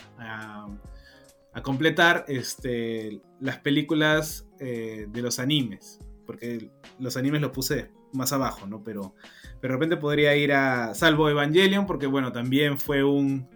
a, 1.53 1.61
completar 1.63 2.25
este, 2.27 3.21
las 3.39 3.57
películas 3.59 4.47
eh, 4.59 5.07
de 5.09 5.21
los 5.21 5.39
animes, 5.39 5.99
porque 6.25 6.71
los 6.99 7.17
animes 7.17 7.41
los 7.41 7.51
puse 7.51 7.91
más 8.13 8.31
abajo, 8.31 8.67
¿no? 8.67 8.83
Pero, 8.83 9.15
pero 9.59 9.73
de 9.73 9.77
repente 9.77 9.97
podría 9.97 10.35
ir 10.35 10.53
a 10.53 10.93
Salvo 10.95 11.29
Evangelion, 11.29 11.85
porque 11.85 12.07
bueno, 12.07 12.31
también 12.31 12.79
fue 12.79 13.03
un, 13.03 13.47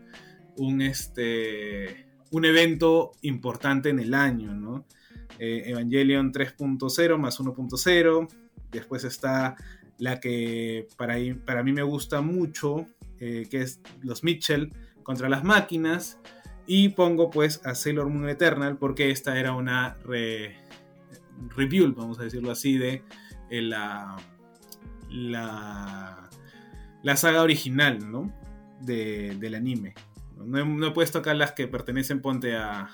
un, 0.58 0.82
este, 0.82 2.06
un 2.32 2.46
evento 2.46 3.12
importante 3.22 3.90
en 3.90 4.00
el 4.00 4.14
año, 4.14 4.54
¿no? 4.54 4.86
Eh, 5.40 5.64
Evangelion 5.68 6.32
3.0 6.32 7.18
más 7.18 7.40
1.0, 7.40 8.28
después 8.76 9.04
está 9.04 9.56
la 9.98 10.20
que 10.20 10.88
para, 10.98 11.16
mí 11.64 11.72
me 11.72 11.84
gusta 11.84 12.22
mucho, 12.22 12.86
eh, 13.20 13.48
que 13.50 13.62
es 13.62 13.80
los 14.02 14.24
Mitchell 14.24 14.74
contra 15.04 15.30
las 15.30 15.44
máquinas, 15.44 16.20
y 16.68 16.90
pongo 16.90 17.30
pues 17.30 17.62
a 17.66 17.76
Sailor 17.76 18.10
Moon 18.10 18.28
Eternal 18.30 18.78
porque 18.78 19.12
esta 19.12 19.40
era 19.40 19.54
una 19.54 19.98
review, 21.56 21.94
vamos 21.96 22.20
a 22.20 22.24
decirlo 22.24 22.52
así, 22.52 22.78
de 22.78 23.04
eh, 23.50 23.62
la, 23.62 24.18
la, 25.10 26.30
saga 27.16 27.44
original, 27.44 28.12
¿no? 28.12 28.34
del 28.82 29.56
anime. 29.56 29.94
No 30.38 30.88
he, 30.88 30.92
puesto 30.92 31.20
acá 31.20 31.34
las 31.34 31.54
que 31.54 31.68
pertenecen, 31.68 32.22
ponte 32.22 32.56
a 32.56 32.90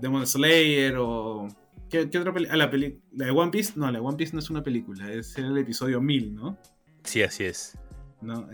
Demon 0.00 0.26
Slayer 0.26 0.96
o... 0.98 1.48
¿Qué, 1.92 2.18
otra 2.18 2.32
película? 2.32 2.56
la 2.56 2.70
película? 2.70 3.04
¿La 3.12 3.26
de 3.26 3.30
One 3.32 3.50
Piece? 3.50 3.74
No, 3.76 3.84
la 3.86 3.98
de 3.98 3.98
One 3.98 4.16
Piece 4.16 4.32
no 4.32 4.38
es 4.38 4.48
una 4.48 4.62
película, 4.62 5.12
es 5.12 5.36
el 5.36 5.58
episodio 5.58 6.00
1000, 6.00 6.34
¿no? 6.34 6.58
Sí, 7.04 7.22
así 7.22 7.44
es. 7.44 7.76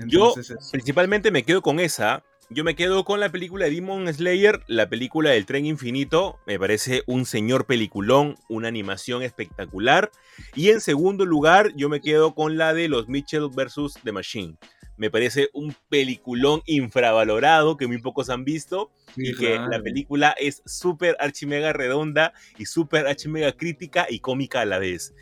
Yo 0.09 0.35
principalmente 0.73 1.31
me 1.31 1.45
quedo 1.45 1.63
con 1.63 1.79
esa. 1.79 2.25
Yo 2.51 2.65
me 2.65 2.75
quedo 2.75 3.05
con 3.05 3.21
la 3.21 3.31
película 3.31 3.67
de 3.67 3.73
Demon 3.73 4.13
Slayer, 4.13 4.65
la 4.67 4.89
película 4.89 5.31
del 5.31 5.47
tren 5.47 5.67
infinito. 5.67 6.41
Me 6.47 6.59
parece 6.59 7.05
un 7.07 7.27
señor 7.27 7.67
peliculón, 7.67 8.37
una 8.49 8.67
animación 8.67 9.23
espectacular. 9.23 10.11
Y 10.57 10.71
en 10.71 10.81
segundo 10.81 11.25
lugar, 11.25 11.73
yo 11.77 11.89
me 11.89 12.01
quedo 12.01 12.35
con 12.35 12.57
la 12.57 12.75
de 12.75 12.89
los 12.89 13.07
Mitchell 13.09 13.51
vs. 13.55 14.01
The 14.03 14.11
Machine. 14.13 14.57
Me 14.99 15.11
parece 15.11 15.49
un 15.53 15.75
peliculón 15.89 16.63
infravalorado 16.67 17.77
que 17.77 17.87
muy 17.87 17.99
pocos 17.99 18.29
han 18.31 18.45
visto. 18.45 18.91
y 19.17 19.35
que 19.35 19.59
la 19.59 19.81
película 19.83 20.35
es 20.39 20.63
súper 20.67 21.17
archimega 21.19 21.73
redonda 21.73 22.35
y 22.59 22.67
súper 22.67 23.07
archimega 23.07 23.53
crítica 23.53 24.07
y 24.09 24.21
cómica 24.21 24.61
a 24.61 24.67
la 24.67 24.79
vez 24.79 25.15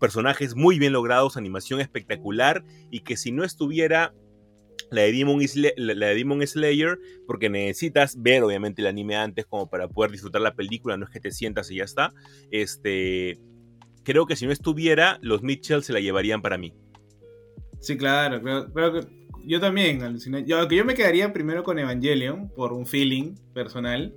personajes 0.00 0.54
muy 0.54 0.78
bien 0.78 0.92
logrados, 0.92 1.38
animación 1.38 1.80
espectacular 1.80 2.62
y 2.90 3.00
que 3.00 3.16
si 3.16 3.32
no 3.32 3.42
estuviera 3.42 4.12
la 4.90 5.02
de, 5.02 5.12
Demon 5.12 5.40
la 5.76 6.06
de 6.08 6.14
Demon 6.14 6.46
Slayer, 6.46 6.98
porque 7.26 7.48
necesitas 7.48 8.20
ver 8.20 8.42
obviamente 8.42 8.82
el 8.82 8.88
anime 8.88 9.16
antes 9.16 9.46
como 9.46 9.68
para 9.68 9.88
poder 9.88 10.10
disfrutar 10.10 10.42
la 10.42 10.54
película, 10.54 10.96
no 10.96 11.04
es 11.06 11.10
que 11.10 11.20
te 11.20 11.30
sientas 11.30 11.70
y 11.70 11.76
ya 11.76 11.84
está. 11.84 12.12
Este, 12.50 13.38
creo 14.02 14.26
que 14.26 14.36
si 14.36 14.46
no 14.46 14.52
estuviera, 14.52 15.18
los 15.22 15.42
Mitchell 15.42 15.82
se 15.82 15.92
la 15.92 16.00
llevarían 16.00 16.42
para 16.42 16.58
mí. 16.58 16.74
Sí, 17.80 17.96
claro, 17.96 18.40
creo, 18.42 18.92
que 18.92 19.06
yo 19.46 19.60
también 19.60 20.02
aluciné. 20.02 20.44
Yo, 20.44 20.68
yo 20.68 20.84
me 20.84 20.94
quedaría 20.94 21.32
primero 21.32 21.62
con 21.62 21.78
Evangelion 21.78 22.50
por 22.50 22.72
un 22.72 22.86
feeling 22.86 23.34
personal 23.52 24.14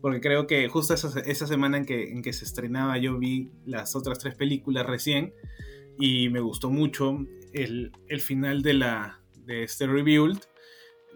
porque 0.00 0.20
creo 0.20 0.46
que 0.46 0.68
justo 0.68 0.94
esa, 0.94 1.46
semana 1.46 1.78
en 1.78 1.84
que, 1.84 2.12
en 2.12 2.22
que 2.22 2.32
se 2.32 2.44
estrenaba 2.44 2.98
yo 2.98 3.18
vi 3.18 3.50
las 3.66 3.96
otras 3.96 4.18
tres 4.18 4.34
películas 4.34 4.86
recién 4.86 5.34
y 5.98 6.28
me 6.28 6.40
gustó 6.40 6.70
mucho 6.70 7.26
el, 7.52 7.92
final 8.20 8.62
de, 8.62 8.74
la, 8.74 9.20
de 9.44 9.64
este 9.64 9.86
Rebuild. 9.86 10.40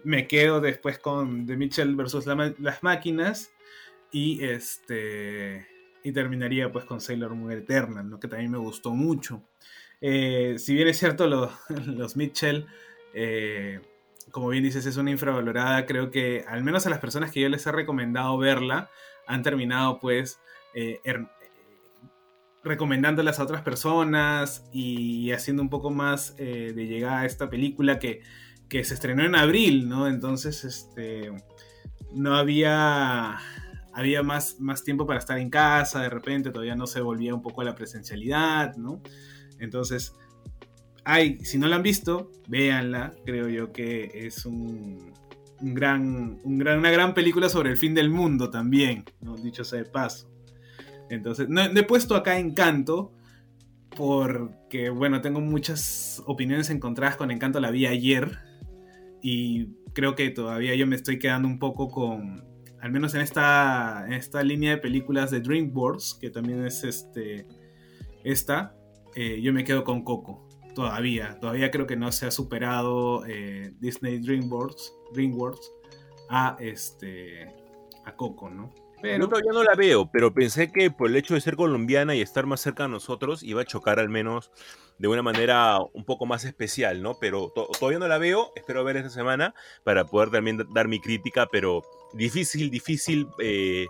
Me 0.03 0.27
quedo 0.27 0.59
después 0.59 0.99
con 0.99 1.45
The 1.45 1.55
Mitchell 1.55 1.95
versus 1.95 2.25
las 2.25 2.83
máquinas 2.83 3.51
y 4.11 4.43
este 4.43 5.65
y 6.05 6.11
terminaría 6.11 6.69
pues 6.69 6.83
con 6.83 6.99
Sailor 6.99 7.33
Moon 7.33 7.53
Eternal, 7.53 8.09
¿no? 8.09 8.19
que 8.19 8.27
también 8.27 8.51
me 8.51 8.57
gustó 8.57 8.91
mucho. 8.91 9.41
Eh, 10.01 10.55
si 10.57 10.75
bien 10.75 10.89
es 10.89 10.97
cierto, 10.97 11.27
los 11.85 12.17
Mitchell 12.17 12.65
eh, 13.13 13.81
como 14.31 14.49
bien 14.49 14.63
dices, 14.63 14.85
es 14.85 14.97
una 14.97 15.11
infravalorada. 15.11 15.85
Creo 15.85 16.11
que 16.11 16.43
al 16.47 16.63
menos 16.63 16.85
a 16.87 16.89
las 16.89 16.99
personas 16.99 17.31
que 17.31 17.41
yo 17.41 17.49
les 17.49 17.65
he 17.65 17.71
recomendado 17.71 18.37
verla, 18.37 18.89
han 19.27 19.43
terminado 19.43 19.99
pues 19.99 20.39
eh, 20.73 20.99
er, 21.03 21.27
recomendándolas 22.63 23.39
a 23.39 23.43
otras 23.43 23.61
personas 23.61 24.67
y 24.71 25.31
haciendo 25.31 25.61
un 25.61 25.69
poco 25.69 25.91
más 25.91 26.35
eh, 26.37 26.73
de 26.75 26.87
llegada 26.87 27.21
a 27.21 27.25
esta 27.25 27.49
película 27.49 27.99
que, 27.99 28.21
que, 28.69 28.83
se 28.83 28.93
estrenó 28.93 29.23
en 29.23 29.35
abril, 29.35 29.89
¿no? 29.89 30.07
Entonces, 30.07 30.63
este, 30.63 31.31
no 32.13 32.35
había, 32.35 33.37
había 33.93 34.23
más, 34.23 34.59
más 34.59 34.83
tiempo 34.83 35.05
para 35.05 35.19
estar 35.19 35.37
en 35.37 35.49
casa, 35.49 36.01
de 36.01 36.09
repente 36.09 36.51
todavía 36.51 36.75
no 36.75 36.87
se 36.87 37.01
volvía 37.01 37.35
un 37.35 37.41
poco 37.41 37.61
a 37.61 37.65
la 37.65 37.75
presencialidad, 37.75 38.75
¿no? 38.77 39.01
Entonces, 39.59 40.15
si 41.43 41.57
no 41.57 41.67
la 41.67 41.77
han 41.77 41.83
visto, 41.83 42.31
véanla. 42.47 43.13
Creo 43.25 43.49
yo 43.49 43.71
que 43.71 44.11
es 44.13 44.45
un, 44.45 45.13
gran, 45.61 46.39
una 46.43 46.91
gran 46.91 47.13
película 47.13 47.49
sobre 47.49 47.71
el 47.71 47.77
fin 47.77 47.93
del 47.93 48.09
mundo 48.09 48.49
también, 48.49 49.05
¿no? 49.21 49.35
dicho 49.35 49.63
sea 49.63 49.79
de 49.79 49.85
paso. 49.85 50.29
Entonces, 51.09 51.49
no, 51.49 51.61
he 51.61 51.83
puesto 51.83 52.15
acá 52.15 52.39
Encanto 52.39 53.13
porque, 53.95 54.89
bueno, 54.89 55.21
tengo 55.21 55.39
muchas 55.39 56.23
opiniones 56.25 56.69
encontradas 56.69 57.15
con 57.15 57.29
Encanto, 57.31 57.59
la 57.59 57.69
vi 57.69 57.85
ayer 57.85 58.39
y 59.21 59.67
creo 59.93 60.15
que 60.15 60.29
todavía 60.31 60.73
yo 60.75 60.87
me 60.87 60.95
estoy 60.95 61.19
quedando 61.19 61.47
un 61.47 61.59
poco 61.59 61.89
con, 61.89 62.43
al 62.81 62.91
menos 62.91 63.13
en 63.13 63.21
esta, 63.21 64.03
en 64.07 64.13
esta 64.13 64.41
línea 64.41 64.71
de 64.71 64.77
películas 64.77 65.29
de 65.29 65.41
DreamWorks, 65.41 66.17
que 66.19 66.31
también 66.31 66.65
es 66.65 66.83
este, 66.83 67.45
esta, 68.23 68.75
eh, 69.15 69.39
yo 69.41 69.53
me 69.53 69.63
quedo 69.63 69.83
con 69.83 70.03
Coco 70.03 70.42
todavía. 70.73 71.39
Todavía 71.39 71.71
creo 71.71 71.87
que 71.87 71.95
no 71.95 72.11
se 72.11 72.25
ha 72.25 72.31
superado 72.31 73.25
eh, 73.25 73.73
Disney 73.79 74.19
DreamWorks, 74.19 74.93
DreamWorks 75.13 75.71
a 76.29 76.57
este 76.59 77.53
a 78.05 78.15
Coco, 78.15 78.49
¿no? 78.49 78.73
Pero 79.01 79.27
todavía 79.27 79.51
no 79.51 79.63
la 79.63 79.75
veo, 79.75 80.09
pero 80.09 80.33
pensé 80.33 80.71
que 80.71 80.89
por 80.89 81.09
el 81.09 81.17
hecho 81.17 81.33
de 81.33 81.41
ser 81.41 81.57
colombiana 81.57 82.15
y 82.15 82.21
estar 82.21 82.45
más 82.45 82.61
cerca 82.61 82.83
de 82.83 82.89
nosotros 82.89 83.43
iba 83.43 83.61
a 83.61 83.65
chocar 83.65 83.99
al 83.99 84.07
menos 84.07 84.49
de 84.97 85.09
una 85.09 85.21
manera 85.21 85.79
un 85.93 86.05
poco 86.05 86.25
más 86.25 86.45
especial, 86.45 87.01
¿no? 87.01 87.17
Pero 87.19 87.51
todavía 87.77 87.99
no 87.99 88.07
la 88.07 88.17
veo, 88.17 88.53
espero 88.55 88.81
ver 88.85 88.95
esta 88.95 89.09
semana 89.09 89.53
para 89.83 90.05
poder 90.05 90.31
también 90.31 90.65
dar 90.73 90.87
mi 90.87 91.01
crítica, 91.01 91.47
pero 91.51 91.81
difícil, 92.13 92.69
difícil 92.69 93.27
eh, 93.39 93.87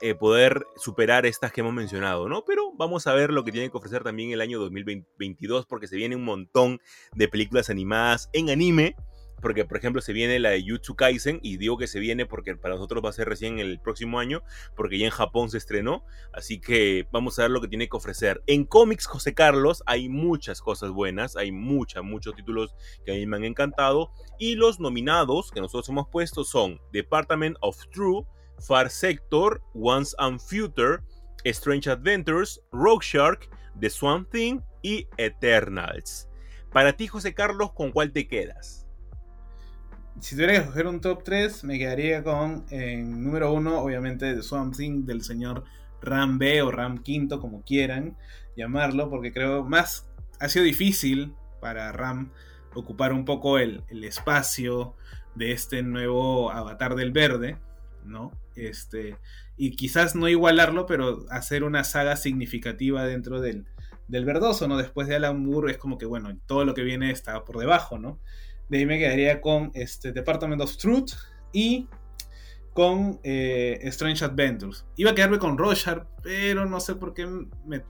eh, 0.00 0.14
poder 0.14 0.66
superar 0.76 1.26
estas 1.26 1.52
que 1.52 1.60
hemos 1.60 1.74
mencionado, 1.74 2.28
¿no? 2.28 2.44
Pero 2.44 2.72
vamos 2.74 3.06
a 3.06 3.14
ver 3.14 3.30
lo 3.30 3.44
que 3.44 3.52
tiene 3.52 3.70
que 3.70 3.76
ofrecer 3.76 4.02
también 4.02 4.30
el 4.30 4.40
año 4.40 4.58
2022 4.58 5.66
porque 5.66 5.86
se 5.86 5.96
viene 5.96 6.16
un 6.16 6.24
montón 6.24 6.80
de 7.14 7.28
películas 7.28 7.70
animadas 7.70 8.28
en 8.32 8.50
anime. 8.50 8.96
Porque, 9.42 9.66
por 9.66 9.76
ejemplo, 9.76 10.00
se 10.00 10.14
viene 10.14 10.38
la 10.38 10.50
de 10.50 10.64
Jutsu 10.66 10.96
Kaisen, 10.96 11.40
y 11.42 11.58
digo 11.58 11.76
que 11.76 11.86
se 11.86 12.00
viene 12.00 12.24
porque 12.24 12.56
para 12.56 12.74
nosotros 12.74 13.04
va 13.04 13.10
a 13.10 13.12
ser 13.12 13.28
recién 13.28 13.58
el 13.58 13.78
próximo 13.80 14.18
año, 14.18 14.42
porque 14.74 14.98
ya 14.98 15.04
en 15.04 15.12
Japón 15.12 15.50
se 15.50 15.58
estrenó. 15.58 16.04
Así 16.32 16.58
que 16.60 17.06
vamos 17.12 17.38
a 17.38 17.42
ver 17.42 17.50
lo 17.50 17.60
que 17.60 17.68
tiene 17.68 17.88
que 17.88 17.96
ofrecer. 17.96 18.42
En 18.46 18.64
cómics, 18.64 19.06
José 19.06 19.34
Carlos, 19.34 19.82
hay 19.86 20.08
muchas 20.08 20.62
cosas 20.62 20.90
buenas, 20.90 21.36
hay 21.36 21.52
muchas, 21.52 22.02
muchos 22.02 22.34
títulos 22.34 22.74
que 23.04 23.12
a 23.12 23.14
mí 23.14 23.26
me 23.26 23.36
han 23.36 23.44
encantado. 23.44 24.10
Y 24.38 24.54
los 24.54 24.80
nominados 24.80 25.50
que 25.50 25.60
nosotros 25.60 25.88
hemos 25.90 26.08
puesto 26.08 26.42
son 26.42 26.80
Department 26.92 27.58
of 27.60 27.78
True, 27.92 28.24
Far 28.60 28.90
Sector, 28.90 29.60
Once 29.74 30.14
and 30.18 30.40
Future, 30.40 31.02
Strange 31.44 31.88
Adventures, 31.88 32.60
Rogue 32.72 33.02
Shark, 33.02 33.48
The 33.80 33.90
Swamp 33.90 34.30
Thing 34.30 34.60
y 34.82 35.06
Eternals. 35.16 36.28
Para 36.72 36.92
ti, 36.92 37.06
José 37.06 37.34
Carlos, 37.34 37.72
¿con 37.72 37.92
cuál 37.92 38.12
te 38.12 38.26
quedas? 38.26 38.86
Si 40.20 40.34
tuviera 40.34 40.54
que 40.54 40.58
escoger 40.60 40.86
un 40.86 41.00
top 41.00 41.22
3, 41.24 41.64
me 41.64 41.78
quedaría 41.78 42.22
con, 42.22 42.64
en 42.70 43.22
número 43.22 43.52
1, 43.52 43.80
obviamente, 43.80 44.34
The 44.34 44.42
Swamp 44.42 44.74
Thing 44.74 45.04
del 45.04 45.22
señor 45.22 45.64
Ram 46.00 46.38
B 46.38 46.62
o 46.62 46.70
Ram 46.70 46.98
Quinto, 46.98 47.40
como 47.40 47.62
quieran 47.62 48.16
llamarlo, 48.56 49.10
porque 49.10 49.32
creo 49.32 49.64
más 49.64 50.08
ha 50.40 50.48
sido 50.48 50.64
difícil 50.64 51.34
para 51.60 51.92
Ram 51.92 52.32
ocupar 52.74 53.12
un 53.12 53.24
poco 53.24 53.58
el 53.58 53.82
espacio 54.04 54.94
de 55.34 55.52
este 55.52 55.82
nuevo 55.82 56.50
avatar 56.50 56.94
del 56.94 57.12
verde, 57.12 57.58
¿no? 58.06 58.32
Este, 58.54 59.16
y 59.56 59.72
quizás 59.72 60.14
no 60.14 60.28
igualarlo, 60.28 60.86
pero 60.86 61.26
hacer 61.30 61.64
una 61.64 61.84
saga 61.84 62.16
significativa 62.16 63.04
dentro 63.04 63.40
del, 63.40 63.66
del 64.08 64.24
verdoso, 64.24 64.68
¿no? 64.68 64.76
Después 64.76 65.08
de 65.08 65.16
Alan 65.16 65.44
Moore 65.44 65.72
es 65.72 65.78
como 65.78 65.98
que, 65.98 66.06
bueno, 66.06 66.36
todo 66.46 66.64
lo 66.64 66.74
que 66.74 66.82
viene 66.82 67.10
está 67.10 67.44
por 67.44 67.58
debajo, 67.58 67.98
¿no? 67.98 68.20
De 68.68 68.78
ahí 68.78 68.86
me 68.86 68.98
quedaría 68.98 69.40
con 69.40 69.70
este 69.74 70.12
Department 70.12 70.60
of 70.62 70.76
Truth 70.76 71.12
y 71.52 71.88
con 72.72 73.20
eh, 73.22 73.78
Strange 73.82 74.24
Adventures. 74.24 74.84
Iba 74.96 75.12
a 75.12 75.14
quedarme 75.14 75.38
con 75.38 75.56
Roshar, 75.56 76.08
pero 76.22 76.66
no 76.66 76.80
sé 76.80 76.94
por 76.96 77.14
qué 77.14 77.26
me 77.64 77.82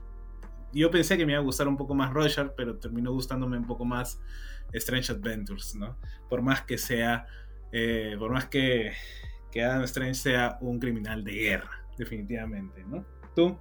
yo 0.73 0.91
pensé 0.91 1.17
que 1.17 1.25
me 1.25 1.33
iba 1.33 1.41
a 1.41 1.43
gustar 1.43 1.67
un 1.67 1.77
poco 1.77 1.95
más 1.95 2.13
Roger, 2.13 2.53
pero 2.55 2.77
terminó 2.77 3.11
gustándome 3.11 3.57
un 3.57 3.65
poco 3.65 3.85
más 3.85 4.19
Strange 4.73 5.11
Adventures, 5.11 5.75
¿no? 5.75 5.97
Por 6.29 6.41
más 6.41 6.61
que 6.61 6.77
sea, 6.77 7.25
eh, 7.71 8.15
por 8.19 8.31
más 8.31 8.45
que, 8.45 8.91
que 9.51 9.63
Adam 9.63 9.83
Strange 9.83 10.15
sea 10.15 10.57
un 10.61 10.79
criminal 10.79 11.23
de 11.23 11.31
guerra, 11.31 11.85
definitivamente, 11.97 12.83
¿no? 12.85 13.05
¿Tú? 13.35 13.57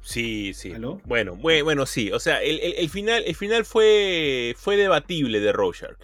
Sí, 0.00 0.54
sí. 0.54 0.72
Bueno, 1.04 1.36
bueno, 1.36 1.84
sí. 1.84 2.10
O 2.12 2.18
sea, 2.18 2.42
el, 2.42 2.88
final, 2.88 3.24
el 3.26 3.34
final 3.34 3.66
fue, 3.66 4.54
fue 4.56 4.78
debatible 4.78 5.38
de 5.38 5.52
Rorschach. 5.52 5.98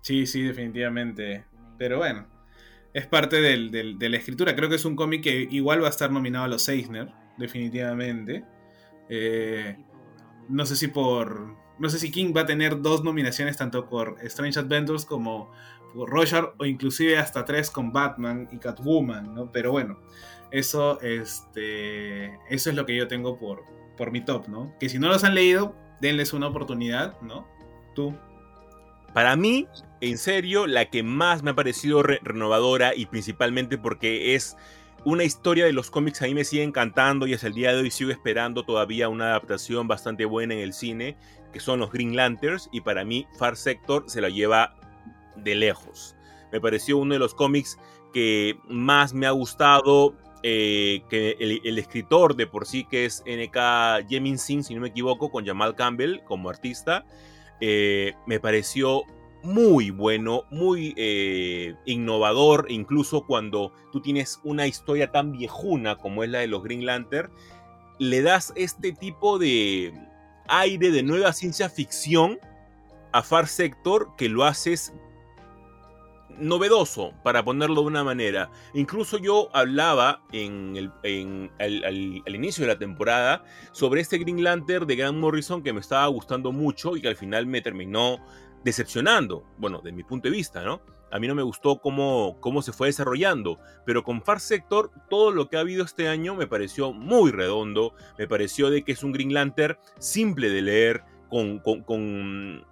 Sí, 0.00 0.26
sí, 0.26 0.42
definitivamente. 0.42 1.44
Pero 1.78 1.98
bueno, 1.98 2.26
es 2.92 3.06
parte 3.06 3.40
de 3.40 4.08
la 4.08 4.16
escritura. 4.16 4.56
Creo 4.56 4.68
que 4.68 4.74
es 4.74 4.84
un 4.84 4.96
cómic 4.96 5.22
que 5.22 5.46
igual 5.50 5.82
va 5.82 5.86
a 5.86 5.90
estar 5.90 6.10
nominado 6.10 6.46
a 6.46 6.48
los 6.48 6.68
Eisner, 6.68 7.12
definitivamente. 7.36 8.44
Eh, 9.08 9.76
no 10.48 10.66
sé 10.66 10.74
si 10.74 10.88
por. 10.88 11.56
No 11.78 11.88
sé 11.88 11.98
si 11.98 12.10
King 12.10 12.32
va 12.36 12.42
a 12.42 12.46
tener 12.46 12.80
dos 12.82 13.04
nominaciones, 13.04 13.56
tanto 13.56 13.88
por 13.88 14.16
Strange 14.22 14.58
Adventures 14.58 15.04
como 15.04 15.50
por 15.94 16.10
Roger, 16.10 16.52
o 16.58 16.66
inclusive 16.66 17.18
hasta 17.18 17.44
tres 17.44 17.70
con 17.70 17.92
Batman 17.92 18.48
y 18.52 18.58
Catwoman, 18.58 19.34
¿no? 19.34 19.50
Pero 19.52 19.72
bueno, 19.72 19.98
eso, 20.50 21.00
este, 21.00 22.26
eso 22.48 22.70
es 22.70 22.76
lo 22.76 22.86
que 22.86 22.96
yo 22.96 23.08
tengo 23.08 23.38
por, 23.38 23.64
por 23.96 24.10
mi 24.10 24.24
top, 24.24 24.48
¿no? 24.48 24.74
Que 24.78 24.88
si 24.88 24.98
no 24.98 25.08
los 25.08 25.24
han 25.24 25.34
leído, 25.34 25.74
denles 26.00 26.32
una 26.32 26.48
oportunidad, 26.48 27.20
¿no? 27.20 27.46
Tú. 27.94 28.14
Para 29.14 29.36
mí, 29.36 29.66
en 30.00 30.18
serio, 30.18 30.66
la 30.66 30.90
que 30.90 31.02
más 31.02 31.42
me 31.42 31.50
ha 31.50 31.54
parecido 31.54 32.02
renovadora 32.02 32.94
y 32.94 33.06
principalmente 33.06 33.78
porque 33.78 34.34
es 34.34 34.56
una 35.04 35.24
historia 35.24 35.64
de 35.64 35.72
los 35.72 35.90
cómics 35.90 36.22
a 36.22 36.26
mí 36.26 36.34
me 36.34 36.44
sigue 36.44 36.62
encantando 36.62 37.26
y 37.26 37.34
hasta 37.34 37.46
el 37.46 37.54
día 37.54 37.72
de 37.72 37.80
hoy 37.80 37.90
sigo 37.90 38.10
esperando 38.10 38.64
todavía 38.64 39.08
una 39.08 39.26
adaptación 39.26 39.88
bastante 39.88 40.24
buena 40.24 40.54
en 40.54 40.60
el 40.60 40.72
cine, 40.72 41.16
que 41.52 41.60
son 41.60 41.80
los 41.80 41.90
Green 41.90 42.16
Lanterns 42.16 42.68
y 42.72 42.80
para 42.80 43.04
mí 43.04 43.26
Far 43.38 43.56
Sector 43.56 44.04
se 44.06 44.20
la 44.20 44.28
lleva 44.28 44.76
de 45.36 45.54
lejos. 45.54 46.16
Me 46.52 46.60
pareció 46.60 46.98
uno 46.98 47.14
de 47.14 47.20
los 47.20 47.34
cómics 47.34 47.78
que 48.12 48.58
más 48.68 49.14
me 49.14 49.26
ha 49.26 49.30
gustado, 49.30 50.14
eh, 50.42 51.02
que 51.10 51.36
el, 51.40 51.78
escritor 51.78 52.36
de 52.36 52.46
por 52.46 52.66
sí 52.66 52.84
que 52.84 53.04
es 53.04 53.22
NK 53.26 54.08
Jemin 54.08 54.38
si 54.38 54.74
no 54.74 54.80
me 54.80 54.88
equivoco, 54.88 55.30
con 55.30 55.46
Jamal 55.46 55.74
Campbell 55.74 56.20
como 56.24 56.48
artista, 56.48 57.04
eh, 57.60 58.14
me 58.26 58.40
pareció 58.40 59.02
muy 59.42 59.90
bueno, 59.90 60.44
muy 60.50 60.94
eh, 60.96 61.74
innovador, 61.84 62.66
incluso 62.68 63.24
cuando 63.24 63.72
tú 63.92 64.00
tienes 64.00 64.40
una 64.44 64.66
historia 64.66 65.10
tan 65.10 65.32
viejuna 65.32 65.96
como 65.96 66.24
es 66.24 66.30
la 66.30 66.40
de 66.40 66.48
los 66.48 66.62
Green 66.62 66.84
Lantern, 66.84 67.30
le 67.98 68.22
das 68.22 68.52
este 68.56 68.92
tipo 68.92 69.38
de 69.38 69.92
aire 70.48 70.90
de 70.90 71.02
nueva 71.02 71.32
ciencia 71.32 71.68
ficción 71.68 72.38
a 73.12 73.22
Far 73.22 73.46
Sector 73.46 74.14
que 74.16 74.28
lo 74.28 74.44
haces 74.44 74.92
novedoso, 76.40 77.12
para 77.22 77.44
ponerlo 77.44 77.82
de 77.82 77.88
una 77.88 78.04
manera. 78.04 78.50
Incluso 78.74 79.18
yo 79.18 79.48
hablaba 79.52 80.22
en 80.32 80.76
el, 80.76 81.50
al, 81.58 82.34
inicio 82.34 82.62
de 82.62 82.72
la 82.72 82.78
temporada 82.78 83.44
sobre 83.72 84.00
este 84.00 84.18
Green 84.18 84.42
Lantern 84.42 84.86
de 84.86 84.96
Grant 84.96 85.18
Morrison 85.18 85.62
que 85.62 85.72
me 85.72 85.80
estaba 85.80 86.06
gustando 86.06 86.52
mucho 86.52 86.96
y 86.96 87.00
que 87.00 87.08
al 87.08 87.16
final 87.16 87.46
me 87.46 87.60
terminó 87.60 88.18
decepcionando, 88.64 89.44
bueno, 89.58 89.80
de 89.80 89.92
mi 89.92 90.04
punto 90.04 90.28
de 90.28 90.36
vista, 90.36 90.62
¿no? 90.62 90.80
A 91.10 91.18
mí 91.18 91.26
no 91.26 91.34
me 91.34 91.42
gustó 91.42 91.80
cómo, 91.80 92.36
cómo 92.40 92.60
se 92.60 92.72
fue 92.72 92.88
desarrollando, 92.88 93.58
pero 93.86 94.04
con 94.04 94.22
Far 94.22 94.40
Sector 94.40 94.90
todo 95.08 95.30
lo 95.30 95.48
que 95.48 95.56
ha 95.56 95.60
habido 95.60 95.84
este 95.84 96.08
año 96.08 96.34
me 96.34 96.46
pareció 96.46 96.92
muy 96.92 97.30
redondo, 97.30 97.94
me 98.18 98.28
pareció 98.28 98.68
de 98.68 98.84
que 98.84 98.92
es 98.92 99.02
un 99.02 99.12
Green 99.12 99.32
Lantern 99.32 99.78
simple 99.98 100.50
de 100.50 100.62
leer, 100.62 101.04
con, 101.28 101.58
con, 101.58 101.82
con 101.82 102.64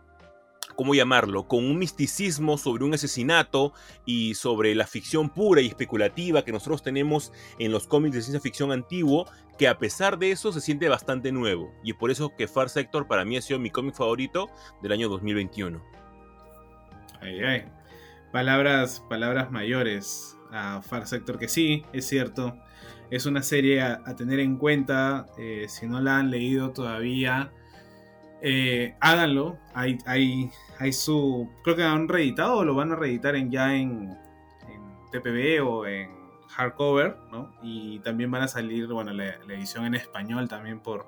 ¿cómo 0.77 0.95
llamarlo? 0.95 1.49
Con 1.49 1.65
un 1.65 1.79
misticismo 1.79 2.59
sobre 2.59 2.85
un 2.85 2.95
asesinato 2.95 3.73
y 4.05 4.35
sobre 4.35 4.75
la 4.75 4.87
ficción 4.87 5.31
pura 5.31 5.61
y 5.61 5.67
especulativa 5.67 6.45
que 6.45 6.53
nosotros 6.53 6.83
tenemos 6.83 7.33
en 7.59 7.73
los 7.73 7.87
cómics 7.87 8.15
de 8.15 8.23
ciencia 8.23 8.41
ficción 8.41 8.71
antiguo, 8.71 9.27
que 9.59 9.67
a 9.67 9.79
pesar 9.79 10.19
de 10.19 10.31
eso 10.31 10.53
se 10.53 10.61
siente 10.61 10.89
bastante 10.89 11.33
nuevo. 11.33 11.75
Y 11.83 11.91
es 11.91 11.97
por 11.97 12.11
eso 12.11 12.33
que 12.37 12.47
Far 12.47 12.69
Sector 12.69 13.09
para 13.09 13.25
mí 13.25 13.37
ha 13.37 13.43
sido 13.43 13.59
mi 13.59 13.71
cómic 13.71 13.95
favorito 13.95 14.49
del 14.83 14.93
año 14.93 15.09
2021. 15.09 15.83
Ay, 17.21 17.41
ay. 17.41 17.65
Palabras, 18.33 19.03
palabras 19.09 19.51
mayores 19.51 20.37
a 20.53 20.83
Far 20.83 21.07
Sector, 21.07 21.39
que 21.39 21.49
sí, 21.49 21.85
es 21.93 22.07
cierto. 22.07 22.57
Es 23.11 23.25
una 23.25 23.43
serie 23.43 23.83
a, 23.83 24.03
tener 24.17 24.41
en 24.41 24.57
cuenta. 24.57 25.27
Eh, 25.39 25.67
si 25.69 25.87
no 25.87 26.01
la 26.01 26.19
han 26.19 26.31
leído 26.31 26.71
todavía, 26.73 27.53
eh, 28.49 28.95
háganlo. 29.01 29.59
Hay, 29.75 29.99
hay, 30.07 30.51
hay 30.79 30.93
su. 30.93 31.51
Creo 31.65 31.75
que 31.75 31.83
han 31.83 32.09
reeditado 32.09 32.59
o 32.59 32.65
lo 32.65 32.77
van 32.77 32.93
a 32.93 32.97
reeditar 32.97 33.35
en, 33.35 33.51
ya 33.51 33.75
en, 33.75 34.17
en 34.69 35.11
TPB 35.11 35.67
o 35.67 35.85
en 35.85 36.11
hardcover, 36.49 37.17
¿no? 37.33 37.53
Y 37.61 37.99
también 38.01 38.31
van 38.31 38.43
a 38.43 38.49
salir, 38.49 38.87
bueno, 38.87 39.13
la, 39.13 39.35
edición 39.49 39.85
en 39.87 39.97
español 39.97 40.49
también 40.49 40.79
por, 40.79 41.07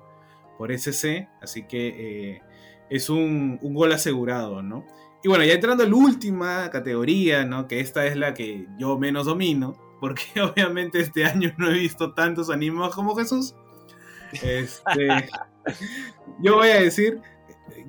por 0.57 0.69
SC. 0.77 1.29
Así 1.41 1.65
que 1.65 2.33
eh, 2.33 2.41
es 2.89 3.09
un, 3.09 3.57
un, 3.61 3.73
gol 3.73 3.93
asegurado, 3.93 4.61
¿no? 4.61 4.85
Y 5.23 5.29
bueno, 5.29 5.45
ya 5.45 5.53
entrando 5.53 5.83
a 5.83 5.87
la 5.87 5.95
última 5.95 6.69
categoría, 6.69 7.45
¿no? 7.45 7.69
Que 7.69 7.79
esta 7.79 8.05
es 8.05 8.17
la 8.17 8.33
que 8.33 8.67
yo 8.77 8.99
menos 8.99 9.27
domino. 9.27 9.77
Porque 10.01 10.23
obviamente 10.41 10.99
este 10.99 11.23
año 11.23 11.53
no 11.57 11.69
he 11.69 11.73
visto 11.73 12.13
tantos 12.13 12.49
animos 12.49 12.93
como 12.93 13.15
Jesús. 13.15 13.55
Este. 14.43 15.29
Yo 16.41 16.55
voy 16.55 16.69
a 16.69 16.81
decir 16.81 17.21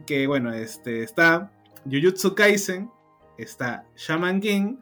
que, 0.06 0.26
bueno, 0.26 0.52
este, 0.52 1.02
está 1.02 1.52
Jujutsu 1.84 2.34
Kaisen, 2.34 2.90
está 3.38 3.86
Shaman 3.96 4.40
King, 4.40 4.76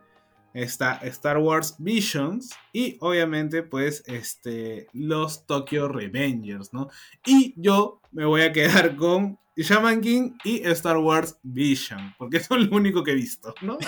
está 0.55 0.99
Star 1.03 1.39
Wars 1.39 1.77
Visions 1.79 2.51
y 2.73 2.97
obviamente 3.01 3.63
pues 3.63 4.03
este 4.07 4.89
los 4.93 5.47
Tokyo 5.47 5.89
Revengers, 5.89 6.73
¿no? 6.73 6.89
Y 7.25 7.55
yo 7.57 8.01
me 8.13 8.25
voy 8.25 8.43
a 8.43 8.53
quedar 8.53 8.97
con 8.97 9.39
Shaman 9.57 10.01
King 10.01 10.33
y 10.45 10.63
Star 10.69 10.99
Wars 10.99 11.39
Vision, 11.43 12.15
porque 12.19 12.37
es 12.39 12.51
lo 12.51 12.77
único 12.77 13.03
que 13.03 13.13
he 13.13 13.17
visto, 13.17 13.55
¿no? 13.63 13.79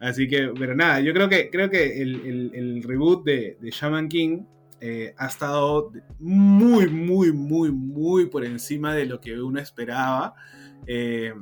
así. 0.00 0.28
que, 0.28 0.52
pero 0.58 0.74
nada, 0.74 1.00
yo 1.00 1.12
creo 1.12 1.28
que, 1.28 1.50
creo 1.50 1.70
que 1.70 2.00
el, 2.00 2.82
reboot 2.82 3.24
de, 3.24 3.58
de 3.60 3.70
Shaman 3.70 4.08
King 4.08 4.44
eh, 4.80 5.14
ha 5.16 5.26
estado 5.26 5.92
muy, 6.18 6.88
muy, 6.88 7.32
muy, 7.32 7.70
muy 7.70 8.26
por 8.26 8.44
encima 8.44 8.94
de 8.94 9.06
lo 9.06 9.20
que 9.20 9.40
uno 9.40 9.60
esperaba. 9.60 10.34
Eh, 10.86 11.32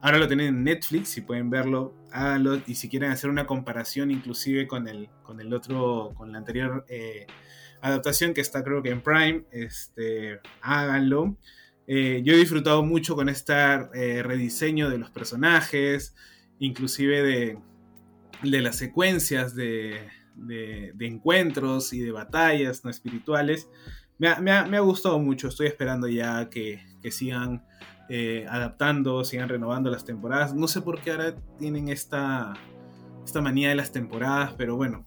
ahora 0.00 0.18
lo 0.18 0.28
tienen 0.28 0.48
en 0.48 0.64
Netflix, 0.64 1.08
si 1.08 1.20
pueden 1.22 1.50
verlo, 1.50 1.94
háganlo. 2.12 2.60
Y 2.66 2.74
si 2.76 2.88
quieren 2.88 3.10
hacer 3.10 3.30
una 3.30 3.46
comparación 3.46 4.10
inclusive 4.10 4.66
con 4.66 4.88
el, 4.88 5.08
con 5.22 5.40
el 5.40 5.52
otro, 5.52 6.12
con 6.14 6.32
la 6.32 6.38
anterior 6.38 6.84
eh, 6.88 7.26
adaptación 7.80 8.34
que 8.34 8.40
está 8.40 8.62
creo 8.62 8.82
que 8.82 8.90
en 8.90 9.02
Prime, 9.02 9.44
este, 9.50 10.40
háganlo. 10.60 11.36
yo 11.86 12.32
he 12.34 12.36
disfrutado 12.36 12.84
mucho 12.84 13.16
con 13.16 13.28
este 13.28 14.22
rediseño 14.22 14.88
de 14.88 14.98
los 14.98 15.10
personajes, 15.10 16.14
inclusive 16.60 17.22
de, 17.22 17.58
de 18.44 18.60
las 18.60 18.76
secuencias 18.76 19.56
de, 19.56 20.08
de, 20.34 20.92
encuentros 21.00 21.92
y 21.92 22.00
de 22.00 22.12
batallas 22.12 22.84
no 22.84 22.90
espirituales. 22.90 23.68
Me 24.18 24.28
ha, 24.28 24.80
gustado 24.80 25.18
mucho, 25.18 25.48
estoy 25.48 25.66
esperando 25.66 26.06
ya 26.06 26.48
que, 26.48 26.80
sigan 27.10 27.64
eh, 28.08 28.46
adaptando, 28.48 29.24
sigan 29.24 29.48
renovando 29.48 29.90
las 29.90 30.04
temporadas. 30.04 30.54
No 30.54 30.68
sé 30.68 30.80
por 30.80 31.00
qué 31.00 31.10
ahora 31.10 31.34
tienen 31.58 31.88
esta, 31.88 32.54
esta 33.24 33.40
manía 33.40 33.70
de 33.70 33.74
las 33.74 33.90
temporadas, 33.90 34.54
pero 34.56 34.76
bueno, 34.76 35.06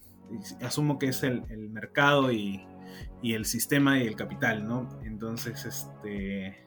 asumo 0.61 0.99
que 0.99 1.07
es 1.07 1.23
el, 1.23 1.43
mercado 1.69 2.31
y, 2.31 2.65
el 3.23 3.45
sistema 3.45 3.99
y 3.99 4.07
el 4.07 4.15
capital, 4.15 4.67
¿no? 4.67 4.87
Entonces, 5.03 5.65
este... 5.65 6.63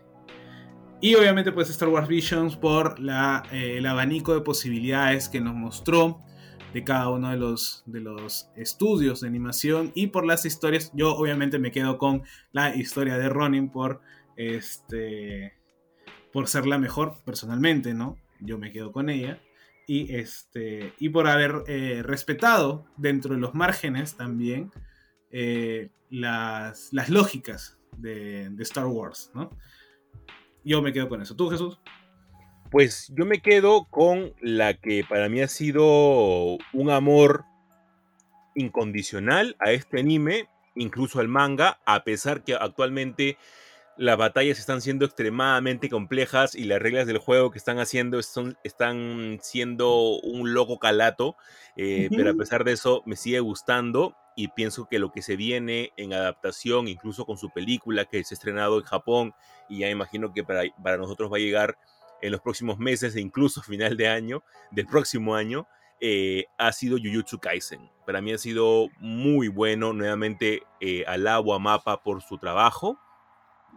Y 1.00 1.14
obviamente 1.14 1.52
pues 1.52 1.70
Star 1.70 1.88
Wars 1.88 2.08
Visions 2.08 2.56
por 2.56 2.96
eh, 3.52 3.76
el 3.78 3.86
abanico 3.86 4.34
de 4.34 4.40
posibilidades 4.40 5.28
que 5.28 5.40
nos 5.40 5.54
mostró 5.54 6.20
de 6.72 6.84
cada 6.84 7.08
uno 7.08 7.30
de 7.30 7.36
los, 7.36 7.82
de 7.86 8.00
los 8.00 8.50
estudios 8.56 9.20
de 9.20 9.28
animación 9.28 9.92
y 9.94 10.08
por 10.08 10.26
las 10.26 10.44
historias. 10.44 10.90
Yo 10.94 11.14
obviamente 11.14 11.58
me 11.58 11.70
quedo 11.70 11.98
con 11.98 12.22
la 12.52 12.74
historia 12.74 13.16
de 13.18 13.28
Ronin 13.28 13.70
por, 13.70 14.00
este, 14.36 15.54
por 16.32 16.48
ser 16.48 16.66
la 16.66 16.78
mejor 16.78 17.14
personalmente, 17.24 17.94
¿no? 17.94 18.18
Yo 18.40 18.58
me 18.58 18.72
quedo 18.72 18.92
con 18.92 19.08
ella. 19.08 19.40
Y, 19.86 20.14
este, 20.14 20.92
y 20.98 21.08
por 21.08 21.26
haber 21.28 21.62
eh, 21.66 22.02
respetado 22.04 22.84
dentro 22.98 23.34
de 23.34 23.40
los 23.40 23.54
márgenes 23.54 24.16
también 24.16 24.70
eh, 25.30 25.90
las, 26.10 26.92
las, 26.92 27.08
lógicas 27.08 27.78
de, 27.96 28.50
de 28.50 28.62
Star 28.64 28.86
Wars, 28.86 29.30
¿no? 29.34 29.50
Yo 30.62 30.82
me 30.82 30.92
quedo 30.92 31.08
con 31.08 31.22
eso. 31.22 31.34
¿Tú, 31.34 31.48
Jesús? 31.48 31.78
Pues 32.70 33.10
yo 33.16 33.24
me 33.24 33.40
quedo 33.40 33.84
con 33.84 34.34
la 34.40 34.74
que 34.74 35.02
para 35.08 35.28
mí 35.28 35.40
ha 35.40 35.48
sido 35.48 36.58
un 36.74 36.90
amor 36.90 37.44
incondicional 38.54 39.56
a 39.58 39.72
este 39.72 40.00
anime, 40.00 40.48
incluso 40.74 41.20
al 41.20 41.28
manga, 41.28 41.78
a 41.86 42.04
pesar 42.04 42.44
que 42.44 42.54
actualmente 42.54 43.38
las 43.96 44.16
batallas 44.16 44.58
están 44.58 44.80
siendo 44.80 45.06
extremadamente 45.06 45.88
complejas 45.88 46.54
y 46.54 46.64
las 46.64 46.80
reglas 46.80 47.06
del 47.06 47.18
juego 47.18 47.50
que 47.50 47.58
están 47.58 47.78
haciendo 47.78 48.22
son, 48.22 48.56
están 48.62 49.38
siendo 49.42 50.18
un 50.20 50.52
loco 50.52 50.78
calato, 50.78 51.36
eh, 51.76 52.08
pero 52.14 52.30
a 52.30 52.34
pesar 52.34 52.64
de 52.64 52.72
eso 52.72 53.02
me 53.06 53.16
sigue 53.16 53.40
gustando 53.40 54.14
y 54.36 54.48
pienso 54.48 54.88
que 54.88 55.00
lo 55.00 55.10
que 55.10 55.22
se 55.22 55.36
viene 55.36 55.92
en 55.96 56.12
adaptación, 56.12 56.86
incluso 56.86 57.24
con 57.24 57.38
su 57.38 57.50
película 57.50 58.04
que 58.04 58.22
se 58.22 58.34
ha 58.34 58.36
estrenado 58.36 58.78
en 58.78 58.84
Japón 58.84 59.34
y 59.68 59.78
ya 59.78 59.90
imagino 59.90 60.32
que 60.32 60.44
para, 60.44 60.62
para 60.82 60.96
nosotros 60.96 61.32
va 61.32 61.38
a 61.38 61.40
llegar 61.40 61.76
en 62.22 62.32
los 62.32 62.40
próximos 62.40 62.78
meses 62.78 63.14
e 63.16 63.20
incluso 63.20 63.62
final 63.62 63.96
de 63.96 64.08
año, 64.08 64.42
del 64.70 64.86
próximo 64.86 65.34
año, 65.34 65.66
eh, 66.00 66.44
ha 66.58 66.72
sido 66.72 66.96
Jujutsu 66.96 67.38
Kaisen. 67.38 67.90
Para 68.06 68.20
mí 68.20 68.32
ha 68.32 68.38
sido 68.38 68.88
muy 69.00 69.48
bueno, 69.48 69.92
nuevamente 69.92 70.62
eh, 70.80 71.04
alabo 71.06 71.54
a 71.54 71.58
Mapa 71.58 72.02
por 72.02 72.22
su 72.22 72.38
trabajo 72.38 72.98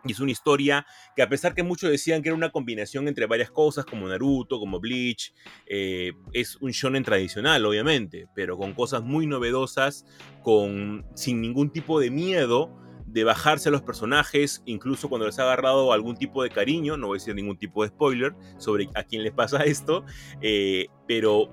y 0.04 0.12
es 0.14 0.20
una 0.20 0.32
historia 0.32 0.86
que 1.16 1.22
a 1.22 1.30
pesar 1.30 1.54
que 1.54 1.64
muchos 1.64 1.90
decían 1.90 2.22
que 2.22 2.30
era 2.30 2.36
una 2.36 2.52
combinación 2.52 3.08
entre 3.08 3.28
varias 3.28 3.52
cosas, 3.52 3.86
como 3.86 4.08
Naruto, 4.08 4.60
como 4.60 4.80
Bleach, 4.80 5.34
eh, 5.68 6.14
es 6.34 6.56
un 6.58 6.72
shonen 6.72 7.04
tradicional, 7.04 7.66
obviamente, 7.66 8.28
pero 8.34 8.58
con 8.58 8.74
cosas 8.74 9.04
muy 9.04 9.28
novedosas, 9.28 10.06
con, 10.42 11.06
sin 11.16 11.42
ningún 11.42 11.72
tipo 11.72 12.00
de 12.00 12.10
miedo 12.10 12.81
de 13.12 13.24
bajarse 13.24 13.70
a 13.70 13.72
los 13.72 13.82
personajes, 13.82 14.62
incluso 14.66 15.10
cuando 15.10 15.26
les 15.26 15.40
ha 15.40 15.44
agarrado 15.44 15.92
algún 15.92 16.16
tipo 16.16 16.44
de 16.44 16.50
cariño, 16.50 16.98
no 16.98 17.08
voy 17.08 17.18
a 17.18 17.20
decir 17.20 17.36
ningún 17.36 17.58
tipo 17.58 17.84
de 17.84 17.90
spoiler 17.90 18.36
sobre 18.58 18.90
a 18.96 19.04
quién 19.04 19.24
les 19.24 19.34
pasa 19.34 19.58
esto, 19.64 20.06
eh, 20.42 20.88
pero 21.08 21.50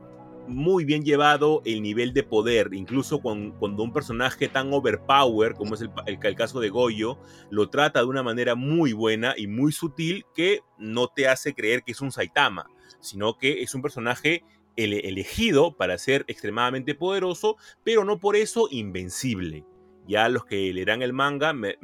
muy 0.47 0.85
bien 0.85 1.05
llevado 1.05 1.61
el 1.67 1.83
nivel 1.83 2.15
de 2.15 2.23
poder, 2.23 2.71
incluso 2.73 3.21
cuando, 3.21 3.83
un 3.83 3.93
personaje 3.93 4.49
tan 4.49 4.73
overpower 4.73 5.55
como 5.55 5.75
es 5.75 5.83
el, 5.83 5.91
el, 6.07 6.35
caso 6.35 6.61
de 6.61 6.71
Goyo, 6.71 7.19
lo 7.51 7.69
trata 7.69 8.01
de 8.01 8.07
una 8.07 8.23
manera 8.23 8.55
muy 8.55 8.93
buena 8.95 9.35
y 9.37 9.47
muy 9.47 9.73
sutil 9.73 10.25
que 10.35 10.61
no 10.79 11.09
te 11.09 11.29
hace 11.29 11.55
creer 11.55 11.83
que 11.83 11.93
es 11.93 12.01
un 12.01 12.13
Saitama, 12.13 12.67
sino 13.01 13.37
que 13.37 13.63
es 13.63 13.75
un 13.75 13.83
personaje 13.83 14.43
elegido 14.77 15.77
para 15.77 15.99
ser 15.99 16.25
extremadamente 16.29 16.95
poderoso, 16.95 17.57
pero 17.85 18.05
no 18.05 18.19
por 18.19 18.37
eso 18.37 18.69
invencible. 18.71 19.65
Ya 20.09 20.29
los 20.29 20.45
que 20.45 20.73
leerán 20.73 21.03
el 21.03 21.13
manga 21.13 21.53
me, 21.53 21.77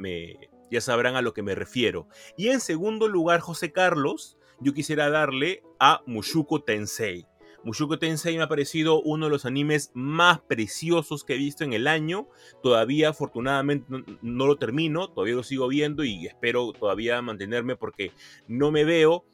ya 0.69 0.81
sabrán 0.81 1.15
a 1.15 1.21
lo 1.21 1.33
que 1.33 1.43
me 1.43 1.55
refiero. 1.55 2.09
Y 2.35 2.49
en 2.49 2.59
segundo 2.59 3.07
lugar, 3.07 3.39
José 3.39 3.71
Carlos, 3.71 4.37
yo 4.59 4.73
quisiera 4.73 5.09
darle 5.09 5.63
a 5.79 6.01
Mushuko 6.05 6.63
Tensei 6.63 7.25
Mushoku 7.65 7.97
Tensei 7.97 8.37
me 8.37 8.43
ha 8.43 8.47
parecido 8.47 9.01
uno 9.01 9.25
de 9.25 9.31
los 9.31 9.43
animes 9.43 9.89
más 9.95 10.39
preciosos 10.39 11.23
que 11.23 11.33
he 11.33 11.37
visto 11.37 11.63
en 11.63 11.73
el 11.73 11.87
año. 11.87 12.27
Todavía, 12.61 13.09
afortunadamente, 13.09 13.87
no, 14.21 14.45
lo 14.45 14.55
termino, 14.57 15.09
todavía 15.09 15.33
lo 15.33 15.41
sigo 15.41 15.67
viendo 15.67 16.03
y 16.03 16.27
espero 16.27 16.73
todavía 16.73 17.19
mantenerme 17.23 17.75
porque 17.75 18.11
no 18.47 18.69
me 18.69 18.85
veo 18.85 19.25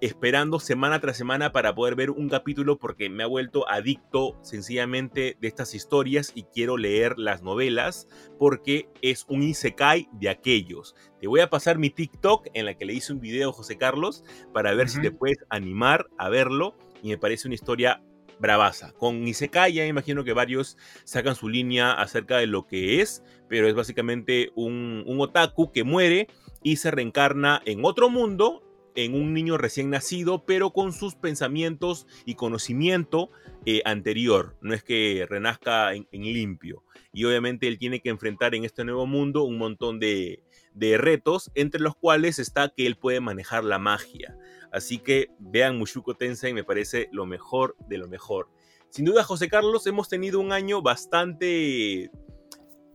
esperando 0.00 0.60
semana 0.60 1.00
tras 1.00 1.16
semana 1.16 1.52
para 1.52 1.74
poder 1.74 1.94
ver 1.94 2.10
un 2.10 2.28
capítulo 2.28 2.78
porque 2.78 3.08
me 3.08 3.22
ha 3.22 3.26
vuelto 3.26 3.68
adicto 3.68 4.38
sencillamente 4.42 5.36
de 5.40 5.48
estas 5.48 5.74
historias 5.74 6.32
y 6.34 6.44
quiero 6.44 6.76
leer 6.76 7.18
las 7.18 7.42
novelas 7.42 8.06
porque 8.38 8.88
es 9.00 9.24
un 9.28 9.42
isekai 9.42 10.08
de 10.12 10.28
aquellos. 10.28 10.94
Te 11.20 11.26
voy 11.26 11.40
a 11.40 11.50
pasar 11.50 11.78
mi 11.78 11.90
TikTok 11.90 12.48
en 12.54 12.66
la 12.66 12.74
que 12.74 12.84
le 12.84 12.92
hice 12.92 13.12
un 13.12 13.20
video 13.20 13.50
a 13.50 13.54
José 13.54 13.78
Carlos 13.78 14.22
para 14.52 14.74
ver 14.74 14.88
si 14.88 15.00
te 15.00 15.10
puedes 15.10 15.38
animar 15.48 16.06
a 16.18 16.28
verlo 16.28 16.76
y 17.02 17.08
me 17.08 17.18
parece 17.18 17.48
una 17.48 17.54
historia 17.54 18.02
bravaza. 18.38 18.92
Con 18.92 19.26
Isekai 19.26 19.72
ya 19.72 19.86
imagino 19.86 20.24
que 20.24 20.32
varios 20.32 20.76
sacan 21.04 21.34
su 21.34 21.48
línea 21.48 21.92
acerca 21.92 22.38
de 22.38 22.46
lo 22.46 22.66
que 22.66 23.00
es, 23.00 23.22
pero 23.48 23.68
es 23.68 23.74
básicamente 23.74 24.50
un, 24.54 25.04
otaku 25.18 25.72
que 25.72 25.84
muere 25.84 26.28
y 26.62 26.76
se 26.76 26.90
reencarna 26.90 27.62
en 27.64 27.84
otro 27.84 28.08
mundo, 28.08 28.62
en 28.96 29.14
un 29.14 29.32
niño 29.32 29.56
recién 29.58 29.90
nacido, 29.90 30.44
pero 30.44 30.72
con 30.72 30.92
sus 30.92 31.14
pensamientos 31.14 32.06
y 32.24 32.34
conocimiento 32.34 33.30
eh, 33.64 33.82
anterior. 33.84 34.56
No 34.60 34.74
es 34.74 34.82
que 34.82 35.26
renazca 35.28 35.94
en, 35.94 36.06
limpio. 36.12 36.82
Y 37.12 37.24
obviamente 37.24 37.68
él 37.68 37.78
tiene 37.78 38.00
que 38.00 38.08
enfrentar 38.08 38.54
en 38.54 38.64
este 38.64 38.84
nuevo 38.84 39.06
mundo 39.06 39.44
un 39.44 39.58
montón 39.58 40.00
de, 40.00 40.42
de 40.74 40.98
retos, 40.98 41.50
entre 41.54 41.80
los 41.80 41.94
cuales 41.94 42.38
está 42.38 42.68
que 42.68 42.86
él 42.86 42.96
puede 42.96 43.20
manejar 43.20 43.64
la 43.64 43.78
magia. 43.78 44.36
Así 44.72 44.98
que 44.98 45.28
vean 45.38 45.78
Mushuko 45.78 46.14
Tensei, 46.14 46.52
me 46.52 46.64
parece 46.64 47.08
lo 47.12 47.26
mejor 47.26 47.76
de 47.88 47.98
lo 47.98 48.08
mejor. 48.08 48.48
Sin 48.90 49.04
duda, 49.04 49.24
José 49.24 49.48
Carlos, 49.48 49.86
hemos 49.86 50.08
tenido 50.08 50.40
un 50.40 50.52
año 50.52 50.80
bastante 50.80 52.10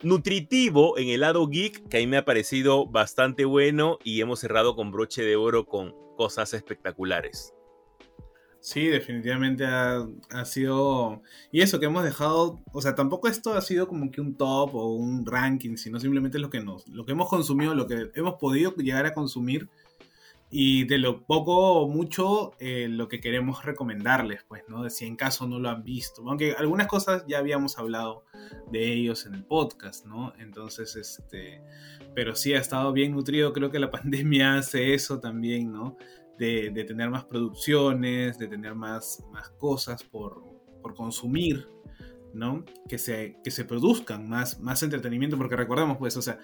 nutritivo 0.04 0.98
en 0.98 1.10
el 1.10 1.22
lado 1.22 1.48
geek, 1.48 1.88
que 1.88 1.98
a 1.98 2.00
mí 2.00 2.08
me 2.08 2.18
ha 2.18 2.26
parecido 2.26 2.86
bastante 2.86 3.46
bueno 3.46 3.98
y 4.04 4.22
hemos 4.22 4.40
cerrado 4.40 4.76
con 4.76 4.92
broche 4.92 5.24
de 5.24 5.36
oro 5.36 5.66
con 5.66 5.94
cosas 6.18 6.54
espectaculares. 6.54 7.54
Sí, 8.60 8.86
definitivamente 8.86 9.66
ha, 9.66 10.06
sido... 10.46 11.24
Y 11.52 11.62
eso 11.62 11.80
que 11.80 11.88
hemos 11.88 12.04
dejado, 12.04 12.62
o 12.72 12.82
sea, 12.82 12.94
tampoco 12.94 13.28
esto 13.28 13.54
ha 13.54 13.62
sido 13.62 13.88
como 13.88 14.12
que 14.12 14.22
un 14.22 14.36
top 14.36 14.76
o 14.76 14.94
un 14.94 15.26
ranking, 15.26 15.78
sino 15.78 16.00
simplemente 16.00 16.38
lo 16.38 16.52
que, 16.52 16.62
nos, 16.62 16.88
lo 16.88 17.04
que 17.04 17.14
hemos 17.14 17.28
consumido, 17.28 17.74
lo 17.74 17.88
que 17.88 18.12
hemos 18.14 18.36
podido 18.36 18.76
llegar 18.76 19.08
a 19.08 19.16
consumir 19.16 19.68
y 20.54 20.84
de 20.84 20.98
lo 20.98 21.24
poco 21.26 21.82
o 21.82 21.88
mucho 21.88 22.52
eh, 22.60 22.88
lo 22.90 23.08
que 23.08 23.22
queremos 23.22 23.64
recomendarles, 23.64 24.44
pues, 24.44 24.64
¿no? 24.68 24.84
De 24.84 24.90
si 24.90 25.06
en 25.06 25.16
caso 25.16 25.48
no 25.48 25.60
lo 25.60 25.70
han 25.70 25.84
visto. 25.84 26.28
Aunque 26.28 26.52
algunas 26.52 26.88
cosas 26.88 27.24
ya 27.26 27.40
habíamos 27.40 27.80
hablado 27.80 28.26
de 28.70 28.92
ellos 28.92 29.26
en 29.26 29.34
el 29.36 29.46
podcast, 29.46 30.06
¿no? 30.06 30.34
Entonces, 30.40 30.98
este, 30.98 31.62
pero 32.14 32.36
sí 32.36 32.54
ha 32.54 32.60
estado 32.60 32.92
bien 32.92 33.14
nutrido, 33.14 33.54
creo 33.54 33.72
que 33.72 33.80
la 33.80 33.92
pandemia 33.92 34.58
hace 34.58 34.94
eso 34.94 35.22
también, 35.22 35.72
¿no? 35.72 35.96
De, 36.38 36.70
de 36.70 36.84
tener 36.84 37.10
más 37.10 37.24
producciones, 37.24 38.38
de 38.38 38.48
tener 38.48 38.76
más, 38.76 39.24
más 39.32 39.50
cosas 39.52 40.04
por, 40.04 40.44
por 40.82 40.96
consumir, 40.96 41.70
¿no? 42.34 42.66
Que 42.88 42.98
se, 42.98 43.38
que 43.44 43.52
se 43.52 43.66
produzcan 43.66 44.28
más, 44.28 44.60
más 44.60 44.84
entretenimiento, 44.84 45.38
porque 45.38 45.56
recordemos, 45.56 45.98
pues, 45.98 46.18
o 46.18 46.22
sea, 46.22 46.40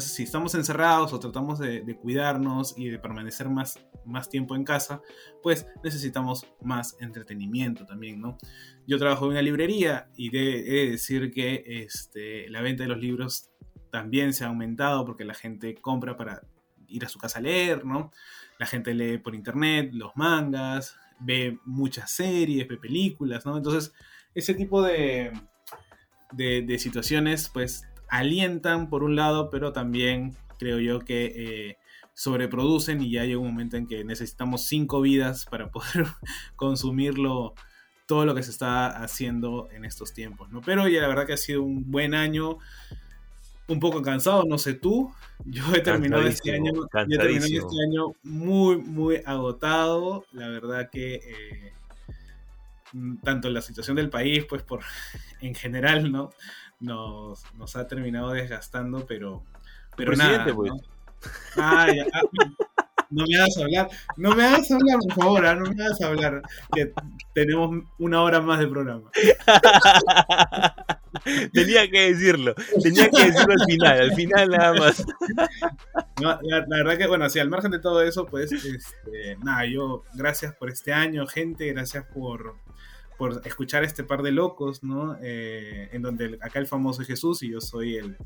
si, 0.00 0.22
estamos 0.22 0.54
encerrados 0.54 1.12
o 1.12 1.20
tratamos 1.20 1.58
de, 1.58 1.96
cuidarnos 2.00 2.74
y 2.76 2.88
de 2.88 2.98
permanecer 2.98 3.48
más, 3.48 3.78
más 4.04 4.28
tiempo 4.28 4.56
en 4.56 4.64
casa, 4.64 5.02
pues 5.42 5.66
necesitamos 5.82 6.46
más 6.62 6.96
entretenimiento 7.00 7.86
también, 7.86 8.20
¿no? 8.20 8.38
Yo 8.86 8.98
trabajo 8.98 9.26
en 9.26 9.32
una 9.32 9.42
librería 9.42 10.10
y 10.16 10.30
de, 10.30 10.62
de 10.62 10.90
decir 10.90 11.30
que 11.30 11.62
este, 11.66 12.48
la 12.50 12.62
venta 12.62 12.82
de 12.82 12.88
los 12.88 12.98
libros 12.98 13.50
también 13.90 14.32
se 14.32 14.44
ha 14.44 14.48
aumentado 14.48 15.04
porque 15.04 15.24
la 15.24 15.34
gente 15.34 15.74
compra 15.74 16.16
para 16.16 16.42
ir 16.88 17.04
a 17.04 17.08
su 17.08 17.18
casa 17.18 17.38
a 17.38 17.42
leer, 17.42 17.84
¿no? 17.84 18.10
La 18.58 18.66
gente 18.66 18.94
lee 18.94 19.18
por 19.18 19.34
internet 19.34 19.90
los 19.92 20.16
mangas, 20.16 20.96
ve 21.20 21.58
muchas 21.64 22.10
series, 22.10 22.66
ve 22.66 22.76
películas, 22.76 23.46
¿no? 23.46 23.56
Entonces, 23.56 23.92
ese 24.34 24.54
tipo 24.54 24.82
de, 24.82 25.32
de, 26.32 26.78
situaciones 26.78 27.50
pues 27.52 27.84
alientan 28.08 28.88
por 28.88 29.02
un 29.02 29.16
lado, 29.16 29.50
pero 29.50 29.72
también 29.72 30.36
creo 30.58 30.78
yo 30.78 31.00
que 31.00 31.32
eh, 31.36 31.78
sobreproducen 32.14 33.00
y 33.02 33.10
ya 33.10 33.24
llega 33.24 33.38
un 33.38 33.48
momento 33.48 33.76
en 33.76 33.86
que 33.86 34.04
necesitamos 34.04 34.66
cinco 34.66 35.00
vidas 35.00 35.46
para 35.46 35.70
poder 35.70 36.06
consumirlo 36.56 37.54
todo 38.06 38.26
lo 38.26 38.34
que 38.34 38.42
se 38.42 38.50
está 38.50 38.88
haciendo 38.88 39.68
en 39.70 39.84
estos 39.84 40.12
tiempos, 40.12 40.50
¿no? 40.50 40.60
Pero 40.62 40.88
ya 40.88 41.00
la 41.00 41.08
verdad 41.08 41.26
que 41.26 41.34
ha 41.34 41.36
sido 41.36 41.62
un 41.62 41.90
buen 41.90 42.12
año, 42.12 42.58
un 43.68 43.78
poco 43.78 44.02
cansado, 44.02 44.44
no 44.48 44.58
sé 44.58 44.74
tú, 44.74 45.14
yo 45.44 45.62
he 45.74 45.80
terminado 45.80 46.26
este 46.26 46.52
año, 46.52 46.72
he 46.74 47.16
terminado 47.16 47.46
este 47.46 47.82
año 47.88 48.14
muy, 48.24 48.78
muy 48.78 49.22
agotado, 49.24 50.24
la 50.32 50.48
verdad 50.48 50.90
que 50.90 51.14
eh, 51.14 51.72
tanto 53.22 53.50
la 53.50 53.60
situación 53.60 53.96
del 53.96 54.10
país, 54.10 54.44
pues 54.48 54.62
por 54.62 54.80
en 55.40 55.54
general, 55.54 56.10
¿no? 56.10 56.30
Nos, 56.80 57.42
nos 57.54 57.76
ha 57.76 57.86
terminado 57.86 58.30
desgastando, 58.30 59.06
pero, 59.06 59.44
pero 59.96 60.12
nada. 60.12 60.46
Pues. 60.54 60.72
Ah, 61.56 61.86
no 63.10 63.26
me 63.26 63.36
hagas 63.36 63.58
hablar, 63.58 63.88
no 64.16 64.34
me 64.34 64.44
hagas 64.44 64.70
hablar, 64.70 64.98
por 65.00 65.12
favor, 65.14 65.44
ah, 65.46 65.54
no 65.54 65.70
me 65.72 65.84
hagas 65.84 66.00
hablar, 66.00 66.40
que 66.72 66.92
tenemos 67.34 67.84
una 67.98 68.22
hora 68.22 68.40
más 68.40 68.60
de 68.60 68.68
programa. 68.68 69.10
tenía 71.52 71.90
que 71.90 72.12
decirlo, 72.12 72.54
tenía 72.82 73.10
que 73.10 73.24
decirlo 73.24 73.52
al 73.52 73.64
final, 73.66 74.00
al 74.00 74.14
final 74.14 74.48
nada 74.48 74.72
más. 74.74 75.04
la, 76.20 76.38
verdad 76.68 76.98
que, 76.98 77.08
bueno, 77.08 77.28
sí, 77.28 77.40
al 77.40 77.50
margen 77.50 77.72
de 77.72 77.80
todo 77.80 78.00
eso, 78.02 78.26
pues, 78.26 78.52
este, 78.52 79.36
nada, 79.42 79.66
yo, 79.66 80.04
gracias 80.14 80.54
por 80.54 80.70
este 80.70 80.92
año, 80.92 81.26
gente, 81.26 81.66
gracias 81.72 82.04
por, 82.14 82.54
por 83.20 83.42
escuchar 83.44 83.84
este 83.84 84.02
par 84.02 84.22
de 84.22 84.32
locos, 84.32 84.82
¿no? 84.82 85.18
Eh, 85.20 85.90
en 85.92 86.00
donde 86.00 86.38
acá 86.40 86.58
el 86.58 86.66
famoso 86.66 87.02
es 87.02 87.08
Jesús 87.08 87.42
y 87.42 87.50
yo 87.50 87.60
soy 87.60 87.96
el, 87.96 88.16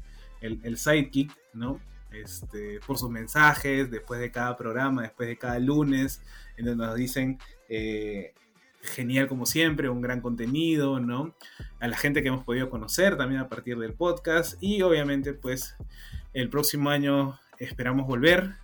el, 0.40 0.78
sidekick, 0.78 1.36
¿no? 1.52 1.80
este, 2.12 2.78
por 2.86 2.96
sus 2.96 3.10
mensajes 3.10 3.90
después 3.90 4.20
de 4.20 4.30
cada 4.30 4.56
programa, 4.56 5.02
después 5.02 5.28
de 5.28 5.36
cada 5.36 5.58
lunes, 5.58 6.22
en 6.56 6.66
donde 6.66 6.86
nos 6.86 6.94
dicen 6.94 7.40
eh, 7.68 8.34
genial 8.82 9.26
como 9.26 9.46
siempre, 9.46 9.88
un 9.88 10.00
gran 10.00 10.20
contenido, 10.20 11.00
¿no? 11.00 11.34
A 11.80 11.88
la 11.88 11.96
gente 11.96 12.22
que 12.22 12.28
hemos 12.28 12.44
podido 12.44 12.70
conocer 12.70 13.16
también 13.16 13.40
a 13.40 13.48
partir 13.48 13.76
del 13.78 13.94
podcast 13.94 14.62
y 14.62 14.82
obviamente 14.82 15.32
pues 15.32 15.74
el 16.34 16.50
próximo 16.50 16.90
año 16.90 17.36
esperamos 17.58 18.06
volver 18.06 18.54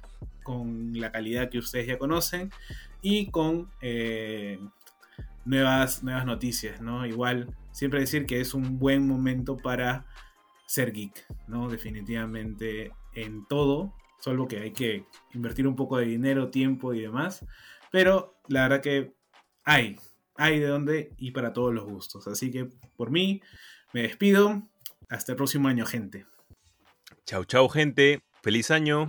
con 0.44 0.92
la 0.92 1.10
calidad 1.10 1.50
que 1.50 1.58
ustedes 1.58 1.88
ya 1.88 1.98
conocen 1.98 2.52
y 3.02 3.32
con 3.32 3.68
eh, 3.80 4.60
nuevas, 5.44 6.02
nuevas 6.02 6.26
noticias, 6.26 6.80
¿no? 6.80 7.06
Igual, 7.06 7.54
siempre 7.72 8.00
decir 8.00 8.26
que 8.26 8.40
es 8.40 8.54
un 8.54 8.78
buen 8.78 9.06
momento 9.06 9.56
para 9.56 10.06
ser 10.66 10.92
geek, 10.92 11.26
¿no? 11.48 11.68
Definitivamente 11.68 12.92
en 13.14 13.46
todo, 13.46 13.94
solo 14.20 14.46
que 14.46 14.60
hay 14.60 14.72
que 14.72 15.04
invertir 15.34 15.66
un 15.66 15.76
poco 15.76 15.98
de 15.98 16.06
dinero, 16.06 16.50
tiempo 16.50 16.94
y 16.94 17.00
demás, 17.00 17.44
pero 17.90 18.40
la 18.48 18.62
verdad 18.62 18.80
que 18.80 19.14
hay, 19.64 19.96
hay 20.36 20.58
de 20.58 20.66
dónde 20.66 21.14
y 21.18 21.32
para 21.32 21.52
todos 21.52 21.74
los 21.74 21.84
gustos. 21.84 22.26
Así 22.28 22.50
que 22.50 22.68
por 22.96 23.10
mí 23.10 23.42
me 23.92 24.02
despido. 24.02 24.62
Hasta 25.08 25.32
el 25.32 25.36
próximo 25.36 25.66
año, 25.68 25.86
gente. 25.86 26.24
Chau, 27.26 27.44
chau, 27.44 27.68
gente. 27.68 28.22
Feliz 28.42 28.70
año. 28.70 29.08